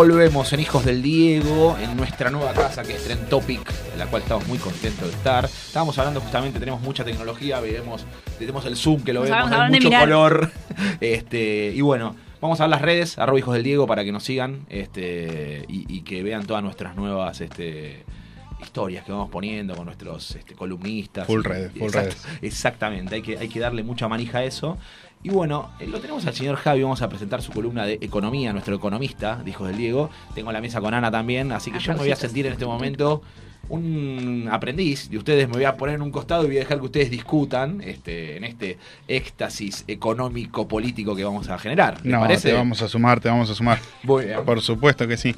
volvemos 0.00 0.50
en 0.54 0.60
Hijos 0.60 0.86
del 0.86 1.02
Diego, 1.02 1.76
en 1.78 1.94
nuestra 1.94 2.30
nueva 2.30 2.54
casa 2.54 2.82
que 2.82 2.94
es 2.94 3.04
Trend 3.04 3.28
Topic, 3.28 3.60
en 3.92 3.98
la 3.98 4.06
cual 4.06 4.22
estamos 4.22 4.48
muy 4.48 4.56
contentos 4.56 5.06
de 5.06 5.14
estar. 5.14 5.44
Estábamos 5.44 5.98
hablando 5.98 6.22
justamente, 6.22 6.58
tenemos 6.58 6.80
mucha 6.80 7.04
tecnología, 7.04 7.60
vemos, 7.60 8.06
tenemos 8.38 8.64
el 8.64 8.76
Zoom 8.76 9.02
que 9.02 9.12
lo 9.12 9.20
vemos, 9.20 9.52
hay 9.52 9.70
mucho 9.70 9.88
mirar. 9.88 10.04
color. 10.04 10.50
Este, 11.02 11.70
y 11.74 11.82
bueno, 11.82 12.16
vamos 12.40 12.58
a 12.60 12.62
ver 12.62 12.70
las 12.70 12.80
redes, 12.80 13.18
arroba 13.18 13.38
Hijos 13.38 13.52
del 13.52 13.62
Diego, 13.62 13.86
para 13.86 14.02
que 14.02 14.10
nos 14.10 14.24
sigan 14.24 14.64
este, 14.70 15.66
y, 15.68 15.84
y 15.94 16.00
que 16.00 16.22
vean 16.22 16.46
todas 16.46 16.62
nuestras 16.62 16.96
nuevas 16.96 17.42
este, 17.42 18.06
historias 18.62 19.04
que 19.04 19.12
vamos 19.12 19.28
poniendo 19.28 19.74
con 19.76 19.84
nuestros 19.84 20.34
este, 20.34 20.54
columnistas. 20.54 21.26
Full 21.26 21.42
redes, 21.42 21.72
full 21.72 21.88
exacto, 21.88 22.16
redes. 22.24 22.42
Exactamente, 22.42 23.14
hay 23.16 23.22
que, 23.22 23.36
hay 23.36 23.48
que 23.48 23.60
darle 23.60 23.82
mucha 23.82 24.08
manija 24.08 24.38
a 24.38 24.44
eso. 24.44 24.78
Y 25.22 25.28
bueno, 25.28 25.70
eh, 25.78 25.86
lo 25.86 26.00
tenemos 26.00 26.24
al 26.26 26.34
señor 26.34 26.56
Javi, 26.56 26.82
vamos 26.82 27.02
a 27.02 27.08
presentar 27.08 27.42
su 27.42 27.52
columna 27.52 27.84
de 27.84 27.98
economía, 28.00 28.52
nuestro 28.52 28.74
economista, 28.74 29.36
de 29.36 29.50
Hijos 29.50 29.68
del 29.68 29.76
Diego. 29.76 30.10
Tengo 30.34 30.50
la 30.50 30.60
mesa 30.62 30.80
con 30.80 30.94
Ana 30.94 31.10
también, 31.10 31.52
así 31.52 31.70
que 31.70 31.78
yo 31.78 31.92
me 31.92 31.98
voy 31.98 32.10
a 32.10 32.16
sentir 32.16 32.46
en 32.46 32.52
este 32.54 32.64
momento 32.64 33.22
un 33.68 34.48
aprendiz 34.50 35.10
de 35.10 35.18
ustedes, 35.18 35.46
me 35.46 35.54
voy 35.54 35.64
a 35.64 35.76
poner 35.76 35.96
en 35.96 36.02
un 36.02 36.10
costado 36.10 36.44
y 36.44 36.46
voy 36.46 36.56
a 36.56 36.60
dejar 36.60 36.78
que 36.78 36.86
ustedes 36.86 37.10
discutan 37.10 37.80
este, 37.82 38.36
en 38.38 38.44
este 38.44 38.78
éxtasis 39.06 39.84
económico 39.86 40.66
político 40.66 41.14
que 41.14 41.22
vamos 41.22 41.48
a 41.50 41.58
generar. 41.58 41.98
¿Les 42.02 42.12
No, 42.12 42.20
parece? 42.20 42.48
te 42.48 42.54
vamos 42.54 42.80
a 42.82 42.88
sumar, 42.88 43.20
te 43.20 43.28
vamos 43.28 43.48
a 43.50 43.54
sumar. 43.54 43.78
Muy 44.02 44.24
bien. 44.24 44.44
Por 44.44 44.60
supuesto 44.62 45.06
que 45.06 45.16
sí. 45.16 45.34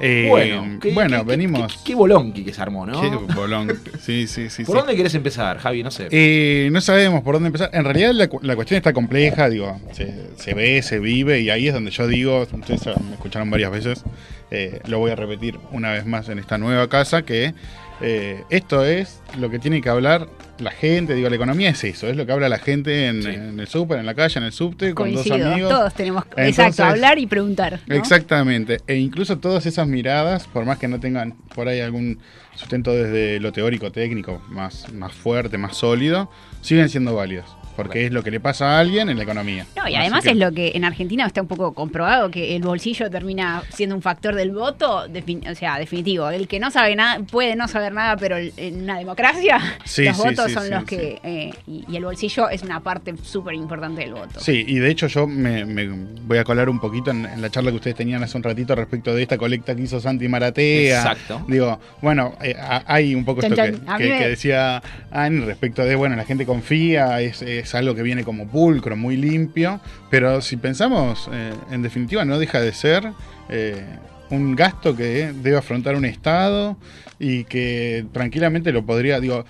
Eh, 0.00 0.26
Bueno, 0.30 0.78
¿qué- 0.80 0.92
bueno, 0.92 1.18
qué- 1.18 1.24
venimos. 1.30 1.72
Qué, 1.76 1.78
qué 1.84 1.94
bolonqui 1.94 2.42
que 2.44 2.54
se 2.54 2.62
armó, 2.62 2.86
¿no? 2.86 3.00
Qué 3.00 3.34
bolón. 3.34 3.70
Sí, 4.00 4.26
sí, 4.26 4.48
sí. 4.48 4.64
¿Por 4.64 4.76
sí. 4.76 4.78
dónde 4.80 4.96
querés 4.96 5.14
empezar, 5.14 5.58
Javi? 5.58 5.82
No 5.82 5.90
sé. 5.90 6.08
Eh, 6.10 6.70
no 6.72 6.80
sabemos 6.80 7.22
por 7.22 7.34
dónde 7.34 7.48
empezar. 7.48 7.68
En 7.74 7.84
realidad 7.84 8.12
la, 8.14 8.28
cu- 8.28 8.40
la 8.42 8.56
cuestión 8.56 8.78
está 8.78 8.92
compleja, 8.94 9.48
digo, 9.50 9.78
se, 9.92 10.14
se 10.36 10.54
ve, 10.54 10.80
se 10.82 10.98
vive 11.00 11.40
y 11.40 11.50
ahí 11.50 11.68
es 11.68 11.74
donde 11.74 11.90
yo 11.90 12.06
digo, 12.06 12.42
ustedes 12.50 12.86
me 13.06 13.12
escucharon 13.12 13.50
varias 13.50 13.70
veces, 13.70 14.04
eh, 14.50 14.80
lo 14.86 14.98
voy 14.98 15.10
a 15.10 15.16
repetir 15.16 15.58
una 15.70 15.92
vez 15.92 16.06
más 16.06 16.28
en 16.30 16.38
esta 16.38 16.56
nueva 16.56 16.88
casa, 16.88 17.22
que 17.22 17.52
eh, 18.00 18.44
esto 18.50 18.84
es 18.84 19.20
lo 19.38 19.50
que 19.50 19.58
tiene 19.58 19.80
que 19.80 19.88
hablar 19.88 20.28
la 20.58 20.70
gente, 20.70 21.14
digo, 21.14 21.28
la 21.28 21.36
economía 21.36 21.70
es 21.70 21.82
eso, 21.84 22.06
es 22.06 22.16
lo 22.16 22.26
que 22.26 22.32
habla 22.32 22.48
la 22.48 22.58
gente 22.58 23.06
en, 23.06 23.26
en 23.26 23.58
el 23.60 23.66
súper, 23.66 23.98
en 23.98 24.06
la 24.06 24.14
calle, 24.14 24.38
en 24.38 24.44
el 24.44 24.52
subte, 24.52 24.94
con 24.94 25.12
dos 25.14 25.30
amigos. 25.30 25.70
todos 25.70 25.94
tenemos 25.94 26.24
Entonces- 26.24 26.58
exacto, 26.58 26.84
hablar 26.84 27.18
y 27.18 27.26
preguntar. 27.26 27.80
¿no? 27.86 27.94
Exactamente. 27.94 28.78
E 28.86 28.96
incluso 28.96 29.38
todas 29.38 29.66
esas 29.66 29.86
miradas, 29.86 30.46
por 30.46 30.64
más 30.64 30.78
que 30.78 30.88
no 30.88 31.00
tengan 31.00 31.32
por 31.54 31.68
ahí 31.68 31.80
algún 31.80 32.18
sustento 32.54 32.92
desde 32.92 33.40
lo 33.40 33.52
teórico 33.52 33.90
técnico 33.90 34.42
más, 34.48 34.92
más 34.92 35.12
fuerte, 35.14 35.56
más 35.56 35.76
sólido, 35.76 36.30
siguen 36.60 36.88
siendo 36.88 37.14
válidas. 37.14 37.46
Porque 37.76 38.06
es 38.06 38.12
lo 38.12 38.22
que 38.22 38.30
le 38.30 38.40
pasa 38.40 38.76
a 38.76 38.80
alguien 38.80 39.08
en 39.08 39.16
la 39.16 39.22
economía. 39.22 39.64
No, 39.76 39.88
y 39.88 39.94
además 39.94 40.24
que- 40.24 40.30
es 40.30 40.36
lo 40.36 40.52
que 40.52 40.72
en 40.74 40.84
Argentina 40.84 41.26
está 41.26 41.40
un 41.40 41.48
poco 41.48 41.72
comprobado, 41.72 42.30
que 42.30 42.54
el 42.56 42.62
bolsillo 42.62 43.08
termina 43.10 43.62
siendo 43.72 43.94
un 43.96 44.02
factor 44.02 44.34
del 44.34 44.50
voto, 44.50 45.04
o 45.06 45.54
sea, 45.54 45.78
definitivo. 45.78 46.28
El 46.30 46.46
que 46.48 46.60
no 46.60 46.70
sabe 46.70 46.94
nada, 46.96 47.20
puede 47.30 47.56
no 47.56 47.68
saber 47.68 47.92
nada, 47.92 48.16
pero 48.16 48.36
en 48.36 48.82
una 48.82 48.98
democracia 48.98 49.58
Sí, 49.84 50.04
los 50.04 50.16
sí, 50.16 50.22
votos 50.22 50.46
sí, 50.48 50.52
son 50.54 50.64
sí, 50.64 50.70
los 50.70 50.80
sí. 50.80 50.86
que... 50.86 51.20
eh, 51.22 51.50
y, 51.66 51.84
y 51.88 51.96
el 51.96 52.04
bolsillo 52.04 52.48
es 52.50 52.62
una 52.62 52.80
parte 52.80 53.14
súper 53.22 53.54
importante 53.54 54.02
del 54.02 54.12
voto. 54.14 54.40
Sí, 54.40 54.64
y 54.66 54.78
de 54.78 54.90
hecho 54.90 55.06
yo 55.06 55.26
me, 55.26 55.64
me 55.64 55.88
voy 55.88 56.38
a 56.38 56.44
colar 56.44 56.68
un 56.68 56.80
poquito 56.80 57.10
en, 57.10 57.24
en 57.24 57.40
la 57.40 57.50
charla 57.50 57.70
que 57.70 57.76
ustedes 57.76 57.96
tenían 57.96 58.22
hace 58.22 58.36
un 58.36 58.42
ratito 58.42 58.74
respecto 58.74 59.14
de 59.14 59.22
esta 59.22 59.38
colecta 59.38 59.74
que 59.74 59.82
hizo 59.82 60.00
Santi 60.00 60.28
Maratea. 60.28 60.98
Exacto. 60.98 61.44
Digo, 61.48 61.80
bueno, 62.02 62.34
eh, 62.42 62.54
a- 62.58 62.82
hay 62.86 63.14
un 63.14 63.24
poco 63.24 63.40
Chan, 63.40 63.52
esto 63.52 63.62
chan. 63.64 63.80
que, 63.84 63.90
A 63.90 63.96
que- 63.96 64.04
mí 64.04 64.10
me- 64.10 64.18
que 64.18 64.28
decía 64.28 64.82
Anne 65.10 65.46
respecto 65.46 65.82
de, 65.84 65.94
bueno, 65.94 66.16
la 66.16 66.24
gente 66.24 66.44
confía, 66.44 67.20
es, 67.20 67.40
es 67.42 67.69
algo 67.74 67.94
que 67.94 68.02
viene 68.02 68.24
como 68.24 68.48
pulcro, 68.48 68.96
muy 68.96 69.16
limpio, 69.16 69.80
pero 70.10 70.40
si 70.40 70.56
pensamos, 70.56 71.28
eh, 71.32 71.52
en 71.70 71.82
definitiva 71.82 72.24
no 72.24 72.38
deja 72.38 72.60
de 72.60 72.72
ser 72.72 73.12
eh, 73.48 73.84
un 74.30 74.54
gasto 74.54 74.96
que 74.96 75.32
debe 75.32 75.56
afrontar 75.56 75.96
un 75.96 76.04
Estado 76.04 76.76
y 77.18 77.44
que 77.44 78.06
tranquilamente 78.12 78.72
lo 78.72 78.84
podría, 78.84 79.20
digo, 79.20 79.44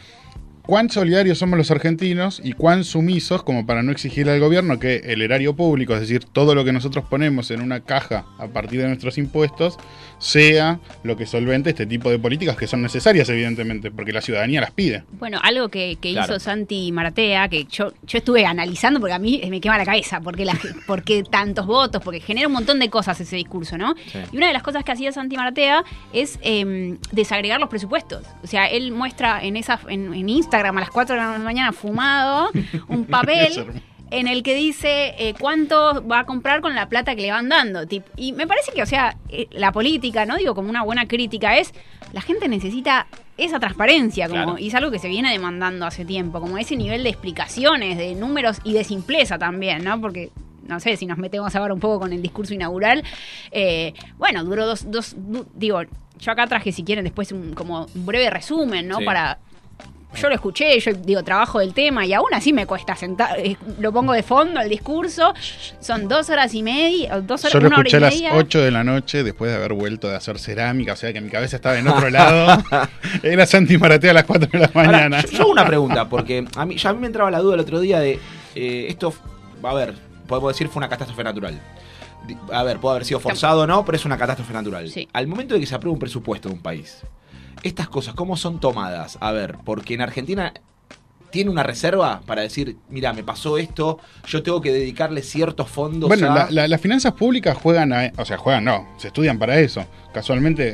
cuán 0.62 0.88
solidarios 0.88 1.38
somos 1.38 1.58
los 1.58 1.70
argentinos 1.70 2.40
y 2.44 2.52
cuán 2.52 2.84
sumisos 2.84 3.42
como 3.42 3.66
para 3.66 3.82
no 3.82 3.92
exigirle 3.92 4.32
al 4.32 4.40
gobierno 4.40 4.78
que 4.78 5.02
el 5.04 5.20
erario 5.20 5.56
público, 5.56 5.94
es 5.94 6.00
decir, 6.00 6.24
todo 6.24 6.54
lo 6.54 6.64
que 6.64 6.72
nosotros 6.72 7.04
ponemos 7.10 7.50
en 7.50 7.60
una 7.60 7.80
caja 7.80 8.26
a 8.38 8.46
partir 8.46 8.80
de 8.80 8.86
nuestros 8.86 9.18
impuestos, 9.18 9.78
sea 10.20 10.78
lo 11.02 11.16
que 11.16 11.26
solvente 11.26 11.70
este 11.70 11.86
tipo 11.86 12.10
de 12.10 12.18
políticas 12.18 12.56
que 12.56 12.66
son 12.68 12.82
necesarias, 12.82 13.28
evidentemente, 13.30 13.90
porque 13.90 14.12
la 14.12 14.20
ciudadanía 14.20 14.60
las 14.60 14.70
pide. 14.70 15.02
Bueno, 15.12 15.40
algo 15.42 15.68
que, 15.68 15.98
que 16.00 16.12
Claro. 16.12 16.34
hizo 16.36 16.40
Santi 16.40 16.92
Maratea, 16.92 17.48
que 17.48 17.64
yo, 17.64 17.92
yo 18.06 18.18
estuve 18.18 18.44
analizando 18.46 19.00
porque 19.00 19.14
a 19.14 19.18
mí 19.18 19.40
me 19.50 19.60
quema 19.60 19.78
la 19.78 19.84
cabeza, 19.84 20.20
porque 20.20 20.44
la, 20.44 20.56
por 20.86 21.02
qué 21.02 21.22
tantos 21.24 21.66
votos, 21.66 22.00
porque 22.04 22.20
genera 22.20 22.46
un 22.46 22.52
montón 22.52 22.78
de 22.78 22.88
cosas 22.90 23.20
ese 23.20 23.34
discurso, 23.36 23.76
¿no? 23.78 23.94
Sí. 24.12 24.18
Y 24.32 24.36
una 24.36 24.46
de 24.48 24.52
las 24.52 24.62
cosas 24.62 24.84
que 24.84 24.92
hacía 24.92 25.10
Santi 25.10 25.36
Maratea 25.36 25.82
es 26.12 26.38
eh, 26.42 26.96
desagregar 27.12 27.58
los 27.58 27.68
presupuestos. 27.70 28.24
O 28.44 28.46
sea, 28.46 28.66
él 28.66 28.92
muestra 28.92 29.42
en, 29.42 29.56
esa, 29.56 29.80
en, 29.88 30.12
en 30.12 30.28
Instagram 30.28 30.76
a 30.76 30.80
las 30.80 30.90
4 30.90 31.14
de 31.16 31.20
la 31.20 31.38
mañana 31.38 31.72
fumado 31.72 32.50
un 32.88 33.06
papel 33.06 33.48
en 34.10 34.26
el 34.26 34.42
que 34.42 34.54
dice 34.54 35.14
eh, 35.18 35.34
cuánto 35.38 36.06
va 36.06 36.20
a 36.20 36.24
comprar 36.24 36.60
con 36.60 36.74
la 36.74 36.88
plata 36.88 37.14
que 37.14 37.22
le 37.22 37.30
van 37.30 37.48
dando. 37.48 37.86
tip- 37.86 38.04
Y 38.16 38.32
me 38.32 38.46
parece 38.46 38.72
que, 38.72 38.82
o 38.82 38.86
sea, 38.86 39.16
eh, 39.28 39.46
la 39.52 39.72
política, 39.72 40.26
¿no? 40.26 40.36
Digo, 40.36 40.54
como 40.54 40.68
una 40.68 40.82
buena 40.82 41.06
crítica 41.06 41.56
es, 41.58 41.72
la 42.12 42.20
gente 42.20 42.48
necesita 42.48 43.06
esa 43.36 43.58
transparencia, 43.60 44.28
como, 44.28 44.42
Claro. 44.44 44.58
y 44.58 44.68
es 44.68 44.74
algo 44.74 44.90
que 44.90 44.98
se 44.98 45.08
viene 45.08 45.30
demandando 45.30 45.86
hace 45.86 46.04
tiempo, 46.04 46.40
como 46.40 46.58
ese 46.58 46.76
nivel 46.76 47.02
de 47.04 47.08
explicaciones, 47.10 47.96
de 47.96 48.14
números 48.14 48.58
y 48.64 48.72
de 48.72 48.84
simpleza 48.84 49.38
también, 49.38 49.84
¿no? 49.84 50.00
Porque 50.00 50.30
no 50.66 50.78
sé 50.80 50.96
si 50.96 51.06
nos 51.06 51.16
metemos 51.18 51.54
ahora 51.56 51.72
un 51.74 51.80
poco 51.80 52.00
con 52.00 52.12
el 52.12 52.20
discurso 52.22 52.52
inaugural. 52.54 53.02
eh, 53.50 53.94
bueno, 54.18 54.44
duró 54.44 54.66
dos, 54.66 54.90
dos, 54.90 55.16
digo, 55.54 55.80
yo 56.18 56.32
acá 56.32 56.46
traje 56.46 56.70
si 56.72 56.82
quieren 56.84 57.04
después 57.04 57.32
un, 57.32 57.54
como 57.54 57.86
un 57.94 58.06
breve 58.06 58.28
resumen, 58.28 58.86
¿no? 58.88 58.98
Sí. 58.98 59.04
Para 59.04 59.38
yo 60.14 60.28
lo 60.28 60.34
escuché, 60.34 60.78
yo 60.80 60.92
digo, 60.92 61.22
trabajo 61.22 61.60
del 61.60 61.72
tema 61.72 62.04
y 62.04 62.12
aún 62.12 62.32
así 62.32 62.52
me 62.52 62.66
cuesta 62.66 62.96
sentar, 62.96 63.38
eh, 63.38 63.56
lo 63.78 63.92
pongo 63.92 64.12
de 64.12 64.22
fondo 64.22 64.60
el 64.60 64.68
discurso, 64.68 65.32
son 65.80 66.08
dos 66.08 66.28
horas 66.30 66.52
y 66.54 66.62
media, 66.62 67.16
o 67.16 67.22
dos 67.22 67.42
horas, 67.44 67.52
Yo 67.52 67.60
lo 67.60 67.66
una 67.68 67.76
hora 67.78 67.88
escuché 67.88 67.96
a 67.96 67.98
y 67.98 68.02
las 68.02 68.14
media. 68.14 68.30
8 68.36 68.60
de 68.60 68.70
la 68.70 68.84
noche 68.84 69.22
después 69.22 69.50
de 69.50 69.56
haber 69.56 69.72
vuelto 69.72 70.08
de 70.08 70.16
hacer 70.16 70.38
cerámica, 70.38 70.94
o 70.94 70.96
sea 70.96 71.12
que 71.12 71.20
mi 71.20 71.30
cabeza 71.30 71.56
estaba 71.56 71.78
en 71.78 71.86
otro 71.88 72.10
lado. 72.10 72.62
Era 73.22 73.46
Santi 73.46 73.78
Maratea 73.78 74.10
a 74.10 74.14
las 74.14 74.24
4 74.24 74.48
de 74.52 74.58
la 74.58 74.66
Ahora, 74.66 74.86
mañana. 74.92 75.22
yo, 75.22 75.28
yo 75.30 75.42
hago 75.42 75.52
una 75.52 75.66
pregunta, 75.66 76.08
porque 76.08 76.44
a 76.56 76.66
mí, 76.66 76.76
ya 76.76 76.90
a 76.90 76.92
mí 76.92 77.00
me 77.00 77.06
entraba 77.06 77.30
la 77.30 77.38
duda 77.38 77.54
el 77.54 77.60
otro 77.60 77.80
día 77.80 78.00
de 78.00 78.18
eh, 78.54 78.86
esto, 78.88 79.14
a 79.62 79.74
ver, 79.74 79.94
podemos 80.26 80.52
decir 80.52 80.68
fue 80.68 80.80
una 80.80 80.88
catástrofe 80.88 81.22
natural. 81.24 81.60
A 82.52 82.62
ver, 82.62 82.78
puede 82.78 82.96
haber 82.96 83.04
sido 83.06 83.18
forzado 83.20 83.62
o 83.62 83.66
no, 83.66 83.84
pero 83.84 83.96
es 83.96 84.04
una 84.04 84.18
catástrofe 84.18 84.52
natural. 84.52 84.90
Al 85.12 85.26
momento 85.26 85.54
de 85.54 85.60
que 85.60 85.66
se 85.66 85.74
apruebe 85.74 85.94
un 85.94 85.98
presupuesto 85.98 86.48
de 86.48 86.54
un 86.54 86.60
país, 86.60 86.98
estas 87.62 87.88
cosas, 87.88 88.14
¿cómo 88.14 88.36
son 88.36 88.60
tomadas? 88.60 89.18
A 89.20 89.32
ver, 89.32 89.56
porque 89.64 89.94
en 89.94 90.00
Argentina 90.02 90.52
tiene 91.30 91.48
una 91.50 91.62
reserva 91.62 92.22
para 92.26 92.42
decir, 92.42 92.76
mira, 92.88 93.12
me 93.12 93.22
pasó 93.22 93.56
esto, 93.56 93.98
yo 94.26 94.42
tengo 94.42 94.60
que 94.60 94.72
dedicarle 94.72 95.22
ciertos 95.22 95.68
fondos 95.68 96.08
Bueno, 96.08 96.32
a... 96.32 96.34
la- 96.34 96.50
la- 96.50 96.68
las 96.68 96.80
finanzas 96.80 97.12
públicas 97.12 97.56
juegan, 97.56 97.92
a- 97.92 98.10
o 98.16 98.24
sea, 98.24 98.36
juegan 98.36 98.64
no, 98.64 98.88
se 98.96 99.08
estudian 99.08 99.38
para 99.38 99.60
eso. 99.60 99.84
Casualmente 100.12 100.64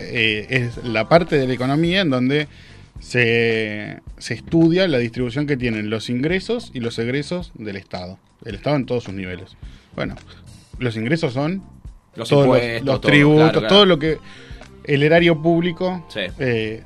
eh, 0.41 0.47
es 0.49 0.83
la 0.85 1.09
parte 1.11 1.37
de 1.37 1.47
la 1.47 1.53
economía 1.53 2.01
en 2.01 2.09
donde 2.11 2.49
se, 3.01 4.01
se 4.19 4.35
estudia 4.35 4.89
la 4.89 4.99
distribución 4.99 5.47
que 5.47 5.57
tienen 5.57 5.91
los 5.91 6.09
ingresos 6.09 6.71
y 6.73 6.81
los 6.81 6.99
egresos 6.99 7.53
del 7.55 7.77
Estado. 7.77 8.19
El 8.45 8.55
Estado 8.55 8.77
en 8.77 8.87
todos 8.87 9.05
sus 9.05 9.15
niveles. 9.15 9.57
Bueno, 9.95 10.15
los 10.79 10.97
ingresos 10.97 11.35
son 11.35 11.63
Los 12.15 12.29
todos 12.31 12.47
los, 12.47 12.57
impuestos, 12.57 12.87
los 12.87 13.01
todo, 13.01 13.11
tributos, 13.11 13.43
claro, 13.43 13.61
claro. 13.61 13.75
todo 13.75 13.85
lo 13.87 13.99
que 13.99 14.19
el 14.87 15.03
erario 15.03 15.41
público 15.43 16.05
Sí. 16.09 16.21
eh, 16.39 16.83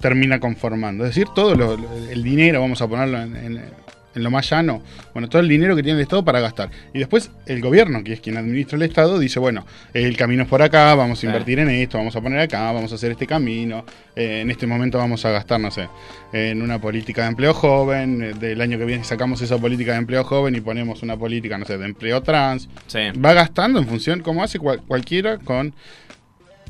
termina 0.00 0.38
conformando. 0.40 1.04
Es 1.04 1.10
decir, 1.10 1.28
todo 1.34 1.54
lo- 1.54 1.74
el 2.10 2.22
dinero, 2.22 2.60
vamos 2.60 2.80
a 2.82 2.88
ponerlo 2.88 3.20
en, 3.22 3.36
en- 3.36 3.86
en 4.14 4.22
lo 4.22 4.30
más 4.30 4.48
llano, 4.48 4.80
bueno, 5.12 5.28
todo 5.28 5.40
el 5.42 5.48
dinero 5.48 5.76
que 5.76 5.82
tiene 5.82 5.98
el 5.98 6.02
Estado 6.02 6.24
para 6.24 6.40
gastar. 6.40 6.70
Y 6.94 6.98
después 7.00 7.30
el 7.44 7.60
gobierno, 7.60 8.02
que 8.02 8.14
es 8.14 8.20
quien 8.22 8.38
administra 8.38 8.76
el 8.76 8.82
Estado, 8.82 9.18
dice, 9.18 9.38
bueno, 9.38 9.66
el 9.92 10.16
camino 10.16 10.44
es 10.44 10.48
por 10.48 10.62
acá, 10.62 10.94
vamos 10.94 11.22
a 11.22 11.26
invertir 11.26 11.58
en 11.58 11.68
esto, 11.68 11.98
vamos 11.98 12.16
a 12.16 12.22
poner 12.22 12.38
acá, 12.40 12.72
vamos 12.72 12.90
a 12.92 12.94
hacer 12.94 13.10
este 13.10 13.26
camino, 13.26 13.84
eh, 14.14 14.40
en 14.40 14.50
este 14.50 14.66
momento 14.66 14.96
vamos 14.96 15.22
a 15.26 15.30
gastar, 15.32 15.60
no 15.60 15.70
sé, 15.70 15.88
en 16.32 16.62
una 16.62 16.80
política 16.80 17.22
de 17.24 17.28
empleo 17.28 17.52
joven, 17.52 18.22
eh, 18.22 18.32
del 18.32 18.58
año 18.62 18.78
que 18.78 18.86
viene 18.86 19.04
sacamos 19.04 19.42
esa 19.42 19.58
política 19.58 19.92
de 19.92 19.98
empleo 19.98 20.24
joven 20.24 20.54
y 20.56 20.62
ponemos 20.62 21.02
una 21.02 21.18
política, 21.18 21.58
no 21.58 21.66
sé, 21.66 21.76
de 21.76 21.84
empleo 21.84 22.22
trans. 22.22 22.70
Sí. 22.86 23.00
Va 23.22 23.34
gastando 23.34 23.78
en 23.78 23.86
función, 23.86 24.20
como 24.20 24.42
hace 24.42 24.58
cual- 24.58 24.80
cualquiera 24.88 25.36
con 25.36 25.74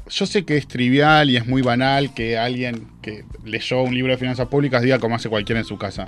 yo 0.08 0.26
sé 0.26 0.44
que 0.44 0.56
es 0.56 0.66
trivial 0.68 1.30
y 1.30 1.36
es 1.36 1.46
muy 1.46 1.62
banal 1.62 2.14
que 2.14 2.38
alguien 2.38 2.88
que 3.02 3.24
leyó 3.44 3.82
un 3.82 3.94
libro 3.94 4.12
de 4.12 4.18
finanzas 4.18 4.48
públicas 4.48 4.82
diga 4.82 4.98
como 4.98 5.16
hace 5.16 5.28
cualquiera 5.28 5.60
en 5.60 5.66
su 5.66 5.76
casa. 5.78 6.06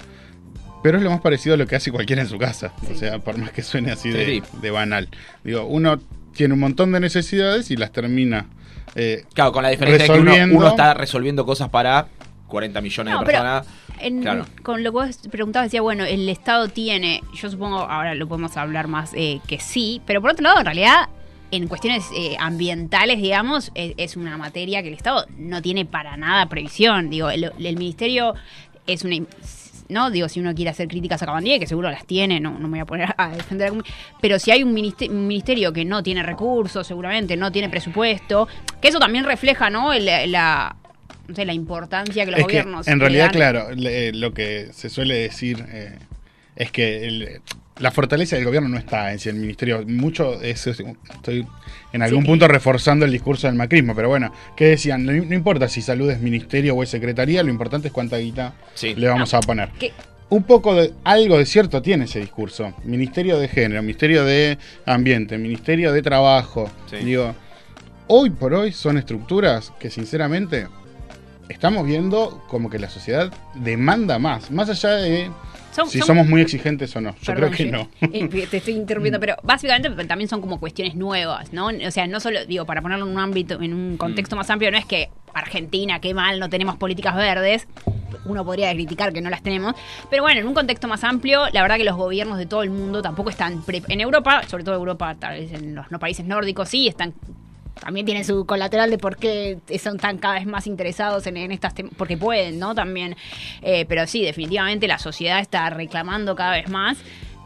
Pero 0.82 0.98
es 0.98 1.04
lo 1.04 1.10
más 1.10 1.20
parecido 1.20 1.54
a 1.54 1.56
lo 1.58 1.66
que 1.66 1.74
hace 1.76 1.90
cualquiera 1.90 2.22
en 2.22 2.28
su 2.28 2.38
casa. 2.38 2.72
O 2.90 2.94
sea, 2.96 3.18
por 3.18 3.36
más 3.36 3.50
que 3.50 3.62
suene 3.62 3.90
así 3.90 4.10
de, 4.10 4.24
Sí. 4.24 4.42
de 4.62 4.70
banal. 4.70 5.08
Digo, 5.42 5.64
uno 5.66 5.98
tiene 6.34 6.54
un 6.54 6.60
montón 6.60 6.92
de 6.92 7.00
necesidades 7.00 7.70
y 7.70 7.76
las 7.76 7.90
termina. 7.92 8.46
eh, 8.94 9.24
Claro, 9.34 9.52
con 9.52 9.62
la 9.62 9.68
diferencia 9.70 10.06
de 10.06 10.12
que 10.12 10.44
uno, 10.54 10.68
está 10.68 10.94
resolviendo 10.94 11.44
cosas 11.44 11.68
para 11.68 12.06
40 12.46 12.80
millones 12.80 13.12
No, 13.12 13.20
de 13.20 13.26
personas. 13.26 13.66
en- 14.00 14.22
Claro. 14.22 14.46
con 14.62 14.82
lo 14.82 14.90
que 14.92 14.94
vos 15.06 15.18
preguntabas, 15.30 15.66
decía, 15.66 15.82
bueno, 15.82 16.04
el 16.04 16.28
Estado 16.28 16.68
tiene, 16.68 17.22
yo 17.34 17.50
supongo, 17.50 17.80
ahora 17.80 18.14
lo 18.14 18.26
podemos 18.26 18.56
hablar 18.56 18.88
más, 18.88 19.10
eh, 19.14 19.40
que 19.46 19.60
sí, 19.60 20.00
pero 20.06 20.20
por 20.22 20.30
otro 20.30 20.42
lado, 20.44 20.58
en 20.60 20.64
realidad, 20.64 21.08
en 21.50 21.66
cuestiones 21.68 22.04
eh, 22.14 22.36
ambientales, 22.38 23.18
digamos, 23.22 23.70
es, 23.74 23.94
es 23.96 24.16
una 24.16 24.36
materia 24.36 24.82
que 24.82 24.88
el 24.88 24.94
Estado 24.94 25.26
no 25.36 25.62
tiene 25.62 25.84
para 25.86 26.16
nada 26.16 26.46
previsión. 26.48 27.08
Digo, 27.10 27.30
el, 27.30 27.44
el 27.58 27.76
Ministerio 27.76 28.34
es 28.86 29.04
una... 29.04 29.16
¿no? 29.88 30.10
Digo, 30.10 30.28
si 30.28 30.38
uno 30.40 30.54
quiere 30.54 30.70
hacer 30.70 30.86
críticas 30.86 31.22
a 31.22 31.26
Cabandier, 31.26 31.58
que 31.58 31.66
seguro 31.66 31.90
las 31.90 32.04
tiene, 32.06 32.40
no, 32.40 32.50
no 32.58 32.68
me 32.68 32.72
voy 32.72 32.80
a 32.80 32.84
poner 32.84 33.14
a 33.16 33.30
defender 33.30 33.72
a 33.72 33.74
Pero 34.20 34.38
si 34.38 34.50
hay 34.50 34.62
un 34.62 34.74
ministerio, 34.74 35.16
un 35.16 35.26
ministerio 35.26 35.72
que 35.72 35.86
no 35.86 36.02
tiene 36.02 36.22
recursos, 36.22 36.86
seguramente, 36.86 37.38
no 37.38 37.50
tiene 37.50 37.70
presupuesto, 37.70 38.46
que 38.82 38.88
eso 38.88 38.98
también 38.98 39.24
refleja, 39.24 39.70
¿no? 39.70 39.94
El- 39.94 40.30
la, 40.30 40.76
no 41.26 41.34
sé, 41.34 41.46
la 41.46 41.54
importancia 41.54 42.26
que 42.26 42.30
los 42.32 42.40
es 42.40 42.46
que, 42.46 42.52
gobiernos. 42.52 42.86
en 42.86 43.00
realidad, 43.00 43.24
dan. 43.26 43.32
claro, 43.32 43.74
le- 43.74 44.12
lo 44.12 44.34
que 44.34 44.68
se 44.74 44.90
suele 44.90 45.14
decir 45.14 45.64
eh, 45.70 45.98
es 46.56 46.70
que 46.70 47.06
el- 47.06 47.40
la 47.78 47.90
fortaleza 47.90 48.36
del 48.36 48.44
gobierno 48.44 48.68
no 48.68 48.76
está 48.78 49.12
en 49.12 49.18
si 49.18 49.28
el 49.28 49.36
ministerio. 49.36 49.84
Mucho 49.86 50.40
es, 50.42 50.66
es- 50.66 50.82
estoy 51.10 51.46
en 51.92 52.02
algún 52.02 52.22
Sí. 52.22 52.28
punto 52.28 52.48
reforzando 52.48 53.04
el 53.04 53.12
discurso 53.12 53.46
del 53.46 53.56
macrismo, 53.56 53.94
pero 53.94 54.08
bueno, 54.08 54.32
¿qué 54.56 54.66
decían? 54.66 55.04
No, 55.04 55.12
no 55.12 55.34
importa 55.34 55.68
si 55.68 55.80
salud 55.82 56.10
es 56.10 56.20
ministerio 56.20 56.74
o 56.74 56.82
es 56.82 56.88
secretaría, 56.90 57.42
lo 57.42 57.50
importante 57.50 57.88
es 57.88 57.94
cuánta 57.94 58.16
guita 58.18 58.54
Sí. 58.74 58.94
le 58.94 59.08
vamos 59.08 59.32
a 59.34 59.40
poner. 59.40 59.70
Un 60.30 60.42
poco 60.42 60.74
de 60.74 60.92
algo 61.04 61.38
de 61.38 61.46
cierto 61.46 61.80
tiene 61.80 62.04
ese 62.04 62.20
discurso. 62.20 62.74
Ministerio 62.84 63.38
de 63.38 63.48
Género, 63.48 63.80
Ministerio 63.82 64.24
de 64.24 64.58
Ambiente, 64.84 65.38
Ministerio 65.38 65.90
de 65.92 66.02
Trabajo. 66.02 66.70
Sí. 66.90 66.96
Digo, 66.96 67.34
hoy 68.08 68.28
por 68.30 68.52
hoy 68.52 68.72
son 68.72 68.98
estructuras 68.98 69.72
que 69.78 69.88
sinceramente 69.88 70.66
estamos 71.48 71.86
viendo 71.86 72.44
como 72.48 72.68
que 72.68 72.78
la 72.78 72.90
sociedad 72.90 73.32
demanda 73.54 74.18
más, 74.18 74.50
más 74.50 74.68
allá 74.68 74.96
de 74.96 75.30
Son- 75.78 75.90
si 75.90 75.98
son- 75.98 76.06
somos 76.08 76.26
muy 76.28 76.40
exigentes 76.40 76.94
o 76.96 77.00
no. 77.00 77.14
Yo 77.22 77.34
Perdón, 77.34 77.50
creo 77.52 77.66
que 77.66 77.72
no. 77.72 77.88
Eh, 78.12 78.46
Te 78.50 78.56
estoy 78.58 78.74
interrumpiendo, 78.74 79.20
pero 79.20 79.36
básicamente 79.42 79.88
también 80.06 80.28
son 80.28 80.40
como 80.40 80.58
cuestiones 80.60 80.94
nuevas, 80.94 81.52
¿no? 81.52 81.66
O 81.68 81.90
sea, 81.90 82.06
no 82.06 82.20
solo, 82.20 82.44
digo, 82.46 82.64
para 82.66 82.82
ponerlo 82.82 83.06
en 83.06 83.12
un 83.12 83.18
ámbito, 83.18 83.60
en 83.62 83.72
un 83.74 83.96
contexto 83.96 84.36
Mm. 84.36 84.38
más 84.38 84.50
amplio, 84.50 84.70
no 84.70 84.78
es 84.78 84.84
que 84.86 85.08
Argentina, 85.34 86.00
qué 86.00 86.14
mal, 86.14 86.40
no 86.40 86.48
tenemos 86.48 86.76
políticas 86.76 87.14
verdes. 87.14 87.68
Uno 88.24 88.44
podría 88.44 88.72
criticar 88.72 89.12
que 89.12 89.20
no 89.20 89.30
las 89.30 89.42
tenemos. 89.42 89.74
Pero 90.10 90.22
bueno, 90.22 90.40
en 90.40 90.46
un 90.48 90.54
contexto 90.54 90.88
más 90.88 91.04
amplio, 91.04 91.42
la 91.52 91.62
verdad 91.62 91.76
que 91.76 91.84
los 91.84 91.96
gobiernos 91.96 92.38
de 92.38 92.46
todo 92.46 92.62
el 92.62 92.70
mundo 92.70 93.00
tampoco 93.02 93.30
están. 93.30 93.62
pre- 93.62 93.82
En 93.88 94.00
Europa, 94.00 94.42
sobre 94.48 94.64
todo 94.64 94.74
Europa, 94.74 95.14
tal 95.18 95.38
vez 95.38 95.52
en 95.52 95.74
los 95.74 95.90
no 95.90 95.98
países 95.98 96.26
nórdicos, 96.26 96.68
sí, 96.68 96.88
están 96.88 97.14
también 97.80 98.06
tienen 98.06 98.24
su 98.24 98.44
colateral 98.46 98.90
de 98.90 98.98
por 98.98 99.16
qué 99.16 99.58
son 99.82 99.98
tan 99.98 100.18
cada 100.18 100.34
vez 100.34 100.46
más 100.46 100.66
interesados 100.66 101.26
en, 101.26 101.36
en 101.36 101.52
estas 101.52 101.74
porque 101.96 102.16
pueden, 102.16 102.58
¿no? 102.58 102.74
También, 102.74 103.16
Eh, 103.62 103.84
pero 103.88 104.06
sí, 104.06 104.22
definitivamente 104.24 104.86
la 104.88 104.98
sociedad 104.98 105.40
está 105.40 105.68
reclamando 105.70 106.34
cada 106.36 106.52
vez 106.52 106.68
más. 106.68 106.98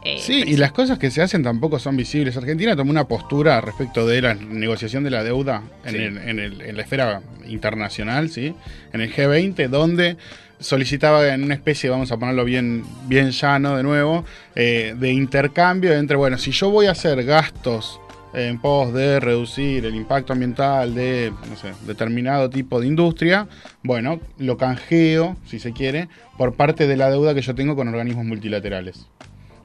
eh, 0.05 0.17
Sí, 0.19 0.43
y 0.45 0.57
las 0.57 0.73
cosas 0.73 0.99
que 0.99 1.09
se 1.11 1.21
hacen 1.21 1.43
tampoco 1.43 1.79
son 1.79 1.95
visibles. 1.95 2.35
Argentina 2.35 2.75
tomó 2.75 2.91
una 2.91 3.05
postura 3.07 3.61
respecto 3.61 4.05
de 4.05 4.21
la 4.21 4.33
negociación 4.33 5.03
de 5.05 5.09
la 5.11 5.23
deuda 5.23 5.63
en, 5.85 5.91
Sí. 5.91 5.97
el- 5.97 6.17
en 6.17 6.39
el- 6.39 6.61
en 6.61 6.75
la 6.75 6.81
esfera 6.81 7.21
internacional, 7.47 8.29
¿sí? 8.29 8.53
En 8.91 8.99
el 9.01 9.13
G20, 9.13 9.69
donde 9.69 10.17
solicitaba 10.59 11.27
en 11.33 11.43
una 11.43 11.55
especie, 11.55 11.89
vamos 11.89 12.11
a 12.11 12.17
ponerlo 12.17 12.45
bien, 12.45 12.83
bien 13.07 13.31
llano 13.31 13.75
de 13.77 13.83
nuevo, 13.83 14.25
eh, 14.55 14.93
de 14.97 15.11
intercambio 15.11 15.93
entre, 15.93 16.15
bueno, 16.17 16.37
si 16.37 16.51
yo 16.51 16.69
voy 16.69 16.85
a 16.87 16.91
hacer 16.91 17.23
gastos 17.23 17.99
en 18.33 18.59
pos 18.59 18.93
de 18.93 19.19
reducir 19.19 19.85
el 19.85 19.95
impacto 19.95 20.33
ambiental 20.33 20.95
de, 20.95 21.31
no 21.49 21.55
sé, 21.55 21.73
determinado 21.85 22.49
tipo 22.49 22.79
de 22.81 22.87
industria, 22.87 23.47
bueno, 23.83 24.19
lo 24.39 24.57
canjeo, 24.57 25.37
si 25.45 25.59
se 25.59 25.71
quiere, 25.73 26.07
por 26.37 26.53
parte 26.55 26.87
de 26.87 26.97
la 26.97 27.09
deuda 27.11 27.35
que 27.35 27.41
yo 27.41 27.53
tengo 27.53 27.75
con 27.75 27.87
organismos 27.87 28.25
multilaterales. 28.25 29.05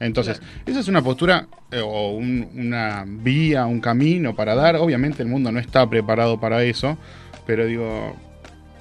Entonces, 0.00 0.40
esa 0.66 0.78
es 0.80 0.86
una 0.88 1.02
postura 1.02 1.48
eh, 1.72 1.80
o 1.84 2.10
un- 2.12 2.48
una 2.54 3.04
vía, 3.06 3.66
un 3.66 3.80
camino 3.80 4.36
para 4.36 4.54
dar. 4.54 4.76
Obviamente 4.76 5.22
el 5.22 5.28
mundo 5.28 5.50
no 5.50 5.58
está 5.58 5.88
preparado 5.90 6.38
para 6.38 6.62
eso, 6.62 6.96
pero 7.46 7.66
digo, 7.66 8.14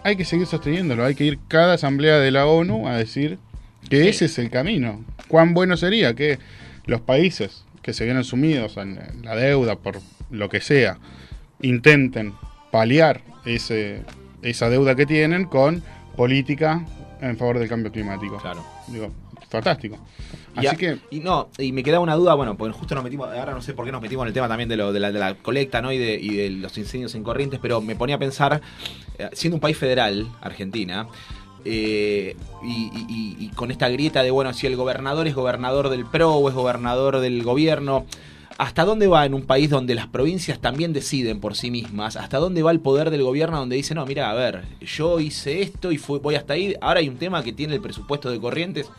hay 0.03 0.15
que 0.15 0.25
seguir 0.25 0.45
sosteniéndolo. 0.45 1.03
Hay 1.03 1.15
que 1.15 1.23
ir 1.25 1.39
cada 1.47 1.73
asamblea 1.73 2.19
de 2.19 2.29
la 2.31 2.45
ONU 2.45 2.87
a 2.87 2.95
decir 2.97 3.39
que 3.89 4.09
ese 4.09 4.25
es 4.25 4.37
el 4.37 4.49
camino. 4.51 5.03
¿Cuán 5.27 5.53
bueno 5.55 5.75
sería 5.75 6.13
que 6.13 6.37
los 6.85 7.01
países 7.01 7.63
que 7.87 7.93
se 7.93 8.03
vienen 8.03 8.25
sumidos 8.25 8.75
en 8.75 8.99
la 9.23 9.33
deuda 9.33 9.77
por 9.77 10.01
lo 10.29 10.49
que 10.49 10.59
sea 10.59 10.97
intenten 11.61 12.33
paliar 12.69 13.21
ese, 13.45 14.03
esa 14.41 14.69
deuda 14.69 14.93
que 14.93 15.05
tienen 15.05 15.45
con 15.45 15.81
política 16.17 16.85
en 17.21 17.37
favor 17.37 17.59
del 17.59 17.69
cambio 17.69 17.89
climático? 17.89 18.39
Claro. 18.39 18.61
Digo, 18.89 19.09
fantástico. 19.49 19.97
Y, 20.55 20.59
Así 20.59 20.67
a- 20.67 20.75
que 20.75 20.97
y 21.11 21.21
no, 21.21 21.47
y 21.57 21.71
me 21.71 21.81
queda 21.81 22.01
una 22.01 22.15
duda, 22.15 22.33
bueno, 22.33 22.57
porque 22.57 22.77
justo 22.77 22.93
nos 22.93 23.05
metimos, 23.05 23.29
ahora 23.29 23.53
no 23.53 23.61
sé 23.61 23.73
por 23.73 23.85
qué 23.85 23.91
nos 23.93 24.01
metimos 24.01 24.23
en 24.25 24.27
el 24.27 24.33
tema 24.33 24.49
también 24.49 24.67
de, 24.67 24.75
lo, 24.75 24.91
de, 24.91 24.99
la, 24.99 25.11
de 25.13 25.19
la 25.19 25.35
colecta, 25.35 25.81
¿no? 25.81 25.93
Y 25.93 25.97
de, 25.97 26.15
y 26.15 26.35
de 26.35 26.49
los 26.49 26.77
incendios 26.77 27.15
en 27.15 27.23
corrientes, 27.23 27.57
pero 27.61 27.79
me 27.79 27.95
ponía 27.95 28.17
a 28.17 28.19
pensar, 28.19 28.61
eh, 29.17 29.29
siendo 29.31 29.55
un 29.55 29.61
país 29.61 29.77
federal, 29.77 30.27
Argentina, 30.41 31.07
eh, 31.69 32.37
y, 32.63 33.49
con 33.55 33.71
esta 33.71 33.89
grieta 33.89 34.23
de, 34.23 34.31
bueno, 34.31 34.53
si 34.53 34.67
el 34.67 34.75
gobernador 34.75 35.27
es 35.27 35.35
gobernador 35.35 35.89
del 35.89 36.05
PRO 36.05 36.35
o 36.35 36.49
es 36.49 36.55
gobernador 36.55 37.19
del 37.19 37.43
gobierno, 37.43 38.05
¿hasta 38.57 38.85
dónde 38.85 39.07
va 39.07 39.25
en 39.25 39.33
un 39.33 39.41
país 39.43 39.69
donde 39.69 39.95
las 39.95 40.07
provincias 40.07 40.59
también 40.59 40.93
deciden 40.93 41.39
por 41.39 41.55
sí 41.55 41.71
mismas? 41.71 42.15
¿Hasta 42.15 42.37
dónde 42.37 42.63
va 42.63 42.71
el 42.71 42.79
poder 42.79 43.09
del 43.09 43.23
gobierno 43.23 43.57
donde 43.57 43.75
dice, 43.75 43.95
no, 43.95 44.05
mira, 44.05 44.29
a 44.29 44.33
ver, 44.33 44.63
yo 44.79 45.19
hice 45.19 45.61
esto 45.61 45.91
y 45.91 45.97
fui, 45.97 46.19
voy 46.19 46.35
hasta 46.35 46.53
ahí, 46.53 46.75
ahora 46.79 46.99
hay 46.99 47.09
un 47.09 47.17
tema 47.17 47.43
que 47.43 47.51
tiene 47.51 47.75
el 47.75 47.81
presupuesto 47.81 48.29
de 48.29 48.39
corrientes? 48.39 48.89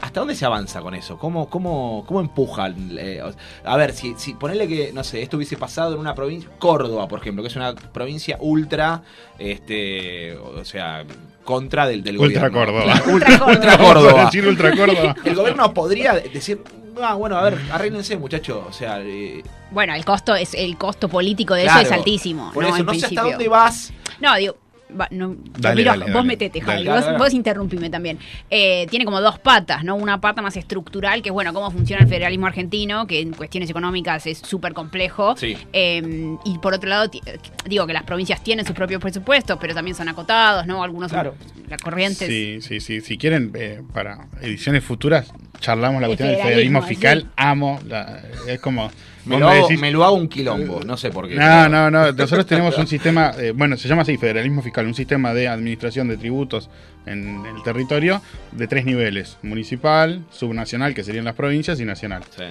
¿Hasta 0.00 0.20
dónde 0.20 0.34
se 0.34 0.44
avanza 0.44 0.80
con 0.80 0.94
eso? 0.94 1.18
¿Cómo, 1.18 1.48
cómo, 1.48 2.04
cómo 2.06 2.20
empujan? 2.20 2.96
Eh, 2.98 3.22
a 3.64 3.76
ver, 3.76 3.92
si, 3.92 4.14
si 4.16 4.34
ponerle 4.34 4.66
que, 4.68 4.92
no 4.92 5.04
sé, 5.04 5.22
esto 5.22 5.36
hubiese 5.36 5.56
pasado 5.56 5.94
en 5.94 6.00
una 6.00 6.14
provincia, 6.14 6.50
Córdoba, 6.58 7.08
por 7.08 7.20
ejemplo, 7.20 7.42
que 7.42 7.48
es 7.48 7.56
una 7.56 7.74
provincia 7.74 8.36
ultra, 8.40 9.02
este, 9.38 10.36
o 10.36 10.64
sea, 10.64 11.04
contra 11.44 11.86
del, 11.86 12.02
del 12.02 12.18
Ultra 12.18 12.48
gobierno. 12.48 12.72
Córdoba. 12.82 13.02
Ultra, 13.12 13.44
ultra 13.46 13.78
Córdoba. 13.78 14.24
Decir 14.26 14.46
Ultra 14.46 14.76
Córdoba. 14.76 15.16
El 15.24 15.34
gobierno 15.34 15.74
podría 15.74 16.14
decir, 16.14 16.62
ah, 17.02 17.14
bueno, 17.14 17.36
a 17.36 17.42
ver, 17.44 17.58
arréglense, 17.70 18.16
muchachos. 18.16 18.64
O 18.68 18.72
sea, 18.72 19.00
eh, 19.02 19.42
Bueno, 19.70 19.94
el 19.94 20.04
costo 20.04 20.34
es 20.34 20.54
el 20.54 20.76
costo 20.78 21.08
político 21.08 21.54
de 21.54 21.64
Claro. 21.64 21.80
eso 21.80 21.88
es 21.90 21.98
altísimo. 21.98 22.50
por 22.52 22.62
¿no? 22.62 22.68
eso, 22.70 22.78
En 22.78 22.86
no 22.86 22.94
sé 22.94 23.06
hasta 23.06 23.22
dónde 23.22 23.48
vas. 23.48 23.92
No, 24.20 24.34
digo, 24.36 24.56
va, 24.98 25.08
no, 25.10 25.36
Dale, 25.58 25.76
miro- 25.76 25.90
dale, 25.92 26.04
vos 26.06 26.14
dale. 26.14 26.26
metete, 26.26 26.60
Javi, 26.60 26.84
Dale. 26.84 26.90
vos, 26.98 27.04
Dale. 27.06 27.18
vos 27.18 27.32
interrumpime 27.34 27.90
también. 27.90 28.18
Eh, 28.50 28.86
tiene 28.90 29.04
como 29.04 29.20
dos 29.20 29.38
patas, 29.38 29.84
¿no? 29.84 29.96
Una 29.96 30.20
pata 30.20 30.42
más 30.42 30.56
estructural, 30.56 31.22
que 31.22 31.28
es 31.30 31.32
bueno, 31.32 31.52
cómo 31.52 31.70
funciona 31.70 32.02
el 32.02 32.08
federalismo 32.08 32.46
argentino, 32.46 33.06
que 33.06 33.20
en 33.20 33.32
cuestiones 33.32 33.68
económicas 33.70 34.26
es 34.26 34.38
súper 34.38 34.72
complejo. 34.74 35.36
Sí. 35.36 35.56
Eh, 35.72 36.36
y 36.44 36.58
por 36.58 36.74
otro 36.74 36.88
lado, 36.88 37.08
ti- 37.10 37.20
digo 37.66 37.86
que 37.86 37.92
las 37.92 38.02
provincias 38.04 38.42
tienen 38.42 38.64
sus 38.66 38.74
propios 38.74 39.00
presupuestos, 39.00 39.58
pero 39.60 39.74
también 39.74 39.94
son 39.96 40.08
acotados, 40.08 40.66
¿no? 40.66 40.82
Algunos 40.82 41.10
Claro. 41.10 41.34
son 41.54 41.64
las 41.68 41.80
corrientes. 41.80 42.28
Sí, 42.28 42.58
sí, 42.60 42.80
sí. 42.80 43.00
Si 43.00 43.18
quieren, 43.18 43.52
eh, 43.54 43.82
para 43.92 44.28
ediciones 44.40 44.84
futuras, 44.84 45.32
charlamos 45.60 46.00
la 46.00 46.08
cuestión 46.08 46.28
del 46.28 46.38
federalismo 46.38 46.80
federalismo, 46.82 46.82
fiscal. 46.82 47.20
sí. 47.22 47.28
Amo. 47.36 47.80
la- 47.86 48.20
es 48.46 48.60
como. 48.60 48.90
Me 49.26 49.38
lo, 49.38 49.48
hago, 49.48 49.68
decís- 49.68 49.80
me 49.80 49.90
lo 49.90 50.04
hago 50.04 50.16
un 50.16 50.28
quilombo, 50.28 50.80
no 50.84 50.96
sé 50.96 51.10
por 51.10 51.28
qué. 51.28 51.34
No, 51.36 51.68
no, 51.68 51.90
no. 51.90 52.12
Nosotros 52.12 52.46
tenemos 52.46 52.76
un 52.78 52.86
sistema, 52.86 53.32
eh, 53.38 53.52
bueno, 53.54 53.76
se 53.76 53.88
llama 53.88 54.02
así, 54.02 54.16
federalismo 54.18 54.60
fiscal, 54.62 54.86
un 54.86 54.94
sistema 54.94 55.32
de 55.32 55.48
administración 55.48 56.08
de 56.08 56.16
tributos 56.16 56.68
en 57.06 57.44
el 57.46 57.62
territorio 57.62 58.20
de 58.52 58.66
tres 58.66 58.84
niveles: 58.84 59.38
municipal, 59.42 60.24
subnacional, 60.30 60.94
que 60.94 61.04
serían 61.04 61.24
las 61.24 61.34
provincias, 61.34 61.80
y 61.80 61.84
nacional. 61.84 62.22
Sí. 62.36 62.44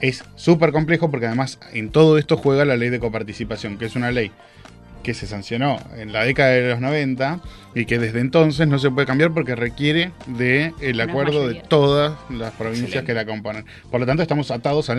Es 0.00 0.24
súper 0.34 0.72
complejo 0.72 1.10
porque 1.10 1.26
además 1.26 1.58
en 1.72 1.90
todo 1.90 2.18
esto 2.18 2.36
juega 2.36 2.64
la 2.64 2.76
ley 2.76 2.90
de 2.90 2.98
coparticipación, 3.00 3.78
que 3.78 3.86
es 3.86 3.94
una 3.96 4.10
ley 4.10 4.32
que 5.04 5.14
se 5.14 5.26
sancionó 5.26 5.78
en 5.96 6.12
la 6.12 6.24
década 6.24 6.50
de 6.50 6.68
los 6.70 6.80
90 6.80 7.40
y 7.74 7.86
que 7.86 7.98
desde 7.98 8.20
entonces 8.20 8.68
no 8.68 8.78
se 8.78 8.88
puede 8.90 9.06
cambiar 9.06 9.32
porque 9.32 9.56
requiere 9.56 10.12
de 10.26 10.72
el 10.80 10.94
Una 10.96 11.04
acuerdo 11.04 11.48
de 11.48 11.54
todas 11.56 12.12
las 12.30 12.52
provincias 12.52 12.88
Excelente. 12.88 13.06
que 13.06 13.14
la 13.14 13.24
componen. 13.26 13.64
Por 13.90 13.98
lo 14.00 14.06
tanto, 14.06 14.22
estamos 14.22 14.50
atados 14.52 14.90
a 14.90 14.96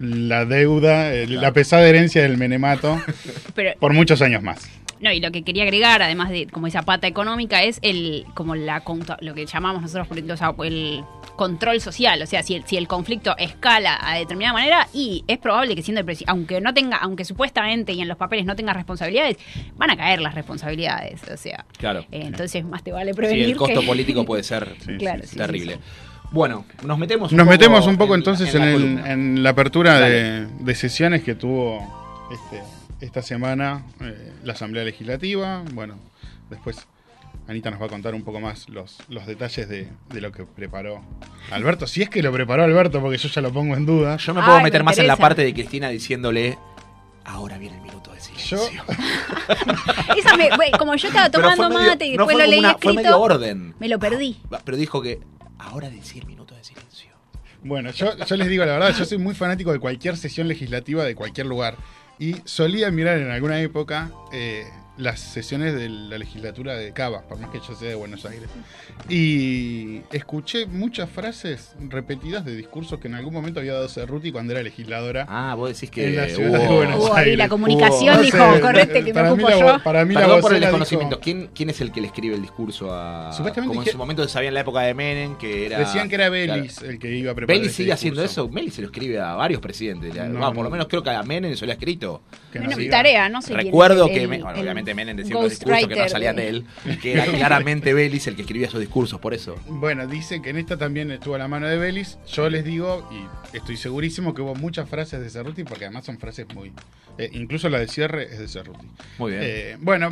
la 0.00 0.44
deuda, 0.44 1.12
el- 1.12 1.40
la 1.40 1.52
pesada 1.52 1.86
herencia 1.88 2.22
del 2.22 2.36
menemato 2.38 3.00
Pero 3.54 3.72
por 3.78 3.92
muchos 3.92 4.22
años 4.22 4.42
más. 4.42 4.68
No, 5.00 5.12
y 5.12 5.20
lo 5.20 5.30
que 5.30 5.44
quería 5.44 5.62
agregar, 5.62 6.02
además 6.02 6.28
de 6.28 6.46
como 6.48 6.66
esa 6.66 6.82
pata 6.82 7.06
económica, 7.06 7.62
es 7.62 7.78
el 7.82 8.24
como 8.34 8.56
la 8.56 8.80
lo 9.20 9.32
que 9.32 9.46
llamamos 9.46 9.80
nosotros 9.80 10.08
sea, 10.36 10.52
el 10.64 11.04
control 11.36 11.80
social. 11.80 12.20
O 12.20 12.26
sea, 12.26 12.42
si 12.42 12.56
el, 12.56 12.64
si 12.64 12.76
el 12.76 12.88
conflicto 12.88 13.36
escala 13.38 13.96
a 14.02 14.18
determinada 14.18 14.54
manera, 14.54 14.88
y 14.92 15.22
es 15.28 15.38
probable 15.38 15.76
que 15.76 15.82
siendo 15.82 16.00
el 16.00 16.04
presidente, 16.04 16.32
aunque 16.32 16.60
no 16.60 16.74
tenga, 16.74 16.96
aunque 16.96 17.24
supuestamente 17.24 17.92
y 17.92 18.00
en 18.00 18.08
los 18.08 18.16
papeles 18.16 18.44
no 18.44 18.56
tenga 18.56 18.72
responsabilidades, 18.72 19.36
van 19.76 19.90
a 19.90 19.96
caer 19.96 20.20
las 20.20 20.34
responsabilidades. 20.34 21.20
O 21.32 21.36
sea, 21.36 21.64
Claro. 21.78 22.00
eh, 22.10 22.22
entonces 22.24 22.64
más 22.64 22.82
te 22.82 22.90
vale 22.90 23.12
Sí, 23.12 23.16
prevenir. 23.16 23.44
el 23.50 23.56
costo 23.56 23.80
que- 23.82 23.86
político 23.86 24.24
puede 24.24 24.42
ser 24.42 24.74
Claro, 24.98 25.22
sí, 25.22 25.28
sí, 25.28 25.36
terrible. 25.36 25.74
sí. 25.74 25.80
Bueno, 26.30 26.64
nos 26.84 26.98
metemos 26.98 27.30
un 27.32 27.38
Nos 27.38 27.44
poco 27.46 27.52
metemos 27.52 27.86
un 27.86 27.96
poco 27.96 28.14
en- 28.14 28.20
entonces 28.20 28.54
en 28.54 28.62
en, 28.62 28.68
la 28.68 28.74
el- 28.74 28.80
columna. 28.82 29.12
en 29.12 29.42
la 29.42 29.50
apertura 29.50 30.00
de, 30.00 30.46
de 30.46 30.74
sesiones 30.74 31.22
que 31.22 31.34
tuvo 31.34 32.28
este, 32.30 32.62
esta 33.00 33.22
semana 33.22 33.84
eh, 34.00 34.32
la 34.44 34.52
Asamblea 34.52 34.84
Legislativa. 34.84 35.62
Bueno, 35.72 35.94
después 36.50 36.86
Anita 37.46 37.70
nos 37.70 37.80
va 37.80 37.86
a 37.86 37.88
contar 37.88 38.14
un 38.14 38.24
poco 38.24 38.40
más 38.40 38.68
los, 38.68 38.98
los 39.08 39.26
detalles 39.26 39.68
de, 39.70 39.88
de 40.12 40.20
lo 40.20 40.30
que 40.30 40.44
preparó 40.44 41.00
Alberto. 41.50 41.86
Si 41.86 42.02
es 42.02 42.10
que 42.10 42.22
lo 42.22 42.30
preparó 42.30 42.62
Alberto, 42.62 43.00
porque 43.00 43.16
yo 43.16 43.28
ya 43.30 43.40
lo 43.40 43.50
pongo 43.50 43.74
en 43.74 43.86
duda. 43.86 44.18
Yo 44.18 44.34
me 44.34 44.40
puedo 44.42 44.52
Ay, 44.52 44.58
me 44.58 44.64
meter 44.64 44.84
más 44.84 44.98
en 44.98 45.06
la 45.06 45.16
parte 45.16 45.42
de 45.42 45.54
Cristina 45.54 45.88
diciéndole, 45.88 46.58
ahora 47.24 47.56
viene 47.56 47.76
el 47.76 47.82
minuto 47.82 48.12
de 48.12 48.20
silencio. 48.20 48.58
Yo, 48.58 48.68
Esa 50.16 50.36
me- 50.36 50.50
como 50.78 50.94
yo 50.96 51.08
estaba 51.08 51.30
tomando 51.30 51.70
medio- 51.70 51.88
mate 51.90 52.04
y 52.06 52.16
después 52.18 52.36
lo 52.36 52.44
leí 52.46 52.58
una- 52.58 52.72
fue 52.76 52.92
escrito, 52.92 53.02
medio 53.02 53.18
orden. 53.20 53.74
me 53.78 53.88
lo 53.88 53.98
perdí. 53.98 54.36
Pero 54.64 54.76
dijo 54.76 55.00
que 55.00 55.20
ahora 55.58 55.90
decía 55.90 56.20
el 56.20 56.26
minuto 56.26 56.54
de 56.54 56.64
silencio. 56.64 57.10
Bueno, 57.62 57.90
yo, 57.90 58.16
yo 58.16 58.36
les 58.36 58.48
digo 58.48 58.64
la 58.64 58.72
verdad, 58.72 58.94
yo 58.96 59.04
soy 59.04 59.18
muy 59.18 59.34
fanático 59.34 59.72
de 59.72 59.80
cualquier 59.80 60.16
sesión 60.16 60.48
legislativa 60.48 61.04
de 61.04 61.14
cualquier 61.14 61.46
lugar. 61.46 61.76
Y 62.18 62.36
solía 62.44 62.90
mirar 62.90 63.18
en 63.18 63.30
alguna 63.30 63.60
época 63.60 64.10
eh, 64.32 64.66
las 64.98 65.20
sesiones 65.20 65.74
de 65.74 65.88
la 65.88 66.18
legislatura 66.18 66.74
de 66.74 66.92
Cava, 66.92 67.22
por 67.22 67.38
más 67.38 67.50
que 67.50 67.58
yo 67.66 67.74
sea 67.74 67.88
de 67.88 67.94
Buenos 67.94 68.24
Aires. 68.26 68.48
Y 69.08 70.00
escuché 70.12 70.66
muchas 70.66 71.08
frases 71.08 71.74
repetidas 71.88 72.44
de 72.44 72.54
discursos 72.54 72.98
que 73.00 73.08
en 73.08 73.14
algún 73.14 73.32
momento 73.32 73.60
había 73.60 73.72
dado 73.74 73.88
Cerruti 73.88 74.32
cuando 74.32 74.52
era 74.52 74.62
legisladora. 74.62 75.24
Ah, 75.28 75.54
vos 75.56 75.70
decís 75.72 75.90
que 75.90 76.08
En 76.08 76.16
la 76.16 76.28
ciudad 76.28 76.50
hubo- 76.50 76.58
de 76.58 76.76
Buenos 76.76 77.10
Aires. 77.16 77.38
la 77.38 77.48
comunicación, 77.48 78.16
No 78.16 78.22
dijo, 78.22 78.54
sé, 78.54 78.60
correte 78.60 78.92
que 79.04 79.12
me 79.12 79.12
para 79.14 79.28
mí 79.34 79.42
ocupo 79.44 79.48
la 79.50 79.58
yo. 79.78 79.82
Para 79.84 80.04
mí 80.04 80.14
la 80.14 80.40
por 80.40 80.52
el 80.54 80.60
desconocimiento. 80.60 81.16
dijo- 81.16 81.22
¿Quién, 81.22 81.50
¿Quién 81.54 81.70
es 81.70 81.80
el 81.80 81.92
que 81.92 82.00
le 82.00 82.08
escribe 82.08 82.34
el 82.34 82.42
discurso 82.42 82.92
a.? 82.92 83.32
Supuestamente 83.32 83.68
como 83.76 83.82
en 83.86 83.92
su 83.92 83.98
momento 83.98 84.22
se 84.24 84.30
sabía 84.30 84.48
en 84.48 84.54
la 84.54 84.60
época 84.60 84.80
de 84.80 84.94
Menem 84.94 85.36
que 85.38 85.66
era. 85.66 85.78
Decían 85.78 86.08
que 86.08 86.16
era 86.16 86.28
Claro. 86.28 86.52
Belis 86.54 86.82
el 86.82 86.98
que 86.98 87.14
iba 87.14 87.32
a 87.32 87.34
preparar. 87.34 87.60
Belis 87.60 87.74
sigue 87.74 87.92
haciendo 87.92 88.22
eso. 88.22 88.48
Belis 88.48 88.74
se 88.74 88.82
lo 88.82 88.88
escribe 88.88 89.20
a 89.20 89.34
varios 89.34 89.60
presidentes. 89.60 90.14
No, 90.14 90.46
por 90.48 90.56
no. 90.56 90.62
lo 90.64 90.70
menos 90.70 90.86
creo 90.88 91.02
que 91.02 91.10
a 91.10 91.22
Menem 91.22 91.54
se 91.56 91.64
lo 91.66 91.72
ha 91.72 91.74
escrito. 91.74 92.22
Que 92.52 92.58
Bueno, 92.60 92.76
no 92.76 92.90
tarea, 92.90 93.28
no 93.28 93.42
sé 93.42 93.48
quién 93.54 93.66
Recuerdo 93.66 94.06
que, 94.08 94.24
el- 94.24 94.42
Obviamente 94.88 94.94
Menem 94.94 95.16
decía 95.16 95.36
unos 95.36 95.50
discursos 95.50 95.88
que 95.88 95.96
no 95.96 96.08
salían 96.08 96.36
de 96.36 96.48
él, 96.48 96.64
que 97.02 97.12
era 97.12 97.24
claramente 97.26 97.94
Belis 97.94 98.26
el 98.26 98.36
que 98.36 98.42
escribía 98.42 98.68
esos 98.68 98.80
discursos, 98.80 99.20
por 99.20 99.34
eso. 99.34 99.56
Bueno, 99.66 100.06
dice 100.06 100.40
que 100.40 100.50
en 100.50 100.58
esta 100.58 100.76
también 100.76 101.10
estuvo 101.10 101.34
a 101.34 101.38
la 101.38 101.48
mano 101.48 101.66
de 101.66 101.76
Belis. 101.76 102.18
Yo 102.26 102.48
les 102.48 102.64
digo, 102.64 103.08
y 103.12 103.56
estoy 103.56 103.76
segurísimo 103.76 104.34
que 104.34 104.42
hubo 104.42 104.54
muchas 104.54 104.88
frases 104.88 105.20
de 105.20 105.30
Cerruti, 105.30 105.64
porque 105.64 105.84
además 105.84 106.04
son 106.04 106.18
frases 106.18 106.46
muy. 106.54 106.72
eh, 107.18 107.30
incluso 107.32 107.68
la 107.68 107.78
de 107.78 107.88
cierre 107.88 108.24
es 108.24 108.38
de 108.38 108.48
Cerruti. 108.48 108.86
Muy 109.18 109.32
bien. 109.32 109.42
Eh, 109.44 109.76
bueno, 109.80 110.10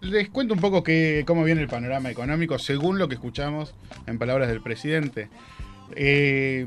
les 0.00 0.28
cuento 0.28 0.54
un 0.54 0.60
poco 0.60 0.82
que, 0.82 1.24
cómo 1.26 1.44
viene 1.44 1.62
el 1.62 1.68
panorama 1.68 2.10
económico 2.10 2.58
según 2.58 2.98
lo 2.98 3.08
que 3.08 3.14
escuchamos 3.14 3.74
en 4.06 4.18
palabras 4.18 4.48
del 4.48 4.62
presidente. 4.62 5.28
Eh, 5.96 6.66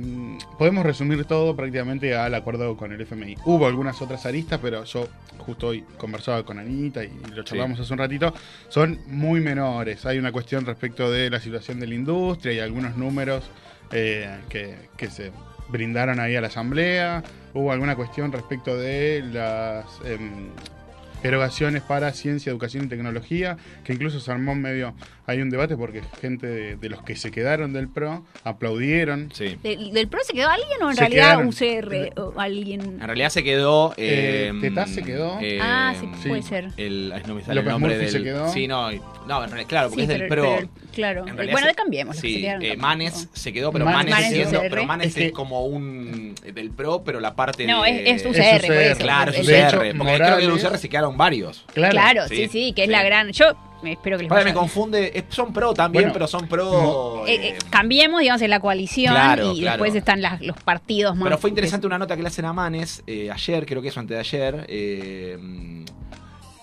podemos 0.57 0.85
resumir 0.85 1.25
todo 1.25 1.55
prácticamente 1.55 2.15
al 2.15 2.33
acuerdo 2.35 2.77
con 2.77 2.91
el 2.91 3.01
FMI. 3.01 3.35
Hubo 3.45 3.67
algunas 3.67 4.01
otras 4.01 4.25
aristas, 4.25 4.59
pero 4.61 4.83
yo 4.83 5.07
justo 5.39 5.67
hoy 5.67 5.83
conversaba 5.97 6.43
con 6.43 6.59
Anita 6.59 7.03
y 7.03 7.11
lo 7.33 7.43
charlamos 7.43 7.79
hace 7.79 7.93
un 7.93 7.99
ratito. 7.99 8.33
Son 8.69 8.99
muy 9.07 9.41
menores. 9.41 10.05
Hay 10.05 10.17
una 10.17 10.31
cuestión 10.31 10.65
respecto 10.65 11.11
de 11.11 11.29
la 11.29 11.39
situación 11.39 11.79
de 11.79 11.87
la 11.87 11.95
industria 11.95 12.53
y 12.53 12.59
algunos 12.59 12.95
números 12.95 13.49
eh, 13.91 14.39
que, 14.49 14.75
que 14.97 15.09
se 15.09 15.31
brindaron 15.69 16.19
ahí 16.19 16.35
a 16.35 16.41
la 16.41 16.47
asamblea. 16.47 17.23
Hubo 17.53 17.71
alguna 17.71 17.95
cuestión 17.95 18.31
respecto 18.31 18.77
de 18.77 19.23
las 19.31 19.85
em, 20.05 20.49
erogaciones 21.23 21.81
para 21.81 22.11
ciencia, 22.13 22.51
educación 22.51 22.85
y 22.85 22.87
tecnología, 22.87 23.57
que 23.83 23.93
incluso 23.93 24.19
se 24.19 24.31
armó 24.31 24.55
medio, 24.55 24.93
hay 25.27 25.41
un 25.41 25.49
debate 25.49 25.77
porque 25.77 26.01
gente 26.21 26.47
de, 26.47 26.75
de 26.77 26.89
los 26.89 27.03
que 27.03 27.15
se 27.15 27.29
quedaron 27.31 27.73
del 27.73 27.87
PRO 27.89 28.25
aplaudieron. 28.43 29.29
Sí. 29.33 29.57
¿Del, 29.61 29.91
del 29.93 30.07
PRO 30.07 30.21
se 30.23 30.33
quedó 30.33 30.49
alguien 30.49 30.81
o 30.81 30.89
en 30.89 30.95
Se 30.95 31.01
realidad 31.01 31.37
quedaron. 31.37 31.47
UCR 32.13 32.19
o 32.21 32.39
alguien? 32.39 32.81
En 32.81 33.01
realidad 33.01 33.29
se 33.29 33.43
quedó. 33.43 33.93
Eh, 33.97 34.51
Eh, 34.53 34.59
Tetaz 34.61 34.89
se 34.89 35.03
quedó. 35.03 35.37
eh, 35.41 35.59
ah, 35.61 35.93
sí, 35.99 36.07
sí. 36.23 36.29
puede 36.29 36.43
ser. 36.43 36.69
El, 36.77 37.09
no 37.27 37.35
me 37.35 37.41
sale 37.43 37.55
López 37.55 37.65
el 37.67 37.71
nombre 37.71 37.93
Murphy 37.93 38.05
del. 38.05 38.09
se 38.11 38.23
quedó. 38.23 38.49
Sí, 38.51 38.67
no, 38.67 38.89
en 38.89 39.01
realidad, 39.27 39.65
claro, 39.67 39.89
porque 39.89 40.05
Sí, 40.05 40.11
es 40.11 40.19
del 40.19 40.27
pero- 40.29 40.43
PRO. 40.43 40.55
pero, 40.57 40.69
claro. 40.93 41.25
Realidad 41.25 41.51
Bueno, 41.51 41.67
de 41.67 41.75
cambiemos. 41.75 42.21
que 42.21 42.47
eh. 42.71 42.77
Manes 42.77 43.29
se 43.33 43.53
quedó, 43.53 43.71
pero 43.71 43.85
Manes 43.85 44.15
siendo- 44.29 44.61
pero 44.61 44.85
Manes 44.85 45.17
Es 45.17 45.31
como 45.33 45.65
un 45.65 46.35
del 46.35 46.71
PRO, 46.71 47.03
pero 47.03 47.19
la 47.19 47.35
parte 47.35 47.65
No, 47.67 47.83
de 47.83 48.11
es, 48.11 48.21
es 48.23 48.25
UCR, 48.25 48.65
por 48.67 48.75
eso. 48.75 48.99
Claro, 48.99 49.31
es 49.31 49.39
UCR, 49.41 49.53
hecho, 49.53 49.77
porque 49.77 49.77
creo 49.77 49.81
que 49.81 49.89
en 49.89 49.97
Morales- 49.97 50.47
UCR 50.63 50.77
se 50.77 50.89
quedaron 50.89 51.17
varios. 51.17 51.65
Claro. 51.73 51.91
Claro, 51.91 52.27
Sí, 52.27 52.47
sí, 52.47 52.73
que 52.73 52.83
es 52.83 52.89
la 52.89 53.03
gran. 53.03 53.31
Yo 53.31 53.57
espero 53.83 54.17
que 54.17 54.23
les 54.23 54.31
Ahora 54.31 54.43
vaya 54.43 54.53
me 54.53 54.59
confunde, 54.59 55.11
es- 55.13 55.25
son 55.29 55.53
pro 55.53 55.73
también, 55.73 56.05
Bueno, 56.05 56.13
pero 56.13 56.27
son 56.27 56.47
pro 56.47 57.25
Eh, 57.27 57.33
eh, 57.35 57.47
eh, 57.49 57.57
cambiemos, 57.69 58.19
digamos, 58.21 58.41
en 58.41 58.49
la 58.49 58.59
coalición 58.59 59.13
Claro, 59.13 59.53
y 59.53 59.61
claro. 59.61 59.83
después 59.83 59.95
están 59.95 60.21
las- 60.21 60.41
los 60.41 60.57
partidos 60.63 61.15
más. 61.15 61.23
Pero 61.25 61.37
fue 61.37 61.49
interesante 61.49 61.85
una 61.87 61.97
nota 61.97 62.15
que 62.15 62.21
le 62.21 62.27
hacen 62.29 62.45
a 62.45 62.53
Manes 62.53 63.03
eh, 63.07 63.29
ayer, 63.31 63.65
creo 63.65 63.81
que 63.81 63.89
es 63.89 63.97
antes 63.97 64.15
de 64.15 64.19
ayer. 64.19 64.65
Eh, 64.67 65.37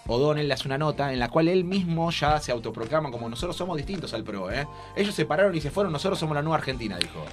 O'Donnell 0.07 0.47
le 0.49 0.55
hace 0.55 0.69
una 0.69 0.79
nota 0.79 1.13
en 1.13 1.19
la 1.19 1.29
cual 1.29 1.49
él 1.49 1.65
mismo 1.65 2.11
ya 2.11 2.39
se 2.41 2.53
autoproclama 2.53 3.11
como 3.11 3.29
nosotros 3.29 3.57
somos 3.57 3.77
distintos 3.77 4.13
al 4.15 4.23
PRO. 4.25 4.51
¿eh? 4.51 4.67
Ellos 4.97 5.15
se 5.15 5.25
pararon 5.25 5.55
y 5.57 5.61
se 5.61 5.71
fueron, 5.71 5.93
nosotros 5.93 6.19
somos 6.19 6.35
la 6.35 6.43
nueva 6.43 6.57
Argentina, 6.59 6.99
dijo. 6.99 7.25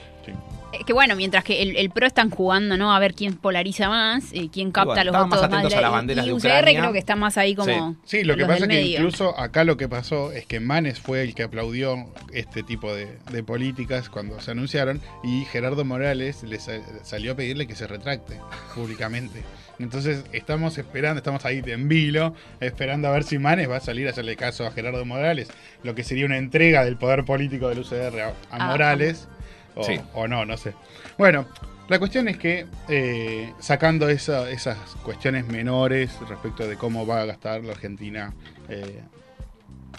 Eh, 0.73 0.79
que 0.85 0.93
bueno, 0.93 1.15
mientras 1.15 1.43
que 1.43 1.61
el, 1.61 1.75
el 1.75 1.89
PRO 1.89 2.07
están 2.07 2.29
jugando, 2.29 2.77
¿no? 2.77 2.93
A 2.95 2.99
ver 2.99 3.13
quién 3.13 3.35
polariza 3.35 3.89
más, 3.89 4.31
eh, 4.31 4.49
quién 4.51 4.71
capta 4.71 4.93
bueno, 4.93 5.11
los 5.11 5.13
votos 5.13 5.29
más 5.29 5.43
atentos 5.43 5.69
de 5.71 5.75
a 5.77 5.81
la- 5.81 5.87
las 5.87 5.91
banderas 5.91 6.25
y 6.25 6.27
de 6.29 6.33
UCR 6.33 6.47
Ucrania. 6.47 6.79
creo 6.79 6.93
que 6.93 6.99
está 6.99 7.15
más 7.15 7.37
ahí 7.37 7.55
como. 7.55 7.95
Sí, 8.05 8.23
lo 8.23 8.35
que 8.35 8.41
los 8.41 8.47
pasa 8.47 8.63
es 8.63 8.69
que 8.69 8.75
medio. 8.75 8.97
incluso 8.99 9.37
acá 9.37 9.63
lo 9.65 9.75
que 9.77 9.89
pasó 9.89 10.31
es 10.31 10.45
que 10.45 10.59
Manes 10.61 10.99
fue 10.99 11.23
el 11.23 11.35
que 11.35 11.43
aplaudió 11.43 11.97
este 12.31 12.63
tipo 12.63 12.93
de, 12.93 13.17
de 13.31 13.43
políticas 13.43 14.09
cuando 14.09 14.39
se 14.39 14.51
anunciaron 14.51 15.01
y 15.23 15.43
Gerardo 15.45 15.83
Morales 15.83 16.43
le 16.43 16.59
sa- 16.59 16.79
salió 17.03 17.33
a 17.33 17.35
pedirle 17.35 17.67
que 17.67 17.75
se 17.75 17.87
retracte 17.87 18.39
públicamente. 18.75 19.43
Entonces 19.83 20.23
estamos 20.31 20.77
esperando, 20.77 21.17
estamos 21.19 21.45
ahí 21.45 21.61
en 21.65 21.87
vilo, 21.87 22.33
esperando 22.59 23.07
a 23.07 23.11
ver 23.11 23.23
si 23.23 23.37
Manes 23.39 23.69
va 23.69 23.77
a 23.77 23.81
salir 23.81 24.07
a 24.07 24.11
hacerle 24.11 24.35
caso 24.35 24.65
a 24.65 24.71
Gerardo 24.71 25.03
Morales, 25.05 25.49
lo 25.83 25.95
que 25.95 26.03
sería 26.03 26.25
una 26.25 26.37
entrega 26.37 26.83
del 26.85 26.97
poder 26.97 27.25
político 27.25 27.69
del 27.69 27.79
UCR 27.79 28.19
a, 28.21 28.27
a 28.27 28.33
Ah, 28.51 28.67
Morales, 28.67 29.27
o, 29.75 29.83
Sí. 29.83 29.99
o 30.13 30.27
no, 30.27 30.45
no 30.45 30.57
sé. 30.57 30.73
Bueno, 31.17 31.45
la 31.87 31.99
cuestión 31.99 32.27
es 32.27 32.37
que 32.37 32.65
eh, 32.89 33.53
sacando 33.59 34.07
esa- 34.09 34.49
esas 34.49 34.77
cuestiones 35.03 35.47
menores 35.47 36.11
respecto 36.29 36.67
de 36.67 36.75
cómo 36.77 37.05
va 37.05 37.21
a 37.21 37.25
gastar 37.25 37.63
la 37.63 37.71
Argentina 37.73 38.33
eh, 38.69 39.01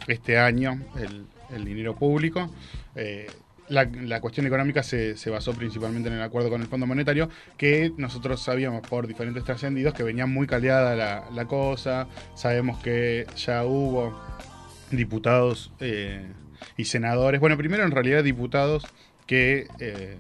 este 0.06 0.38
año 0.38 0.80
el, 0.98 1.26
el 1.54 1.64
dinero 1.64 1.94
público, 1.94 2.50
eh, 2.96 3.26
la, 3.72 3.84
la 3.84 4.20
cuestión 4.20 4.46
económica 4.46 4.82
se, 4.82 5.16
se 5.16 5.30
basó 5.30 5.54
principalmente 5.54 6.08
en 6.08 6.16
el 6.16 6.22
acuerdo 6.22 6.50
con 6.50 6.60
el 6.60 6.68
Fondo 6.68 6.86
Monetario, 6.86 7.28
que 7.56 7.92
nosotros 7.96 8.42
sabíamos 8.42 8.86
por 8.86 9.06
diferentes 9.06 9.42
trascendidos 9.44 9.94
que 9.94 10.02
venía 10.02 10.26
muy 10.26 10.46
caldeada 10.46 10.94
la, 10.94 11.24
la 11.32 11.46
cosa, 11.46 12.06
sabemos 12.34 12.80
que 12.82 13.26
ya 13.36 13.64
hubo 13.64 14.16
diputados 14.90 15.72
eh, 15.80 16.26
y 16.76 16.84
senadores. 16.84 17.40
Bueno, 17.40 17.56
primero 17.56 17.84
en 17.84 17.90
realidad 17.90 18.22
diputados 18.22 18.86
que 19.26 19.66
eh, 19.80 20.18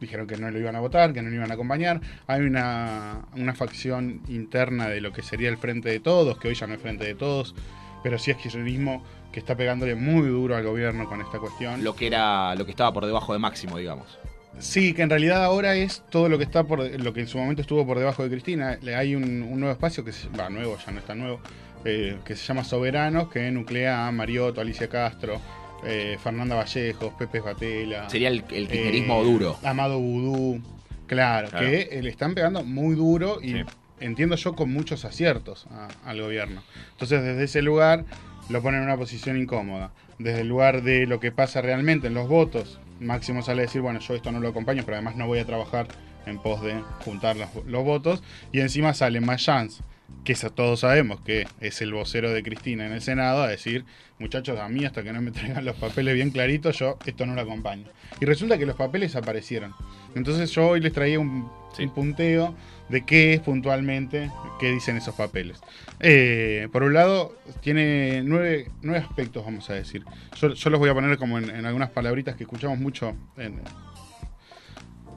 dijeron 0.00 0.26
que 0.26 0.36
no 0.36 0.50
lo 0.50 0.58
iban 0.58 0.76
a 0.76 0.80
votar, 0.80 1.12
que 1.12 1.22
no 1.22 1.30
lo 1.30 1.36
iban 1.36 1.50
a 1.50 1.54
acompañar. 1.54 2.00
Hay 2.26 2.42
una, 2.42 3.26
una 3.34 3.54
facción 3.54 4.20
interna 4.28 4.88
de 4.88 5.00
lo 5.00 5.12
que 5.12 5.22
sería 5.22 5.48
el 5.48 5.56
Frente 5.56 5.88
de 5.88 6.00
Todos, 6.00 6.38
que 6.38 6.48
hoy 6.48 6.54
ya 6.54 6.66
no 6.66 6.74
es 6.74 6.80
Frente 6.80 7.04
de 7.04 7.14
Todos, 7.14 7.54
pero 8.02 8.18
sí 8.18 8.30
es 8.30 8.36
kirchnerismo 8.36 9.02
que 9.32 9.38
está 9.40 9.56
pegándole 9.56 9.94
muy 9.94 10.28
duro 10.28 10.56
al 10.56 10.64
gobierno 10.64 11.08
con 11.08 11.20
esta 11.20 11.38
cuestión. 11.38 11.84
Lo 11.84 11.94
que 11.94 12.06
era, 12.08 12.54
lo 12.54 12.64
que 12.64 12.70
estaba 12.72 12.92
por 12.92 13.06
debajo 13.06 13.32
de 13.32 13.38
máximo, 13.38 13.78
digamos. 13.78 14.18
Sí, 14.58 14.92
que 14.92 15.02
en 15.02 15.10
realidad 15.10 15.44
ahora 15.44 15.74
es 15.76 16.02
todo 16.10 16.28
lo 16.28 16.36
que 16.36 16.44
está 16.44 16.64
por 16.64 16.80
lo 16.80 17.12
que 17.12 17.20
en 17.20 17.28
su 17.28 17.38
momento 17.38 17.62
estuvo 17.62 17.86
por 17.86 17.98
debajo 17.98 18.22
de 18.24 18.30
Cristina. 18.30 18.78
Le- 18.82 18.96
Hay 18.96 19.14
un, 19.14 19.24
un 19.42 19.60
nuevo 19.60 19.72
espacio 19.72 20.04
que 20.04 20.12
va 20.38 20.50
nuevo, 20.50 20.76
ya 20.84 20.92
no 20.92 20.98
es 20.98 21.04
tan 21.06 21.18
nuevo, 21.18 21.40
eh, 21.84 22.18
que 22.24 22.34
se 22.36 22.44
llama 22.46 22.64
Soberanos, 22.64 23.28
que 23.30 23.50
nuclea 23.50 24.06
a 24.08 24.12
Mariotto, 24.12 24.60
Alicia 24.60 24.88
Castro, 24.88 25.40
eh, 25.84 26.18
Fernanda 26.22 26.56
Vallejos, 26.56 27.14
Pepe 27.14 27.40
Batela. 27.40 28.10
Sería 28.10 28.28
el, 28.28 28.44
el 28.50 28.68
kirchnerismo 28.68 29.22
duro. 29.22 29.56
Amado 29.62 29.98
Vudú. 29.98 30.60
Claro, 31.06 31.48
Claro. 31.48 31.66
que 31.66 31.88
eh, 31.92 32.02
le 32.02 32.10
están 32.10 32.34
pegando 32.34 32.62
muy 32.64 32.94
duro 32.96 33.40
y 33.42 33.64
entiendo 34.00 34.36
yo 34.36 34.54
con 34.54 34.70
muchos 34.72 35.04
aciertos 35.04 35.66
a- 35.70 35.88
al 36.04 36.20
gobierno. 36.20 36.62
Entonces, 36.92 37.22
desde 37.22 37.44
ese 37.44 37.62
lugar 37.62 38.04
lo 38.50 38.62
ponen 38.62 38.80
en 38.80 38.86
una 38.86 38.96
posición 38.96 39.36
incómoda. 39.36 39.92
Desde 40.18 40.42
el 40.42 40.48
lugar 40.48 40.82
de 40.82 41.06
lo 41.06 41.20
que 41.20 41.32
pasa 41.32 41.62
realmente 41.62 42.08
en 42.08 42.14
los 42.14 42.28
votos, 42.28 42.80
Máximo 42.98 43.42
sale 43.42 43.62
a 43.62 43.66
decir, 43.66 43.80
bueno, 43.80 44.00
yo 44.00 44.14
esto 44.14 44.32
no 44.32 44.40
lo 44.40 44.48
acompaño, 44.48 44.82
pero 44.84 44.96
además 44.96 45.16
no 45.16 45.26
voy 45.26 45.38
a 45.38 45.46
trabajar 45.46 45.88
en 46.26 46.38
pos 46.38 46.60
de 46.62 46.82
juntar 47.04 47.36
los, 47.36 47.48
los 47.66 47.84
votos. 47.84 48.22
Y 48.52 48.60
encima 48.60 48.92
sale 48.92 49.20
Mayans, 49.20 49.82
que 50.24 50.34
todos 50.34 50.80
sabemos 50.80 51.20
que 51.20 51.46
es 51.60 51.80
el 51.80 51.92
vocero 51.92 52.30
de 52.30 52.42
Cristina 52.42 52.86
en 52.86 52.92
el 52.92 53.00
Senado, 53.00 53.42
a 53.42 53.48
decir, 53.48 53.84
muchachos, 54.18 54.58
a 54.58 54.68
mí 54.68 54.84
hasta 54.84 55.02
que 55.02 55.12
no 55.12 55.22
me 55.22 55.30
traigan 55.30 55.64
los 55.64 55.76
papeles 55.76 56.14
bien 56.14 56.30
claritos, 56.30 56.78
yo 56.78 56.98
esto 57.06 57.26
no 57.26 57.34
lo 57.34 57.40
acompaño. 57.40 57.86
Y 58.20 58.26
resulta 58.26 58.58
que 58.58 58.66
los 58.66 58.76
papeles 58.76 59.16
aparecieron. 59.16 59.74
Entonces 60.14 60.50
yo 60.50 60.68
hoy 60.68 60.80
les 60.80 60.92
traía 60.92 61.18
un, 61.18 61.50
un 61.78 61.90
punteo 61.90 62.54
de 62.90 63.04
qué 63.04 63.34
es 63.34 63.40
puntualmente, 63.40 64.30
qué 64.58 64.70
dicen 64.70 64.96
esos 64.96 65.14
papeles. 65.14 65.60
Eh, 66.00 66.68
por 66.72 66.82
un 66.82 66.92
lado, 66.92 67.36
tiene 67.60 68.22
nueve, 68.24 68.70
nueve 68.82 69.04
aspectos, 69.04 69.44
vamos 69.44 69.70
a 69.70 69.74
decir. 69.74 70.04
Yo, 70.36 70.54
yo 70.54 70.70
los 70.70 70.80
voy 70.80 70.90
a 70.90 70.94
poner 70.94 71.16
como 71.18 71.38
en, 71.38 71.64
algunas 71.64 71.90
palabritas 71.90 72.36
que 72.36 72.44
escuchamos 72.44 72.78
mucho 72.78 73.14
en, 73.36 73.60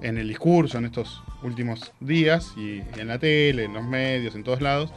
en 0.02 0.18
el 0.18 0.28
discurso 0.28 0.78
en 0.78 0.86
estos 0.86 1.24
últimos 1.42 1.92
días 2.00 2.54
y 2.58 2.82
en 3.00 3.08
la 3.08 3.18
tele, 3.18 3.66
en 3.66 3.74
los 3.74 3.84
medios, 3.84 4.36
en 4.36 4.44
todos 4.44 4.62
lados. 4.62 4.94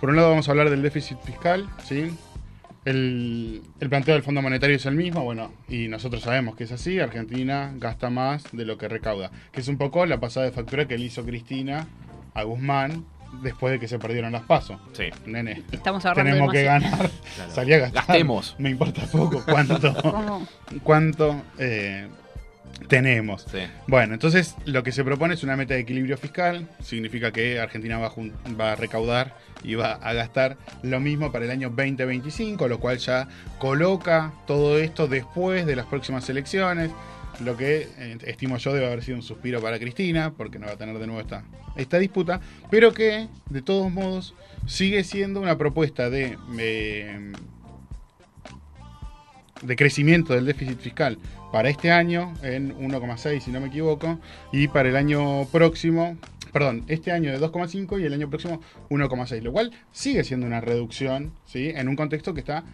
Por 0.00 0.10
un 0.10 0.16
lado 0.16 0.30
vamos 0.30 0.48
a 0.48 0.52
hablar 0.52 0.70
del 0.70 0.82
déficit 0.82 1.18
fiscal, 1.20 1.68
¿sí? 1.82 2.10
El, 2.84 3.62
el 3.80 3.88
planteo 3.88 4.14
del 4.14 4.22
Fondo 4.22 4.42
Monetario 4.42 4.76
es 4.76 4.84
el 4.86 4.94
mismo, 4.94 5.22
bueno, 5.24 5.50
y 5.68 5.88
nosotros 5.88 6.22
sabemos 6.22 6.54
que 6.54 6.64
es 6.64 6.72
así, 6.72 7.00
Argentina 7.00 7.72
gasta 7.76 8.10
más 8.10 8.44
de 8.52 8.64
lo 8.66 8.76
que 8.76 8.88
recauda, 8.88 9.30
que 9.52 9.60
es 9.60 9.68
un 9.68 9.78
poco 9.78 10.04
la 10.06 10.20
pasada 10.20 10.46
de 10.46 10.52
factura 10.52 10.86
que 10.86 10.98
le 10.98 11.06
hizo 11.06 11.24
Cristina 11.24 11.86
a 12.34 12.42
Guzmán 12.42 13.04
después 13.42 13.72
de 13.72 13.80
que 13.80 13.88
se 13.88 13.98
perdieron 13.98 14.32
las 14.32 14.42
pasos. 14.42 14.78
Sí. 14.92 15.04
Nene, 15.26 15.62
Estamos 15.72 16.04
ahorrando 16.04 16.30
tenemos 16.32 16.52
que 16.52 16.62
ganar, 16.62 17.10
Claro. 17.36 17.50
salí 17.52 17.72
a 17.72 17.78
gastar. 17.78 18.04
Gastemos. 18.06 18.54
Me 18.58 18.70
importa 18.70 19.02
poco 19.10 19.42
cuánto, 19.44 19.94
¿Cómo? 20.02 20.46
cuánto 20.82 21.42
eh, 21.58 22.06
tenemos. 22.88 23.46
Sí. 23.50 23.60
Bueno, 23.86 24.14
entonces 24.14 24.54
lo 24.66 24.82
que 24.82 24.92
se 24.92 25.04
propone 25.04 25.34
es 25.34 25.42
una 25.42 25.56
meta 25.56 25.74
de 25.74 25.80
equilibrio 25.80 26.16
fiscal. 26.18 26.68
Significa 26.82 27.32
que 27.32 27.58
Argentina 27.60 27.98
va 27.98 28.06
a, 28.06 28.10
jun- 28.10 28.32
va 28.60 28.72
a 28.72 28.76
recaudar 28.76 29.36
y 29.62 29.74
va 29.74 29.92
a 29.94 30.12
gastar 30.12 30.56
lo 30.82 31.00
mismo 31.00 31.32
para 31.32 31.44
el 31.46 31.50
año 31.50 31.68
2025, 31.70 32.68
lo 32.68 32.78
cual 32.80 32.98
ya 32.98 33.28
coloca 33.58 34.32
todo 34.46 34.78
esto 34.78 35.08
después 35.08 35.64
de 35.66 35.76
las 35.76 35.86
próximas 35.86 36.28
elecciones. 36.28 36.90
Lo 37.40 37.56
que 37.56 37.88
eh, 37.98 38.18
estimo 38.26 38.58
yo 38.58 38.72
debe 38.72 38.86
haber 38.86 39.02
sido 39.02 39.16
un 39.16 39.22
suspiro 39.22 39.60
para 39.60 39.78
Cristina, 39.80 40.32
porque 40.36 40.58
no 40.58 40.66
va 40.66 40.72
a 40.72 40.76
tener 40.76 40.96
de 40.98 41.06
nuevo 41.06 41.20
esta, 41.20 41.42
esta 41.74 41.98
disputa, 41.98 42.40
pero 42.70 42.94
que 42.94 43.26
de 43.50 43.62
todos 43.62 43.90
modos 43.90 44.34
sigue 44.66 45.02
siendo 45.02 45.40
una 45.40 45.58
propuesta 45.58 46.10
de, 46.10 46.38
eh, 46.58 47.32
de 49.62 49.76
crecimiento 49.76 50.34
del 50.34 50.46
déficit 50.46 50.78
fiscal 50.78 51.18
para 51.54 51.68
este 51.68 51.92
año 51.92 52.34
en 52.42 52.76
1,6 52.76 53.38
si 53.38 53.52
no 53.52 53.60
me 53.60 53.68
equivoco, 53.68 54.18
y 54.50 54.66
para 54.66 54.88
el 54.88 54.96
año 54.96 55.46
próximo, 55.52 56.16
perdón, 56.52 56.82
este 56.88 57.12
año 57.12 57.30
de 57.30 57.38
2,5 57.38 58.00
y 58.00 58.06
el 58.06 58.12
año 58.12 58.28
próximo 58.28 58.60
1,6, 58.90 59.40
lo 59.40 59.52
cual 59.52 59.70
sigue 59.92 60.24
siendo 60.24 60.48
una 60.48 60.60
reducción, 60.60 61.32
¿sí? 61.44 61.70
En 61.72 61.88
un 61.88 61.94
contexto 61.94 62.34
que 62.34 62.40
está 62.40 62.64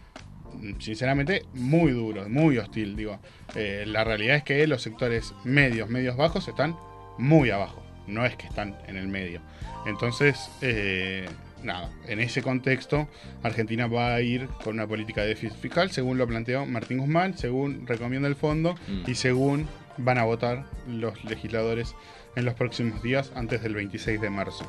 mm, 0.54 0.80
sinceramente 0.80 1.44
muy 1.52 1.92
duro, 1.92 2.26
muy 2.30 2.56
hostil, 2.56 2.96
digo. 2.96 3.18
Eh, 3.54 3.84
la 3.86 4.02
realidad 4.02 4.36
es 4.36 4.44
que 4.44 4.66
los 4.66 4.80
sectores 4.80 5.34
medios, 5.44 5.90
medios 5.90 6.16
bajos 6.16 6.48
están 6.48 6.74
muy 7.18 7.50
abajo, 7.50 7.82
no 8.06 8.24
es 8.24 8.34
que 8.36 8.46
están 8.46 8.78
en 8.88 8.96
el 8.96 9.08
medio. 9.08 9.42
Entonces, 9.84 10.50
eh, 10.62 11.28
nada, 11.62 11.90
en 12.06 12.20
ese 12.20 12.42
contexto, 12.42 13.08
Argentina 13.42 13.86
va 13.86 14.14
a 14.14 14.20
ir 14.20 14.48
con 14.64 14.74
una 14.74 14.86
política 14.86 15.22
de 15.22 15.28
déficit 15.28 15.56
fiscal, 15.58 15.90
según 15.90 16.18
lo 16.18 16.26
planteó 16.26 16.66
Martín 16.66 16.98
Guzmán, 16.98 17.36
según 17.36 17.86
recomienda 17.86 18.28
el 18.28 18.36
fondo 18.36 18.74
Mm. 18.88 19.10
y 19.10 19.14
según 19.14 19.66
van 19.98 20.18
a 20.18 20.24
votar 20.24 20.64
los 20.88 21.22
legisladores 21.24 21.94
en 22.36 22.44
los 22.44 22.54
próximos 22.54 23.02
días, 23.02 23.32
antes 23.34 23.62
del 23.62 23.74
26 23.74 24.20
de 24.20 24.30
marzo. 24.30 24.64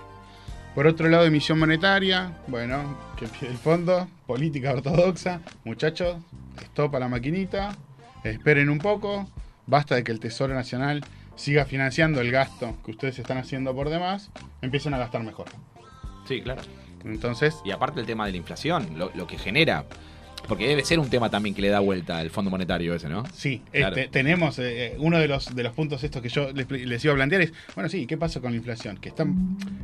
Por 0.76 0.88
otro 0.88 1.10
lado, 1.10 1.26
emisión 1.26 1.60
monetaria, 1.60 2.38
bueno, 2.48 2.98
que 3.18 3.26
el 3.46 3.58
fondo, 3.58 4.08
política 4.26 4.72
ortodoxa, 4.72 5.42
muchachos, 5.66 6.18
stop 6.64 6.96
a 6.96 7.00
la 7.00 7.08
maquinita, 7.10 7.76
esperen 8.24 8.70
un 8.70 8.80
poco, 8.80 9.30
basta 9.68 9.96
de 9.96 10.04
que 10.04 10.12
el 10.12 10.20
Tesoro 10.20 10.54
Nacional 10.54 11.04
siga 11.36 11.66
financiando 11.66 12.22
el 12.22 12.32
gasto 12.32 12.76
que 12.86 12.92
ustedes 12.92 13.20
están 13.20 13.38
haciendo 13.38 13.76
por 13.76 13.90
demás, 13.90 14.32
empiecen 14.62 14.94
a 14.94 14.98
gastar 14.98 15.24
mejor. 15.24 15.48
Sí, 16.28 16.42
claro. 16.42 16.62
Entonces, 17.04 17.62
Y 17.64 17.72
aparte 17.72 18.00
el 18.00 18.06
tema 18.06 18.26
de 18.26 18.32
la 18.32 18.38
inflación, 18.38 18.98
lo, 18.98 19.12
lo 19.14 19.28
que 19.28 19.38
genera. 19.38 19.86
Porque 20.48 20.68
debe 20.68 20.84
ser 20.84 21.00
un 21.00 21.10
tema 21.10 21.30
también 21.30 21.56
que 21.56 21.62
le 21.62 21.70
da 21.70 21.80
vuelta 21.80 22.18
al 22.18 22.30
Fondo 22.30 22.52
Monetario 22.52 22.94
ese, 22.94 23.08
¿no? 23.08 23.24
Sí, 23.34 23.62
Claro. 23.72 23.96
este, 23.96 24.10
tenemos 24.10 24.60
eh, 24.60 24.96
uno 25.00 25.18
de 25.18 25.28
los, 25.30 25.56
de 25.56 25.64
los 25.64 25.72
puntos 25.74 26.04
estos 26.04 26.22
que 26.22 26.28
yo 26.30 26.52
les, 26.52 26.70
les 26.70 27.04
iba 27.06 27.14
a 27.14 27.16
plantear 27.16 27.42
es, 27.42 27.54
bueno, 27.74 27.90
sí, 27.90 28.06
¿qué 28.06 28.18
pasa 28.18 28.42
con 28.42 28.52
la 28.52 28.58
inflación? 28.58 28.98
Que 28.98 29.10
está 29.10 29.26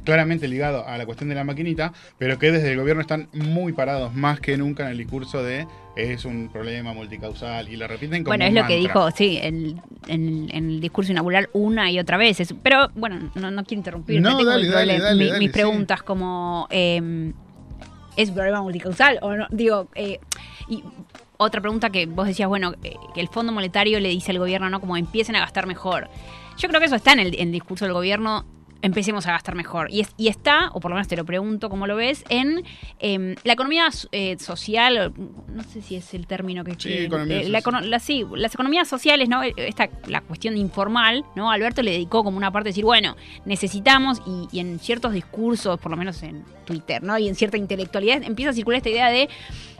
claramente 0.04 0.48
ligado 0.48 0.86
a 0.86 0.98
la 0.98 1.06
cuestión 1.06 1.30
de 1.30 1.36
la 1.36 1.44
maquinita, 1.44 1.94
pero 2.18 2.38
que 2.38 2.52
desde 2.52 2.72
el 2.74 2.78
gobierno 2.80 3.02
están 3.02 3.30
muy 3.34 3.72
parados 3.74 4.14
más 4.14 4.40
que 4.40 4.58
nunca 4.58 4.84
en 4.84 4.90
el 4.92 4.98
discurso 4.98 5.42
de 5.44 5.66
es 5.96 6.26
un 6.26 6.50
problema 6.52 6.94
multicausal 6.94 7.70
y 7.70 7.76
lo 7.76 7.88
repiten 7.88 8.24
como 8.24 8.32
Bueno, 8.32 8.44
es 8.46 8.50
un 8.52 8.56
lo 8.58 8.68
que 8.68 8.76
dijo, 8.78 9.10
sí, 9.12 9.40
el- 9.42 9.78
en, 10.08 10.50
en 10.54 10.70
el 10.70 10.80
discurso 10.82 11.12
inaugural 11.12 11.50
una 11.54 11.90
y 11.92 11.98
otra 12.00 12.18
vez. 12.18 12.40
Es- 12.40 12.54
pero 12.62 12.90
bueno, 12.96 13.32
no, 13.36 13.50
no 13.52 13.64
quiero 13.64 13.80
interrumpir. 13.80 14.22
No, 14.22 14.38
tengo 14.38 14.46
dale, 14.52 14.68
dale, 14.68 14.94
problema- 14.94 15.04
dale, 15.06 15.24
mi- 15.24 15.28
dale, 15.30 15.40
mis 15.40 15.48
sí. 15.48 15.54
preguntas 15.54 16.04
como, 16.04 16.68
eh, 16.70 17.32
¿es 18.18 18.32
problema 18.32 18.62
multicausal 18.62 19.20
o 19.22 19.36
no? 19.36 19.48
Digo, 19.50 19.88
eh, 19.96 20.20
y 20.68 20.84
otra 21.38 21.62
pregunta 21.62 21.90
que 21.90 22.06
vos 22.06 22.28
decías, 22.28 22.50
bueno, 22.50 22.74
eh, 22.84 22.96
que 23.14 23.22
el 23.22 23.30
Fondo 23.30 23.54
Monetario 23.54 24.00
le 24.00 24.10
dice 24.10 24.32
al 24.32 24.40
gobierno, 24.40 24.70
¿no? 24.70 24.82
Como 24.82 24.98
empiecen 24.98 25.36
a 25.36 25.40
gastar 25.40 25.68
mejor. 25.68 26.10
Yo 26.58 26.68
creo 26.68 26.82
que 26.82 26.88
eso 26.88 26.96
está 26.96 27.14
en 27.14 27.20
el 27.20 27.52
discurso 27.52 27.86
del 27.86 27.94
gobierno. 27.94 28.46
Empecemos 28.82 29.26
a 29.28 29.32
gastar 29.32 29.56
mejor. 29.56 29.90
Y, 29.92 30.02
es- 30.02 30.14
y 30.18 30.28
está, 30.28 30.70
o 30.74 30.80
por 30.80 30.92
lo 30.92 30.96
menos 30.96 31.08
te 31.08 31.18
lo 31.18 31.26
pregunto, 31.26 31.70
¿cómo 31.70 31.88
lo 31.88 31.96
ves? 31.96 32.24
En 32.30 32.64
em, 33.00 33.36
la 33.44 33.54
economía 33.54 33.90
eh, 34.12 34.38
social, 34.40 35.14
no 35.48 35.64
sé 35.64 35.82
si 35.82 35.96
es 35.96 36.14
el 36.14 36.28
término 36.28 36.64
que 36.64 36.72
Sí, 36.74 36.78
que- 36.90 37.04
economía 37.06 37.42
eh, 37.42 37.50
la 37.50 37.62
la- 37.82 38.00
sí, 38.00 38.24
las 38.36 38.54
economías 38.54 38.88
sociales, 38.88 39.30
¿no? 39.30 39.42
Esta, 39.44 39.90
la 40.08 40.22
cuestión 40.22 40.58
informal, 40.58 41.26
¿no? 41.36 41.50
Alberto 41.52 41.82
le 41.82 41.92
dedicó 41.92 42.24
como 42.24 42.38
una 42.38 42.52
parte 42.52 42.66
de 42.68 42.72
decir, 42.72 42.86
bueno, 42.86 43.16
necesitamos, 43.46 44.22
y, 44.26 44.48
y 44.52 44.60
en 44.60 44.80
ciertos 44.80 45.14
discursos, 45.14 45.80
por 45.80 45.90
lo 45.92 45.98
menos 45.98 46.22
en 46.24 46.44
Twitter, 46.66 47.02
¿no? 47.02 47.18
Y 47.18 47.28
en 47.28 47.36
cierta 47.36 47.58
intelectualidad, 47.58 48.22
empieza 48.24 48.52
a 48.52 48.54
circular 48.54 48.78
esta 48.78 48.90
idea 48.90 49.10
de 49.10 49.30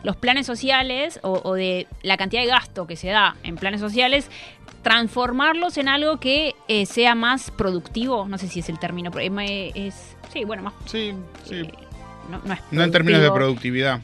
los 0.04 0.16
planes 0.16 0.46
sociales 0.48 1.20
o, 1.24 1.42
o 1.44 1.54
de 1.54 1.86
la 2.02 2.18
cantidad 2.18 2.42
de 2.42 2.48
gasto 2.48 2.88
que 2.88 2.96
se 2.96 3.10
da 3.10 3.36
en 3.44 3.56
planes 3.58 3.82
sociales, 3.82 4.30
transformarlos 4.84 5.78
en 5.78 5.88
algo 5.88 6.20
que 6.20 6.56
eh, 6.68 6.86
sea 6.86 7.16
más 7.16 7.52
productivo, 7.52 8.28
no 8.28 8.38
sé 8.38 8.48
si 8.48 8.60
es 8.60 8.70
el 8.70 8.80
término, 8.80 9.12
pero 9.12 9.40
eh, 9.42 9.72
es, 9.76 10.16
sí, 10.32 10.46
bueno, 10.46 10.64
más... 10.64 10.74
Sí, 10.86 11.14
sí. 11.44 11.70
no, 12.30 12.40
no 12.46 12.54
es 12.54 12.60
No 12.72 12.84
en 12.84 12.92
términos 12.92 13.22
de 13.22 13.32
productividad. 13.32 14.02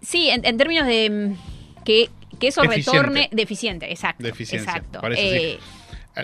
Sí, 0.00 0.30
en, 0.30 0.44
en 0.44 0.56
términos 0.56 0.86
de 0.86 1.10
mm, 1.10 1.82
que, 1.84 2.08
que 2.38 2.48
eso 2.48 2.62
Eficiente. 2.62 2.98
retorne 2.98 3.28
deficiente, 3.32 3.90
exacto. 3.90 4.22
De 4.22 4.30
eficiencia, 4.30 4.72
Exacto. 4.72 5.00
parece 5.00 5.52
Eh, 5.52 5.58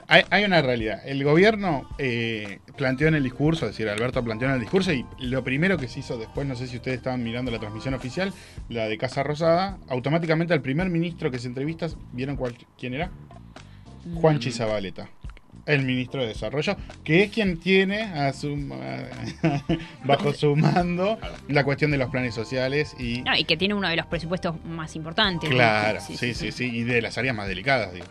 Hay, 0.09 0.23
hay 0.31 0.45
una 0.45 0.61
realidad. 0.63 1.01
El 1.07 1.23
gobierno 1.23 1.89
eh, 1.99 2.59
planteó 2.77 3.09
en 3.09 3.15
el 3.15 3.23
discurso, 3.23 3.67
es 3.67 3.73
decir, 3.73 3.89
Alberto 3.89 4.23
planteó 4.25 4.49
en 4.49 4.55
el 4.55 4.61
discurso 4.61 4.93
y 4.93 5.07
lo 5.19 5.45
primero 5.45 5.79
que 5.79 5.87
se 5.89 6.01
hizo 6.01 6.19
después, 6.19 6.47
no 6.47 6.57
sé 6.57 6.67
si 6.67 6.77
ustedes 6.77 6.97
estaban 6.99 7.23
mirando 7.23 7.51
la 7.51 7.59
transmisión 7.61 7.95
oficial, 7.95 8.33
la 8.69 8.89
de 8.89 8.99
Casa 8.99 9.23
Rosada, 9.23 9.79
automáticamente 9.89 10.53
al 10.53 10.63
primer 10.63 10.91
ministro 10.91 11.31
que 11.31 11.39
se 11.39 11.47
entrevista, 11.49 11.87
¿vieron 12.13 12.37
cuál- 12.37 12.57
quién 12.79 12.95
era? 12.95 13.11
Juanchi 14.15 14.51
Zabaleta. 14.53 15.09
El 15.67 15.83
ministro 15.83 16.21
de 16.23 16.29
Desarrollo, 16.29 16.77
que 17.05 17.25
es 17.25 17.31
quien 17.31 17.59
tiene 17.59 18.03
a 18.03 18.33
su, 18.33 18.55
a- 18.73 19.63
bajo 20.05 20.33
su 20.33 20.55
mando 20.57 21.19
la 21.49 21.65
cuestión 21.65 21.91
de 21.91 21.99
los 21.99 22.11
planes 22.11 22.35
sociales 22.35 22.95
y 22.99 23.23
No, 23.23 23.37
y 23.37 23.45
que 23.45 23.57
tiene 23.57 23.75
uno 23.75 23.89
de 23.89 23.97
los 23.97 24.07
presupuestos 24.07 24.63
más 24.65 24.95
importantes. 24.97 25.49
¿no? 25.49 25.57
Claro, 25.57 26.01
sí, 26.01 26.17
sí, 26.35 26.53
sí, 26.53 26.65
y 26.65 26.83
de 26.85 27.03
las 27.03 27.17
áreas 27.19 27.35
más 27.35 27.49
delicadas, 27.49 27.93
digo. 27.93 28.07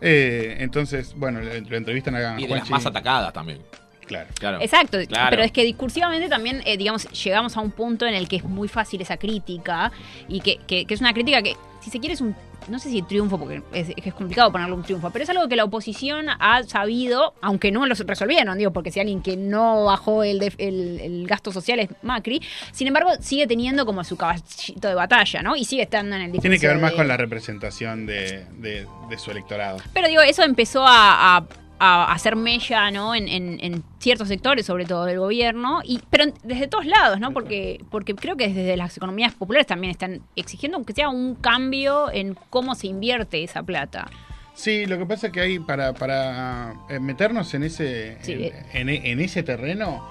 Eh, 0.00 0.56
entonces, 0.58 1.14
bueno, 1.16 1.40
le 1.40 1.56
entrevistan 1.58 2.16
a 2.16 2.40
Y 2.40 2.46
de 2.46 2.56
las 2.56 2.68
más 2.70 2.84
atacadas 2.86 3.32
también. 3.32 3.60
Claro. 4.06 4.28
Claro. 4.38 4.58
Exacto, 4.60 4.98
Claro. 5.08 5.30
pero 5.30 5.42
es 5.42 5.52
que 5.52 5.64
discursivamente 5.64 6.28
también, 6.28 6.62
eh, 6.66 6.76
digamos, 6.76 7.04
llegamos 7.24 7.56
a 7.56 7.60
un 7.60 7.70
punto 7.70 8.06
en 8.06 8.14
el 8.14 8.28
que 8.28 8.36
es 8.36 8.44
muy 8.44 8.68
fácil 8.68 9.00
esa 9.00 9.16
crítica 9.16 9.90
y 10.28 10.40
que, 10.40 10.58
que- 10.66 10.84
que 10.84 10.94
es 10.94 11.00
una 11.00 11.12
crítica 11.14 11.42
que, 11.42 11.56
si 11.80 11.90
se 11.90 11.98
quiere, 11.98 12.14
es 12.14 12.20
un, 12.20 12.34
no 12.68 12.78
sé 12.78 12.90
si 12.90 13.02
triunfo, 13.02 13.38
porque 13.38 13.62
es, 13.72 13.88
es 13.96 14.14
complicado 14.14 14.52
ponerle 14.52 14.74
un 14.74 14.82
triunfo, 14.84 15.10
pero 15.10 15.22
es 15.24 15.30
algo 15.30 15.48
que 15.48 15.56
la 15.56 15.64
oposición 15.64 16.26
ha 16.28 16.62
sabido, 16.64 17.34
aunque 17.40 17.72
no 17.72 17.86
lo 17.86 17.94
resolvieron, 17.94 18.56
digo, 18.58 18.72
porque 18.72 18.90
si 18.92 19.00
alguien 19.00 19.20
que 19.22 19.36
no 19.36 19.84
bajó 19.86 20.22
el, 20.22 20.38
def- 20.38 20.54
el, 20.58 21.00
el 21.00 21.26
gasto 21.26 21.50
social 21.50 21.80
es 21.80 21.88
Macri, 22.02 22.40
sin 22.72 22.86
embargo, 22.86 23.10
sigue 23.20 23.46
teniendo 23.48 23.84
como 23.86 24.04
su 24.04 24.16
caballito 24.16 24.86
de 24.88 24.94
batalla, 24.94 25.42
¿no? 25.42 25.56
Y 25.56 25.64
sigue 25.64 25.82
estando 25.82 26.14
en 26.14 26.22
el 26.22 26.26
discurso 26.32 26.42
Tiene 26.42 26.58
que 26.60 26.68
ver 26.68 26.78
más 26.78 26.92
de- 26.92 26.96
con 26.98 27.08
la 27.08 27.16
representación 27.16 28.06
de, 28.06 28.46
de- 28.58 28.86
de 29.10 29.18
su 29.18 29.30
electorado. 29.32 29.78
pero 29.92 30.06
digo, 30.08 30.22
eso 30.22 30.42
empezó 30.44 30.86
a, 30.86 31.38
a- 31.38 31.44
a 31.84 32.12
hacer 32.12 32.36
mella, 32.36 32.90
¿no? 32.92 33.14
En, 33.14 33.26
en- 33.28 33.58
en 33.60 33.82
ciertos 33.98 34.28
sectores, 34.28 34.64
sobre 34.66 34.84
todo 34.84 35.04
del 35.04 35.18
gobierno, 35.18 35.80
y 35.84 36.00
pero 36.10 36.26
desde 36.44 36.68
todos 36.68 36.86
lados, 36.86 37.18
¿no? 37.18 37.32
Porque, 37.32 37.84
porque 37.90 38.14
creo 38.14 38.36
que 38.36 38.48
desde 38.48 38.76
las 38.76 38.96
economías 38.96 39.34
populares 39.34 39.66
también 39.66 39.90
están 39.90 40.20
exigiendo 40.36 40.76
aunque 40.76 40.92
sea 40.92 41.08
un 41.08 41.34
cambio 41.34 42.10
en 42.12 42.34
cómo 42.50 42.74
se 42.76 42.86
invierte 42.86 43.42
esa 43.42 43.62
plata. 43.64 44.08
Sí, 44.54 44.86
lo 44.86 44.96
que 44.98 45.06
pasa 45.06 45.28
es 45.28 45.32
que 45.32 45.40
hay 45.40 45.58
para, 45.58 45.92
para 45.94 46.74
eh, 46.90 47.00
meternos 47.00 47.52
en 47.54 47.64
ese, 47.64 48.16
Sí. 48.20 48.50
en, 48.74 48.88
en- 48.88 49.04
en 49.06 49.20
ese 49.20 49.42
terreno, 49.42 50.06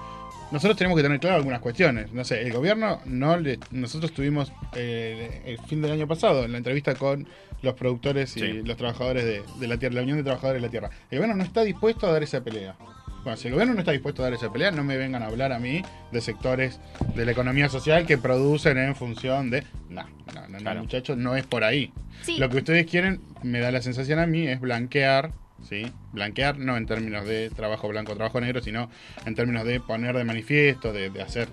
nosotros 0.52 0.76
tenemos 0.76 0.96
que 0.96 1.02
tener 1.02 1.18
claro 1.18 1.36
algunas 1.36 1.60
cuestiones. 1.60 2.12
No 2.12 2.24
sé, 2.24 2.42
el 2.42 2.52
gobierno 2.52 3.00
no 3.06 3.36
le, 3.36 3.58
nosotros 3.70 4.12
tuvimos 4.12 4.52
eh, 4.76 5.42
el 5.46 5.58
fin 5.66 5.82
del 5.82 5.92
año 5.92 6.06
pasado 6.06 6.44
en 6.44 6.52
la 6.52 6.58
entrevista 6.58 6.94
con 6.94 7.26
los 7.62 7.74
productores 7.74 8.36
y 8.36 8.40
Sí. 8.40 8.62
los 8.62 8.76
trabajadores 8.76 9.24
de, 9.24 9.42
de 9.58 9.66
la 9.68 9.76
tierra, 9.78 9.96
la 9.96 10.02
Unión 10.02 10.18
de 10.18 10.24
Trabajadores 10.24 10.60
de 10.60 10.66
la 10.68 10.70
Tierra. 10.70 10.90
El 11.10 11.18
gobierno 11.18 11.36
no 11.36 11.44
está 11.44 11.62
dispuesto 11.62 12.06
a 12.06 12.12
dar 12.12 12.22
esa 12.22 12.42
pelea. 12.42 12.76
Bueno, 13.24 13.36
si 13.36 13.46
el 13.46 13.54
gobierno 13.54 13.74
no 13.74 13.80
está 13.80 13.92
dispuesto 13.92 14.22
a 14.22 14.24
dar 14.24 14.34
esa 14.34 14.52
pelea, 14.52 14.72
no 14.72 14.82
me 14.82 14.96
vengan 14.96 15.22
a 15.22 15.26
hablar 15.26 15.52
a 15.52 15.60
mí 15.60 15.82
de 16.10 16.20
sectores 16.20 16.80
de 17.14 17.24
la 17.24 17.30
economía 17.30 17.68
social 17.68 18.04
que 18.04 18.18
producen 18.18 18.78
en 18.78 18.96
función 18.96 19.48
de... 19.48 19.62
No, 19.88 20.02
no, 20.34 20.48
no, 20.48 20.58
no, 20.58 20.80
muchachos, 20.80 21.16
no 21.16 21.36
es 21.36 21.46
por 21.46 21.62
ahí. 21.62 21.92
Sí. 22.22 22.38
Lo 22.38 22.48
que 22.48 22.56
ustedes 22.56 22.84
quieren, 22.90 23.20
me 23.44 23.60
da 23.60 23.70
la 23.70 23.80
sensación 23.80 24.18
a 24.18 24.26
mí, 24.26 24.48
es 24.48 24.60
blanquear, 24.60 25.30
¿sí? 25.68 25.90
Blanquear 26.12 26.58
no 26.58 26.76
en 26.76 26.86
términos 26.86 27.26
de 27.26 27.50
trabajo 27.50 27.88
blanco, 27.88 28.14
trabajo 28.14 28.40
negro, 28.40 28.60
sino 28.62 28.90
en 29.26 29.34
términos 29.34 29.64
de 29.64 29.80
poner 29.80 30.16
de 30.16 30.24
manifiesto, 30.24 30.92
de, 30.92 31.10
hacer 31.22 31.48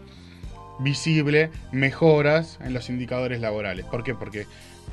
visible 0.79 1.49
mejoras 1.71 2.57
en 2.63 2.73
los 2.73 2.89
indicadores 2.89 3.41
laborales. 3.41 3.85
¿Por 3.85 4.03
qué? 4.03 4.15
Porque 4.15 4.45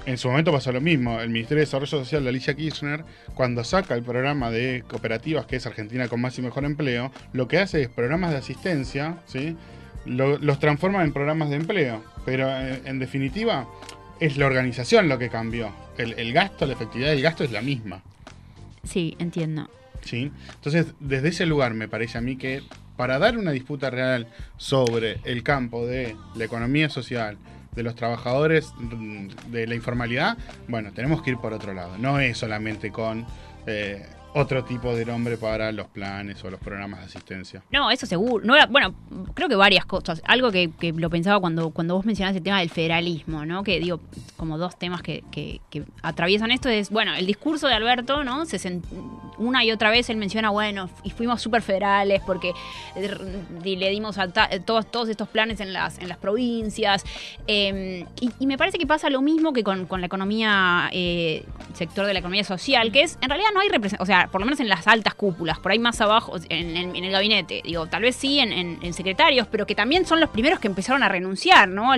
en 0.05 0.19
su 0.19 0.29
momento 0.29 0.53
pasó 0.53 0.73
lo 0.73 0.81
mismo. 0.81 1.21
El 1.21 1.31
Ministerio 1.31 1.59
de 1.59 1.67
Desarrollo 1.67 1.87
Social 1.99 2.23
de 2.25 2.29
Alicia 2.31 2.55
Kirchner, 2.55 3.05
cuando 3.35 3.65
saca 3.65 3.95
el 3.95 4.03
programa 4.03 4.51
de 4.51 4.85
cooperativas, 4.89 5.47
que 5.47 5.57
es 5.57 5.67
Argentina 5.67 6.09
con 6.09 6.21
más 6.21 6.39
y 6.39 6.43
mejor 6.43 6.65
empleo, 6.65 7.13
lo 7.33 7.49
que 7.49 7.59
hace 7.59 7.83
es 7.83 7.89
programas 7.89 8.33
de 8.33 8.39
asistencia, 8.39 9.17
¿sí? 9.27 9.57
Lo- 10.05 10.39
los 10.39 10.59
transforma 10.59 11.03
en 11.05 11.13
programas 11.13 11.51
de 11.51 11.57
empleo. 11.57 12.03
Pero 12.25 12.49
eh, 12.51 12.83
en 12.85 12.99
definitiva, 12.99 13.69
es 14.21 14.37
la 14.37 14.47
organización 14.47 15.09
lo 15.09 15.19
que 15.19 15.29
cambió. 15.29 15.71
El 15.99 16.33
gasto, 16.33 16.67
la 16.67 16.75
efectividad 16.75 17.11
del 17.11 17.23
gasto 17.23 17.43
es 17.45 17.53
la 17.53 17.63
misma. 17.63 18.03
Sí, 18.87 19.17
entiendo. 19.19 19.69
¿sí? 20.03 20.33
Entonces, 20.55 20.95
desde 21.01 21.29
ese 21.29 21.47
lugar 21.47 21.75
me 21.75 21.89
parece 21.89 22.19
a 22.19 22.21
mí 22.21 22.37
que 22.37 22.63
para 22.97 23.19
dar 23.19 23.37
una 23.37 23.51
disputa 23.51 23.91
real 23.91 24.27
sobre 24.57 25.21
el 25.25 25.43
campo 25.43 25.87
de 25.87 26.17
la 26.35 26.45
economía 26.45 26.89
social, 26.89 27.37
de 27.75 27.83
los 27.83 27.95
trabajadores 27.95 28.73
mm, 28.79 29.29
de 29.51 29.67
la 29.67 29.75
informalidad, 29.75 30.39
bueno, 30.67 30.93
tenemos 30.93 31.23
que 31.23 31.31
ir 31.31 31.37
por 31.37 31.53
otro 31.53 31.75
lado. 31.75 31.99
No 31.99 32.19
es 32.19 32.39
solamente 32.39 32.91
con 32.91 33.27
eh, 33.67 34.07
otro 34.39 34.63
tipo 34.65 34.95
de 34.95 35.05
nombre 35.07 35.39
para 35.39 35.73
los 35.73 35.87
planes 35.89 36.45
o 36.45 36.51
los 36.51 36.61
programas 36.61 37.01
de 37.01 37.07
asistencia. 37.07 37.63
No, 37.71 37.91
eso 37.91 38.05
seguro. 38.05 38.45
No 38.45 38.55
era- 38.55 38.67
bueno, 38.67 38.95
creo 39.35 39.49
que 39.49 39.57
varias 39.57 39.87
cosas. 39.87 40.21
Algo 40.27 40.53
que, 40.53 40.71
lo 40.95 41.09
pensaba 41.09 41.41
cuando, 41.41 41.71
cuando 41.71 41.95
vos 41.95 42.05
mencionaste 42.05 42.39
el 42.39 42.45
tema 42.45 42.59
del 42.61 42.69
federalismo, 42.69 43.47
¿no? 43.47 43.63
Que 43.65 43.81
digo, 43.81 44.01
como 44.37 44.59
dos 44.59 44.79
temas 44.79 45.01
que, 45.01 45.25
que- 45.33 45.61
que 45.71 45.85
atraviesan 46.03 46.51
esto 46.51 46.69
es, 46.69 46.91
bueno, 46.91 47.15
el 47.15 47.25
discurso 47.27 47.67
de 47.67 47.75
Alberto, 47.75 48.25
¿no? 48.25 48.45
Una 49.39 49.65
y 49.65 49.71
otra 49.73 49.91
vez 49.91 50.09
él 50.11 50.17
menciona, 50.19 50.51
bueno, 50.51 50.89
y 51.03 51.11
fuimos 51.11 51.41
súper 51.43 51.63
federales 51.63 52.21
porque 52.27 52.53
y 53.65 53.77
le 53.77 53.91
dimos 53.91 54.19
a 54.19 54.29
ta- 54.29 54.49
eh, 54.51 54.61
todos, 54.61 55.09
estos 55.09 55.29
planes 55.29 55.61
en 55.61 55.73
las, 55.73 55.99
en 55.99 56.09
las 56.09 56.19
provincias. 56.19 57.05
Eh, 57.47 58.05
y, 58.21 58.31
y 58.39 58.47
me 58.47 58.59
parece 58.59 58.79
que 58.79 58.87
pasa 58.87 59.09
lo 59.11 59.23
mismo 59.23 59.53
que 59.53 59.63
con, 59.65 59.87
con 59.87 60.01
la 60.01 60.07
economía, 60.07 60.89
eh, 60.93 61.45
sector 61.75 62.07
de 62.07 62.13
la 62.13 62.19
economía 62.21 62.45
social, 62.45 62.93
que 62.93 63.03
es, 63.03 63.19
en 63.23 63.29
realidad 63.29 63.49
no 63.55 63.61
hay 63.61 63.69
representación, 63.69 64.03
o 64.03 64.07
sea, 64.07 64.26
por 64.31 64.41
lo 64.41 64.45
menos 64.47 64.61
en 64.61 64.69
las 64.69 64.87
altas 64.87 65.15
cúpulas, 65.15 65.59
por 65.59 65.73
ahí 65.73 65.79
más 65.79 66.01
abajo, 66.01 66.37
en, 66.49 66.77
en- 66.77 66.97
en 66.97 67.05
el 67.05 67.13
gabinete, 67.13 67.63
digo, 67.65 67.87
tal 67.87 68.03
vez 68.03 68.17
sí 68.17 68.39
en, 68.39 68.57
secretarios, 68.95 69.47
pero 69.51 69.67
que 69.67 69.75
también 69.75 70.07
son 70.07 70.21
los 70.21 70.31
primeros 70.31 70.59
que 70.61 70.69
empezaron 70.69 71.03
a 71.03 71.09
renunciar, 71.09 71.69
¿no? 71.69 71.91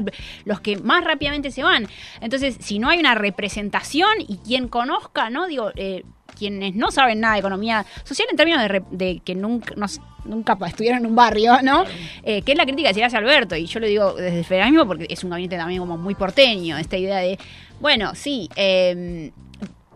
Los 0.44 0.60
que 0.60 0.76
más 0.78 1.04
rápidamente 1.04 1.50
se 1.50 1.62
van. 1.62 1.86
Entonces, 2.20 2.56
si 2.60 2.78
no 2.78 2.88
hay 2.88 2.98
una 2.98 3.14
representación 3.14 4.10
y 4.26 4.38
quien 4.38 4.68
conozca, 4.68 5.30
¿no? 5.30 5.46
Digo, 5.46 5.70
eh, 5.76 6.02
quienes 6.36 6.74
no 6.74 6.90
saben 6.90 7.20
nada 7.20 7.34
de 7.34 7.40
economía 7.40 7.84
social 8.04 8.28
en 8.30 8.36
términos 8.36 8.62
de, 8.90 9.20
que 9.24 9.34
nunca, 9.34 9.74
no 9.76 9.86
nunca 10.24 10.56
estuvieron 10.66 10.98
en 11.00 11.06
un 11.06 11.16
barrio, 11.16 11.58
¿no? 11.62 11.84
Eh, 12.22 12.42
que 12.42 12.52
es 12.52 12.58
la 12.58 12.64
crítica 12.64 12.88
que 12.88 12.94
se 12.94 13.00
le 13.00 13.06
hace 13.06 13.16
a 13.16 13.20
Alberto, 13.20 13.56
y 13.56 13.64
yo 13.66 13.80
lo 13.80 13.86
digo 13.86 14.12
desde 14.12 14.38
el 14.40 14.44
federalismo 14.44 14.86
porque 14.86 15.06
es 15.08 15.24
un 15.24 15.30
gabinete 15.30 15.56
también 15.56 15.80
como 15.80 15.96
muy 15.96 16.14
porteño, 16.14 16.76
esta 16.76 16.96
idea 16.98 17.16
de, 17.18 17.38
bueno, 17.80 18.14
sí, 18.14 18.48
eh, 18.56 19.30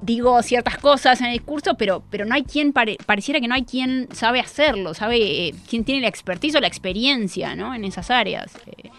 digo 0.02 0.42
ciertas 0.42 0.76
cosas 0.78 1.20
en 1.20 1.28
el 1.28 1.32
discurso, 1.32 1.74
pero, 1.78 2.02
pero 2.10 2.24
no 2.26 2.34
hay 2.34 2.42
quien, 2.42 2.72
pare- 2.72 2.98
pareciera 3.06 3.40
que 3.40 3.48
no 3.48 3.54
hay 3.54 3.64
quien 3.64 4.08
sabe 4.12 4.40
hacerlo, 4.40 4.92
sabe 4.94 5.46
eh, 5.48 5.54
quién 5.68 5.84
tiene 5.84 6.02
la 6.02 6.08
expertise 6.08 6.54
o 6.56 6.60
la 6.60 6.66
experiencia, 6.66 7.54
¿no? 7.54 7.74
En 7.74 7.84
esas 7.84 8.10
áreas. 8.10 8.52
Eh, 8.66 8.90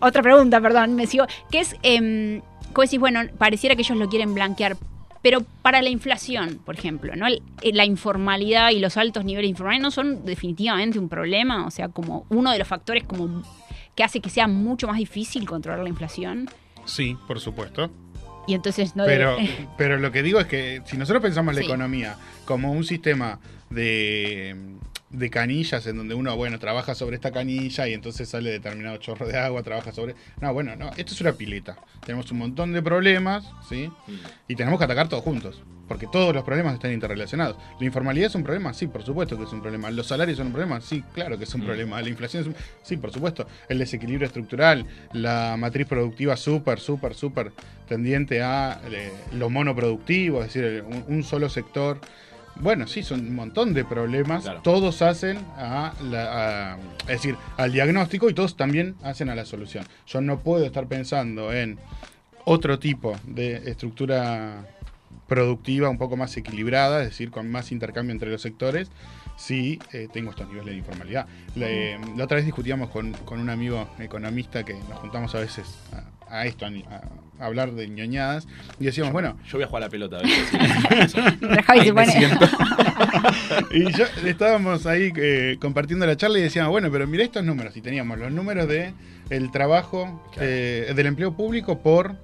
otra 0.00 0.22
pregunta, 0.22 0.60
perdón, 0.60 0.94
me 0.94 1.06
sigo, 1.06 1.24
que 1.50 1.60
es, 1.60 1.74
eh, 1.82 2.42
como 2.72 2.82
decís, 2.84 3.00
bueno, 3.00 3.20
pareciera 3.38 3.74
que 3.76 3.82
ellos 3.82 3.96
lo 3.96 4.08
quieren 4.08 4.34
blanquear, 4.34 4.76
pero 5.22 5.40
para 5.62 5.82
la 5.82 5.88
inflación, 5.88 6.60
por 6.64 6.76
ejemplo, 6.76 7.16
¿no? 7.16 7.26
Eh, 7.28 7.40
la 7.72 7.84
informalidad 7.84 8.70
y 8.70 8.78
los 8.78 8.96
altos 8.96 9.24
niveles 9.24 9.46
de 9.46 9.50
informalidad 9.50 9.82
no 9.82 9.90
son 9.90 10.24
definitivamente 10.24 10.98
un 10.98 11.08
problema, 11.08 11.66
o 11.66 11.70
sea, 11.70 11.88
como 11.88 12.26
uno 12.28 12.52
de 12.52 12.58
los 12.58 12.68
factores 12.68 13.04
como 13.04 13.42
que 13.96 14.04
hace 14.04 14.20
que 14.20 14.30
sea 14.30 14.46
mucho 14.46 14.86
más 14.86 14.98
difícil 14.98 15.44
controlar 15.46 15.82
la 15.82 15.88
inflación. 15.88 16.48
Sí, 16.84 17.16
por 17.26 17.40
supuesto. 17.40 17.90
Y 18.48 18.54
entonces 18.54 18.96
no 18.96 19.04
Pero, 19.04 19.36
debe- 19.38 19.68
pero 19.76 19.98
lo 19.98 20.10
que 20.10 20.22
digo 20.22 20.40
es 20.40 20.46
que 20.46 20.80
si 20.86 20.96
nosotros 20.96 21.22
pensamos 21.22 21.54
la 21.54 21.60
Sí. 21.60 21.66
economía 21.66 22.16
como 22.46 22.72
un 22.72 22.82
sistema 22.82 23.38
de, 23.68 24.56
de 25.10 25.30
canillas 25.30 25.86
en 25.86 25.98
donde 25.98 26.14
uno, 26.14 26.34
bueno, 26.34 26.58
trabaja 26.58 26.94
sobre 26.94 27.16
esta 27.16 27.30
canilla 27.30 27.86
y 27.86 27.92
entonces 27.92 28.26
sale 28.28 28.50
determinado 28.50 28.96
chorro 28.96 29.26
de 29.28 29.36
agua, 29.38 29.62
trabaja 29.62 29.92
sobre... 29.92 30.14
No, 30.40 30.52
bueno, 30.54 30.74
no, 30.76 30.88
esto 30.96 31.12
es 31.12 31.20
una 31.20 31.32
pileta. 31.32 31.76
Tenemos 32.06 32.30
un 32.32 32.38
montón 32.38 32.72
de 32.72 32.80
problemas, 32.82 33.44
¿sí? 33.68 33.90
Y 34.48 34.54
tenemos 34.56 34.78
que 34.78 34.84
atacar 34.86 35.08
todos 35.08 35.22
juntos, 35.22 35.62
porque 35.88 36.06
todos 36.06 36.34
los 36.34 36.44
problemas 36.44 36.74
están 36.74 36.92
interrelacionados. 36.92 37.56
¿La 37.80 37.86
informalidad 37.86 38.26
es 38.28 38.34
un 38.34 38.44
problema? 38.44 38.72
Sí, 38.74 38.86
por 38.86 39.02
supuesto 39.02 39.36
que 39.36 39.44
es 39.44 39.52
un 39.52 39.62
problema. 39.62 39.90
¿Los 39.90 40.06
salarios 40.06 40.36
son 40.38 40.48
un 40.48 40.52
problema? 40.52 40.80
Sí, 40.80 41.02
claro 41.14 41.38
que 41.38 41.44
es 41.44 41.54
un 41.54 41.62
problema. 41.62 42.00
¿La 42.02 42.08
inflación 42.08 42.42
es 42.42 42.46
un... 42.48 42.54
Sí, 42.82 42.96
por 42.98 43.10
supuesto. 43.12 43.46
El 43.68 43.78
desequilibrio 43.78 44.26
estructural, 44.26 44.84
la 45.12 45.56
matriz 45.58 45.86
productiva 45.86 46.36
súper, 46.36 46.78
súper, 46.78 47.14
súper 47.14 47.52
tendiente 47.88 48.42
a 48.42 48.80
eh, 48.90 49.10
lo 49.32 49.48
monoproductivo, 49.50 50.42
es 50.42 50.52
decir, 50.52 50.84
un, 50.86 51.04
un 51.08 51.24
solo 51.24 51.48
sector. 51.48 51.98
Bueno, 52.60 52.86
sí, 52.88 53.02
son 53.04 53.20
un 53.20 53.34
montón 53.36 53.72
de 53.72 53.84
problemas. 53.84 54.44
Todos 54.64 55.00
hacen 55.00 55.38
a 55.56 55.94
la, 56.10 56.72
a- 56.72 56.78
es 57.02 57.06
decir, 57.06 57.36
al 57.56 57.72
diagnóstico 57.72 58.28
y 58.28 58.34
todos 58.34 58.56
también 58.56 58.96
hacen 59.02 59.28
a 59.30 59.34
la 59.34 59.44
solución. 59.46 59.84
Yo 60.06 60.20
no 60.20 60.40
puedo 60.40 60.64
estar 60.66 60.86
pensando 60.88 61.52
en 61.52 61.78
otro 62.44 62.78
tipo 62.78 63.14
de 63.24 63.70
estructura 63.70 64.64
productiva 65.26 65.88
un 65.90 65.98
poco 65.98 66.16
más 66.16 66.36
equilibrada, 66.36 67.02
es 67.02 67.10
decir, 67.10 67.30
con 67.30 67.50
más 67.50 67.70
intercambio 67.72 68.12
entre 68.12 68.30
los 68.30 68.40
sectores, 68.42 68.90
si 69.36 69.78
eh, 69.92 70.08
tengo 70.12 70.30
estos 70.30 70.48
niveles 70.48 70.72
de 70.72 70.78
informalidad. 70.78 71.26
Le- 71.54 71.98
la 72.16 72.24
otra 72.24 72.36
vez 72.36 72.44
discutíamos 72.44 72.90
con, 72.90 73.12
con 73.12 73.38
un 73.40 73.50
amigo 73.50 73.88
economista 73.98 74.64
que 74.64 74.74
nos 74.74 74.98
juntamos 74.98 75.34
a 75.34 75.40
veces 75.40 75.66
a, 75.92 76.34
a 76.38 76.46
esto, 76.46 76.66
a, 76.66 76.70
a 77.40 77.46
hablar 77.46 77.72
de 77.72 77.88
ñoñadas, 77.88 78.48
y 78.80 78.84
decíamos, 78.86 79.12
bueno, 79.12 79.36
Yo 79.46 79.58
voy 79.58 79.64
a 79.64 79.66
jugar 79.68 79.82
a 79.82 79.86
la 79.86 79.90
pelota. 79.90 80.18
pone- 81.92 82.12
siento. 82.12 82.46
y 83.72 83.92
yo 83.92 84.04
estábamos 84.26 84.86
ahí 84.86 85.12
eh, 85.16 85.56
compartiendo 85.60 86.06
la 86.06 86.16
charla 86.16 86.38
y 86.38 86.42
decíamos, 86.42 86.70
bueno, 86.72 86.90
pero 86.90 87.06
mira 87.06 87.22
estos 87.24 87.44
números. 87.44 87.76
Y 87.76 87.80
teníamos 87.80 88.18
los 88.18 88.32
números 88.32 88.66
de 88.68 88.92
el 89.30 89.50
trabajo 89.50 90.22
eh, 90.40 90.92
del 90.96 91.06
empleo 91.06 91.32
público 91.36 91.78
por 91.80 92.16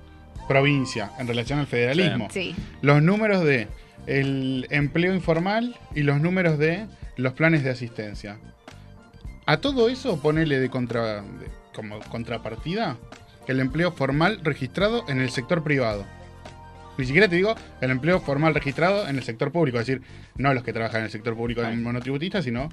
provincia 0.48 1.10
en 1.18 1.26
relación 1.28 1.58
al 1.58 1.66
federalismo. 1.66 2.28
Sí. 2.30 2.54
Los 2.82 3.02
números 3.02 3.44
de 3.44 3.68
el 4.06 4.66
empleo 4.70 5.14
informal 5.14 5.76
y 5.94 6.02
los 6.02 6.20
números 6.20 6.58
de 6.58 6.86
los 7.16 7.32
planes 7.32 7.64
de 7.64 7.70
asistencia. 7.70 8.38
A 9.46 9.58
todo 9.58 9.88
eso 9.88 10.20
ponele 10.20 10.58
de 10.58 10.68
contra, 10.70 11.22
de- 11.22 11.48
como 11.74 11.98
contrapartida 12.00 12.96
el 13.46 13.60
empleo 13.60 13.92
formal 13.92 14.40
registrado 14.42 15.04
en 15.08 15.20
el 15.20 15.30
sector 15.30 15.62
privado. 15.62 16.04
Ni 16.96 17.04
siquiera 17.06 17.28
te 17.28 17.36
digo 17.36 17.54
el 17.80 17.90
empleo 17.90 18.20
formal 18.20 18.54
registrado 18.54 19.08
en 19.08 19.16
el 19.16 19.22
sector 19.24 19.50
público, 19.50 19.78
es 19.80 19.86
decir, 19.86 20.02
no 20.36 20.54
los 20.54 20.62
que 20.62 20.72
trabajan 20.72 21.00
en 21.00 21.04
el 21.06 21.10
sector 21.10 21.34
público 21.36 21.60
monotributista, 21.62 22.40
sino 22.40 22.68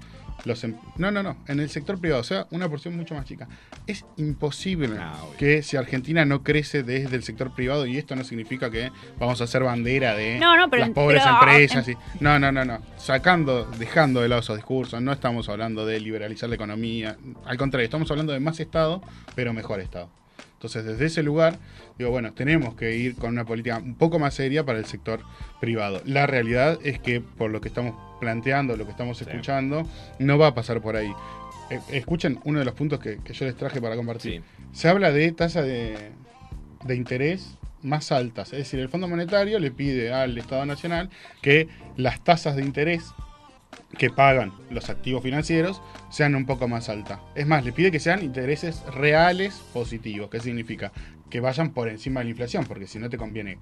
los... 0.45 0.63
em- 0.63 0.76
No, 0.97 1.11
no, 1.11 1.22
no, 1.23 1.38
en 1.47 1.59
el 1.59 1.69
sector 1.69 1.99
privado, 1.99 2.22
o 2.22 2.23
sea, 2.23 2.47
una 2.51 2.68
porción 2.69 2.95
mucho 2.95 3.13
más 3.15 3.26
chica. 3.26 3.47
Es 3.88 4.05
imposible 4.18 4.89
que 5.38 5.61
si 5.63 5.77
Argentina 5.77 6.26
no 6.26 6.43
crece 6.43 6.84
desde 6.84 7.15
el 7.15 7.23
sector 7.23 7.53
privado, 7.53 7.85
y 7.85 7.97
esto 7.97 8.15
no 8.15 8.23
significa 8.23 8.69
que 8.72 8.91
vamos 9.19 9.41
a 9.41 9.43
hacer 9.45 9.63
bandera 9.63 10.15
de 10.15 10.39
No, 10.39 10.55
no, 10.57 10.69
pero- 10.69 10.81
las 10.85 10.89
pobres 10.91 11.22
pero- 11.23 11.35
empresas. 11.35 11.88
y- 11.88 11.97
no, 12.19 12.39
no, 12.39 12.51
no, 12.51 12.65
no. 12.65 12.80
Sacando, 12.97 13.65
dejando 13.80 14.22
de 14.22 14.30
lado 14.30 14.41
esos 14.41 14.55
discursos, 14.57 15.01
no 15.01 15.11
estamos 15.11 15.49
hablando 15.49 15.85
de 15.85 15.99
liberalizar 15.99 16.49
la 16.49 16.55
economía. 16.55 17.18
Al 17.45 17.57
contrario, 17.57 17.85
estamos 17.85 18.09
hablando 18.11 18.34
de 18.34 18.39
más 18.39 18.59
Estado, 18.59 19.01
pero 19.35 19.53
mejor 19.53 19.80
Estado. 19.80 20.09
Entonces, 20.53 20.85
desde 20.85 21.05
ese 21.07 21.23
lugar, 21.23 21.57
digo, 22.02 22.11
bueno, 22.11 22.34
tenemos 22.34 22.76
que 22.76 22.95
ir 22.95 23.15
con 23.15 23.32
una 23.32 23.45
política 23.45 23.78
un 23.78 23.95
poco 23.95 24.19
más 24.19 24.34
seria 24.34 24.65
para 24.65 24.80
el 24.80 24.86
sector 24.86 25.22
privado. 25.60 26.02
La 26.06 26.28
realidad 26.28 26.80
es 26.84 26.99
que, 26.99 27.22
por 27.22 27.52
lo 27.52 27.61
que 27.61 27.68
estamos 27.68 27.95
planteando, 28.19 28.76
lo 28.76 28.86
que 28.86 28.91
estamos 28.91 29.22
escuchando, 29.22 29.88
no 30.19 30.38
va 30.38 30.48
a 30.48 30.53
pasar 30.56 30.82
por 30.82 30.95
ahí. 30.95 31.14
Eh, 31.69 31.80
escuchen 31.91 32.40
uno 32.44 32.60
de 32.60 32.65
los 32.65 32.73
puntos 32.73 32.99
que, 32.99 33.19
que 33.23 33.34
yo 33.34 33.45
les 33.45 33.56
traje 33.56 33.80
para 33.80 33.95
compartir. 33.95 34.44
Se 34.72 34.88
habla 34.90 35.11
de 35.11 35.32
tasa 35.32 35.61
de, 35.61 36.11
de 36.84 36.95
interés 36.95 37.57
más 37.84 38.11
altas. 38.11 38.52
Es 38.53 38.60
decir, 38.60 38.80
el 38.80 38.90
Fondo 38.90 39.07
Monetario 39.07 39.60
le 39.60 39.72
pide 39.72 40.14
al 40.14 40.38
Estado 40.38 40.65
Nacional 40.65 41.10
que 41.41 41.68
las 41.98 42.23
tasas 42.23 42.56
de 42.56 42.64
interés 42.64 43.14
que 43.98 44.10
pagan 44.10 44.53
los 44.69 44.90
activos 44.90 45.23
financieros 45.23 45.82
sean 46.10 46.36
un 46.36 46.45
poco 46.45 46.68
más 46.68 46.90
altas. 46.90 47.19
Es 47.36 47.48
más, 47.48 47.64
le 47.64 47.72
pide 47.72 47.91
que 47.91 47.99
sean 47.99 48.23
intereses 48.23 48.84
reales 48.94 49.53
positivos. 49.73 50.30
¿Qué 50.30 50.40
significa? 50.40 50.91
Que 51.32 51.40
vayan 51.40 51.72
por 51.72 51.90
encima 51.90 52.20
de 52.20 52.26
la 52.26 52.30
inflación, 52.30 52.66
porque 52.66 52.86
si 52.86 52.99
no 52.99 53.10
te 53.10 53.18
conviene 53.18 53.58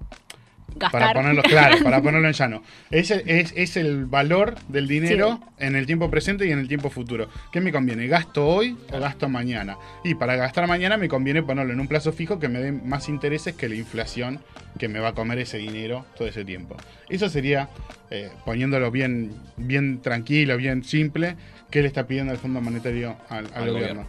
Gastar. 0.76 0.90
para 1.00 1.12
ponerlo 1.14 1.42
claro, 1.42 1.82
para 1.82 2.00
ponerlo 2.02 2.28
en 2.28 2.34
llano. 2.34 2.62
Es 2.90 3.10
el, 3.10 3.28
es, 3.28 3.52
es 3.56 3.76
el 3.76 4.04
valor 4.06 4.54
del 4.68 4.86
dinero 4.86 5.40
en 5.58 5.74
el 5.74 5.84
tiempo 5.86 6.08
presente 6.10 6.46
y 6.46 6.52
en 6.52 6.58
el 6.60 6.68
tiempo 6.68 6.90
futuro. 6.90 7.28
¿Qué 7.50 7.60
me 7.60 7.72
conviene? 7.72 8.06
¿Gasto 8.06 8.46
hoy 8.46 8.76
o 8.92 9.00
gasto 9.00 9.28
mañana? 9.28 9.78
Y 10.04 10.14
para 10.14 10.36
gastar 10.36 10.68
mañana 10.68 10.96
me 10.96 11.08
conviene 11.08 11.42
ponerlo 11.42 11.72
en 11.72 11.80
un 11.80 11.88
plazo 11.88 12.12
fijo 12.12 12.38
que 12.38 12.48
me 12.48 12.60
dé 12.60 12.70
más 12.70 13.08
intereses 13.08 13.54
que 13.56 13.68
la 13.68 13.74
inflación 13.74 14.40
que 14.78 14.86
me 14.88 15.00
va 15.00 15.08
a 15.08 15.14
comer 15.14 15.38
ese 15.40 15.58
dinero 15.58 16.06
todo 16.16 16.28
ese 16.28 16.44
tiempo. 16.44 16.76
Eso 17.08 17.28
sería, 17.28 17.68
eh, 18.10 18.30
poniéndolo 18.44 18.92
bien, 18.92 19.32
bien 19.56 20.00
tranquilo, 20.02 20.56
bien 20.56 20.84
simple, 20.84 21.34
que 21.70 21.82
le 21.82 21.88
está 21.88 22.06
pidiendo 22.06 22.32
el 22.32 22.38
Fondo 22.38 22.60
Monetario 22.60 23.16
al, 23.28 23.46
al 23.46 23.54
Al 23.54 23.70
gobierno. 23.72 23.72
gobierno. 24.02 24.06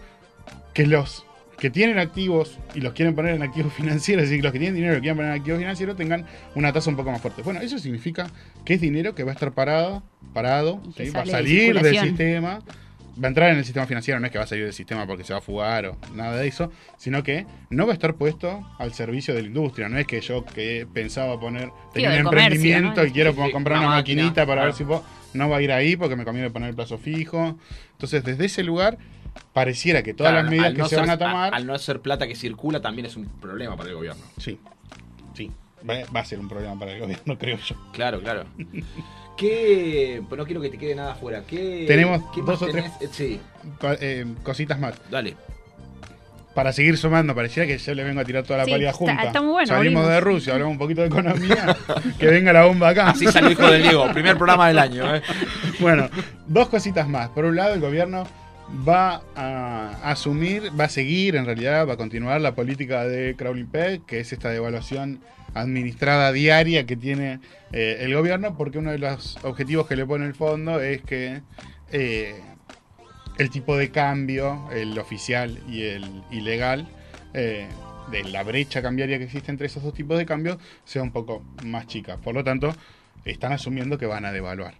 Que 0.76 0.86
los 0.86 1.26
que 1.62 1.70
tienen 1.70 2.00
activos 2.00 2.58
y 2.74 2.82
los 2.82 2.94
quieren 2.94 3.14
poner 3.14 3.36
en 3.36 3.44
activos 3.44 3.72
financieros, 3.78 4.24
es 4.24 4.32
decir, 4.32 4.44
los 4.44 4.52
que 4.52 4.58
tienen 4.58 4.76
dinero 4.76 4.98
y 4.98 5.00
quieren 5.00 5.16
poner 5.16 5.32
en 5.32 5.38
activos 5.38 5.60
financieros 5.60 5.96
tengan 5.96 6.26
una 6.56 6.74
tasa 6.74 6.90
un 6.90 6.96
poco 6.96 7.12
más 7.12 7.22
fuerte. 7.22 7.44
Bueno, 7.44 7.62
eso 7.62 7.78
significa 7.78 8.32
que 8.66 8.74
es 8.74 8.82
dinero 8.82 9.14
que 9.14 9.24
va 9.24 9.30
a 9.30 9.34
estar 9.36 9.52
parado, 9.52 10.02
parado, 10.34 10.82
¿sí? 10.98 11.12
va 11.12 11.22
a 11.22 11.24
de 11.24 11.32
salir 11.32 11.80
del 11.80 12.00
sistema, 12.00 12.62
va 13.24 13.26
a 13.26 13.28
entrar 13.28 13.52
en 13.52 13.60
el 13.60 13.64
sistema 13.64 13.86
financiero, 13.86 14.20
no 14.20 14.26
es 14.26 14.32
que 14.32 14.40
va 14.40 14.46
a 14.46 14.48
salir 14.48 14.64
del 14.64 14.74
sistema 14.74 15.06
porque 15.06 15.24
se 15.24 15.34
va 15.34 15.40
a 15.40 15.42
fugar 15.44 15.86
o 15.86 15.98
nada 16.16 16.36
de 16.38 16.48
eso, 16.48 16.72
sino 16.98 17.22
que 17.22 17.46
no 17.70 17.86
va 17.86 17.92
a 17.92 17.94
estar 17.94 18.16
puesto 18.16 18.68
al 18.80 18.96
servicio 18.96 19.36
de 19.36 19.44
la 19.44 19.48
industria. 19.48 19.88
No 19.88 20.00
es 20.00 20.08
que 20.08 20.20
yo 20.20 20.44
que 20.44 20.88
pensaba 20.92 21.40
poner, 21.40 21.70
tenía 21.94 22.10
un 22.10 22.24
comercio, 22.24 22.56
emprendimiento 22.56 23.02
¿no? 23.02 23.08
y 23.08 23.12
quiero 23.12 23.34
Sí, 23.34 23.40
sí, 23.46 23.52
comprar 23.52 23.78
una 23.78 23.90
maquinita 23.90 24.48
para 24.48 24.64
ver 24.64 24.74
si 24.74 24.84
puedo, 24.84 25.04
no 25.36 25.48
va 25.48 25.58
a 25.58 25.62
ir 25.62 25.72
ahí 25.72 25.96
porque 25.96 26.16
me 26.16 26.26
conviene 26.26 26.50
poner 26.50 26.70
el 26.70 26.76
plazo 26.76 26.98
fijo. 26.98 27.56
Entonces, 27.92 28.24
desde 28.24 28.46
ese 28.46 28.64
lugar, 28.64 28.98
pareciera 29.54 30.02
que 30.04 30.14
todas 30.14 30.32
Claro, 30.34 30.44
las 30.44 30.52
medidas 30.52 30.72
que 30.74 30.78
no 30.80 30.86
se 30.86 30.96
ser- 30.96 31.00
van 31.00 31.10
a 31.10 31.18
tomar... 31.18 31.54
Al 31.54 31.66
no 31.66 31.78
ser 31.78 32.00
plata 32.02 32.28
que 32.28 32.36
circula, 32.36 32.80
también 32.82 33.06
es 33.06 33.16
un 33.16 33.26
problema 33.40 33.76
para 33.76 33.90
el 33.90 33.96
gobierno. 33.96 34.24
Sí, 34.38 34.60
sí. 35.36 35.52
Va, 35.90 35.96
va 36.16 36.20
a 36.22 36.26
ser 36.26 36.40
un 36.40 36.48
problema 36.48 36.78
para 36.78 36.94
el 36.94 37.00
gobierno, 37.02 37.38
creo 37.40 37.58
yo. 37.58 37.76
Claro, 37.94 38.22
claro. 38.22 38.46
¿Qué? 39.38 40.22
Pues 40.28 40.38
no 40.38 40.46
quiero 40.46 40.62
que 40.62 40.70
te 40.70 40.78
quede 40.78 40.94
nada 40.96 41.14
afuera. 41.14 41.44
¿Qué, 41.48 41.86
Tenemos 41.88 42.22
¿qué 42.34 42.42
dos 42.42 42.62
o 42.62 42.68
tres- 42.68 42.92
tenés? 43.00 43.02
Eh, 43.02 43.10
Sí, 43.12 43.40
eh, 44.00 44.26
cositas 44.44 44.80
más. 44.80 44.94
dale. 45.10 45.36
Para 46.54 46.74
seguir 46.74 46.98
sumando, 46.98 47.34
pareciera 47.34 47.66
que 47.66 47.78
yo 47.78 47.96
le 47.96 48.04
vengo 48.04 48.20
a 48.20 48.26
tirar 48.26 48.44
toda 48.44 48.60
la 48.60 48.66
Sí, 48.66 48.72
pálida 48.72 48.90
está- 48.90 48.98
junta. 48.98 49.24
está 49.24 49.42
muy 49.42 49.52
bueno, 49.52 49.68
Salimos 49.68 50.04
abrimos. 50.04 50.08
de 50.10 50.20
Rusia, 50.20 50.54
hablamos 50.54 50.74
un 50.74 50.80
poquito 50.80 51.00
de 51.02 51.08
economía, 51.08 51.78
que 52.20 52.28
venga 52.28 52.52
la 52.52 52.66
bomba 52.66 52.90
acá. 52.90 53.10
Así 53.12 53.26
salió 53.28 53.52
hijo 53.52 53.72
del 53.72 53.82
Diego. 53.84 54.12
Primer 54.12 54.36
programa 54.36 54.68
del 54.68 54.78
año. 54.80 55.16
¿eh? 55.16 55.22
Bueno, 55.80 56.10
dos 56.48 56.68
cositas 56.68 57.08
más. 57.08 57.30
Por 57.30 57.46
un 57.46 57.56
lado, 57.56 57.74
el 57.74 57.80
gobierno 57.80 58.28
va 58.88 59.24
a 59.36 60.12
asumir, 60.12 60.72
va 60.80 60.86
a 60.86 60.90
seguir, 60.90 61.36
en 61.36 61.46
realidad, 61.46 61.88
va 61.88 61.94
a 61.94 61.98
continuar 61.98 62.42
la 62.42 62.56
política 62.56 63.06
de 63.06 63.36
Crowley 63.36 63.66
Peg, 63.66 64.06
que 64.06 64.20
es 64.20 64.32
esta 64.34 64.50
devaluación 64.50 65.22
administrada 65.54 66.32
diaria 66.32 66.86
que 66.86 66.96
tiene 66.96 67.40
eh, 67.72 67.98
el 68.02 68.14
gobierno, 68.14 68.56
porque 68.58 68.80
uno 68.80 68.92
de 68.92 69.00
los 69.00 69.38
objetivos 69.44 69.88
que 69.88 69.96
le 69.96 70.06
pone 70.06 70.26
el 70.26 70.34
fondo 70.34 70.80
es 70.80 71.02
que 71.02 71.42
eh, 71.92 72.42
el 73.38 73.50
tipo 73.50 73.76
de 73.76 73.92
cambio, 73.92 74.70
el 74.72 74.98
oficial 74.98 75.60
y 75.68 75.84
el 75.84 76.24
ilegal, 76.32 76.88
eh, 77.34 77.68
de 78.10 78.24
la 78.26 78.44
brecha 78.44 78.82
cambiaria 78.82 79.18
que 79.18 79.26
existe 79.26 79.52
entre 79.52 79.68
esos 79.68 79.84
dos 79.84 79.94
tipos 79.94 80.18
de 80.18 80.26
cambio, 80.26 80.58
sea 80.86 81.04
un 81.04 81.12
poco 81.12 81.44
más 81.64 81.88
chica. 81.88 82.18
Por 82.18 82.36
lo 82.36 82.44
tanto, 82.44 82.74
están 83.26 83.54
asumiendo 83.54 83.98
que 83.98 84.06
van 84.06 84.26
a 84.26 84.32
devaluar 84.32 84.74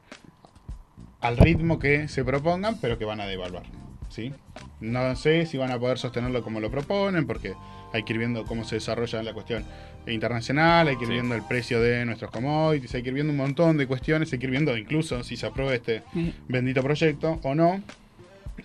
al 1.22 1.38
ritmo 1.38 1.80
que 1.80 2.08
se 2.08 2.26
propongan, 2.26 2.80
pero 2.82 2.98
que 2.98 3.06
van 3.06 3.22
a 3.22 3.28
devaluar. 3.28 3.64
¿Sí? 4.12 4.32
No 4.80 5.16
sé 5.16 5.46
si 5.46 5.58
van 5.58 5.72
a 5.72 5.80
poder 5.80 5.98
sostenerlo 5.98 6.44
como 6.44 6.60
lo 6.60 6.70
proponen, 6.70 7.26
porque 7.26 7.54
hay 7.94 8.04
que 8.04 8.14
ir 8.14 8.20
viendo 8.20 8.46
cómo 8.46 8.64
se 8.64 8.76
desarrolla 8.76 9.24
la 9.24 9.34
cuestión 9.34 9.66
internacional, 10.08 10.88
hay 10.88 10.96
que 10.98 11.04
ir 11.04 11.08
Sí. 11.10 11.14
viendo 11.14 11.36
el 11.36 11.44
precio 11.44 11.80
de 11.82 12.06
nuestros 12.06 12.32
commodities, 12.32 12.94
hay 12.96 13.04
que 13.04 13.10
ir 13.10 13.14
viendo 13.16 13.32
un 13.32 13.38
montón 13.38 13.78
de 13.78 13.86
cuestiones, 13.88 14.32
hay 14.34 14.40
que 14.40 14.46
ir 14.46 14.52
viendo 14.52 14.76
incluso 14.78 15.24
si 15.24 15.38
se 15.38 15.46
aprueba 15.46 15.74
este 15.74 16.02
bendito 16.48 16.82
proyecto 16.84 17.40
o 17.44 17.56
no. 17.56 17.82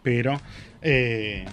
Pero 0.02 0.40
eh, 0.82 1.44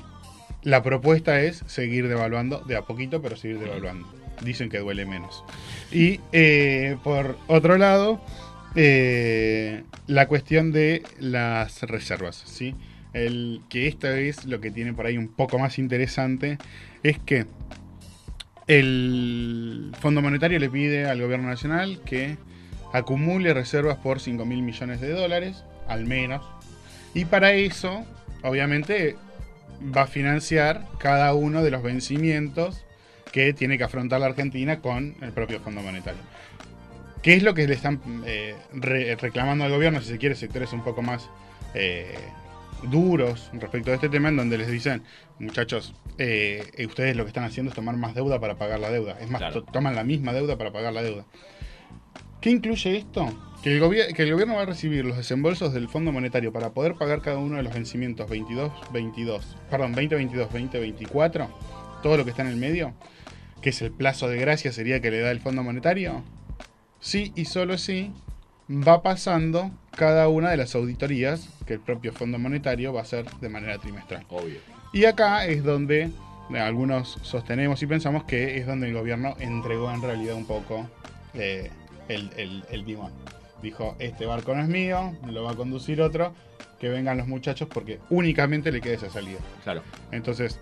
la 0.64 0.82
propuesta 0.84 1.42
es 1.42 1.64
seguir 1.68 2.08
devaluando 2.08 2.60
de 2.62 2.76
a 2.78 2.82
poquito, 2.84 3.22
pero 3.22 3.36
seguir 3.36 3.60
devaluando. 3.60 4.08
Dicen 4.42 4.70
que 4.70 4.80
duele 4.80 5.06
menos. 5.06 5.44
Y 5.92 6.20
eh, 6.32 6.98
por 7.04 7.38
otro 7.48 7.78
lado, 7.78 8.20
eh, 8.76 9.84
la 10.08 10.28
cuestión 10.28 10.72
de 10.72 11.04
las 11.20 11.82
reservas, 11.84 12.42
¿sí? 12.46 12.76
El, 13.14 13.62
que 13.70 13.88
esto 13.88 14.08
es 14.08 14.46
lo 14.46 14.60
que 14.60 14.72
tiene 14.72 14.94
por 14.94 15.06
ahí 15.06 15.18
un 15.18 15.28
poco 15.28 15.60
más 15.60 15.78
interesante, 15.80 16.58
es 17.04 17.20
que 17.20 17.46
el 18.68 19.92
Fondo 20.00 20.22
Monetario 20.22 20.60
le 20.60 20.70
pide 20.70 21.06
al 21.06 21.22
gobierno 21.22 21.48
nacional 21.48 22.02
que 22.06 22.38
acumule 22.92 23.54
reservas 23.54 23.98
por 23.98 24.20
5 24.20 24.46
mil 24.46 24.62
millones 24.62 25.02
de 25.02 25.10
dólares, 25.12 25.64
al 25.88 26.06
menos, 26.06 26.46
y 27.14 27.26
para 27.26 27.54
eso, 27.54 28.06
obviamente, 28.42 29.16
va 29.96 30.04
a 30.04 30.08
financiar 30.08 30.88
cada 31.00 31.34
uno 31.34 31.62
de 31.64 31.72
los 31.72 31.84
vencimientos 31.84 32.86
que 33.32 33.54
tiene 33.54 33.78
que 33.78 33.84
afrontar 33.84 34.20
la 34.22 34.28
Argentina 34.28 34.80
con 34.80 35.16
el 35.22 35.32
propio 35.32 35.60
Fondo 35.60 35.82
Monetario. 35.82 36.22
¿Qué 37.22 37.34
es 37.36 37.44
lo 37.44 37.54
que 37.54 37.68
le 37.68 37.74
están 37.74 38.00
eh, 38.26 38.56
re- 38.74 39.16
reclamando 39.16 39.64
al 39.66 39.72
gobierno, 39.72 40.02
si 40.02 40.10
se 40.10 40.18
quiere, 40.18 40.36
sectores 40.36 40.72
un 40.74 40.84
poco 40.84 41.02
más 41.02 41.30
eh, 41.74 42.16
duros 42.90 43.50
respecto 43.54 43.92
a 43.92 43.96
este 43.96 44.10
tema, 44.10 44.30
en 44.30 44.38
donde 44.38 44.58
les 44.58 44.70
dicen, 44.70 45.04
muchachos, 45.40 45.94
eh, 46.18 46.64
eh, 46.76 46.86
ustedes 46.86 47.16
lo 47.16 47.24
que 47.24 47.30
están 47.30 47.44
haciendo 47.44 47.70
es 47.72 47.76
tomar 47.76 47.96
más 47.98 48.14
deuda 48.16 48.40
para 48.40 48.56
pagar 48.56 48.80
la 48.80 48.90
deuda. 48.92 49.18
Es 49.20 49.30
más, 49.30 49.40
Claro. 49.40 49.64
toman 49.64 49.96
la 49.96 50.04
misma 50.04 50.34
deuda 50.34 50.58
para 50.58 50.72
pagar 50.72 50.94
la 50.94 51.02
deuda. 51.04 51.26
¿Qué 52.42 52.50
incluye 52.50 52.98
esto? 52.98 53.26
Que 53.64 53.74
el, 53.78 53.82
gobier- 53.82 54.14
que 54.14 54.24
el 54.24 54.32
gobierno 54.34 54.56
va 54.56 54.64
a 54.64 54.66
recibir 54.66 55.06
los 55.06 55.16
desembolsos 55.16 55.74
del 55.74 55.88
Fondo 55.88 56.12
Monetario 56.12 56.52
para 56.52 56.72
poder 56.72 56.96
pagar 56.96 57.22
cada 57.22 57.38
uno 57.38 57.56
de 57.56 57.64
los 57.64 57.74
vencimientos 57.74 58.30
22, 58.30 58.72
22, 58.92 59.56
perdón, 59.70 59.94
2022, 59.94 60.52
2024, 60.52 61.48
todo 62.04 62.18
lo 62.18 62.26
que 62.26 62.32
está 62.32 62.42
en 62.42 62.50
el 62.50 62.58
medio, 62.58 62.94
que 63.62 63.70
es 63.70 63.82
el 63.82 63.92
plazo 63.92 64.28
de 64.28 64.38
gracia 64.38 64.74
sería 64.74 65.00
que 65.00 65.10
le 65.12 65.22
da 65.22 65.32
el 65.32 65.40
Fondo 65.40 65.64
Monetario, 65.64 66.22
sí 67.00 67.32
y 67.36 67.46
solo 67.46 67.78
sí 67.78 68.12
va 68.70 69.02
pasando 69.02 69.72
cada 69.96 70.28
una 70.28 70.50
de 70.50 70.58
las 70.58 70.76
auditorías 70.76 71.48
que 71.66 71.74
el 71.76 71.80
propio 71.80 72.14
Fondo 72.14 72.38
Monetario 72.40 72.94
va 72.94 73.00
a 73.00 73.04
hacer 73.04 73.26
de 73.42 73.50
manera 73.50 73.78
trimestral. 73.78 74.26
Obvio. 74.30 74.60
Y 74.94 75.06
acá 75.06 75.46
es 75.46 75.64
donde 75.64 76.10
eh, 76.54 76.60
algunos 76.60 77.18
sostenemos 77.22 77.82
y 77.82 77.88
pensamos 77.88 78.24
que 78.26 78.58
es 78.58 78.68
donde 78.68 78.88
el 78.88 78.94
gobierno 78.94 79.36
entregó 79.40 79.92
en 79.92 80.02
realidad 80.02 80.36
un 80.36 80.46
poco 80.46 80.88
eh, 81.34 81.72
el, 82.10 82.30
el- 82.38 82.64
el 82.70 82.86
timón. 82.86 83.12
Dijo, 83.62 83.96
este 84.00 84.26
barco 84.26 84.54
no 84.54 84.62
es 84.62 84.68
mío, 84.68 85.14
lo 85.26 85.44
va 85.44 85.52
a 85.52 85.56
conducir 85.56 86.02
otro, 86.02 86.34
que 86.80 86.90
vengan 86.90 87.18
los 87.18 87.28
muchachos 87.28 87.70
porque 87.74 88.00
únicamente 88.10 88.72
le 88.72 88.82
queda 88.82 88.96
esa 88.96 89.10
salida. 89.10 89.40
Claro. 89.64 89.82
Entonces 90.12 90.60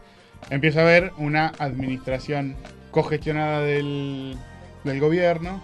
empieza 0.51 0.79
a 0.79 0.83
haber 0.83 1.11
una 1.17 1.51
administración 1.57 2.55
cogestionada 2.91 3.61
del, 3.61 4.37
del 4.83 4.99
gobierno, 4.99 5.61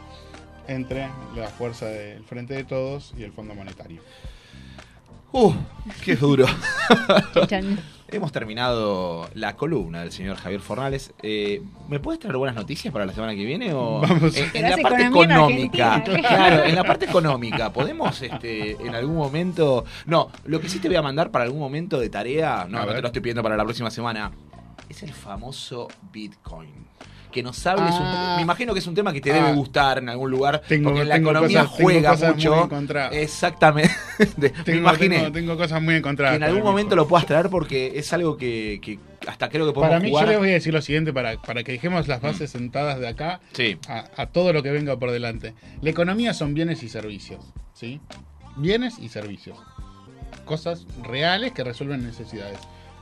entre 0.68 1.08
la 1.36 1.48
fuerza 1.48 1.86
del 1.86 2.24
Frente 2.24 2.54
de 2.56 2.64
Todos 2.64 3.14
y 3.18 3.24
el 3.24 3.32
Fondo 3.32 3.54
Monetario. 3.56 4.02
Uh, 5.32 5.54
qué 6.04 6.16
duro. 6.16 6.46
Hemos 8.10 8.32
terminado 8.32 9.30
la 9.34 9.58
columna 9.58 10.02
del 10.02 10.14
señor 10.14 10.38
Javier 10.38 10.62
Fornales. 10.62 11.14
Eh, 11.22 11.62
¿Me 11.90 12.00
puedes 12.00 12.22
traer 12.22 12.38
buenas 12.38 12.56
noticias 12.56 12.94
para 12.94 13.06
la 13.06 13.14
semana 13.14 13.36
que 13.36 13.44
viene? 13.44 13.74
O 13.74 14.00
Vamos. 14.00 14.36
en, 14.38 14.50
en 14.54 14.70
la 14.70 14.78
parte 14.78 15.04
económica. 15.06 16.04
Claro, 16.04 16.64
en 16.64 16.76
la 16.76 16.86
parte 16.86 17.06
económica. 17.06 17.74
¿Podemos 17.74 18.22
este, 18.22 18.72
en 18.72 18.96
algún 18.96 19.18
momento.? 19.18 19.84
No, 20.06 20.32
lo 20.46 20.62
que 20.62 20.70
sí 20.70 20.80
te 20.80 20.88
voy 20.88 20.96
a 20.96 21.02
mandar 21.02 21.32
para 21.32 21.44
algún 21.44 21.60
momento 21.60 22.00
de 22.00 22.10
tarea, 22.10 22.66
no, 22.70 22.80
A 22.80 22.86
no 22.86 22.94
te 22.94 23.02
lo 23.02 23.08
estoy 23.08 23.22
pidiendo 23.22 23.44
para 23.44 23.58
la 23.58 23.66
próxima 23.66 23.92
semana, 23.92 24.32
es 24.88 25.04
el 25.04 25.12
famoso 25.12 25.90
Bitcoin. 26.14 26.88
Que 27.32 27.44
nos 27.44 27.66
hables 27.68 27.92
un 27.94 28.00
poco. 28.00 28.10
Ah. 28.10 28.34
Me 28.38 28.42
imagino 28.44 28.74
que 28.74 28.80
es 28.80 28.88
un 28.88 28.96
tema 28.96 29.12
que 29.14 29.20
te 29.22 29.32
Ah. 29.32 29.36
debe 29.36 29.54
gustar 29.54 29.98
en 30.00 30.10
algún 30.10 30.32
lugar. 30.32 30.62
Tengo- 30.68 30.90
porque 30.92 31.06
la 31.06 31.16
tengo 31.16 31.30
economía 31.32 31.62
cosas- 31.64 31.78
tengo 31.78 31.90
juega 31.92 32.16
muy 32.16 32.28
mucho. 32.34 32.64
encontradas. 32.64 33.14
Exactamente. 33.16 33.92
me 34.38 34.50
Tengo, 34.50 34.78
imaginé. 34.80 35.18
tengo, 35.20 35.32
tengo 35.32 35.58
cosas 35.58 35.82
muy 35.82 35.96
encontradas. 35.96 36.34
Que 36.38 36.38
en 36.38 36.50
algún 36.50 36.64
momento 36.64 36.96
lo 36.96 37.08
puedas 37.08 37.26
traer 37.28 37.50
porque 37.50 37.94
es 37.96 38.12
algo 38.14 38.38
que, 38.38 38.80
que 38.82 38.98
hasta 39.28 39.50
creo 39.50 39.66
que 39.68 39.74
podemos 39.74 39.90
Para 39.96 40.00
mí, 40.00 40.10
jugar. 40.10 40.26
yo 40.26 40.32
les 40.32 40.40
voy 40.40 40.50
a 40.50 40.54
decir 40.54 40.74
lo 40.74 40.82
siguiente 40.82 41.12
para, 41.14 41.42
para 41.42 41.64
que 41.64 41.74
dejemos 41.74 42.08
las 42.08 42.22
bases 42.22 42.50
sentadas 42.50 43.00
de 43.00 43.08
acá 43.10 43.42
Sí. 43.54 43.78
a, 43.90 44.06
a 44.16 44.28
todo 44.28 44.54
lo 44.54 44.64
que 44.64 44.72
venga 44.72 44.98
por 44.98 45.12
delante. 45.12 45.54
La 45.82 45.90
economía 45.90 46.34
son 46.34 46.54
bienes 46.54 46.82
y 46.84 46.90
servicios, 46.90 47.44
¿sí? 47.74 48.00
Bienes 48.56 48.98
y 49.00 49.10
servicios. 49.10 49.58
Cosas 50.46 50.86
reales 51.04 51.52
que 51.52 51.64
resuelven 51.64 52.06
necesidades. 52.06 52.58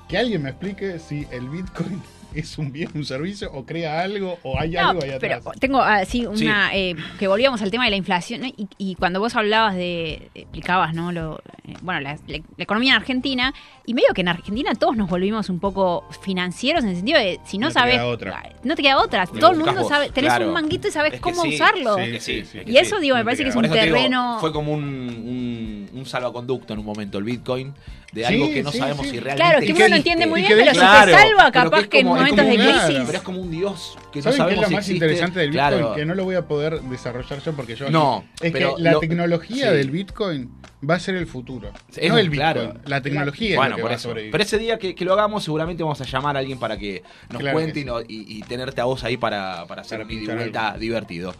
Que 0.09 0.17
alguien 0.17 0.43
me 0.43 0.49
explique 0.49 0.99
si 0.99 1.27
el 1.31 1.49
Bitcoin 1.49 2.01
es 2.35 2.57
un 2.57 2.71
bien, 2.71 2.89
un 2.93 3.05
servicio, 3.05 3.51
o 3.53 3.65
crea 3.65 4.01
algo, 4.01 4.37
o 4.43 4.59
hay 4.59 4.71
No, 4.71 4.89
algo 4.89 5.03
ahí 5.03 5.11
pero 5.19 5.35
atrás. 5.35 5.55
tengo 5.59 5.81
así 5.81 6.25
una 6.25 6.75
eh, 6.75 6.95
que 7.19 7.27
volvíamos 7.27 7.61
al 7.61 7.71
tema 7.71 7.85
de 7.85 7.91
la 7.91 7.95
inflación 7.97 8.41
¿no? 8.41 8.47
y, 8.47 8.67
y 8.77 8.95
cuando 8.95 9.19
vos 9.19 9.35
hablabas 9.35 9.75
de 9.75 10.29
explicabas 10.35 10.93
no 10.93 11.11
lo 11.11 11.39
eh, 11.67 11.73
bueno 11.81 11.99
la, 12.01 12.13
la- 12.27 12.37
la 12.57 12.63
economía 12.63 12.91
en 12.93 12.97
Argentina 13.01 13.53
y 13.85 13.93
medio 13.93 14.13
que 14.13 14.21
en 14.21 14.27
Argentina 14.27 14.73
todos 14.75 14.95
nos 14.97 15.09
volvimos 15.09 15.49
un 15.49 15.59
poco 15.59 16.03
financieros 16.21 16.83
en 16.83 16.89
el 16.91 16.95
sentido 16.97 17.19
de 17.19 17.39
si 17.45 17.57
no, 17.57 17.67
No 17.67 17.73
te 17.73 17.73
sabes 17.79 17.93
queda 17.95 18.07
otra. 18.07 18.43
no 18.63 18.75
te 18.75 18.81
queda 18.81 18.97
otra 18.99 19.25
todo 19.27 19.51
el 19.51 19.57
mundo 19.57 19.73
vos, 19.73 19.87
sabe 19.89 20.09
tenés 20.09 20.31
claro. 20.31 20.47
un 20.47 20.53
manguito 20.53 20.87
y 20.87 20.91
sabes 20.91 21.13
Es 21.13 21.19
que 21.19 21.21
cómo 21.21 21.43
sí, 21.43 21.55
usarlo 21.55 21.97
sí, 22.19 22.43
y 22.65 22.77
eso 22.77 22.95
sí. 22.97 23.01
digo 23.01 23.15
me 23.17 23.23
parece 23.23 23.43
que 23.43 23.49
es 23.49 23.55
un 23.55 23.63
digo, 23.63 23.73
terreno 23.75 24.37
fue 24.39 24.51
como 24.51 24.73
un, 24.73 24.83
un, 24.83 25.89
un 25.93 26.05
salvaconducto 26.05 26.73
en 26.73 26.79
un 26.79 26.85
momento 26.85 27.17
el 27.17 27.23
Bitcoin 27.23 27.73
de 28.15 28.25
Sí, 28.25 28.33
algo 28.33 28.49
que 28.49 28.63
no 28.63 28.71
sí, 28.71 28.77
sabemos 28.77 29.05
sí. 29.05 29.11
si 29.11 29.19
realmente 29.19 29.43
claro 29.49 29.65
que 29.65 29.73
uno 29.73 29.89
no 29.89 29.95
entiende 29.97 30.25
muy 30.25 30.39
bien 30.41 30.53
pero 30.53 30.65
de- 30.65 30.71
si 30.71 30.77
Claro, 30.79 31.11
te 31.11 31.17
salva 31.17 31.51
capaz 31.51 31.79
es 31.81 31.87
que 31.89 31.99
en 31.99 32.05
es 32.07 32.13
momentos 32.13 32.45
de 32.45 32.51
un- 32.51 32.55
Claro. 32.57 32.87
crisis 32.87 33.03
Pero 33.05 33.17
es 33.17 33.23
como 33.23 33.41
un 33.41 33.51
dios 33.51 33.97
que 34.13 34.19
no 34.19 34.23
¿Saben 34.23 34.23
qué 34.23 34.29
es 34.29 34.37
sabemos 34.37 34.61
lo 34.61 34.67
si 34.69 34.73
más 34.73 34.79
existe? 34.83 34.93
interesante 35.05 35.39
del 35.41 35.49
Bitcoin? 35.51 35.69
Claro. 35.69 35.95
Que 35.95 36.05
no 36.05 36.15
lo 36.15 36.23
voy 36.23 36.35
a 36.35 36.47
poder 36.47 36.81
desarrollar 36.81 37.39
yo 37.43 37.53
porque 37.53 37.75
yo... 37.75 37.89
No, 37.89 38.23
Es 38.41 38.51
pero 38.53 38.75
que 38.77 38.81
la 38.81 38.91
lo- 38.93 38.99
tecnología 39.01 39.69
sí. 39.69 39.75
del 39.75 39.91
Bitcoin 39.91 40.49
va 40.89 40.95
a 40.95 40.99
ser 40.99 41.15
el 41.15 41.27
futuro. 41.27 41.71
Es 41.95 42.09
no 42.09 42.17
el 42.17 42.29
Bitcoin. 42.29 42.53
claro. 42.53 42.73
La 42.85 43.01
tecnología 43.01 43.49
es 43.49 43.55
Bueno, 43.57 43.71
lo 43.71 43.75
que 43.75 43.81
por 43.81 43.91
va 43.91 43.93
a 43.95 43.97
eso. 43.97 44.07
sobrevivir. 44.09 44.31
Pero 44.31 44.43
ese 44.45 44.57
día 44.59 44.79
que, 44.79 44.95
que 44.95 45.03
lo 45.03 45.11
hagamos, 45.11 45.43
seguramente 45.43 45.83
vamos 45.83 45.99
a 45.99 46.05
llamar 46.05 46.37
a 46.37 46.39
alguien 46.39 46.57
para 46.57 46.77
que 46.77 47.03
nos 47.31 47.41
Claro 47.41 47.53
cuente 47.53 47.73
que 47.73 47.79
y, 47.79 47.83
sí. 47.83 47.85
no- 47.85 47.99
y- 48.01 48.05
y 48.07 48.41
tenerte 48.43 48.79
a 48.79 48.85
vos 48.85 49.03
ahí 49.03 49.17
para, 49.17 49.65
para 49.67 49.81
hacer 49.81 49.97
Para 49.97 50.05
un 50.05 50.11
ida 50.11 50.15
y 50.15 50.19
pinchar 50.19 50.37
vuelta 50.37 50.75
divertido. 50.79 51.35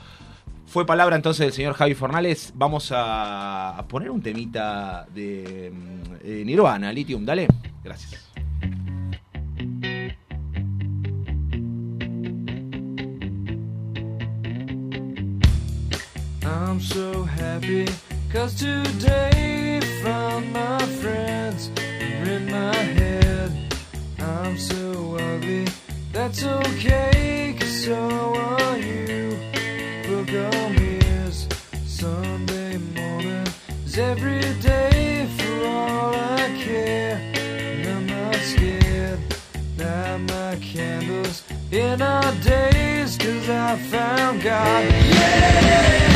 Fue 0.67 0.85
palabra 0.85 1.15
entonces 1.15 1.45
del 1.45 1.53
señor 1.53 1.73
Javi 1.73 1.93
Fornales. 1.93 2.51
Vamos 2.55 2.91
a, 2.93 3.83
poner 3.87 4.09
un 4.09 4.21
temita 4.21 5.05
de 5.13 5.71
mm, 5.73 6.13
eh, 6.23 6.43
Nirvana, 6.45 6.91
Lithium. 6.91 7.25
Dale. 7.25 7.47
Gracias. 7.83 8.25
I'm 16.75 16.81
so 16.81 17.23
happy 17.23 17.85
cause 18.33 18.53
today 18.55 19.79
found 20.03 20.51
my 20.51 20.79
friends 20.99 21.71
are 21.79 22.29
in 22.29 22.45
my 22.51 22.75
head. 22.75 23.51
I'm 24.19 24.57
so 24.57 25.17
ugly, 25.17 25.65
that's 26.11 26.43
okay 26.43 27.55
cause 27.57 27.85
so 27.85 28.34
every 34.25 34.61
day 34.61 35.27
for 35.37 35.67
all 35.67 36.13
I 36.13 36.49
care. 36.57 37.21
I'm 37.85 38.07
not 38.07 38.35
scared, 38.35 39.19
light 39.77 40.17
my 40.17 40.55
candles 40.61 41.43
in 41.71 42.01
our 42.01 42.31
days 42.43 43.17
cause 43.17 43.49
I 43.49 43.75
found 43.77 44.41
God. 44.41 44.85
I'm 44.91 46.14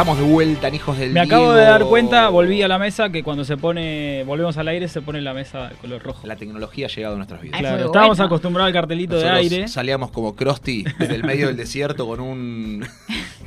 Estamos 0.00 0.18
de 0.18 0.32
vuelta 0.32 0.68
en 0.68 0.74
Hijos 0.76 0.96
del 0.96 1.10
Me 1.10 1.20
acabo 1.20 1.52
de 1.52 1.62
dar 1.62 1.84
cuenta, 1.84 2.30
volví 2.30 2.62
a 2.62 2.68
la 2.68 2.78
mesa, 2.78 3.10
que 3.10 3.22
cuando 3.22 3.44
se 3.44 3.58
pone, 3.58 4.24
volvemos 4.24 4.56
al 4.56 4.66
aire, 4.68 4.88
se 4.88 5.02
pone 5.02 5.20
la 5.20 5.34
mesa 5.34 5.68
de 5.68 5.74
color 5.74 6.02
rojo. 6.02 6.26
La 6.26 6.36
tecnología 6.36 6.86
ha 6.86 6.88
llegado 6.88 7.16
a 7.16 7.16
nuestras 7.18 7.42
vidas. 7.42 7.60
Claro, 7.60 7.84
estábamos 7.84 8.18
acostumbrados 8.18 8.68
al 8.68 8.72
cartelito 8.72 9.18
de 9.18 9.28
aire. 9.28 9.68
Salíamos 9.68 10.10
como 10.10 10.34
Krusty 10.34 10.84
desde 10.98 11.16
el 11.16 11.24
medio 11.24 11.48
del 11.48 11.56
desierto 11.58 12.06
con 12.06 12.20
un. 12.20 12.82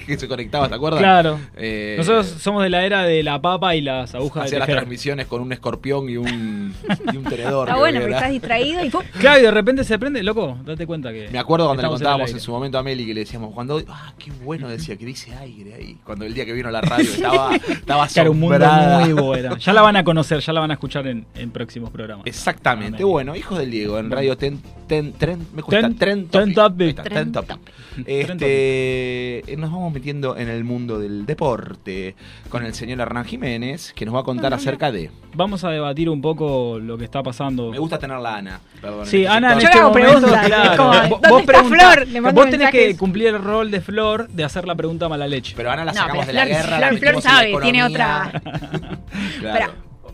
que 0.08 0.18
se 0.18 0.28
conectaba, 0.28 0.68
¿te 0.70 0.76
acuerdas? 0.76 1.00
Claro. 1.02 1.40
Eh, 1.56 1.96
Nosotros 1.98 2.28
somos 2.40 2.64
de 2.64 2.70
la 2.70 2.86
era 2.86 3.04
de 3.04 3.24
la 3.24 3.42
papa 3.42 3.76
y 3.76 3.82
las 3.82 4.14
agujas 4.16 4.46
Hacía 4.46 4.56
de 4.56 4.60
las 4.60 4.70
transmisiones 4.70 5.28
con 5.28 5.42
un 5.42 5.52
escorpión 5.54 6.10
y 6.10 6.18
un, 6.18 6.74
y 7.14 7.18
un 7.18 7.24
tenedor. 7.24 7.68
Está 7.68 7.80
bueno, 7.80 8.00
que 8.00 8.04
porque 8.06 8.16
estás 8.16 8.32
distraído 8.32 8.84
y 8.86 8.90
¡pum! 8.90 9.02
Claro, 9.20 9.40
y 9.40 9.44
de 9.44 9.52
repente 9.52 9.84
se 9.84 9.98
prende, 10.00 10.22
loco, 10.24 10.58
date 10.66 10.86
cuenta 10.88 11.12
que. 11.12 11.30
Me 11.32 11.40
acuerdo 11.40 11.66
cuando 11.66 11.84
le 11.84 11.90
contábamos 11.90 12.32
en 12.32 12.40
su 12.40 12.52
momento 12.52 12.78
a 12.78 12.84
Meli 12.84 13.06
que 13.06 13.14
le 13.14 13.22
decíamos, 13.22 13.54
cuando, 13.54 13.82
ah, 13.90 14.14
qué 14.18 14.32
bueno 14.44 14.68
decía 14.70 14.96
que 14.98 15.06
dice 15.06 15.34
aire 15.36 15.74
ahí. 15.76 15.98
Cuando 16.04 16.26
el 16.26 16.34
día 16.34 16.46
que 16.46 16.54
vino 16.54 16.70
la 16.72 16.82
radio 16.82 17.10
estaba, 17.14 17.56
estaba 17.56 18.08
Claro, 18.08 18.32
un 18.32 18.40
mundo 18.40 18.60
nuevo 18.60 19.36
era. 19.36 19.58
Ya 19.58 19.74
la 19.74 19.82
van 19.82 19.96
a 19.96 20.04
conocer, 20.04 20.40
ya 20.40 20.54
la 20.54 20.60
van 20.60 20.72
a 20.72 20.74
escuchar 20.76 21.08
en, 21.08 21.26
en 21.36 21.52
próximos 21.52 21.90
programas. 21.90 22.26
Exactamente. 22.28 23.04
Bueno, 23.04 23.36
hijos 23.36 23.58
del 23.58 23.72
Diego, 23.72 23.98
en 24.00 24.12
Radio 24.12 24.38
Ten, 24.38 24.60
ten, 24.88 25.14
Tren- 25.14 25.46
me 25.54 25.62
cuesta, 25.64 25.88
Ten- 25.88 25.98
Tren 25.98 26.28
Ten 26.28 26.54
Tren 26.54 26.96
Ten 26.96 27.32
Topic. 27.32 27.60
Este, 28.06 29.44
nos 29.58 29.72
vamos 29.72 29.93
metiendo 29.94 30.36
en 30.36 30.50
el 30.50 30.64
mundo 30.64 31.00
del 31.00 31.26
deporte 31.26 32.16
con 32.50 32.66
el 32.66 32.74
señor 32.74 33.00
Hernán 33.00 33.26
Jiménez, 33.26 33.94
que 33.96 34.06
nos 34.06 34.14
va 34.16 34.20
a 34.20 34.24
contar 34.24 34.54
acerca 34.54 34.92
de. 34.92 35.12
Vamos 35.36 35.64
a 35.64 35.70
debatir 35.70 36.10
un 36.10 36.22
poco 36.22 36.80
lo 36.80 36.98
que 36.98 37.06
está 37.06 37.24
pasando. 37.24 37.72
Me 37.72 37.80
gusta 37.80 37.98
tenerla 38.00 38.36
Ana. 38.38 38.60
Perdón, 38.82 39.06
Sí, 39.06 39.18
este 39.24 39.28
Ana 39.30 39.54
en 39.54 39.62
sector. 39.62 39.70
este 39.70 39.80
hago 39.80 39.90
momento, 39.90 40.12
preguntas, 40.20 40.46
claro. 40.48 40.84
Vos- 40.84 41.10
¿dónde 41.10 41.30
vos 41.30 41.40
está 41.42 41.52
preguntá- 41.54 41.92
Flor? 41.94 42.08
Le 42.08 42.22
mando 42.22 42.42
vos 42.42 42.50
tenés 42.50 42.70
que 42.72 42.98
cumplir 42.98 43.28
el 43.28 43.42
rol 43.42 43.72
de 43.72 43.82
Flor 43.82 44.28
de 44.30 44.44
hacer 44.44 44.66
la 44.68 44.76
pregunta 44.76 45.08
mala 45.08 45.28
leche. 45.28 45.54
Pero 45.56 45.72
Ana 45.72 45.86
la 45.86 45.92
No, 45.94 45.98
sacamos 46.00 46.26
pero 46.26 46.28
de 46.28 46.34
la 46.34 46.46
Flor- 46.46 46.58
guerra. 46.58 46.80
la 46.80 46.88
Flor- 46.90 47.00
Flor 47.00 47.16
la 47.16 47.22
sabe, 47.22 47.56
tiene 47.62 47.84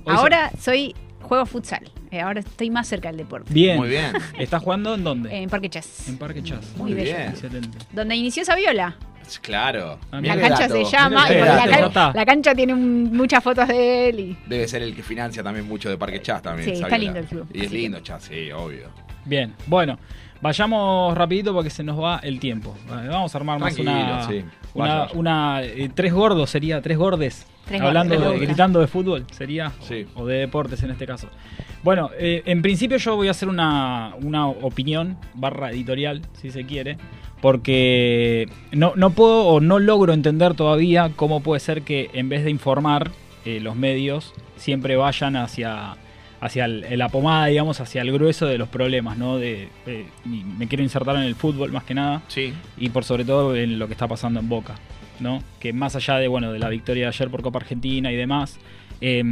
Hoy 0.06 0.16
ahora 0.16 0.52
soy 0.60 0.96
juego 1.22 1.46
futsal. 1.46 1.90
Eh, 2.12 2.22
ahora 2.22 2.40
estoy 2.40 2.72
más 2.72 2.88
cerca 2.88 3.10
del 3.10 3.18
deporte. 3.18 3.54
Bien. 3.54 3.78
Muy 3.78 3.90
bien. 3.90 4.14
¿Estás 4.40 4.64
jugando 4.64 4.96
en 4.96 5.04
dónde? 5.04 5.36
En 5.36 5.48
Parque 5.50 5.70
Chas. 5.70 6.08
En 6.10 6.18
Parque 6.18 6.42
Chas. 6.42 6.66
Muy 6.76 6.94
Muy 6.94 7.04
bien. 7.04 7.22
Excelente. 7.30 7.78
Donde 7.92 8.16
inició 8.16 8.44
Saviola. 8.44 8.96
Claro. 9.38 10.00
Ah, 10.12 10.20
La 10.22 10.36
cancha 10.40 10.68
dato. 10.68 10.86
se 10.86 10.92
llama. 10.98 11.32
Y 11.32 11.36
la, 11.40 11.92
can- 11.94 12.12
la 12.16 12.26
cancha 12.26 12.56
tiene 12.56 12.74
un- 12.74 13.16
muchas 13.16 13.44
fotos 13.44 13.68
de 13.68 14.10
él. 14.10 14.20
Y... 14.20 14.38
Debe 14.48 14.68
ser 14.68 14.82
el 14.82 14.96
que 14.96 15.04
financia 15.04 15.44
también 15.44 15.68
mucho 15.68 15.90
de 15.90 15.98
Parque 15.98 16.22
Chas 16.22 16.42
también. 16.42 16.76
Sí, 16.76 16.82
está 16.82 16.98
lindo 16.98 17.20
el 17.20 17.26
club. 17.26 17.48
Y 17.54 17.66
es 17.66 17.72
lindo 17.72 18.00
Chas, 18.00 18.24
sí, 18.24 18.52
obvio. 18.52 18.88
Bien, 19.26 19.54
bueno, 19.68 20.00
vayamos 20.42 21.16
rapidito 21.16 21.54
porque 21.54 21.70
se 21.70 21.84
nos 21.84 22.02
va 22.02 22.20
el 22.24 22.40
tiempo. 22.40 22.76
Eh, 22.88 23.08
Vamos 23.10 23.36
a 23.36 23.38
armar 23.38 23.60
más 23.60 23.76
Tranquilo, 23.76 23.92
una, 23.92 24.28
sí. 24.28 24.44
una, 24.74 24.84
Vaya, 24.88 25.00
vaya. 25.02 25.12
una, 25.14 25.62
eh, 25.64 25.92
tres 25.94 26.14
gordos 26.14 26.50
sería, 26.50 26.82
tres 26.82 26.98
gordes. 26.98 27.46
Tres 27.66 27.82
Hablando 27.82 28.16
gordos, 28.16 28.34
me 28.34 28.40
de, 28.40 28.46
gritando 28.48 28.80
de 28.80 28.88
fútbol 28.88 29.26
sería, 29.32 29.72
Sí. 29.82 30.08
o 30.16 30.26
de 30.26 30.38
deportes 30.38 30.82
en 30.82 30.90
este 30.90 31.06
caso. 31.06 31.28
Bueno, 31.84 32.10
eh, 32.18 32.42
en 32.46 32.62
principio 32.64 32.98
yo 32.98 33.16
voy 33.16 33.28
a 33.28 33.32
hacer 33.32 33.48
una, 33.48 34.16
una 34.24 34.48
opinión 34.48 35.18
barra 35.36 35.70
editorial, 35.72 36.24
si 36.34 36.50
se 36.50 36.66
quiere, 36.66 36.98
porque 37.42 38.48
no, 38.72 38.94
no 38.96 39.12
puedo 39.12 39.46
o 39.48 39.60
no 39.62 39.80
logro 39.80 40.14
entender 40.14 40.54
todavía 40.54 41.12
cómo 41.16 41.42
puede 41.42 41.60
ser 41.60 41.82
que 41.82 42.10
en 42.14 42.30
vez 42.30 42.44
de 42.44 42.52
informar, 42.52 43.12
eh, 43.46 43.60
los 43.60 43.76
medios 43.76 44.34
siempre 44.58 44.96
vayan 44.96 45.36
hacia 45.36 45.96
hacia 46.42 46.64
el- 46.66 46.86
la 46.98 47.10
pomada, 47.10 47.48
digamos, 47.48 47.82
hacia 47.82 48.02
el 48.02 48.14
grueso 48.14 48.46
de 48.46 48.58
los 48.58 48.70
problemas, 48.70 49.18
¿no? 49.18 49.38
De, 49.38 49.68
eh, 49.86 50.06
me 50.26 50.70
quiero 50.70 50.82
insertar 50.84 51.18
en 51.18 51.24
el 51.24 51.36
fútbol 51.36 51.74
más 51.74 51.84
que 51.84 51.94
nada 51.94 52.22
Sí. 52.30 52.54
y 52.78 52.88
por 52.90 53.04
sobre 53.04 53.26
todo 53.26 53.58
en 53.58 53.78
lo 53.78 53.88
que 53.88 53.94
está 53.94 54.08
pasando 54.08 54.40
en 54.40 54.48
Boca, 54.48 54.76
¿no? 55.20 55.44
Que 55.60 55.74
más 55.74 55.98
allá 55.98 56.16
de, 56.16 56.30
bueno, 56.30 56.54
de 56.54 56.60
la 56.60 56.70
victoria 56.70 57.04
de 57.04 57.08
ayer 57.10 57.30
por 57.30 57.42
Copa 57.42 57.60
Argentina 57.60 58.10
y 58.10 58.16
demás, 58.16 58.58
eh, 59.02 59.24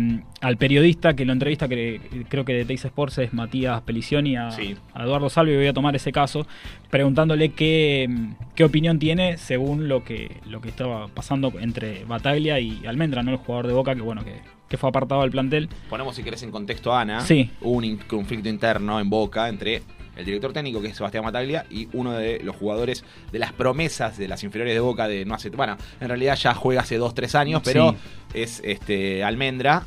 al 0.41 0.57
periodista 0.57 1.13
que 1.15 1.25
lo 1.25 1.33
entrevista, 1.33 1.67
que 1.67 1.99
creo 2.29 2.45
que 2.45 2.53
de 2.53 2.65
Teis 2.65 2.85
Sports 2.85 3.17
es 3.17 3.33
Matías 3.33 3.81
Pelicioni, 3.81 4.37
a, 4.37 4.51
Sí. 4.51 4.75
a 4.93 5.03
Eduardo 5.03 5.29
Salvi, 5.29 5.55
voy 5.55 5.67
a 5.67 5.73
tomar 5.73 5.95
ese 5.95 6.11
caso, 6.11 6.47
preguntándole 6.89 7.49
qué, 7.49 8.07
qué 8.55 8.63
opinión 8.63 8.99
tiene 8.99 9.37
según 9.37 9.87
lo 9.87 10.03
que, 10.03 10.37
lo 10.47 10.61
que 10.61 10.69
estaba 10.69 11.07
pasando 11.07 11.51
entre 11.59 12.05
Bataglia 12.05 12.59
y 12.59 12.85
Almendra, 12.85 13.23
¿no? 13.23 13.31
El 13.31 13.37
jugador 13.37 13.67
de 13.67 13.73
Boca 13.73 13.95
que, 13.95 14.01
bueno, 14.01 14.23
que, 14.23 14.35
que 14.69 14.77
fue 14.77 14.89
apartado 14.89 15.21
del 15.21 15.31
plantel. 15.31 15.69
Ponemos, 15.89 16.15
si 16.15 16.23
querés, 16.23 16.43
en 16.43 16.51
contexto 16.51 16.93
a 16.93 17.01
Ana. 17.01 17.21
Sí. 17.21 17.49
Hubo 17.61 17.77
un 17.77 17.97
conflicto 18.07 18.49
interno 18.49 18.99
en 18.99 19.09
Boca 19.09 19.49
entre 19.49 19.81
el 20.17 20.25
director 20.25 20.51
técnico, 20.53 20.81
que 20.81 20.87
es 20.87 20.97
Sebastián 20.97 21.23
Mataglia, 21.23 21.65
y 21.69 21.87
uno 21.93 22.13
de 22.13 22.39
los 22.43 22.55
jugadores 22.55 23.03
de 23.31 23.39
las 23.39 23.53
promesas 23.53 24.17
de 24.17 24.27
las 24.27 24.43
inferiores 24.43 24.73
de 24.73 24.79
Boca 24.79 25.07
de 25.07 25.25
no 25.25 25.35
hace. 25.35 25.49
Bueno, 25.49 25.77
en 26.01 26.07
realidad 26.07 26.35
ya 26.35 26.53
juega 26.53 26.81
hace 26.81 26.99
2-3 26.99 27.35
años, 27.35 27.61
pero 27.63 27.95
es 28.33 28.61
este 28.65 29.23
Almendra. 29.23 29.83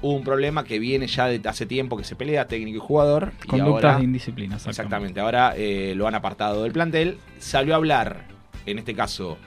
Hubo 0.00 0.14
un 0.14 0.24
problema 0.24 0.64
que 0.64 0.78
viene 0.80 1.06
ya 1.06 1.26
de 1.28 1.40
hace 1.48 1.64
tiempo 1.64 1.96
que 1.96 2.02
se 2.02 2.16
pelea 2.16 2.48
técnico 2.48 2.78
y 2.78 2.80
jugador. 2.80 3.32
y 3.44 3.46
Conductas 3.46 3.84
ahora- 3.84 3.98
de 3.98 4.04
indisciplina, 4.04 4.56
exactamente. 4.56 4.82
Exactamente. 4.82 5.20
Ahora 5.20 5.54
eh, 5.56 5.94
lo 5.96 6.08
han 6.08 6.14
apartado 6.16 6.64
del 6.64 6.72
plantel. 6.72 7.18
Salió 7.38 7.74
a 7.74 7.76
hablar, 7.76 8.26
en 8.66 8.78
este 8.80 8.94
caso, 8.94 9.38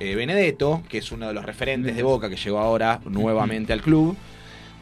eh, 0.00 0.14
Benedetto, 0.14 0.82
que 0.88 0.98
es 0.98 1.12
uno 1.12 1.26
de 1.28 1.34
los 1.34 1.44
referentes 1.44 1.94
de 1.94 2.02
Boca 2.02 2.30
que 2.30 2.36
llegó 2.36 2.58
ahora 2.58 3.00
nuevamente 3.04 3.74
al 3.74 3.82
club, 3.82 4.16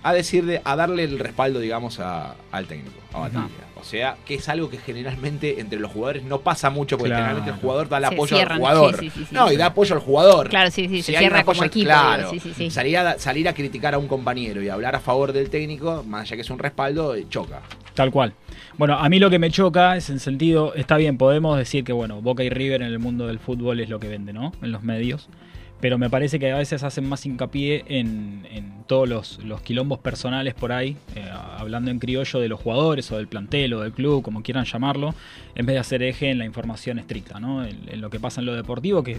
a 0.04 0.12
decirle, 0.12 0.60
a 0.64 0.76
darle 0.76 1.02
el 1.02 1.18
respaldo, 1.18 1.58
digamos, 1.58 1.98
a- 1.98 2.36
al 2.52 2.66
técnico, 2.66 2.94
a 3.12 3.18
Bataglia. 3.20 3.65
O 3.78 3.84
sea, 3.84 4.16
que 4.24 4.34
es 4.36 4.48
algo 4.48 4.70
que 4.70 4.78
generalmente 4.78 5.60
entre 5.60 5.78
los 5.78 5.92
jugadores 5.92 6.24
no 6.24 6.40
pasa 6.40 6.70
mucho, 6.70 6.96
porque 6.96 7.10
Claro. 7.10 7.24
generalmente 7.26 7.54
el 7.54 7.60
jugador 7.60 7.88
da 7.88 7.98
el 7.98 8.04
Se 8.04 8.14
apoyo 8.14 8.36
cierran, 8.36 8.52
al 8.56 8.58
jugador. 8.60 8.98
sí, 8.98 9.10
sí, 9.10 9.18
sí, 9.20 9.24
sí. 9.28 9.34
no, 9.34 9.52
y 9.52 9.56
da 9.56 9.66
apoyo 9.66 9.94
al 9.94 10.00
jugador. 10.00 10.48
Claro, 10.48 10.70
sí, 10.70 10.88
sí, 10.88 11.02
se 11.02 11.12
hay 11.16 11.18
cierra 11.24 11.44
como 11.44 11.62
equipo, 11.62 11.84
Claro. 11.86 12.30
digo, 12.30 12.30
sí, 12.32 12.40
sí, 12.40 12.54
sí. 12.56 12.70
Salir, 12.70 12.96
a, 12.98 13.18
salir 13.18 13.48
a 13.48 13.52
criticar 13.52 13.94
a 13.94 13.98
un 13.98 14.08
compañero 14.08 14.62
y 14.62 14.68
hablar 14.68 14.96
a 14.96 15.00
favor 15.00 15.32
del 15.32 15.50
técnico, 15.50 16.02
más 16.06 16.22
allá 16.22 16.36
que 16.36 16.42
es 16.42 16.50
un 16.50 16.58
respaldo, 16.58 17.14
eh, 17.14 17.26
choca. 17.28 17.60
Tal 17.94 18.10
cual. 18.10 18.32
Bueno, 18.78 18.94
a 18.98 19.08
mí 19.08 19.18
lo 19.18 19.30
que 19.30 19.38
me 19.38 19.50
choca 19.50 19.96
es 19.96 20.10
en 20.10 20.20
sentido, 20.20 20.74
está 20.74 20.96
bien, 20.96 21.16
podemos 21.18 21.56
decir 21.58 21.84
que 21.84 21.92
bueno, 21.92 22.20
Boca 22.22 22.42
y 22.44 22.50
River 22.50 22.82
en 22.82 22.88
el 22.88 22.98
mundo 22.98 23.26
del 23.26 23.38
fútbol 23.38 23.80
es 23.80 23.88
lo 23.88 24.00
que 24.00 24.08
vende, 24.08 24.32
¿no? 24.32 24.52
En 24.62 24.72
los 24.72 24.82
medios. 24.82 25.28
Pero 25.80 25.98
me 25.98 26.08
parece 26.08 26.38
que 26.38 26.50
a 26.50 26.58
veces 26.58 26.82
hacen 26.82 27.08
más 27.08 27.26
hincapié 27.26 27.84
en, 27.86 28.44
todos 28.86 29.38
los, 29.42 29.60
quilombos 29.62 29.98
personales 29.98 30.54
por 30.54 30.72
ahí, 30.72 30.96
eh, 31.16 31.28
hablando 31.58 31.90
en 31.90 31.98
criollo 31.98 32.38
de 32.38 32.48
los 32.48 32.60
jugadores 32.60 33.10
o 33.10 33.16
del 33.16 33.26
plantel 33.26 33.74
o 33.74 33.80
del 33.80 33.92
club, 33.92 34.22
como 34.22 34.42
quieran 34.42 34.64
llamarlo, 34.64 35.14
en 35.54 35.66
vez 35.66 35.74
de 35.74 35.80
hacer 35.80 36.02
eje 36.02 36.30
en 36.30 36.38
la 36.38 36.44
información 36.44 36.98
estricta, 36.98 37.40
¿no? 37.40 37.64
En, 37.64 37.76
en 37.88 38.00
lo 38.00 38.10
que 38.10 38.20
pasa 38.20 38.40
en 38.40 38.46
lo 38.46 38.54
deportivo, 38.54 39.02
que 39.02 39.18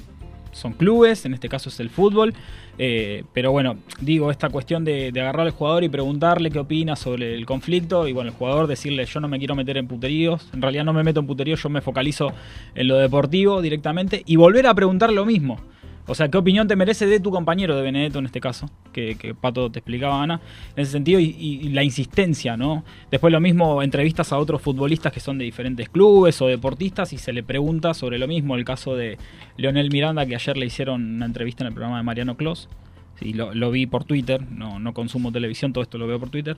son 0.58 0.74
clubes, 0.74 1.26
en 1.26 1.34
este 1.34 1.50
caso 1.50 1.70
es 1.70 1.80
el 1.80 1.90
fútbol, 1.90 2.34
eh, 2.78 3.24
pero 3.34 3.52
bueno, 3.52 3.78
digo, 4.02 4.32
esta 4.32 4.50
cuestión 4.50 4.84
de, 4.84 5.12
de 5.12 5.22
agarrar 5.22 5.48
al 5.48 5.52
jugador 5.52 5.84
y 5.84 5.90
preguntarle 5.90 6.52
qué 6.52 6.60
opina 6.60 6.96
sobre 6.96 7.36
el 7.36 7.46
conflicto 7.46 8.08
y 8.08 8.14
bueno, 8.14 8.30
el 8.32 8.36
jugador 8.36 8.68
decirle 8.68 9.06
yo 9.06 9.20
no 9.20 9.28
me 9.28 9.40
quiero 9.40 9.56
meter 9.56 9.78
en 9.78 9.88
puteríos, 9.88 10.50
en 10.54 10.62
realidad 10.62 10.84
no 10.84 10.94
me 10.94 11.04
meto 11.04 11.20
en 11.20 11.28
puteríos, 11.28 11.62
yo 11.62 11.70
me 11.70 11.82
focalizo 11.82 12.34
en 12.76 12.88
lo 12.88 12.98
deportivo 12.98 13.62
directamente 13.62 14.24
y 14.26 14.36
volver 14.36 14.68
a 14.68 14.74
preguntar 14.74 15.12
lo 15.12 15.26
mismo. 15.26 15.60
O 16.10 16.16
sea, 16.16 16.30
¿qué 16.30 16.38
opinión 16.38 16.70
te 16.70 16.78
merece 16.78 17.06
de 17.06 17.20
tu 17.20 17.32
compañero 17.32 17.76
de 17.76 17.82
Benedetto 17.82 18.20
en 18.20 18.26
este 18.26 18.40
caso? 18.40 18.70
Que, 18.94 19.36
Pato 19.40 19.70
te 19.70 19.80
explicaba, 19.80 20.24
Ana, 20.24 20.40
en 20.76 20.84
ese 20.84 20.94
sentido, 20.94 21.20
y, 21.20 21.70
la 21.70 21.84
insistencia, 21.84 22.56
¿no? 22.56 22.86
Después 23.12 23.34
lo 23.34 23.42
mismo, 23.42 23.84
entrevistas 23.84 24.32
a 24.32 24.38
otros 24.38 24.62
futbolistas 24.62 25.12
que 25.12 25.20
son 25.20 25.38
de 25.38 25.44
diferentes 25.44 25.90
clubes 25.90 26.42
o 26.42 26.48
deportistas 26.48 27.12
y 27.12 27.18
se 27.18 27.34
le 27.34 27.44
pregunta 27.44 27.94
sobre 27.94 28.18
lo 28.20 28.28
mismo. 28.28 28.56
El 28.56 28.64
caso 28.64 28.96
de 28.96 29.18
Leonel 29.58 29.92
Miranda, 29.92 30.26
que 30.26 30.36
ayer 30.36 30.56
le 30.56 30.66
hicieron 30.66 31.16
una 31.16 31.26
entrevista 31.26 31.64
en 31.64 31.68
el 31.68 31.74
programa 31.74 31.98
de 31.98 32.04
Mariano 32.04 32.38
Clos. 32.38 32.70
Sí, 33.20 33.34
lo, 33.34 33.54
lo 33.54 33.70
vi 33.72 33.86
por 33.86 34.06
Twitter, 34.06 34.42
no, 34.50 34.80
no 34.80 34.94
consumo 34.94 35.32
televisión, 35.32 35.74
todo 35.74 35.84
esto 35.84 35.98
lo 35.98 36.08
veo 36.08 36.20
por 36.20 36.30
Twitter. 36.30 36.56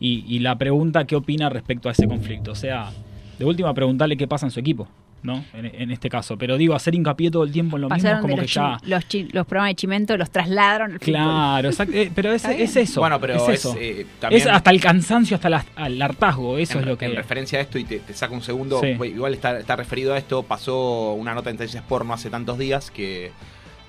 Y, 0.00 0.24
y 0.26 0.38
la 0.38 0.56
pregunta, 0.56 1.06
¿qué 1.06 1.16
opina 1.16 1.50
respecto 1.50 1.90
a 1.90 1.92
ese 1.92 2.08
conflicto? 2.08 2.52
O 2.52 2.54
sea, 2.54 2.90
de 3.38 3.44
última, 3.44 3.74
preguntarle 3.74 4.16
qué 4.16 4.26
pasa 4.26 4.46
en 4.46 4.52
su 4.52 4.60
equipo, 4.60 4.88
¿no? 5.22 5.44
En, 5.54 5.66
en 5.66 5.90
este 5.90 6.08
caso. 6.08 6.36
Pero 6.38 6.56
digo, 6.56 6.74
hacer 6.74 6.94
hincapié 6.94 7.30
todo 7.30 7.42
el 7.42 7.50
tiempo 7.52 7.76
en 7.76 7.82
lo 7.82 7.88
mismo 7.88 7.96
es 7.96 8.02
Pasaron 8.02 8.22
como 8.22 8.34
de 8.34 8.36
que 8.36 8.42
los, 8.42 8.54
ya. 8.54 8.78
chi- 8.80 8.86
los, 8.90 9.08
chi- 9.08 9.28
los 9.32 9.46
programas 9.46 9.70
de 9.70 9.74
Chimento, 9.76 10.16
los 10.16 10.30
trasladaron 10.30 10.92
al. 10.92 10.98
Claro, 11.00 11.68
exacto, 11.68 11.94
eh, 11.96 12.12
pero 12.14 12.32
es, 12.32 12.44
es 12.44 12.76
eso. 12.76 13.00
Bueno, 13.00 13.20
pero 13.20 13.34
es, 13.34 13.42
es, 13.48 13.48
eso. 13.60 13.76
eh, 13.78 14.06
también- 14.20 14.42
Es 14.42 14.48
hasta 14.48 14.70
el 14.70 14.80
cansancio, 14.80 15.34
hasta 15.34 15.48
la- 15.50 15.66
al 15.74 16.00
hartazgo, 16.00 16.58
eso 16.58 16.74
en, 16.74 16.80
es 16.80 16.86
lo 16.86 16.96
que. 16.98 17.06
en 17.06 17.16
referencia 17.16 17.58
a 17.58 17.62
esto, 17.62 17.78
y 17.78 17.84
te, 17.84 17.98
te 17.98 18.14
saco 18.14 18.34
un 18.34 18.42
segundo, 18.42 18.80
Sí. 18.80 18.88
igual 18.88 19.34
está, 19.34 19.58
está 19.58 19.74
referido 19.74 20.14
a 20.14 20.18
esto, 20.18 20.42
pasó 20.44 21.12
una 21.14 21.34
nota 21.34 21.50
en 21.50 21.56
Tennis 21.56 21.74
Sport 21.74 22.06
no 22.06 22.14
hace 22.14 22.30
tantos 22.30 22.56
días 22.58 22.90
que 22.90 23.32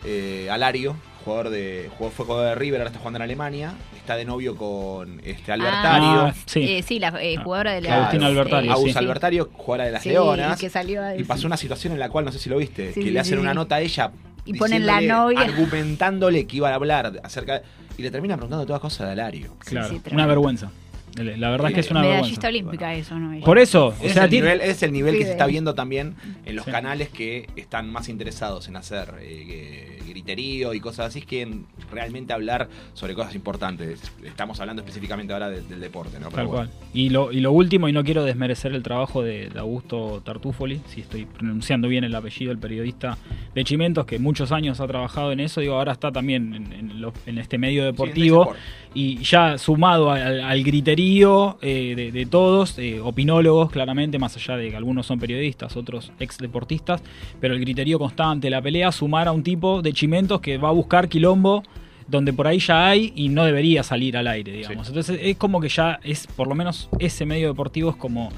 eh, 0.06 0.48
Alario, 0.52 0.96
jugador 1.28 1.50
de 1.50 1.90
jugó, 1.98 2.10
fue 2.10 2.26
jugador 2.26 2.50
de 2.50 2.56
River, 2.56 2.80
ahora 2.80 2.90
está 2.90 3.00
jugando 3.00 3.18
en 3.18 3.24
Alemania, 3.24 3.74
está 3.98 4.16
de 4.16 4.24
novio 4.24 4.56
con 4.56 5.20
este 5.26 5.52
Albertario. 5.52 6.22
Ah, 6.22 6.34
sí. 6.46 6.64
Eh, 6.64 6.84
sí, 6.84 7.00
la 7.00 7.14
eh, 7.22 7.36
jugadora 7.38 7.74
de 7.74 7.82
la. 7.82 7.98
Agustina 7.98 8.28
Albertario, 8.28 8.72
eh, 8.72 8.74
Agus 8.74 8.92
sí. 8.92 8.98
Albertario, 8.98 9.50
jugadora 9.54 9.86
de 9.86 9.92
las 9.92 10.04
Sí, 10.04 10.10
Leonas. 10.10 10.58
y 10.58 10.62
que 10.62 10.70
salió 10.70 11.04
a 11.04 11.16
Y 11.16 11.24
pasó 11.26 11.46
una 11.46 11.58
situación 11.58 11.94
en 11.94 12.00
la 12.00 12.10
cual, 12.10 12.26
no 12.26 12.32
sé 12.32 12.40
si 12.40 12.50
lo 12.50 12.58
viste, 12.58 12.94
Sí, 12.94 13.02
que 13.02 13.08
sí, 13.08 13.12
le 13.12 13.20
hacen 13.20 13.36
sí, 13.38 13.42
una 13.42 13.52
sí. 13.52 13.56
nota 13.56 13.76
a 13.76 13.82
ella. 13.82 14.12
Y 14.46 14.54
ponen 14.54 14.86
la 14.86 15.02
novia. 15.02 15.42
Argumentándole 15.42 16.48
que 16.48 16.58
iban 16.58 16.72
a 16.72 16.76
hablar 16.76 17.20
acerca. 17.24 17.62
Y 17.98 18.02
le 18.02 18.12
termina 18.12 18.36
preguntando 18.36 18.66
todas 18.66 18.82
cosas 18.82 19.08
de 19.08 19.14
Alario. 19.14 19.56
Claro, 19.60 19.90
sí, 19.90 20.02
una 20.12 20.26
vergüenza. 20.26 20.72
La 21.18 21.50
verdad 21.50 21.70
es 21.70 21.74
que 21.74 21.80
es 21.82 21.92
una 21.92 22.02
Medallista 22.02 22.48
vergüenza. 22.48 22.48
olímpica 22.70 22.94
eso, 22.94 23.20
¿no? 23.20 23.40
Por 23.44 23.60
eso, 23.60 23.88
o 23.88 24.06
Es, 24.06 24.14
sea, 24.14 24.26
el 24.26 24.30
tiene- 24.30 24.48
nivel, 24.54 24.62
es 24.70 24.84
el 24.84 24.92
nivel 24.92 25.18
que 25.18 25.26
se 25.26 25.32
está 25.32 25.46
viendo 25.48 25.74
también 25.76 26.16
en 26.46 26.56
los 26.56 26.66
Sí. 26.66 26.72
canales 26.72 27.10
que 27.10 27.48
están 27.56 27.92
más 27.92 28.10
interesados 28.10 28.68
en 28.68 28.76
hacer 28.76 29.14
eh, 29.22 30.00
griterío 30.08 30.74
y 30.74 30.80
cosas 30.80 31.08
así 31.08 31.22
que 31.22 31.42
en 31.42 31.66
realmente 31.92 32.34
hablar 32.34 32.70
sobre 32.94 33.14
cosas 33.14 33.36
importantes. 33.36 34.02
Estamos 34.24 34.60
hablando 34.60 34.82
específicamente 34.82 35.34
ahora 35.34 35.50
de- 35.50 35.62
del 35.62 35.80
deporte, 35.80 36.20
¿no? 36.20 36.30
Pero 36.30 36.36
Tal 36.36 36.48
bueno. 36.48 36.70
cual. 36.72 36.90
Y 36.94 37.10
lo, 37.10 37.32
y 37.32 37.40
lo 37.40 37.52
último, 37.52 37.88
y 37.90 37.94
no 37.94 38.04
quiero 38.04 38.24
desmerecer 38.24 38.74
el 38.74 38.84
trabajo 38.84 39.22
de, 39.24 39.50
de 39.50 39.60
Augusto 39.60 40.22
Tartufoli, 40.24 40.82
si 40.88 41.02
estoy 41.02 41.26
pronunciando 41.26 41.88
bien 41.88 42.04
el 42.04 42.16
apellido 42.16 42.50
del 42.50 42.60
periodista 42.60 43.18
de 43.54 43.64
Chimentos, 43.64 44.06
que 44.06 44.20
muchos 44.20 44.52
años 44.52 44.80
ha 44.80 44.88
trabajado 44.88 45.32
en 45.32 45.40
eso, 45.40 45.62
digo, 45.62 45.76
ahora 45.76 45.92
está 45.94 46.12
también 46.12 46.54
en, 46.54 46.74
en 46.74 47.02
lo- 47.02 47.14
en 47.26 47.38
este 47.38 47.58
medio 47.58 47.84
deportivo. 47.86 48.42
Sport. 48.44 48.60
Y 49.00 49.18
ya 49.24 49.60
sumado 49.60 50.10
al, 50.10 50.42
al 50.42 50.64
griterío 50.64 51.60
eh, 51.62 51.94
de, 51.96 52.12
de 52.12 52.26
todos, 52.26 52.80
eh, 52.80 53.00
opinólogos 53.00 53.70
claramente, 53.70 54.18
más 54.18 54.36
allá 54.38 54.58
de 54.58 54.72
que 54.72 54.76
algunos 54.76 55.06
son 55.06 55.20
periodistas, 55.20 55.78
otros 55.78 56.12
ex 56.20 56.40
deportistas, 56.40 57.04
pero 57.40 57.54
el 57.54 57.60
griterío 57.60 58.00
constante, 58.00 58.50
la 58.50 58.60
pelea, 58.60 58.92
sumar 58.92 59.28
a 59.28 59.32
un 59.34 59.44
tipo 59.44 59.84
de 59.84 59.94
chimentos 59.94 60.42
que 60.42 60.58
va 60.58 60.70
a 60.70 60.72
buscar 60.72 61.08
quilombo 61.10 61.62
donde 62.08 62.32
por 62.34 62.48
ahí 62.48 62.58
ya 62.58 62.88
hay 62.88 63.12
y 63.16 63.28
no 63.30 63.44
debería 63.44 63.84
salir 63.84 64.16
al 64.18 64.28
aire, 64.28 64.52
digamos. 64.54 64.88
Entonces 64.88 65.20
es 65.22 65.36
como 65.38 65.60
que 65.60 65.68
ya 65.70 66.00
es, 66.04 66.26
por 66.26 66.48
lo 66.48 66.56
menos 66.56 66.90
ese 67.00 67.26
medio 67.26 67.50
deportivo 67.50 67.90
es 67.92 67.98
como 67.98 68.30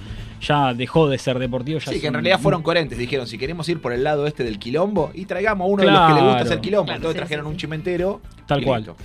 ya 0.41 0.73
dejó 0.73 1.07
de 1.07 1.17
ser 1.19 1.37
deportivo. 1.39 1.77
Ya 1.79 1.91
Sí, 1.91 1.95
es 1.97 2.01
que 2.01 2.07
en 2.07 2.15
un- 2.15 2.23
realidad 2.23 2.39
fueron 2.41 2.63
coherentes. 2.63 2.97
Dijeron, 2.97 3.27
si 3.27 3.37
queremos 3.37 3.69
ir 3.69 3.79
por 3.79 3.93
el 3.93 4.03
lado 4.03 4.25
este 4.25 4.43
del 4.43 4.57
quilombo, 4.57 5.11
y 5.13 5.25
traigamos 5.25 5.65
a 5.65 5.69
uno 5.69 5.83
de 5.83 5.91
los 5.91 6.07
que 6.07 6.13
le 6.15 6.21
gusta 6.21 6.39
hacer 6.41 6.59
quilombo. 6.61 6.85
Claro, 6.85 6.97
Entonces 6.97 7.15
sí, 7.15 7.19
trajeron 7.19 7.45
sí, 7.45 7.51
un 7.51 7.57
chimentero. 7.57 8.21
Tal 8.47 8.63
cual. 8.63 8.81
listo. 8.81 8.95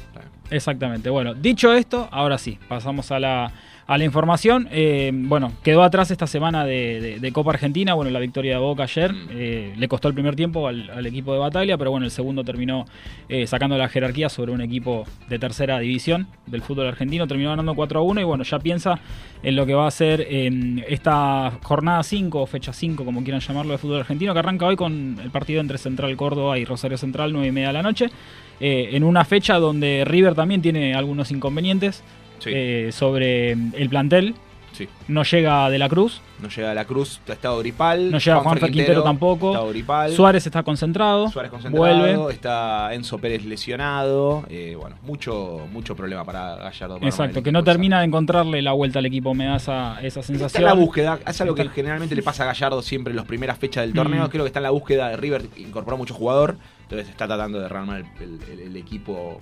Exactamente. 0.50 1.10
Bueno, 1.10 1.34
dicho 1.34 1.72
esto, 1.72 2.08
ahora 2.12 2.36
sí, 2.38 2.58
pasamos 2.68 3.10
a 3.10 3.18
la, 3.18 3.50
a 3.86 3.98
la 3.98 4.04
información. 4.04 4.68
Eh, 4.70 5.10
bueno, 5.12 5.52
quedó 5.62 5.82
atrás 5.82 6.10
esta 6.10 6.26
semana 6.26 6.64
de, 6.66 7.00
de- 7.00 7.18
de 7.18 7.32
Copa 7.32 7.50
Argentina. 7.52 7.94
Bueno, 7.94 8.10
la 8.10 8.20
victoria 8.20 8.52
de 8.54 8.58
Boca 8.60 8.82
ayer 8.84 9.12
Mm. 9.12 9.28
eh, 9.32 9.74
le 9.76 9.88
costó 9.88 10.08
el 10.08 10.14
primer 10.14 10.36
tiempo 10.36 10.68
al, 10.68 10.90
al 10.90 11.06
equipo 11.06 11.32
de 11.32 11.38
Batalla, 11.38 11.78
pero 11.78 11.90
bueno, 11.90 12.04
el 12.04 12.12
segundo 12.12 12.44
terminó 12.44 12.84
eh, 13.28 13.46
sacando 13.46 13.76
la 13.78 13.88
jerarquía 13.88 14.28
sobre 14.28 14.52
un 14.52 14.60
equipo 14.60 15.04
de 15.28 15.38
tercera 15.38 15.78
división 15.78 16.26
del 16.46 16.60
fútbol 16.62 16.86
argentino. 16.88 17.26
Terminó 17.26 17.50
ganando 17.50 17.74
4 17.74 18.00
a 18.00 18.02
1 18.02 18.20
y 18.20 18.24
bueno, 18.24 18.44
ya 18.44 18.58
piensa 18.58 18.98
en 19.42 19.56
lo 19.56 19.64
que 19.66 19.74
va 19.74 19.86
a 19.86 19.90
ser 19.90 20.20
en 20.30 20.84
esta 20.88 21.52
jornada 21.62 22.02
5 22.02 22.42
o 22.42 22.46
fecha 22.46 22.72
5, 22.74 23.04
como 23.04 23.22
quieran 23.22 23.40
llamarlo, 23.40 23.72
de 23.72 23.78
fútbol 23.78 24.00
argentino, 24.00 24.34
que 24.34 24.38
arranca 24.40 24.66
hoy 24.66 24.76
con 24.76 25.18
el 25.22 25.30
partido 25.30 25.60
entre 25.62 25.78
Central 25.78 26.14
Córdoba 26.16 26.58
y 26.58 26.64
Rosario 26.66 26.98
Central, 26.98 27.32
9 27.32 27.48
y 27.48 27.52
media 27.52 27.68
de 27.68 27.72
la 27.74 27.82
noche. 27.82 28.10
Eh, 28.60 28.90
en 28.92 29.04
una 29.04 29.24
fecha 29.24 29.58
donde 29.58 30.04
River 30.06 30.34
también 30.34 30.62
tiene 30.62 30.94
algunos 30.94 31.30
inconvenientes 31.30 32.02
Sí. 32.40 32.50
eh, 32.52 32.90
sobre 32.92 33.52
el 33.52 33.88
plantel. 33.88 34.34
Sí. 34.72 34.88
No 35.06 35.22
llega 35.22 35.70
De 35.70 35.78
la 35.78 35.88
Cruz, 35.88 36.20
No 36.42 36.48
llega 36.48 36.72
a 36.72 36.74
la 36.74 36.84
Cruz, 36.84 37.18
está 37.20 37.32
estado 37.34 37.58
gripal. 37.60 38.10
no 38.10 38.18
llega 38.18 38.40
Juanfer 38.40 38.72
Quintero, 38.72 39.04
tampoco. 39.04 39.50
Estado 39.52 39.68
gripal. 39.68 40.10
Suárez 40.12 40.44
está 40.46 40.64
concentrado. 40.64 41.28
Suárez 41.30 41.52
concentrado, 41.52 41.78
Vuelve. 42.16 42.32
está 42.34 42.92
Enzo 42.92 43.18
Pérez 43.18 43.44
lesionado. 43.44 44.44
eh, 44.50 44.76
bueno, 44.78 44.96
mucho, 45.02 45.60
mucho 45.72 45.94
problema 45.94 46.24
para 46.24 46.56
Gallardo. 46.56 46.96
para 46.96 47.08
Exacto, 47.08 47.40
que 47.42 47.52
no 47.52 47.62
termina 47.62 48.00
de 48.00 48.06
encontrarle 48.06 48.62
la 48.62 48.72
vuelta 48.72 48.98
al 48.98 49.06
equipo, 49.06 49.32
me 49.32 49.44
da 49.46 49.56
esa, 49.56 49.92
esa 50.02 50.20
Está 50.20 50.32
en 50.32 50.38
sensación. 50.40 50.64
la 50.64 50.72
búsqueda, 50.74 51.20
es 51.24 51.40
algo 51.40 51.54
que 51.54 51.68
generalmente 51.68 52.16
le 52.16 52.22
pasa 52.24 52.42
a 52.42 52.46
Gallardo 52.46 52.82
siempre 52.82 53.12
en 53.12 53.16
las 53.16 53.26
primeras 53.26 53.56
fechas 53.58 53.84
del 53.84 53.94
torneo. 53.94 54.26
Mm. 54.26 54.30
Creo 54.30 54.42
que 54.42 54.48
está 54.48 54.58
en 54.58 54.64
la 54.64 54.70
búsqueda 54.70 55.08
de 55.10 55.16
River, 55.16 55.42
incorporó 55.56 55.96
mucho 55.96 56.14
jugador, 56.14 56.56
entonces 56.84 57.08
está 57.08 57.26
tratando 57.26 57.58
de 57.58 57.66
armar 57.66 58.04
el, 58.20 58.22
el- 58.22 58.40
el- 58.52 58.60
el 58.68 58.76
equipo 58.76 59.38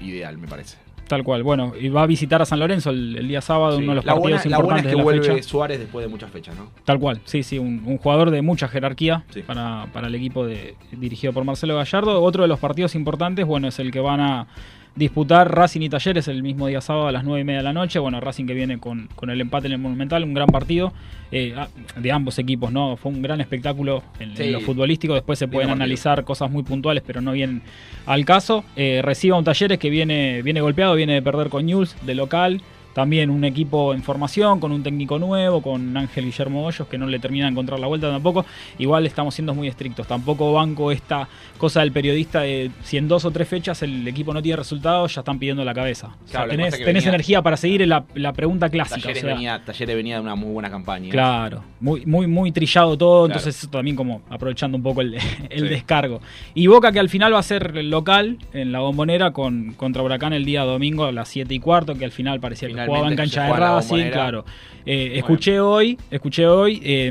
ideal, 0.00 0.36
me 0.38 0.46
parece. 0.48 0.76
Tal 1.08 1.24
cual. 1.24 1.42
Bueno, 1.42 1.72
y 1.80 1.88
va 1.88 2.02
a 2.02 2.06
visitar 2.06 2.42
a 2.42 2.44
San 2.44 2.58
Lorenzo 2.58 2.90
el, 2.90 3.16
el 3.16 3.28
día 3.28 3.40
sábado, 3.40 3.78
Sí. 3.78 3.82
uno 3.82 3.92
de 3.92 3.96
los 3.96 4.04
la, 4.04 4.12
partidos 4.12 4.42
buena, 4.42 4.50
la 4.50 4.58
buena 4.58 4.76
es 4.76 4.82
importantes 4.82 4.82
que 4.84 4.90
de 4.90 4.96
la 4.98 5.02
vuelve 5.04 5.26
fecha. 5.36 5.48
Suárez 5.48 5.78
después 5.78 6.04
de 6.04 6.08
muchas 6.10 6.30
fechas, 6.30 6.54
¿no? 6.54 6.70
Tal 6.84 6.98
cual, 6.98 7.20
sí, 7.24 7.42
sí, 7.42 7.58
un, 7.58 7.82
un 7.86 7.96
jugador 7.96 8.30
de 8.30 8.42
mucha 8.42 8.68
jerarquía 8.68 9.24
Sí. 9.30 9.40
para, 9.40 9.86
para 9.94 10.08
el 10.08 10.14
equipo 10.14 10.44
de, 10.46 10.74
dirigido 10.92 11.32
por 11.32 11.44
Marcelo 11.44 11.76
Gallardo. 11.76 12.22
Otro 12.22 12.42
de 12.42 12.48
los 12.48 12.58
partidos 12.60 12.94
importantes, 12.94 13.46
bueno, 13.46 13.68
es 13.68 13.78
el 13.78 13.90
que 13.90 14.00
van 14.00 14.20
a 14.20 14.48
disputar 14.94 15.54
Racing 15.54 15.82
y 15.82 15.88
Talleres 15.88 16.28
el 16.28 16.42
mismo 16.42 16.66
día 16.66 16.80
sábado 16.80 17.08
a 17.08 17.12
las 17.12 17.24
9 17.24 17.40
y 17.40 17.44
media 17.44 17.58
de 17.58 17.64
la 17.64 17.72
noche. 17.72 17.98
Bueno, 17.98 18.20
Racing 18.20 18.46
que 18.46 18.54
viene 18.54 18.78
con, 18.78 19.08
con 19.14 19.30
el 19.30 19.40
empate 19.40 19.66
en 19.66 19.74
el 19.74 19.78
Monumental, 19.78 20.24
un 20.24 20.34
gran 20.34 20.48
partido 20.48 20.92
eh, 21.30 21.54
de 21.96 22.12
ambos 22.12 22.38
equipos, 22.38 22.72
¿no? 22.72 22.96
Fue 22.96 23.12
un 23.12 23.22
gran 23.22 23.40
espectáculo 23.40 24.02
en, 24.18 24.52
lo 24.52 24.60
futbolístico. 24.60 25.14
Después 25.14 25.38
se 25.38 25.48
pueden 25.48 25.70
analizar 25.70 26.24
cosas 26.24 26.50
muy 26.50 26.62
puntuales, 26.62 27.02
pero 27.06 27.20
no 27.20 27.32
bien 27.32 27.62
al 28.06 28.24
caso. 28.24 28.64
Eh, 28.76 29.00
reciba 29.02 29.36
un 29.36 29.44
Talleres 29.44 29.78
que 29.78 29.90
viene, 29.90 30.42
viene 30.42 30.60
golpeado, 30.60 30.94
viene 30.94 31.14
de 31.14 31.22
perder 31.22 31.48
con 31.48 31.66
News 31.66 31.96
de 32.06 32.14
local. 32.14 32.62
También 32.98 33.30
un 33.30 33.44
equipo 33.44 33.94
en 33.94 34.02
formación, 34.02 34.58
con 34.58 34.72
un 34.72 34.82
técnico 34.82 35.20
nuevo, 35.20 35.62
con 35.62 35.96
Ángel 35.96 36.24
Guillermo 36.24 36.64
Hoyos, 36.66 36.88
que 36.88 36.98
no 36.98 37.06
le 37.06 37.20
termina 37.20 37.44
de 37.44 37.52
encontrar 37.52 37.78
la 37.78 37.86
vuelta 37.86 38.10
tampoco. 38.10 38.44
Igual 38.76 39.06
estamos 39.06 39.36
siendo 39.36 39.54
muy 39.54 39.68
estrictos. 39.68 40.08
Tampoco 40.08 40.52
banco 40.52 40.90
esta 40.90 41.28
cosa 41.58 41.78
del 41.80 41.92
periodista 41.92 42.40
de 42.40 42.72
si 42.82 42.96
en 42.96 43.06
dos 43.06 43.24
o 43.24 43.30
tres 43.30 43.46
fechas 43.46 43.80
el 43.84 44.06
equipo 44.08 44.34
no 44.34 44.42
tiene 44.42 44.56
resultados, 44.56 45.14
ya 45.14 45.20
están 45.20 45.38
pidiendo 45.38 45.64
la 45.64 45.74
cabeza. 45.74 46.08
O 46.08 46.10
sea, 46.26 46.40
Claro, 46.44 46.50
que 46.50 46.56
tenés, 46.56 46.84
venía- 46.84 47.08
energía 47.08 47.40
para 47.40 47.56
seguir 47.56 47.86
la, 47.86 48.04
la 48.16 48.32
pregunta 48.32 48.68
clásica. 48.68 49.00
Talleres, 49.00 49.22
o 49.22 49.26
sea, 49.26 49.34
venía, 49.36 49.64
Talleres 49.64 49.94
venía 49.94 50.16
de 50.16 50.20
una 50.22 50.34
muy 50.34 50.50
buena 50.52 50.68
campaña. 50.68 51.08
Claro, 51.10 51.62
muy, 51.78 52.04
muy, 52.04 52.26
muy 52.26 52.50
trillado 52.50 52.98
todo, 52.98 53.26
Claro. 53.26 53.38
entonces 53.38 53.58
eso 53.62 53.70
también 53.70 53.94
como 53.94 54.22
aprovechando 54.28 54.76
un 54.76 54.82
poco 54.82 55.02
el, 55.02 55.14
el 55.50 55.60
Sí. 55.60 55.68
descargo. 55.68 56.20
Y 56.54 56.66
Boca 56.66 56.90
que 56.90 56.98
al 56.98 57.08
final 57.08 57.32
va 57.32 57.38
a 57.38 57.42
ser 57.44 57.76
local 57.84 58.38
en 58.52 58.72
la 58.72 58.80
bombonera 58.80 59.32
con, 59.32 59.74
contra 59.74 60.02
Huracán 60.02 60.32
el 60.32 60.44
día 60.44 60.62
domingo 60.64 61.04
a 61.04 61.12
las 61.12 61.28
7 61.28 61.54
y 61.54 61.60
cuarto, 61.60 61.94
que 61.94 62.04
al 62.04 62.10
final 62.12 62.40
parecía 62.40 62.66
que 62.68 62.87
jugaba 62.88 63.08
en 63.08 63.16
cancha 63.16 63.44
de 63.44 63.52
Racing, 63.52 64.10
claro. 64.10 64.44
Eh, 64.84 65.12
escuché 65.16 65.60
hoy, 65.60 65.98
escuché 66.10 66.46
hoy, 66.46 66.80
eh, 66.82 67.10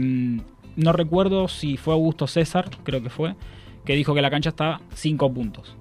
no 0.76 0.92
recuerdo 0.94 1.48
si 1.48 1.78
fue 1.78 1.94
Augusto 1.94 2.28
César, 2.28 2.70
creo 2.84 3.02
que 3.02 3.10
fue, 3.10 3.36
que 3.86 3.96
dijo 3.96 4.14
que 4.14 4.22
la 4.22 4.30
cancha 4.30 4.50
está 4.50 4.82
5 4.94 5.34
puntos. 5.34 5.76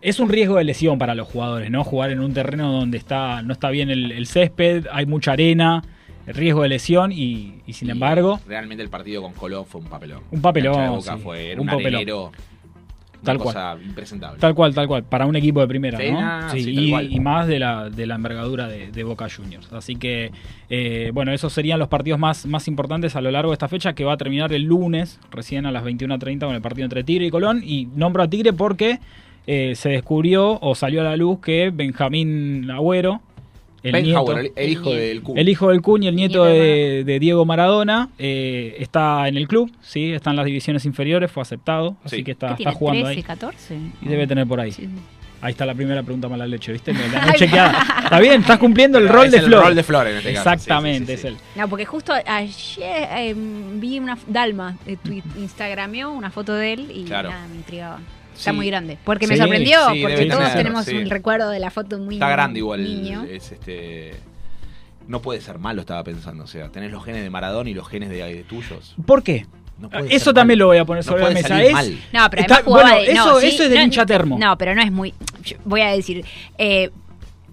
Es 0.00 0.20
un 0.20 0.28
riesgo 0.28 0.56
de 0.56 0.64
lesión 0.64 0.98
para 0.98 1.14
los 1.14 1.26
jugadores, 1.26 1.70
¿no? 1.70 1.82
Jugar 1.82 2.12
en 2.12 2.20
un 2.20 2.32
terreno 2.32 2.72
donde 2.72 2.98
está 2.98 3.42
no 3.42 3.52
está 3.52 3.68
bien 3.70 3.90
el, 3.90 4.12
el 4.12 4.26
césped, 4.26 4.86
hay 4.92 5.06
mucha 5.06 5.32
arena, 5.32 5.82
riesgo 6.26 6.62
de 6.62 6.68
lesión 6.68 7.12
y, 7.12 7.54
y 7.66 7.72
sin 7.72 7.88
Y 7.88 7.90
embargo, 7.92 8.40
Realmente 8.46 8.82
el 8.82 8.90
partido 8.90 9.22
con 9.22 9.32
Colón 9.32 9.66
fue 9.66 9.80
un 9.80 9.88
papelón. 9.88 10.22
Un 10.30 10.40
papelón, 10.40 10.72
La 10.74 10.78
cancha 10.78 10.90
de 10.90 10.96
Boca 10.96 11.16
sí. 11.16 11.22
fue, 11.22 11.50
era 11.50 11.60
Un 11.60 11.68
un, 11.68 11.76
papelón. 11.76 12.30
Una 13.22 13.26
Tal 13.26 13.38
cosa 13.38 13.76
impresentable. 13.80 14.40
tal 14.40 14.52
cual, 14.54 14.74
tal 14.74 14.88
cual, 14.88 15.04
para 15.04 15.26
un 15.26 15.36
equipo 15.36 15.60
de 15.60 15.68
primera, 15.68 15.96
¿no? 15.96 16.20
nah, 16.20 16.50
Sí, 16.50 16.64
sí, 16.64 16.74
tal 16.74 16.84
y, 16.84 16.90
cual. 16.90 17.12
y 17.12 17.20
más 17.20 17.46
de 17.46 17.58
la, 17.60 17.88
de 17.88 18.06
la 18.06 18.16
envergadura 18.16 18.66
de, 18.66 18.90
de 18.90 19.04
Boca 19.04 19.28
Juniors. 19.34 19.72
Así 19.72 19.94
que, 19.94 20.32
eh, 20.68 21.12
bueno, 21.14 21.32
esos 21.32 21.52
serían 21.52 21.78
los 21.78 21.86
partidos 21.88 22.18
más, 22.18 22.46
más 22.46 22.66
importantes 22.66 23.14
a 23.14 23.20
lo 23.20 23.30
largo 23.30 23.50
de 23.50 23.54
esta 23.54 23.68
fecha, 23.68 23.92
que 23.94 24.04
va 24.04 24.14
a 24.14 24.16
terminar 24.16 24.52
el 24.52 24.64
lunes, 24.64 25.20
recién 25.30 25.66
a 25.66 25.70
las 25.70 25.84
21.30, 25.84 26.40
con 26.46 26.54
el 26.56 26.62
partido 26.62 26.84
entre 26.84 27.04
Tigre 27.04 27.26
y 27.26 27.30
Colón. 27.30 27.62
Y 27.64 27.86
nombro 27.94 28.24
a 28.24 28.28
Tigre 28.28 28.52
porque 28.52 28.98
eh, 29.46 29.74
se 29.76 29.90
descubrió 29.90 30.58
o 30.60 30.74
salió 30.74 31.00
a 31.02 31.04
la 31.04 31.16
luz 31.16 31.38
que 31.40 31.70
Benjamín 31.72 32.68
Agüero, 32.72 33.20
el 33.82 34.02
nieto, 34.04 34.38
el, 34.38 34.52
el 34.54 34.70
hijo 34.70 34.90
del 34.94 35.22
Kun. 35.22 35.38
el 35.38 35.48
hijo 35.48 35.68
del 35.70 35.82
Kun 35.82 36.02
y 36.02 36.08
el 36.08 36.14
nieto 36.16 36.44
de, 36.44 37.02
de 37.04 37.18
Diego 37.18 37.44
Maradona 37.44 38.08
eh, 38.18 38.76
está 38.78 39.26
en 39.28 39.36
el 39.36 39.48
club, 39.48 39.70
sí, 39.80 40.12
está 40.12 40.30
en 40.30 40.36
las 40.36 40.44
divisiones 40.46 40.84
inferiores, 40.84 41.30
fue 41.30 41.42
aceptado, 41.42 41.96
así 42.04 42.16
Sí. 42.16 42.24
que 42.24 42.30
está, 42.32 42.48
¿Qué 42.48 42.52
está 42.62 42.70
tiene? 42.70 42.72
jugando 42.74 43.04
13, 43.06 43.18
ahí. 43.18 43.22
14. 43.22 43.78
Y 44.02 44.08
debe 44.08 44.26
tener 44.26 44.46
por 44.46 44.60
ahí. 44.60 44.72
Ahí 45.40 45.50
está 45.50 45.66
la 45.66 45.74
primera 45.74 46.04
pregunta 46.04 46.28
mala 46.28 46.46
leche, 46.46 46.70
¿viste? 46.70 46.92
Me 46.92 47.08
la. 47.08 47.18
Está 48.04 48.20
bien, 48.20 48.42
estás 48.42 48.58
cumpliendo 48.60 48.98
el 48.98 49.08
rol 49.08 49.24
es 49.26 49.32
de 49.32 49.38
el 49.38 49.44
Flor. 49.46 49.64
rol 49.64 49.74
de 49.74 49.82
Flor 49.82 50.06
en 50.06 50.16
este 50.18 50.34
caso, 50.34 50.42
sí, 50.50 50.54
Exactamente, 50.54 51.16
sí, 51.16 51.22
sí, 51.22 51.26
es 51.28 51.32
él. 51.32 51.36
No, 51.56 51.68
porque 51.68 51.84
justo 51.84 52.12
ayer 52.12 53.08
eh, 53.16 53.34
vi 53.36 53.98
una 53.98 54.16
Dalma 54.28 54.76
de 54.86 54.96
tweet, 54.98 55.22
Instagramió 55.38 56.12
una 56.12 56.30
foto 56.30 56.54
de 56.54 56.72
él 56.74 56.92
y 56.94 57.02
Claro. 57.04 57.30
nada, 57.30 57.48
me 57.48 57.56
intrigaba. 57.56 57.98
Está 58.36 58.50
Sí. 58.50 58.56
muy 58.56 58.66
grande. 58.66 58.98
Porque 59.04 59.26
me 59.26 59.36
sorprendió, 59.36 59.78
sí, 59.92 60.02
porque 60.02 60.26
todos 60.26 60.38
tener, 60.40 60.56
tenemos 60.56 60.84
sí. 60.84 60.96
un 60.96 61.10
recuerdo 61.10 61.50
de 61.50 61.58
la 61.58 61.70
foto 61.70 61.98
muy 61.98 62.14
Está 62.16 62.28
grande 62.30 62.58
igual. 62.60 62.82
niño. 62.82 63.24
Es 63.24 63.52
este. 63.52 64.14
No 65.08 65.20
puede 65.20 65.40
ser 65.40 65.58
malo, 65.58 65.80
estaba 65.80 66.02
pensando. 66.04 66.44
O 66.44 66.46
sea, 66.46 66.68
tenés 66.70 66.90
los 66.92 67.04
genes 67.04 67.22
de 67.22 67.30
Maradona 67.30 67.68
y 67.68 67.74
los 67.74 67.88
genes 67.88 68.08
de, 68.08 68.16
de 68.22 68.44
tuyos. 68.44 68.94
¿Por 69.04 69.22
qué? 69.22 69.46
No 69.78 69.90
puede 69.90 70.14
Eso 70.14 70.32
también 70.32 70.58
mal. 70.58 70.60
lo 70.60 70.66
voy 70.68 70.78
a 70.78 70.84
poner 70.84 71.04
No 71.04 71.10
sobre 71.10 71.22
la 71.22 71.26
puede 71.28 71.34
mesa. 71.42 71.48
salir 71.48 71.66
Es, 71.66 71.72
mal. 71.72 71.98
No, 72.12 72.30
pero 72.30 72.42
está- 72.42 72.54
además 72.54 72.64
jugaba 72.64 72.90
bueno, 72.90 73.04
de- 73.06 73.14
no, 73.14 73.24
eso, 73.24 73.40
sí, 73.40 73.46
eso 73.48 73.62
es 73.64 73.70
de 73.70 73.76
no, 73.76 73.82
hincha 73.82 74.06
termo. 74.06 74.38
No, 74.38 74.56
pero 74.56 74.74
no 74.76 74.82
es 74.82 74.92
muy. 74.92 75.12
voy 75.64 75.80
a 75.80 75.88
decir. 75.88 76.24
eh, 76.56 76.90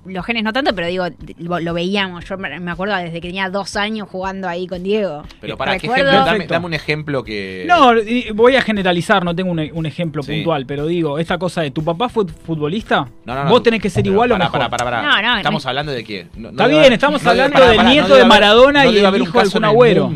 los 0.10 0.26
genes 0.26 0.44
no 0.44 0.52
tanto, 0.54 0.74
pero 0.76 0.88
digo, 0.88 1.06
lo, 1.38 1.60
lo 1.60 1.74
veíamos. 1.74 2.26
Yo 2.26 2.38
me 2.38 2.72
acuerdo 2.72 2.96
desde 2.98 3.22
que 3.22 3.28
tenía 3.28 3.50
dos 3.50 3.76
años 3.76 4.08
jugando 4.10 4.48
ahí 4.48 4.68
con 4.68 4.84
Diego. 4.84 5.24
Pero 5.42 5.58
para 5.58 5.78
qué 5.78 5.88
ejemplo, 5.88 6.12
dame, 6.50 6.66
un 6.66 6.74
ejemplo 6.74 7.24
que. 7.24 7.66
No, 7.68 7.92
voy 8.34 8.56
a 8.56 8.62
generalizar, 8.62 9.24
no 9.24 9.36
tengo 9.36 9.52
un, 9.52 9.60
un 9.74 9.86
ejemplo 9.86 10.24
Sí. 10.24 10.34
puntual, 10.34 10.66
pero 10.66 10.86
digo, 10.86 11.20
esta 11.20 11.38
cosa 11.38 11.62
de 11.62 11.72
tu 11.72 11.84
papá 11.84 12.10
fue 12.10 12.26
futbolista, 12.28 13.08
No, 13.26 13.36
no, 13.36 13.44
no. 13.46 13.50
vos 13.50 13.64
tenés 13.64 13.82
que 13.82 13.90
ser 13.90 14.06
igual 14.06 14.32
o 14.32 14.38
mejor. 14.38 14.70
pará. 14.70 15.02
No, 15.02 15.22
no, 15.22 15.38
Estamos 15.38 15.64
no. 15.64 15.70
hablando 15.70 15.92
de 15.92 16.04
qué. 16.04 16.28
No- 16.36 16.44
no 16.44 16.50
Está 16.52 16.68
bien, 16.68 16.94
estamos 16.94 17.26
hablando 17.26 17.60
del 17.68 17.86
nieto 17.86 18.16
de 18.16 18.26
Maradona 18.26 18.84
no 18.84 18.92
y 18.92 18.98
el 18.98 19.06
haber 19.06 19.22
un 19.22 19.28
hijo 19.28 19.38
del 19.38 19.48
caso 19.48 19.58
Kun 19.60 19.66
Agüero. 19.66 20.10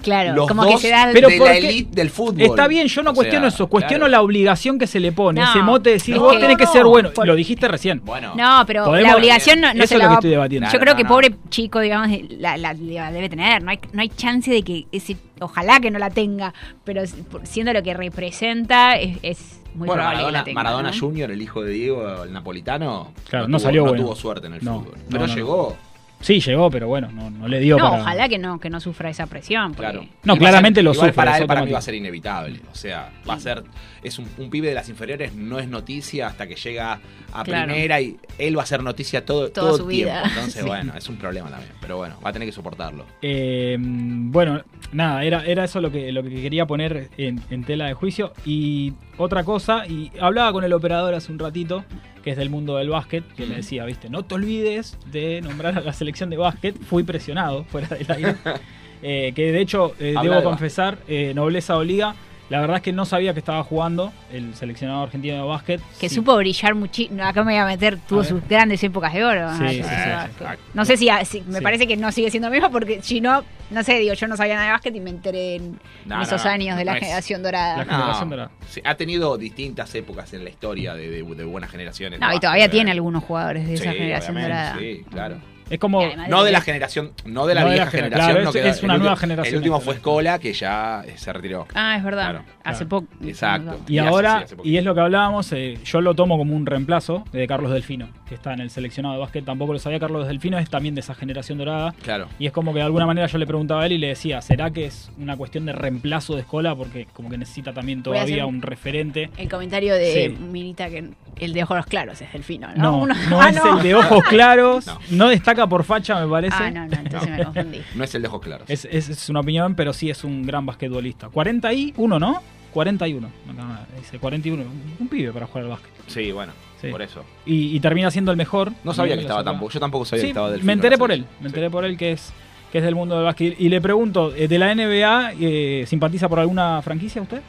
Claro, 0.00 0.34
Los 0.34 0.48
como 0.48 0.64
que 0.64 0.72
dos 0.72 0.80
se 0.80 0.88
da 0.90 1.04
el- 1.08 1.12
Pero 1.14 1.28
de 1.28 1.38
¿por 1.38 1.48
la 1.48 1.56
elite 1.56 1.90
del 1.94 2.10
fútbol. 2.10 2.40
Está 2.42 2.66
bien, 2.68 2.86
yo 2.88 3.02
no 3.02 3.10
O 3.10 3.14
cuestiono 3.14 3.50
sea, 3.50 3.54
eso, 3.56 3.66
cuestiono 3.68 4.06
claro. 4.06 4.10
la 4.10 4.22
obligación 4.22 4.78
que 4.78 4.86
se 4.86 5.00
le 5.00 5.12
pone, 5.12 5.40
No, 5.40 5.50
ese 5.50 5.60
mote 5.62 5.90
de 5.90 5.94
decir, 5.96 6.18
vos 6.18 6.32
que- 6.34 6.38
tenés 6.40 6.56
que 6.56 6.66
ser 6.66 6.84
bueno. 6.84 7.10
por- 7.12 7.26
Lo 7.26 7.34
dijiste 7.34 7.68
recién. 7.68 8.00
Bueno. 8.04 8.32
No, 8.36 8.64
pero 8.66 8.84
Podemos- 8.84 9.10
la 9.10 9.16
obligación 9.16 9.60
no, 9.60 9.74
no 9.74 9.80
eso 9.84 9.88
se 9.88 9.94
es 9.94 9.98
la 9.98 10.04
lo 10.04 10.08
que 10.08 10.08
va- 10.08 10.14
estoy 10.14 10.30
debatiendo. 10.30 10.68
Yo 10.72 10.78
creo 10.78 10.94
no, 10.94 10.96
que 10.96 11.02
no. 11.04 11.08
pobre 11.08 11.34
chico, 11.50 11.80
digamos, 11.80 12.08
la, 12.38 12.56
la- 12.56 12.72
la 12.74 13.12
debe 13.12 13.28
tener. 13.28 13.62
No 13.62 13.70
hay, 13.70 13.78
no 13.92 14.00
hay 14.02 14.08
chance 14.08 14.50
de 14.50 14.62
que 14.62 14.86
ese. 14.92 15.16
Ojalá 15.40 15.80
que 15.80 15.90
no 15.90 15.98
la 15.98 16.08
tenga, 16.10 16.54
pero 16.84 17.02
siendo 17.42 17.72
lo 17.72 17.82
que 17.82 17.94
representa, 17.94 18.96
es, 18.96 19.18
es 19.22 19.60
muy 19.74 19.86
bueno, 19.88 19.94
probable 19.94 20.18
que 20.18 20.22
Maradona, 20.22 20.38
la 20.38 20.44
tenga. 20.44 20.54
Maradona 20.54 20.90
¿no? 20.92 20.98
Junior, 20.98 21.30
el 21.32 21.42
hijo 21.42 21.62
de 21.62 21.72
Diego, 21.72 22.22
el 22.24 22.32
napolitano. 22.32 23.12
Claro, 23.28 23.48
no 23.48 23.58
tuvo- 23.58 23.62
salió 23.64 23.82
no 23.82 23.88
bueno. 23.88 24.04
tuvo 24.04 24.14
suerte 24.16 24.46
en 24.46 24.54
el 24.54 24.64
No, 24.64 24.80
fútbol. 24.80 24.94
Pero 25.10 25.26
no, 25.26 25.34
llegó. 25.34 25.76
Sí, 26.22 26.40
llegó, 26.40 26.70
pero 26.70 26.88
bueno, 26.88 27.10
no, 27.12 27.28
no 27.30 27.46
le 27.48 27.60
dio 27.60 27.76
No, 27.76 27.90
para... 27.90 28.02
ojalá 28.02 28.28
que 28.28 28.38
no, 28.38 28.58
que 28.58 28.70
no 28.70 28.80
sufra 28.80 29.10
esa 29.10 29.26
presión. 29.26 29.74
porque- 29.74 29.92
Claro. 29.92 30.06
No, 30.24 30.36
claramente 30.38 30.78
ser- 30.78 30.84
lo 30.84 30.92
igual 30.92 31.08
sufre, 31.10 31.16
Para 31.16 31.34
es 31.36 31.40
él, 31.42 31.46
para 31.46 31.64
mí 31.64 31.70
va 31.72 31.78
a 31.78 31.82
ser 31.82 31.94
inevitable. 31.94 32.60
O 32.72 32.74
sea, 32.74 33.10
va 33.28 33.34
a 33.34 33.40
ser. 33.40 33.62
Es 34.02 34.18
un, 34.18 34.26
un 34.38 34.48
pibe 34.48 34.68
de 34.68 34.74
las 34.74 34.88
inferiores, 34.88 35.34
no 35.34 35.58
es 35.58 35.68
noticia 35.68 36.28
hasta 36.28 36.46
que 36.46 36.54
llega 36.54 37.00
a 37.32 37.42
Claro. 37.44 37.66
primera 37.66 38.00
y 38.00 38.16
él 38.38 38.56
va 38.58 38.62
a 38.62 38.66
ser 38.66 38.82
noticia 38.82 39.24
todo, 39.24 39.50
Toda 39.50 39.68
todo 39.68 39.78
su 39.78 39.90
el 39.90 39.96
tiempo. 39.96 40.12
vida. 40.14 40.22
Entonces, 40.28 40.54
Sí. 40.62 40.66
bueno, 40.66 40.92
es 40.96 41.08
un 41.08 41.16
problema 41.16 41.50
también. 41.50 41.72
Pero 41.80 41.96
bueno, 41.98 42.16
va 42.24 42.30
a 42.30 42.32
tener 42.32 42.46
que 42.48 42.52
soportarlo. 42.52 43.04
Eh, 43.20 43.76
bueno, 43.80 44.62
nada, 44.92 45.24
era, 45.24 45.44
era 45.44 45.64
eso 45.64 45.80
lo 45.80 45.90
que, 45.90 46.12
lo 46.12 46.22
que 46.22 46.30
quería 46.30 46.66
poner 46.66 47.08
en, 47.16 47.40
en 47.50 47.64
tela 47.64 47.86
de 47.86 47.94
juicio. 47.94 48.32
Y 48.44 48.92
otra 49.18 49.44
cosa, 49.44 49.86
y 49.86 50.12
hablaba 50.20 50.52
con 50.52 50.64
el 50.64 50.72
operador 50.72 51.14
hace 51.14 51.32
un 51.32 51.38
ratito, 51.38 51.84
que 52.22 52.30
es 52.30 52.36
del 52.36 52.50
mundo 52.50 52.76
del 52.76 52.88
básquet, 52.88 53.24
que 53.34 53.46
me 53.46 53.56
decía, 53.56 53.84
viste, 53.84 54.08
no 54.08 54.24
te 54.24 54.34
olvides 54.34 54.96
de 55.10 55.40
nombrar 55.40 55.76
a 55.76 55.80
la 55.80 55.92
selección 55.92 56.30
de 56.30 56.36
básquet. 56.36 56.78
Fui 56.78 57.02
presionado 57.02 57.64
fuera 57.70 57.88
del 57.88 58.10
aire. 58.10 58.36
Eh, 59.04 59.32
que 59.34 59.50
de 59.50 59.60
hecho, 59.60 59.96
eh, 59.98 60.14
debo 60.22 60.36
de 60.36 60.44
confesar, 60.44 60.96
eh, 61.08 61.32
Nobleza 61.34 61.76
o 61.76 61.82
Liga, 61.82 62.14
la 62.52 62.60
verdad 62.60 62.76
es 62.76 62.82
que 62.82 62.92
no 62.92 63.06
sabía 63.06 63.32
que 63.32 63.38
estaba 63.38 63.64
jugando 63.64 64.12
el 64.30 64.54
seleccionado 64.54 65.02
argentino 65.04 65.36
de 65.36 65.40
básquet. 65.42 65.80
Que 65.98 66.10
Sí. 66.10 66.16
supo 66.16 66.36
brillar 66.36 66.74
muchísimo. 66.74 67.22
Acá 67.24 67.42
me 67.44 67.52
voy 67.52 67.60
a 67.60 67.64
meter, 67.64 67.96
tuvo 68.06 68.22
sus 68.24 68.46
grandes 68.46 68.84
épocas 68.84 69.14
de 69.14 69.24
oro. 69.24 69.48
Sí, 69.56 69.62
Ah, 69.64 69.68
sí, 69.70 69.76
sí, 69.76 69.82
sí, 69.82 69.88
sí. 69.88 70.34
sí. 70.38 70.44
No 70.74 70.84
sé 70.84 70.96
si, 70.98 71.08
si- 71.24 71.40
me 71.48 71.58
Sí. 71.58 71.64
parece 71.64 71.86
que 71.86 71.96
no 71.96 72.12
sigue 72.12 72.30
siendo 72.30 72.48
lo 72.48 72.52
mismo, 72.52 72.70
porque 72.70 73.00
si 73.02 73.22
no, 73.22 73.42
no 73.70 73.82
sé, 73.82 73.98
digo, 73.98 74.12
yo 74.12 74.26
no 74.28 74.36
sabía 74.36 74.54
nada 74.56 74.66
de 74.66 74.72
básquet 74.72 74.94
y 74.94 75.00
me 75.00 75.08
enteré 75.08 75.54
en, 75.56 75.80
No, 76.04 76.20
esos 76.20 76.44
no, 76.44 76.50
años 76.50 76.76
de 76.76 76.84
la 76.84 76.92
no 76.92 76.98
es- 76.98 77.04
generación 77.04 77.42
dorada. 77.42 77.76
La 77.78 77.84
No, 77.86 77.90
generación 77.92 78.28
dorada. 78.30 78.50
sí, 78.68 78.82
ha 78.84 78.94
tenido 78.96 79.38
distintas 79.38 79.94
épocas 79.94 80.34
en 80.34 80.44
la 80.44 80.50
historia 80.50 80.92
de, 80.94 81.08
de- 81.08 81.22
de 81.34 81.44
buenas 81.44 81.70
generaciones. 81.70 82.20
No, 82.20 82.28
de 82.28 82.36
y 82.36 82.38
todavía 82.38 82.70
tiene 82.70 82.90
algunos 82.90 83.24
jugadores 83.24 83.66
de 83.66 83.74
esa 83.74 83.92
generación 83.92 84.34
dorada. 84.40 84.76
Sí, 84.78 85.04
claro. 85.10 85.36
Es 85.72 85.78
como... 85.78 86.02
No 86.28 86.44
de 86.44 86.52
la 86.52 86.60
generación, 86.60 87.12
no 87.24 87.46
de 87.46 87.54
la 87.54 87.62
No 87.62 87.68
de 87.68 87.72
vieja 87.72 87.84
la 87.86 87.90
generación. 87.90 88.26
claro, 88.36 88.52
no, 88.52 88.68
es- 88.70 88.82
una 88.82 88.98
nueva 88.98 89.16
generación 89.16 89.54
El 89.54 89.58
último 89.58 89.80
fue. 89.80 89.94
Escola, 89.94 90.38
que 90.38 90.52
ya 90.52 91.02
eh, 91.06 91.14
se 91.16 91.32
retiró. 91.32 91.66
Ah, 91.74 91.96
es 91.96 92.04
verdad. 92.04 92.30
Claro, 92.30 92.44
Hace 92.62 92.84
poco. 92.86 93.08
Exacto. 93.24 93.80
Y 93.88 93.94
Y 93.94 93.98
hace- 93.98 94.08
ahora, 94.08 94.38
sí, 94.38 94.44
hace 94.44 94.56
poco. 94.56 94.68
y 94.68 94.76
es 94.76 94.84
lo 94.84 94.94
que 94.94 95.00
hablábamos, 95.00 95.50
eh, 95.52 95.78
yo 95.82 96.00
lo 96.02 96.14
tomo 96.14 96.36
como 96.36 96.54
un 96.54 96.66
reemplazo 96.66 97.24
de 97.32 97.46
Carlos 97.46 97.72
Delfino, 97.72 98.08
que 98.32 98.36
está 98.36 98.54
en 98.54 98.60
el 98.60 98.70
seleccionado 98.70 99.14
de 99.14 99.20
básquet. 99.20 99.44
Tampoco 99.44 99.74
lo 99.74 99.78
sabía, 99.78 100.00
Carlos 100.00 100.26
Delfino 100.26 100.58
es 100.58 100.70
también 100.70 100.94
de 100.94 101.02
esa 101.02 101.14
generación 101.14 101.58
dorada. 101.58 101.92
Claro. 102.02 102.28
Y 102.38 102.46
es 102.46 102.52
como 102.52 102.72
que 102.72 102.78
de 102.78 102.86
alguna 102.86 103.04
manera 103.04 103.26
yo 103.26 103.36
le 103.36 103.46
preguntaba 103.46 103.82
a 103.82 103.86
él 103.86 103.92
y 103.92 103.98
le 103.98 104.08
decía, 104.08 104.40
¿será 104.40 104.70
que 104.70 104.86
es 104.86 105.10
una 105.18 105.36
cuestión 105.36 105.66
de 105.66 105.72
reemplazo 105.72 106.34
de 106.34 106.40
escola? 106.40 106.74
Porque 106.74 107.06
como 107.12 107.28
que 107.28 107.36
necesita 107.36 107.72
también 107.74 108.02
todavía 108.02 108.46
un 108.46 108.62
referente. 108.62 109.28
El 109.36 109.48
comentario 109.50 109.94
de 109.94 110.12
Sí. 110.12 110.42
Minita 110.42 110.88
que 110.88 111.10
el 111.40 111.52
de 111.52 111.62
ojos 111.62 111.84
claros 111.86 112.20
es 112.22 112.32
Delfino, 112.32 112.68
¿no? 112.74 112.82
No, 112.82 112.98
Uno- 113.02 113.14
no 113.28 113.40
Ah, 113.40 113.50
es 113.50 113.56
el 113.64 113.82
de 113.82 113.94
ojos 113.94 114.24
claros, 114.24 114.86
no. 114.86 114.98
No. 115.10 115.28
destaca 115.28 115.66
por 115.66 115.84
facha, 115.84 116.18
me 116.24 116.30
parece. 116.30 116.56
Ah, 116.58 116.70
no, 116.70 116.86
no, 116.86 116.94
entonces 116.96 117.28
me 117.30 117.44
confundí. 117.44 117.78
No 117.94 118.04
es 118.04 118.14
el 118.14 118.22
de 118.22 118.28
ojos 118.28 118.40
claros. 118.40 118.70
Es, 118.70 118.86
es- 118.90 119.08
es 119.10 119.28
una 119.28 119.40
opinión, 119.40 119.74
pero 119.74 119.92
sí 119.92 120.08
es 120.08 120.24
un 120.24 120.46
gran 120.46 120.64
basquetbolista. 120.64 121.28
41, 121.28 122.18
¿no? 122.18 122.40
41. 122.72 123.26
Acá 123.52 123.86
dice 123.98 124.18
41. 124.18 124.62
Un, 124.62 124.96
un 125.00 125.08
pibe 125.08 125.32
para 125.32 125.46
jugar 125.46 125.64
al 125.64 125.70
básquet. 125.70 125.90
Sí, 126.06 126.32
bueno, 126.32 126.52
Sí. 126.82 126.88
por 126.90 127.00
eso. 127.00 127.24
Y, 127.46 127.74
y 127.74 127.80
termina 127.80 128.10
siendo 128.10 128.30
el 128.30 128.36
mejor. 128.36 128.72
No 128.84 128.92
sabía 128.92 129.14
que 129.14 129.22
estaba 129.22 129.42
tampoco. 129.42 129.72
Yo 129.72 129.80
tampoco 129.80 130.04
sabía 130.04 130.20
Sí, 130.20 130.26
que 130.26 130.30
estaba 130.32 130.50
del 130.50 130.62
me 130.62 130.74
enteré 130.74 130.98
por 130.98 131.10
él, 131.12 131.24
me 131.40 131.46
enteré 131.46 131.70
por 131.70 131.84
él 131.84 131.96
que 131.96 132.12
es 132.12 132.32
que 132.70 132.78
es 132.78 132.84
del 132.84 132.94
mundo 132.94 133.14
del 133.16 133.24
básquet. 133.24 133.54
Y 133.60 133.68
le 133.68 133.80
pregunto, 133.82 134.34
eh, 134.34 134.48
¿de 134.48 134.58
la 134.58 134.74
NBA 134.74 135.32
eh, 135.40 135.84
simpatiza 135.86 136.28
por 136.28 136.40
alguna 136.40 136.80
franquicia 136.82 137.20
usted? 137.20 137.42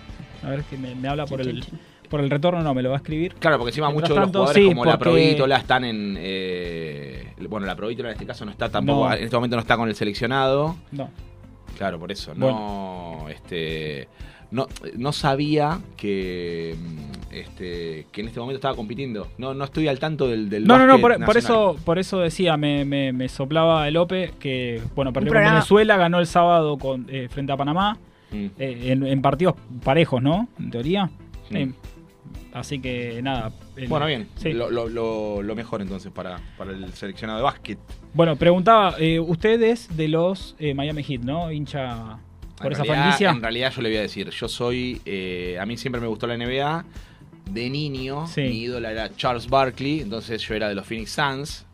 A 0.45 0.49
ver, 0.49 0.63
que 0.63 0.77
me, 0.77 0.93
me 0.95 1.07
habla 1.07 1.25
por 1.25 1.39
el, 1.39 1.63
por 2.09 2.19
el 2.19 2.29
retorno, 2.29 2.61
no, 2.61 2.73
me 2.73 2.83
lo 2.83 2.89
va 2.89 2.95
a 2.95 2.97
escribir. 2.97 3.33
Claro, 3.35 3.57
porque 3.57 3.69
encima 3.69 3.87
Mientras 3.89 4.09
muchos 4.11 4.15
de 4.15 4.21
los 4.21 4.29
jugadores 4.31 4.63
sí, 4.63 4.67
como 4.69 4.83
la 4.85 4.99
Provítola 4.99 5.55
están 5.57 5.85
en... 5.85 6.17
eh, 6.19 7.27
bueno, 7.49 7.65
la 7.65 7.75
Provítola 7.75 8.09
en 8.09 8.13
este 8.13 8.25
caso 8.25 8.43
no 8.43 8.51
está 8.51 8.67
tampoco... 8.69 9.07
No. 9.07 9.15
En 9.15 9.23
este 9.23 9.35
momento 9.37 9.55
no 9.55 9.61
está 9.61 9.77
con 9.77 9.87
el 9.87 9.95
seleccionado. 9.95 10.75
No. 10.91 11.09
Claro, 11.77 11.97
por 11.99 12.11
eso. 12.11 12.33
No, 12.35 13.25
este... 13.29 14.09
No, 14.53 14.67
no 14.97 15.11
sabía 15.11 15.79
que 15.97 16.75
mm, 16.79 17.33
este 17.33 18.05
que 18.11 18.21
en 18.21 18.27
este 18.27 18.39
momento 18.39 18.57
estaba 18.57 18.75
compitiendo. 18.75 19.27
No, 19.37 19.53
no 19.53 19.65
estoy 19.65 19.87
al 19.87 19.99
tanto 19.99 20.27
del, 20.27 20.49
del 20.49 20.65
No, 20.65 20.77
no, 20.77 20.85
no, 20.85 20.99
por, 21.01 21.35
eso, 21.37 21.75
por 21.83 21.97
eso 21.99 22.19
decía, 22.19 22.55
me, 22.55 22.85
me, 22.85 23.11
me 23.11 23.27
soplaba 23.29 23.87
el 23.87 23.97
Ope 23.97 24.31
que, 24.39 24.81
bueno, 24.95 25.11
perdió 25.11 25.33
con. 25.33 25.41
Venezuela, 25.43 25.97
ganó 25.97 26.19
el 26.19 26.27
sábado 26.27 26.77
con, 26.77 27.07
eh, 27.09 27.27
frente 27.29 27.51
a 27.51 27.57
Panamá, 27.57 27.97
Mm. 28.31 28.45
eh, 28.57 28.79
en, 28.91 29.05
en 29.05 29.21
partidos 29.21 29.53
parejos, 29.83 30.21
¿no? 30.21 30.47
En 30.59 30.71
teoría. 30.71 31.05
Mm. 31.51 31.55
Eh, 31.55 31.71
así 32.53 32.79
que 32.79 33.21
nada. 33.21 33.51
el- 33.75 33.87
Bueno, 33.87 34.05
bien. 34.07 34.27
sí. 34.35 34.53
Lo, 34.53 34.71
lo- 34.71 34.87
lo- 34.89 35.41
lo 35.43 35.55
mejor 35.55 35.81
entonces 35.81 36.11
para, 36.11 36.39
para 36.57 36.71
el 36.71 36.91
seleccionado 36.93 37.37
de 37.39 37.43
básquet. 37.43 37.77
Bueno, 38.13 38.35
preguntaba, 38.35 38.95
eh, 38.99 39.19
usted 39.19 39.61
es 39.63 39.95
de 39.97 40.07
los 40.07 40.55
eh, 40.59 40.73
Miami 40.73 41.03
Heat, 41.03 41.21
¿no? 41.21 41.51
Hincha 41.51 42.17
por 42.63 42.71
En 42.71 42.75
esa 42.77 42.83
realidad- 42.83 43.03
franquicia. 43.03 43.29
En 43.31 43.41
realidad 43.41 43.73
yo 43.75 43.81
le 43.83 43.89
voy 43.89 43.97
a 43.97 44.01
decir, 44.01 44.29
yo 44.29 44.47
soy, 44.47 45.01
eh, 45.05 45.57
a 45.59 45.65
mí 45.65 45.77
siempre 45.77 46.01
me 46.01 46.07
gustó 46.07 46.25
la 46.27 46.33
NBA. 46.35 46.83
De 47.51 47.69
niño, 47.69 48.25
Sí. 48.27 48.41
mi 48.41 48.61
ídola 48.61 48.91
era 48.91 49.13
Charles 49.15 49.47
Barkley, 49.49 49.99
entonces 50.01 50.41
yo 50.41 50.55
era 50.55 50.69
de 50.69 50.75
los 50.75 50.87
Phoenix 50.87 51.11
Suns. 51.11 51.65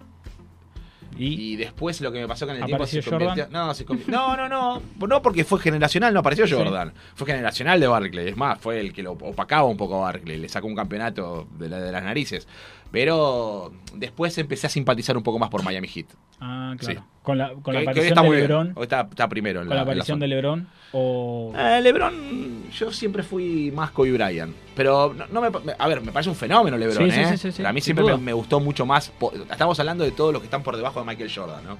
Y, 1.17 1.51
Y 1.51 1.55
después 1.57 1.99
lo 2.01 2.11
que 2.13 2.19
me 2.21 2.27
pasó 2.29 2.45
con 2.45 2.55
el 2.55 2.61
tiempo 2.61 2.75
¿Apareció 2.75 3.01
se 3.01 3.09
convirtió... 3.09 3.47
No, 3.49 3.73
se 3.73 3.85
no, 4.07 4.37
no, 4.37 4.47
no, 4.47 4.81
no 5.05 5.21
porque 5.21 5.43
fue 5.43 5.59
generacional, 5.59 6.13
no 6.13 6.21
apareció 6.21 6.47
Sí. 6.47 6.53
Jordan. 6.53 6.93
Fue 7.13 7.27
generacional 7.27 7.79
de 7.79 7.87
Barkley, 7.87 8.29
es 8.29 8.37
más, 8.37 8.57
fue 8.59 8.79
el 8.79 8.93
que 8.93 9.03
lo 9.03 9.11
opacaba 9.13 9.65
un 9.65 9.75
poco 9.75 9.97
a 9.97 10.11
Barkley, 10.11 10.37
le 10.37 10.47
sacó 10.47 10.67
un 10.67 10.75
campeonato 10.75 11.47
de, 11.57 11.67
la- 11.67 11.81
de 11.81 11.91
las 11.91 12.03
narices. 12.03 12.47
Pero 12.91 13.71
después 13.93 14.37
empecé 14.37 14.67
a 14.67 14.69
simpatizar 14.69 15.15
un 15.15 15.23
poco 15.23 15.37
más 15.39 15.49
por 15.49 15.63
Miami 15.63 15.87
Heat. 15.87 16.07
ah, 16.39 16.75
claro. 16.77 16.99
Sí. 17.01 17.05
Con 17.21 17.37
la, 17.37 17.53
con 17.61 17.75
la 17.75 17.81
Que- 17.81 17.89
aparición 17.89 18.23
de. 18.23 18.37
LeBron. 18.41 18.73
Hoy 18.75 18.83
está, 18.83 19.01
está 19.01 19.29
primero 19.29 19.61
en 19.61 19.67
Con 19.67 19.75
la 19.75 19.83
aparición 19.83 20.19
de 20.19 20.27
LeBron. 20.27 20.67
O. 20.93 21.53
Eh, 21.55 21.79
LeBron, 21.83 22.71
yo 22.71 22.91
siempre 22.91 23.21
fui 23.21 23.71
más 23.71 23.91
Kobe 23.91 24.11
Bryant. 24.13 24.55
Pero 24.75 25.13
no, 25.13 25.27
no 25.27 25.41
me, 25.41 25.73
a 25.77 25.87
ver, 25.87 26.01
me 26.01 26.11
parece 26.11 26.31
un 26.31 26.35
fenómeno 26.35 26.77
LeBron, 26.77 27.05
Sí, 27.05 27.11
sí, 27.11 27.19
¿eh? 27.19 27.25
sí, 27.27 27.37
sí, 27.37 27.51
sí, 27.51 27.57
Pero 27.57 27.69
a 27.69 27.73
mí 27.73 27.81
siempre 27.81 28.17
me, 28.17 28.33
gustó 28.33 28.59
mucho 28.59 28.85
más. 28.87 29.11
Estamos 29.51 29.79
hablando 29.79 30.03
de 30.03 30.11
todos 30.11 30.33
los 30.33 30.41
que 30.41 30.47
están 30.47 30.63
por 30.63 30.75
debajo 30.75 30.99
de 31.01 31.05
Michael 31.05 31.31
Jordan, 31.33 31.63
¿no? 31.63 31.77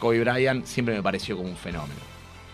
Kobe 0.00 0.18
Bryant 0.20 0.64
siempre 0.66 0.96
me 0.96 1.02
pareció 1.02 1.36
como 1.36 1.48
un 1.48 1.56
fenómeno. 1.56 2.00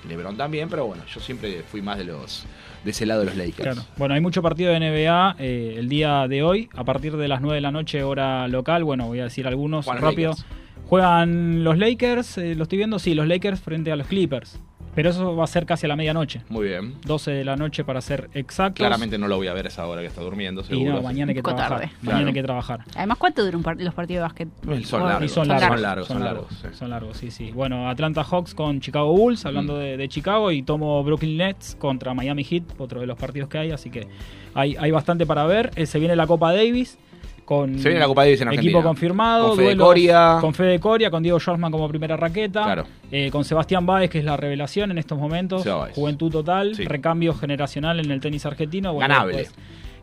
LeBron 0.06 0.36
también, 0.36 0.68
pero 0.68 0.86
bueno, 0.86 1.04
yo 1.06 1.20
siempre 1.20 1.62
fui 1.62 1.80
más 1.80 1.96
de 1.96 2.04
los 2.04 2.44
de 2.86 2.92
ese 2.92 3.04
lado 3.04 3.20
de 3.20 3.26
los 3.26 3.36
Lakers. 3.36 3.56
Claro. 3.56 3.82
Bueno, 3.96 4.14
hay 4.14 4.20
mucho 4.20 4.42
partido 4.42 4.72
de 4.72 4.78
NBA 4.78 5.36
eh, 5.40 5.74
el 5.76 5.88
día 5.88 6.28
de 6.28 6.44
hoy, 6.44 6.68
a 6.74 6.84
partir 6.84 7.16
de 7.16 7.26
las 7.26 7.40
9 7.40 7.56
de 7.56 7.60
la 7.60 7.72
noche, 7.72 8.04
hora 8.04 8.46
local. 8.46 8.84
Bueno, 8.84 9.08
voy 9.08 9.18
a 9.18 9.24
decir 9.24 9.48
algunos 9.48 9.86
rápido. 9.86 10.30
Lakers. 10.30 10.46
Juegan 10.86 11.64
los 11.64 11.78
Lakers, 11.78 12.38
eh, 12.38 12.54
lo 12.54 12.62
estoy 12.62 12.78
viendo, 12.78 13.00
sí, 13.00 13.14
los 13.14 13.26
Lakers 13.26 13.60
frente 13.60 13.90
a 13.90 13.96
los 13.96 14.06
Clippers. 14.06 14.60
Pero 14.96 15.10
eso 15.10 15.36
va 15.36 15.44
a 15.44 15.46
ser 15.46 15.64
casi 15.66 15.86
a 15.86 15.88
la 15.90 15.94
medianoche. 15.94 16.40
Muy 16.48 16.66
bien. 16.66 16.94
12 17.04 17.30
de 17.30 17.44
la 17.44 17.54
noche 17.54 17.84
para 17.84 18.00
ser 18.00 18.28
exactos. 18.34 18.78
Claramente 18.78 19.16
no 19.18 19.28
lo 19.28 19.36
voy 19.36 19.46
a 19.46 19.52
ver 19.52 19.66
a 19.66 19.68
esa 19.68 19.86
hora 19.86 20.00
que 20.00 20.08
está 20.08 20.22
durmiendo, 20.22 20.62
Y 20.62 20.64
seguro. 20.64 20.94
no, 20.94 21.02
mañana 21.02 21.30
hay 21.30 21.36
que 21.36 21.42
trabajar. 21.42 21.68
tarde. 21.68 21.84
Mañana 22.00 22.02
Claro. 22.16 22.26
hay 22.26 22.32
que 22.34 22.42
trabajar. 22.42 22.80
Además, 22.96 23.18
¿cuánto 23.18 23.44
duran 23.44 23.62
par- 23.62 23.80
los 23.80 23.94
partidos 23.94 24.16
de 24.16 24.22
básquet? 24.22 24.48
Son 24.84 25.02
Y 25.02 25.04
largos, 25.04 25.30
son 25.32 25.48
largos. 25.48 25.68
son 25.68 25.82
largos, 25.82 26.08
son 26.08 26.24
largos. 26.24 26.46
sí. 26.50 26.68
Son 26.72 26.90
largos, 26.90 27.16
sí, 27.18 27.30
sí. 27.30 27.52
Bueno, 27.52 27.88
Atlanta 27.88 28.24
Hawks 28.24 28.54
con 28.54 28.80
Chicago 28.80 29.12
Bulls, 29.12 29.46
hablando 29.46 29.74
Mm. 29.74 29.78
de, 29.80 29.96
de 29.98 30.08
Chicago, 30.08 30.50
y 30.50 30.62
tomo 30.62 31.04
Brooklyn 31.04 31.36
Nets 31.36 31.76
contra 31.78 32.14
Miami 32.14 32.42
Heat, 32.42 32.64
otro 32.78 33.00
de 33.00 33.06
los 33.06 33.18
partidos 33.18 33.48
que 33.50 33.58
hay, 33.58 33.70
así 33.72 33.90
que 33.90 34.08
hay, 34.54 34.76
hay 34.76 34.90
bastante 34.90 35.26
para 35.26 35.44
ver. 35.44 35.70
Eh, 35.76 35.84
se 35.84 35.98
viene 35.98 36.16
la 36.16 36.26
Copa 36.26 36.52
Davis 36.54 36.98
con 37.46 37.78
Se 37.78 37.88
viene 37.88 38.00
la 38.00 38.06
Copa 38.08 38.24
Davis 38.24 38.40
en 38.42 38.52
equipo 38.52 38.82
confirmado, 38.82 39.48
Con 39.48 39.56
Fede 39.56 39.66
duelos 39.68 39.86
Coria. 39.86 40.38
con 40.42 40.52
Fede 40.52 40.78
Coria, 40.80 41.10
con 41.10 41.22
Diego 41.22 41.40
Schwartzman 41.40 41.72
como 41.72 41.88
primera 41.88 42.16
raqueta, 42.16 42.64
Claro. 42.64 42.84
eh, 43.10 43.30
con 43.30 43.44
Sebastián 43.44 43.86
Báez, 43.86 44.10
que 44.10 44.18
es 44.18 44.24
la 44.24 44.36
revelación 44.36 44.90
en 44.90 44.98
estos 44.98 45.16
momentos, 45.18 45.64
juventud 45.94 46.30
total, 46.30 46.74
Sí. 46.74 46.84
recambio 46.84 47.32
generacional 47.34 48.00
en 48.00 48.10
el 48.10 48.20
tenis 48.20 48.44
argentino. 48.44 48.92
Bueno, 48.92 49.08
Ganable. 49.08 49.32
pues, 49.34 49.54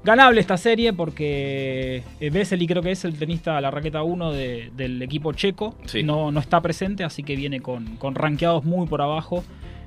Ganable 0.05 0.41
esta 0.41 0.57
serie 0.57 0.91
porque 0.91 2.03
eh, 2.19 2.29
Vesely 2.29 2.67
creo 2.67 2.81
que 2.81 2.91
es 2.91 3.05
el 3.05 3.17
tenista, 3.17 3.61
la 3.61 3.71
raqueta 3.71 4.03
1 4.03 4.31
de- 4.33 4.69
del 4.75 5.01
equipo 5.01 5.31
checo. 5.31 5.75
Sí. 5.85 6.03
No, 6.03 6.29
no 6.31 6.41
está 6.41 6.59
presente, 6.61 7.05
así 7.05 7.23
que 7.23 7.35
viene 7.37 7.61
con, 7.61 7.95
con 7.97 8.13
rankeados 8.15 8.65
muy 8.65 8.85
por 8.87 9.01
abajo. 9.01 9.43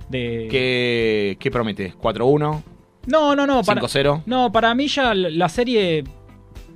De... 0.08 0.48
¿Qué, 0.50 1.36
qué 1.38 1.50
promete? 1.50 1.92
¿4-1? 2.00 2.62
No, 3.08 3.36
no, 3.36 3.46
no. 3.46 3.62
Para, 3.62 3.80
5-0. 3.82 4.22
no, 4.24 4.50
para 4.52 4.74
mí 4.74 4.88
ya 4.88 5.14
la 5.14 5.48
serie 5.50 6.04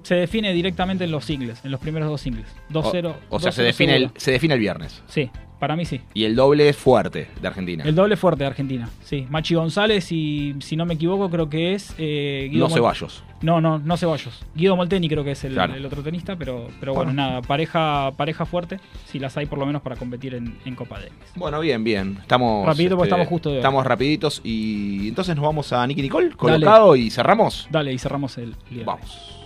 se 0.02 0.14
define 0.14 0.52
directamente 0.52 1.04
en 1.04 1.10
los 1.10 1.24
singles, 1.24 1.64
en 1.64 1.70
los 1.70 1.80
primeros 1.80 2.08
dos 2.08 2.20
singles. 2.20 2.46
2-0. 2.72 3.14
O, 3.30 3.36
o 3.36 3.40
sea, 3.40 3.52
se 3.52 3.62
2-0 3.62 3.64
define, 3.66 3.96
el, 3.96 4.10
se 4.16 4.30
define 4.32 4.54
el 4.54 4.60
viernes. 4.60 5.02
Sí, 5.06 5.30
para 5.58 5.76
mí 5.76 5.84
sí. 5.84 6.00
Y 6.14 6.24
el 6.24 6.34
doble 6.34 6.68
es 6.70 6.76
fuerte 6.76 7.28
de 7.40 7.46
Argentina. 7.46 7.84
El 7.84 7.94
doble 7.94 8.16
fuerte 8.16 8.44
de 8.44 8.48
Argentina, 8.48 8.88
sí. 9.04 9.26
Machi 9.28 9.54
González 9.54 10.10
y, 10.10 10.54
si 10.60 10.74
no 10.76 10.86
me 10.86 10.94
equivoco, 10.94 11.28
creo 11.28 11.50
que 11.50 11.74
es... 11.74 11.94
eh, 11.98 12.48
no 12.52 12.68
Mol- 12.68 12.72
Ceballos. 12.72 13.22
No, 13.42 13.60
no, 13.60 13.78
no 13.78 13.96
Ceballos. 13.98 14.42
Guido 14.54 14.74
Molteni 14.76 15.08
creo 15.08 15.22
que 15.24 15.32
es 15.32 15.44
el, 15.44 15.52
Claro. 15.54 15.74
el 15.74 15.84
otro 15.84 16.02
tenista, 16.02 16.36
pero, 16.36 16.68
pero 16.78 16.94
bueno, 16.94 17.12
nada, 17.12 17.42
pareja, 17.42 18.12
pareja 18.16 18.44
fuerte, 18.46 18.78
si 19.06 19.18
las 19.18 19.36
hay 19.36 19.46
por 19.46 19.58
lo 19.58 19.66
menos 19.66 19.82
para 19.82 19.96
competir 19.96 20.34
en, 20.34 20.58
en 20.64 20.74
Copa 20.74 20.96
Davis. 20.98 21.12
Bueno, 21.36 21.60
bien, 21.60 21.82
bien. 21.84 22.18
Estamos. 22.20 22.60
este, 22.60 22.70
Rapidito, 22.70 22.96
porque 22.96 23.08
estamos 23.08 23.28
justo 23.28 23.50
de. 23.50 23.56
Estamos 23.56 23.86
rapiditos 23.86 24.40
y 24.44 25.08
entonces 25.08 25.34
nos 25.36 25.44
vamos 25.44 25.72
a 25.72 25.86
Nicky 25.86 26.02
Nicole, 26.02 26.30
colocado 26.36 26.96
y 26.96 27.10
cerramos. 27.10 27.66
Dale, 27.70 27.92
y 27.92 27.98
cerramos 27.98 28.36
el, 28.38 28.54
día. 28.70 28.84
Vamos. 28.84 29.36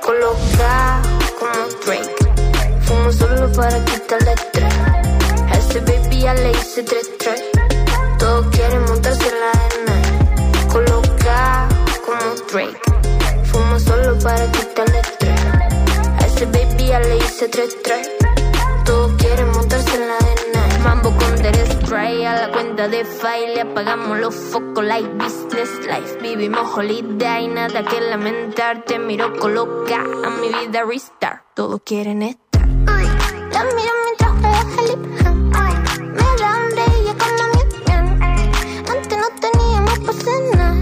Coloca 0.00 1.02
como 1.38 1.66
Drake. 1.84 2.14
Fumo 2.82 3.12
solo 3.12 3.52
para 3.52 3.84
quitarle 3.84 4.32
estrés. 4.32 4.74
A 5.50 5.54
ese 5.58 5.80
baby 5.80 6.20
ya 6.20 6.34
le 6.34 6.50
hice 6.52 6.82
tres 6.84 7.10
tres. 7.18 7.42
Todos 8.18 8.46
quieren 8.54 8.82
montarse 8.84 9.30
la 9.30 9.50
arena. 9.50 9.96
Coloca 10.72 11.68
como 12.06 12.34
Drake. 12.52 12.80
Fumo 13.44 13.78
solo 13.80 14.18
para 14.20 14.50
quitarle 14.52 15.00
estrés. 15.00 15.40
A 16.20 16.26
ese 16.26 16.46
baby 16.46 16.86
ya 16.86 17.00
le 17.00 17.16
hice 17.16 17.48
tres 17.48 17.76
tres. 17.82 18.08
Todos 18.84 19.12
quieren 19.18 19.46
montarse 19.48 19.67
arena. 20.78 20.88
Mambo 20.88 21.10
con 21.16 21.36
Derek 21.42 21.84
Spray 21.84 22.24
a 22.24 22.34
la 22.34 22.52
cuenta 22.52 22.88
de 22.88 23.04
file. 23.04 23.60
Apagamos 23.60 24.18
los 24.18 24.34
focos 24.34 24.84
like 24.84 25.08
business 25.18 25.70
life. 25.86 26.18
Vivimos 26.20 26.76
holiday, 26.76 27.48
nada 27.48 27.82
que 27.84 28.00
lamentar. 28.00 28.84
Te 28.84 28.98
miro 28.98 29.32
coloca 29.38 30.00
a 30.00 30.30
mi 30.30 30.48
vida 30.48 30.82
restart. 30.84 31.42
Todos 31.54 31.80
quieren 31.84 32.22
estar. 32.22 32.66
La 32.66 33.64
miro 33.64 33.92
mientras 34.04 34.30
juega 34.40 34.60
hop. 34.60 35.36
Me 36.00 36.28
da 36.38 36.54
hambre 36.54 36.82
y 36.98 37.02
mi 37.56 37.82
plan. 37.84 38.22
Antes 38.90 39.18
no 39.18 39.28
teníamos 39.40 39.98
por 40.00 40.14
cenar. 40.14 40.76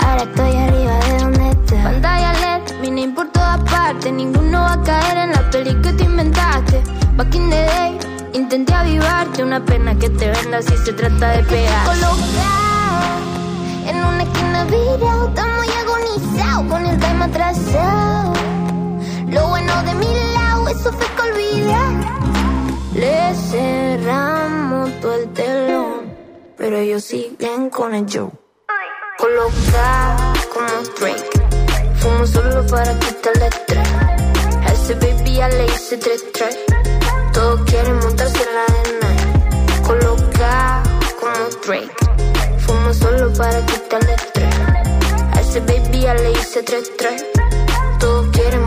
Ahora 0.00 0.22
estoy 0.22 0.56
arriba 0.56 0.98
de 0.98 1.18
donde 1.18 1.50
estás. 1.50 1.84
Pantalla 1.84 2.32
LED, 2.32 2.80
vine 2.80 3.08
por 3.14 3.28
todas 3.30 3.60
partes. 3.70 4.12
Ninguno 4.12 4.60
va 4.60 4.72
a 4.74 4.82
caer 4.82 5.18
en 5.18 5.32
la 5.32 5.50
peli 5.50 5.74
que 5.82 5.92
te 5.92 6.04
inventaste. 6.04 6.82
Back 7.16 7.34
in 7.34 7.48
the 7.48 7.56
day, 7.56 7.98
intenté 8.36 8.74
avivarte. 8.74 9.42
Una 9.42 9.64
pena 9.64 9.98
que 9.98 10.08
te 10.10 10.30
venda 10.30 10.62
si 10.62 10.76
se 10.76 10.92
trata 10.92 11.30
de 11.32 11.42
pegar. 11.44 11.84
Colocado 11.84 12.26
en 13.88 13.96
una 13.96 14.22
esquina 14.22 14.64
virado. 14.64 15.28
Estamos 15.28 15.66
ya 15.66 15.80
agonizados 15.80 16.66
con 16.70 16.86
el 16.86 16.98
time 16.98 17.24
atrasado. 17.24 18.32
Lo 19.28 19.48
bueno 19.48 19.82
de 19.82 19.94
mi 19.94 20.14
lado, 20.34 20.68
eso 20.68 20.92
fue 20.92 21.06
que 21.16 21.22
olvidé. 21.22 21.76
Le 22.94 23.34
cerramos 23.34 25.00
todo 25.00 25.14
el 25.14 25.28
telón. 25.32 26.16
Pero 26.56 26.78
ellos 26.78 27.04
siguen 27.04 27.70
con 27.70 27.94
el 27.94 28.06
show. 28.06 28.32
Colocado 29.18 30.32
como 30.52 30.82
Drake. 30.98 31.30
Fumo 31.96 32.26
solo 32.26 32.66
para 32.66 32.92
estrés. 32.92 33.42
A 34.64 34.72
ese 34.72 34.94
baby 34.94 35.34
ya 35.34 35.48
le 35.48 35.66
hice 35.66 35.96
tres 35.98 36.24
tres. 36.32 36.75
Todos 37.36 37.60
quieren 37.66 37.98
montarse 37.98 38.42
en 38.48 38.54
la 38.54 38.64
arena. 38.64 39.10
Colocado 39.86 40.90
como 41.20 41.50
Drake. 41.66 41.94
Fumo 42.60 42.94
solo 42.94 43.30
para 43.34 43.60
quitarle 43.66 44.14
estrés. 44.14 44.54
A 45.34 45.40
ese 45.42 45.60
baby 45.60 46.00
ya 46.00 46.14
le 46.14 46.30
hice 46.32 46.62
tres 46.62 46.90
tres. 46.96 47.22
Todos 48.00 48.26
quieren 48.28 48.65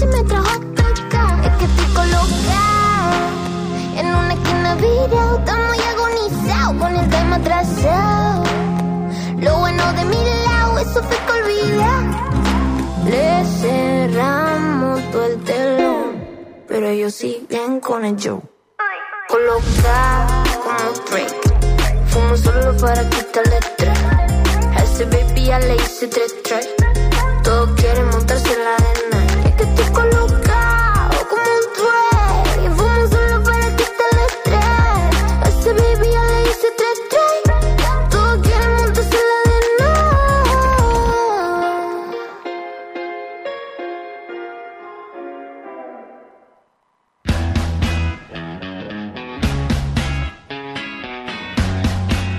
music 0.00 0.16
me 0.16 0.24
trajo 0.24 0.48
hasta 0.48 0.82
acá. 0.82 1.40
Es 1.44 1.56
que 1.56 1.64
estoy 1.64 1.86
colocado 1.94 3.12
en 3.96 4.06
una 4.06 4.34
esquina 4.34 4.74
virado. 4.76 5.38
Estamos 5.38 5.76
ya 5.76 5.90
agonizados 5.90 6.76
con 6.78 6.96
el 6.96 7.08
tema 7.10 7.36
atrasado. 7.36 8.44
Lo 9.38 9.58
bueno 9.58 9.92
de 9.92 10.04
mi 10.04 10.24
lado, 10.46 10.78
eso 10.78 11.02
fue 11.02 11.16
que 11.26 11.32
olvidé. 11.32 11.86
Le 13.06 13.44
cerramos 13.60 15.10
todo 15.10 15.26
el 15.26 15.38
telón. 15.44 16.24
Pero 16.68 16.88
ellos 16.88 17.14
siguen 17.14 17.80
con 17.80 18.04
el 18.04 18.16
show. 18.16 18.42
Colocado 19.28 20.44
como 20.62 20.92
Drake. 21.10 21.40
Fumo 22.08 22.36
solo 22.36 22.76
para 22.78 23.08
quitarle 23.08 23.58
estrés. 23.58 23.98
Ese 24.82 25.04
baby 25.04 25.44
ya 25.46 25.58
le 25.58 25.76
hice 25.76 26.08
tres 26.08 26.34
tres. 26.42 26.68
Todos 27.42 27.70
quieren 27.80 28.06
montarse 28.10 28.29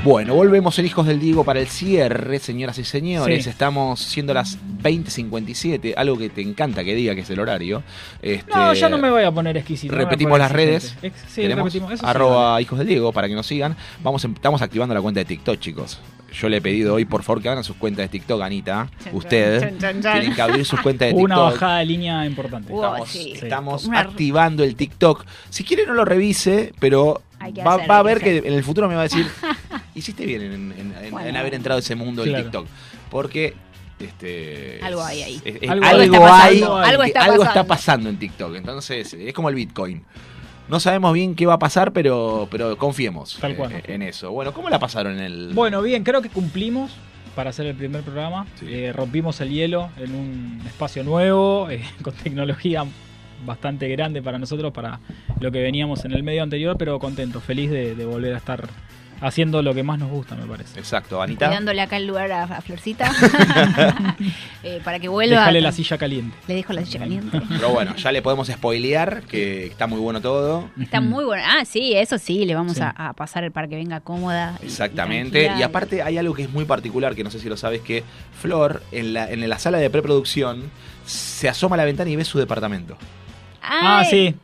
Bueno, 0.04 0.34
volvemos 0.34 0.80
en 0.80 0.88
Hijos 0.88 1.06
del 1.06 1.20
Diego 1.20 1.44
para 1.44 1.60
el 1.60 1.68
cierre, 1.68 2.40
señoras 2.40 2.80
y 2.80 2.84
señores. 2.84 3.44
Sí. 3.44 3.50
Estamos 3.52 4.00
siendo 4.00 4.34
las 4.34 4.58
20.57, 4.82 5.94
algo 5.96 6.18
que 6.18 6.30
te 6.30 6.42
encanta 6.42 6.84
que 6.84 6.96
diga 6.96 7.14
que 7.14 7.22
es 7.22 7.30
el 7.30 7.40
horario. 7.40 7.84
Este, 8.20 8.52
No, 8.52 8.74
ya 8.74 8.90
no 8.90 8.98
me 8.98 9.12
voy 9.12 9.24
a 9.24 9.32
poner 9.32 9.58
exquisito. 9.58 9.94
Repetimos 9.94 10.40
las 10.40 10.52
redes. 10.52 10.96
Ex- 11.04 11.14
Sí, 11.30 11.42
Queremos 11.42 11.66
repetimos. 11.66 11.92
Eso 11.94 12.04
sí, 12.04 12.10
arroba 12.10 12.60
Hijos 12.60 12.80
del 12.80 12.88
Diego 12.88 13.14
para 13.14 13.28
que 13.28 13.36
nos 13.36 13.46
sigan. 13.46 13.76
Vamos, 14.02 14.26
estamos 14.26 14.64
activando 14.64 14.96
la 14.96 15.02
cuenta 15.02 15.20
de 15.20 15.26
TikTok, 15.26 15.60
chicos. 15.60 16.00
Yo 16.34 16.50
le 16.50 16.58
he 16.58 16.62
pedido 16.62 16.96
hoy, 16.96 17.06
por 17.06 17.22
favor, 17.22 17.44
que 17.44 17.50
abran 17.50 17.64
sus 17.64 17.76
cuentas 17.76 18.06
de 18.06 18.10
TikTok, 18.10 18.42
Anita. 18.42 18.90
Usted. 19.12 19.60
chan, 19.62 19.78
chan, 19.78 20.02
chan. 20.02 20.14
Tienen 20.20 20.36
que 20.36 20.42
abrir 20.42 20.66
sus 20.66 20.80
cuentas 20.82 21.10
de 21.10 21.12
TikTok. 21.14 21.26
Una 21.26 21.38
bajada 21.38 21.78
de 21.80 21.86
línea 21.86 22.26
importante. 22.26 22.72
Wow, 22.74 22.84
Estamos, 22.86 23.10
sí. 23.10 23.34
estamos 23.36 23.86
Una- 23.86 24.00
activando 24.00 24.64
el 24.64 24.76
TikTok. 24.76 25.26
Si 25.52 25.64
quiere 25.64 25.86
no 25.86 25.94
lo 25.94 26.06
revise, 26.06 26.74
pero 26.80 27.22
va, 27.64 27.76
hacer, 27.76 27.92
va 27.92 28.00
a 28.00 28.02
que 28.02 28.08
ver 28.08 28.20
que 28.22 28.38
en 28.48 28.54
el 28.54 28.64
futuro 28.64 28.88
me 28.88 28.96
va 28.96 29.02
a 29.02 29.04
decir, 29.04 29.28
hiciste 29.96 30.26
bien 30.26 30.42
en, 30.42 30.54
en- 30.54 30.72
en- 30.78 31.06
en 31.06 31.12
Bueno. 31.12 31.40
haber 31.40 31.54
entrado 31.54 31.78
a 31.78 31.82
ese 31.82 31.96
mundo 31.96 32.22
del 32.24 32.32
Claro. 32.32 32.44
TikTok. 32.46 32.68
Porque 33.10 33.54
este, 34.00 34.80
Algo 34.82 35.04
hay 35.04 35.22
ahí. 35.22 35.42
es- 35.46 35.56
es- 35.62 35.70
Algo- 35.70 35.86
algo, 35.86 36.02
algo 36.02 36.14
está 36.16 36.44
hay, 36.44 36.60
pasando, 36.60 36.78
algo 36.78 37.04
está 37.04 37.24
algo 37.24 37.44
está 37.44 37.64
pasando. 37.66 38.10
en 38.10 38.18
TikTok. 38.18 38.56
Entonces, 38.56 39.14
es 39.14 39.34
como 39.34 39.50
el 39.50 39.56
Bitcoin. 39.56 40.04
No 40.68 40.80
sabemos 40.80 41.14
bien 41.14 41.36
qué 41.36 41.46
va 41.46 41.56
a 41.56 41.60
pasar, 41.60 41.92
pero, 41.92 42.48
pero 42.50 42.78
confiemos 42.78 43.38
Tal 43.42 43.52
eh, 43.52 43.56
cual. 43.56 43.84
en 43.86 44.02
eso. 44.02 44.32
Bueno, 44.32 44.54
¿cómo 44.54 44.70
la 44.70 44.80
pasaron 44.80 45.14
en 45.18 45.24
el...? 45.26 45.50
Bueno, 45.54 45.82
bien, 45.82 46.04
creo 46.04 46.22
que 46.22 46.30
cumplimos 46.30 46.92
para 47.36 47.50
hacer 47.50 47.66
el 47.66 47.76
primer 47.76 48.02
programa. 48.04 48.48
Sí. 48.60 48.68
Eh, 48.70 48.94
rompimos 48.94 49.40
el 49.42 49.50
hielo 49.50 49.90
en 49.98 50.16
un 50.16 50.62
espacio 50.66 51.04
nuevo, 51.04 51.70
eh, 51.70 51.84
con 52.04 52.14
tecnología 52.14 52.86
bastante 53.46 53.88
grande 53.90 54.22
para 54.22 54.38
nosotros, 54.40 54.72
para 54.72 55.00
lo 55.40 55.52
que 55.52 55.62
veníamos 55.62 56.06
en 56.06 56.14
el 56.14 56.24
medio 56.24 56.42
anterior, 56.44 56.78
pero 56.78 57.00
contento, 57.00 57.42
feliz 57.42 57.70
de, 57.70 57.96
de 57.96 58.06
volver 58.06 58.34
a 58.34 58.38
estar 58.38 58.68
haciendo 59.22 59.62
lo 59.62 59.74
que 59.74 59.84
más 59.84 59.98
nos 60.00 60.10
gusta, 60.10 60.36
me 60.36 60.46
parece. 60.46 60.80
Exacto, 60.80 61.22
Anita. 61.22 61.48
Cuidándole 61.48 61.82
acá 61.82 61.98
el 61.98 62.08
lugar 62.08 62.32
a, 62.32 62.44
a 62.44 62.62
Florcita. 62.62 63.12
Eh, 64.64 64.80
para 64.84 65.00
que 65.00 65.08
vuelva. 65.08 65.40
Dejale 65.40 65.60
la 65.62 65.72
silla 65.72 65.98
caliente. 65.98 66.38
Le 66.48 66.54
dejo 66.54 66.72
la 66.74 66.86
silla 66.86 67.00
caliente. 67.00 67.42
Pero 67.50 67.70
bueno, 67.70 67.96
ya 67.96 68.12
le 68.12 68.22
podemos 68.22 68.48
spoilear 68.48 69.24
que 69.24 69.66
está 69.66 69.88
muy 69.88 70.00
bueno 70.00 70.22
todo. 70.22 70.70
Está 70.80 71.02
muy 71.02 71.26
bueno. 71.26 71.44
Ah, 71.48 71.66
sí, 71.66 71.94
eso 71.96 72.20
sí, 72.20 72.46
le 72.46 72.54
vamos 72.54 72.74
Sí. 72.76 72.82
a, 72.84 72.90
a 72.92 73.14
pasar 73.14 73.50
para 73.52 73.68
que 73.68 73.76
venga 73.76 74.02
cómoda. 74.02 74.60
Exactamente. 74.62 75.52
y 75.58 75.64
aparte 75.64 76.04
hay 76.04 76.18
algo 76.20 76.36
que 76.36 76.44
es 76.44 76.52
muy 76.52 76.66
particular, 76.66 77.16
que 77.16 77.24
no 77.24 77.32
sé 77.32 77.40
si 77.40 77.50
lo 77.50 77.58
sabes, 77.58 77.82
que 77.82 78.04
Flor 78.40 78.84
en 78.92 79.14
la, 79.14 79.32
en 79.32 79.48
la 79.50 79.58
sala 79.58 79.80
de 79.80 79.90
preproducción 79.90 80.70
se 81.06 81.50
asoma 81.50 81.76
a 81.76 81.78
la 81.78 81.86
ventana 81.86 82.10
y 82.12 82.16
ve 82.16 82.24
su 82.24 82.38
departamento. 82.38 82.98
Ah, 83.62 84.04
sí. 84.10 84.36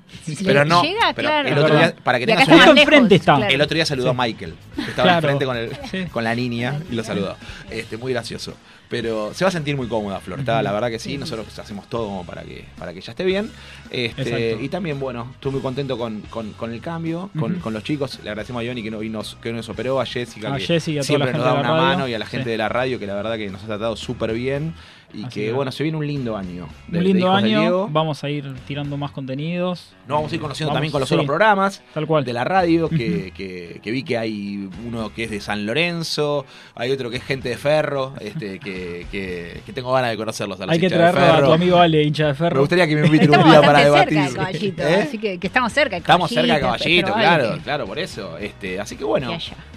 Pero 0.43 0.65
no, 0.65 0.83
Llega, 0.83 1.13
pero 1.15 1.27
claro. 1.29 1.49
el 1.49 1.57
otro 1.57 1.75
día, 1.77 1.95
para 2.03 2.19
que 2.19 2.25
tengas 2.25 2.47
una- 2.47 2.57
lejos, 2.65 2.77
enfrente 2.77 3.15
está. 3.15 3.35
claro. 3.37 3.53
El 3.53 3.61
otro 3.61 3.75
día 3.75 3.85
saludó 3.85 4.11
Sí. 4.11 4.17
a 4.19 4.23
Michael, 4.23 4.53
que 4.75 4.81
estaba 4.81 5.03
Claro. 5.03 5.17
enfrente 5.19 5.45
con, 5.45 5.57
el, 5.57 5.71
Sí. 5.89 6.05
con 6.11 6.23
la 6.23 6.35
niña 6.35 6.79
y 6.91 6.95
lo 6.95 7.03
saludó. 7.03 7.35
Este, 7.69 7.97
muy 7.97 8.13
gracioso. 8.13 8.53
Pero 8.89 9.33
se 9.33 9.43
va 9.43 9.49
a 9.49 9.51
sentir 9.51 9.75
muy 9.75 9.87
cómoda, 9.87 10.21
Flor. 10.21 10.39
Está, 10.39 10.61
la 10.61 10.71
verdad 10.71 10.89
que 10.89 10.97
sí, 10.99 11.17
nosotros 11.17 11.59
hacemos 11.59 11.89
todo 11.89 12.05
como 12.07 12.25
para 12.25 12.43
que, 12.43 12.63
para 12.77 12.93
que 12.93 12.99
ella 12.99 13.11
esté 13.11 13.25
bien. 13.25 13.51
Este, 13.91 14.21
Exacto. 14.21 14.63
y 14.63 14.69
también, 14.69 14.97
bueno, 14.99 15.29
estuve 15.33 15.53
muy 15.53 15.61
contento 15.61 15.97
con, 15.97 16.21
con- 16.21 16.53
con 16.53 16.71
el 16.71 16.79
cambio, 16.79 17.29
con, 17.37 17.73
los 17.73 17.83
chicos. 17.83 18.19
Le 18.23 18.29
agradecemos 18.29 18.63
a 18.63 18.65
Johnny 18.65 18.81
que, 18.83 18.91
no, 18.91 19.03
y 19.03 19.09
nos, 19.09 19.35
que 19.35 19.51
nos 19.51 19.67
operó, 19.67 19.99
a 19.99 20.05
Jessica, 20.05 20.53
A 20.53 20.57
que 20.57 20.63
Jessy 20.65 20.91
y 20.93 20.97
a 20.99 21.01
toda 21.01 21.03
siempre 21.07 21.33
nos 21.33 21.43
da 21.43 21.53
una 21.53 21.63
radio. 21.63 21.81
mano, 21.81 22.07
y 22.07 22.13
a 22.13 22.19
la 22.19 22.25
gente 22.25 22.45
Sí. 22.45 22.51
de 22.51 22.57
la 22.57 22.69
radio, 22.69 22.97
que 22.97 23.07
la 23.07 23.15
verdad 23.15 23.35
que 23.37 23.49
nos 23.49 23.61
ha 23.63 23.65
tratado 23.67 23.95
súper 23.97 24.31
bien. 24.33 24.73
Y 25.13 25.23
Así 25.23 25.39
que, 25.39 25.53
bueno, 25.53 25.71
se 25.71 25.83
viene 25.83 25.97
un 25.97 26.05
lindo 26.05 26.35
año. 26.35 26.67
de- 26.89 26.97
Un 26.97 27.03
lindo 27.05 27.31
año, 27.31 27.61
Diego. 27.61 27.89
vamos 27.89 28.23
a 28.25 28.29
ir 28.29 28.53
tirando 28.67 28.97
más 28.97 29.11
contenidos. 29.11 29.93
Nos 30.05 30.17
vamos 30.17 30.31
a 30.31 30.35
ir 30.35 30.41
conociendo 30.41 30.69
Vamos, 30.71 30.75
también 30.77 30.91
con 30.91 30.99
los 30.99 31.07
sí, 31.07 31.15
otros 31.15 31.25
programas 31.25 31.81
Tal 31.93 32.05
cual. 32.05 32.25
de 32.25 32.33
la 32.33 32.43
radio, 32.43 32.89
que, 32.89 33.31
que- 33.35 33.79
que 33.81 33.91
vi 33.91 34.03
que 34.03 34.17
hay 34.17 34.69
uno 34.85 35.13
que 35.13 35.23
es 35.23 35.31
de 35.31 35.39
San 35.39 35.65
Lorenzo, 35.65 36.45
hay 36.75 36.91
otro 36.91 37.09
que 37.09 37.17
es 37.17 37.23
gente 37.23 37.47
de 37.47 37.57
ferro, 37.57 38.13
este, 38.19 38.59
que, 38.59 39.07
que- 39.09 39.61
que 39.65 39.73
tengo 39.73 39.93
ganas 39.93 40.11
de 40.11 40.17
conocerlos 40.17 40.59
a 40.59 40.65
los 40.65 40.73
Hay 40.73 40.79
que 40.79 40.89
traerlo 40.89 41.21
a 41.21 41.39
tu 41.45 41.53
amigo 41.53 41.77
Ale, 41.77 42.03
hincha 42.03 42.27
de 42.27 42.33
ferro. 42.35 42.55
Me 42.55 42.59
gustaría 42.59 42.85
que 42.87 42.95
me 42.97 43.05
inviten 43.07 43.31
un 43.33 43.49
día 43.49 43.61
para 43.61 43.79
debatir. 43.85 44.09
cerca 44.17 44.29
de 44.29 44.35
Caballito, 44.35 44.81
¿Eh? 44.83 44.95
así 45.03 45.17
que, 45.17 45.37
que 45.39 45.47
estamos 45.47 45.71
cerca 45.71 45.95
de 45.95 45.99
Estamos 45.99 46.29
cerca 46.29 46.53
de 46.55 46.59
Caballito, 46.59 47.07
Caballito, 47.07 47.13
claro, 47.47 47.61
claro, 47.63 47.85
por 47.85 47.97
eso. 47.97 48.37
Este, 48.37 48.77
así 48.79 48.97
que 48.97 49.05
bueno. 49.05 49.31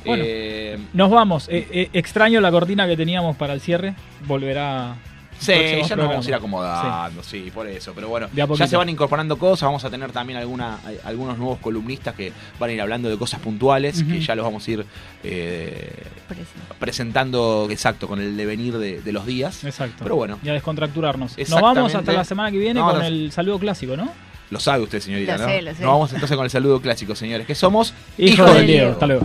eh, 0.05 0.77
Nos 0.93 1.09
vamos. 1.09 1.49
Eh, 1.49 1.69
eh, 1.71 1.89
extraño 1.93 2.41
la 2.41 2.51
cortina 2.51 2.89
que 2.89 2.97
teníamos 2.97 3.37
para 3.37 3.53
el 3.55 3.61
cierre. 3.61 3.95
Volverá. 4.27 4.97
Sí, 5.41 5.53
ya 5.89 5.97
nos 5.97 6.09
vamos 6.09 6.27
a 6.27 6.29
ir 6.29 6.35
acomodando, 6.35 7.23
sí. 7.23 7.51
por 7.53 7.67
eso. 7.67 7.93
Pero 7.95 8.09
bueno, 8.09 8.29
ya 8.35 8.67
se 8.67 8.77
van 8.77 8.89
incorporando 8.91 9.39
cosas. 9.39 9.67
Vamos 9.67 9.83
a 9.85 9.91
tener 9.91 10.13
también 10.13 10.39
alguna, 10.39 10.79
hay- 10.85 10.99
algunos 11.05 11.39
nuevos 11.39 11.59
columnistas 11.61 12.15
que 12.15 12.31
van 12.59 12.71
a 12.71 12.73
ir 12.75 12.81
hablando 12.81 13.09
de 13.09 13.17
cosas 13.17 13.41
puntuales, 13.41 14.03
que 14.05 14.21
ya 14.21 14.35
los 14.35 14.45
vamos 14.45 14.67
a 14.69 14.71
ir 14.71 14.87
eh, 15.25 16.05
presentando, 16.79 17.67
exacto, 17.71 18.07
con 18.09 18.21
el 18.21 18.37
devenir 18.37 18.79
de, 18.79 19.01
de 19.01 19.13
los 19.13 19.27
días. 19.27 19.65
Exacto. 19.65 20.03
Pero 20.03 20.17
bueno, 20.17 20.39
Y 20.43 20.49
a 20.49 20.53
descontracturarnos. 20.53 21.37
Nos 21.39 21.61
vamos 21.61 21.95
hasta 21.95 22.13
la 22.13 22.25
semana 22.25 22.51
que 22.51 22.59
viene 22.59 22.81
No, 22.81 22.91
con 22.93 23.03
el 23.03 23.33
saludo 23.33 23.59
clásico, 23.59 23.97
¿no? 23.97 24.11
lo 24.51 24.59
sabe 24.59 24.83
usted, 24.83 24.99
señorita, 25.01 25.37
Lo 25.39 25.45
¿no? 25.45 25.49
sé, 25.49 25.63
lo 25.63 25.71
sé. 25.75 25.83
Nos 25.85 25.93
vamos 25.93 26.13
entonces 26.13 26.37
con 26.37 26.45
el 26.45 26.51
saludo 26.51 26.81
clásico, 26.81 27.15
señores, 27.15 27.47
que 27.47 27.55
somos 27.55 27.95
Hijo, 28.19 28.45
del 28.53 28.67
Diego. 28.67 28.91
Hasta 28.91 29.07
luego. 29.07 29.25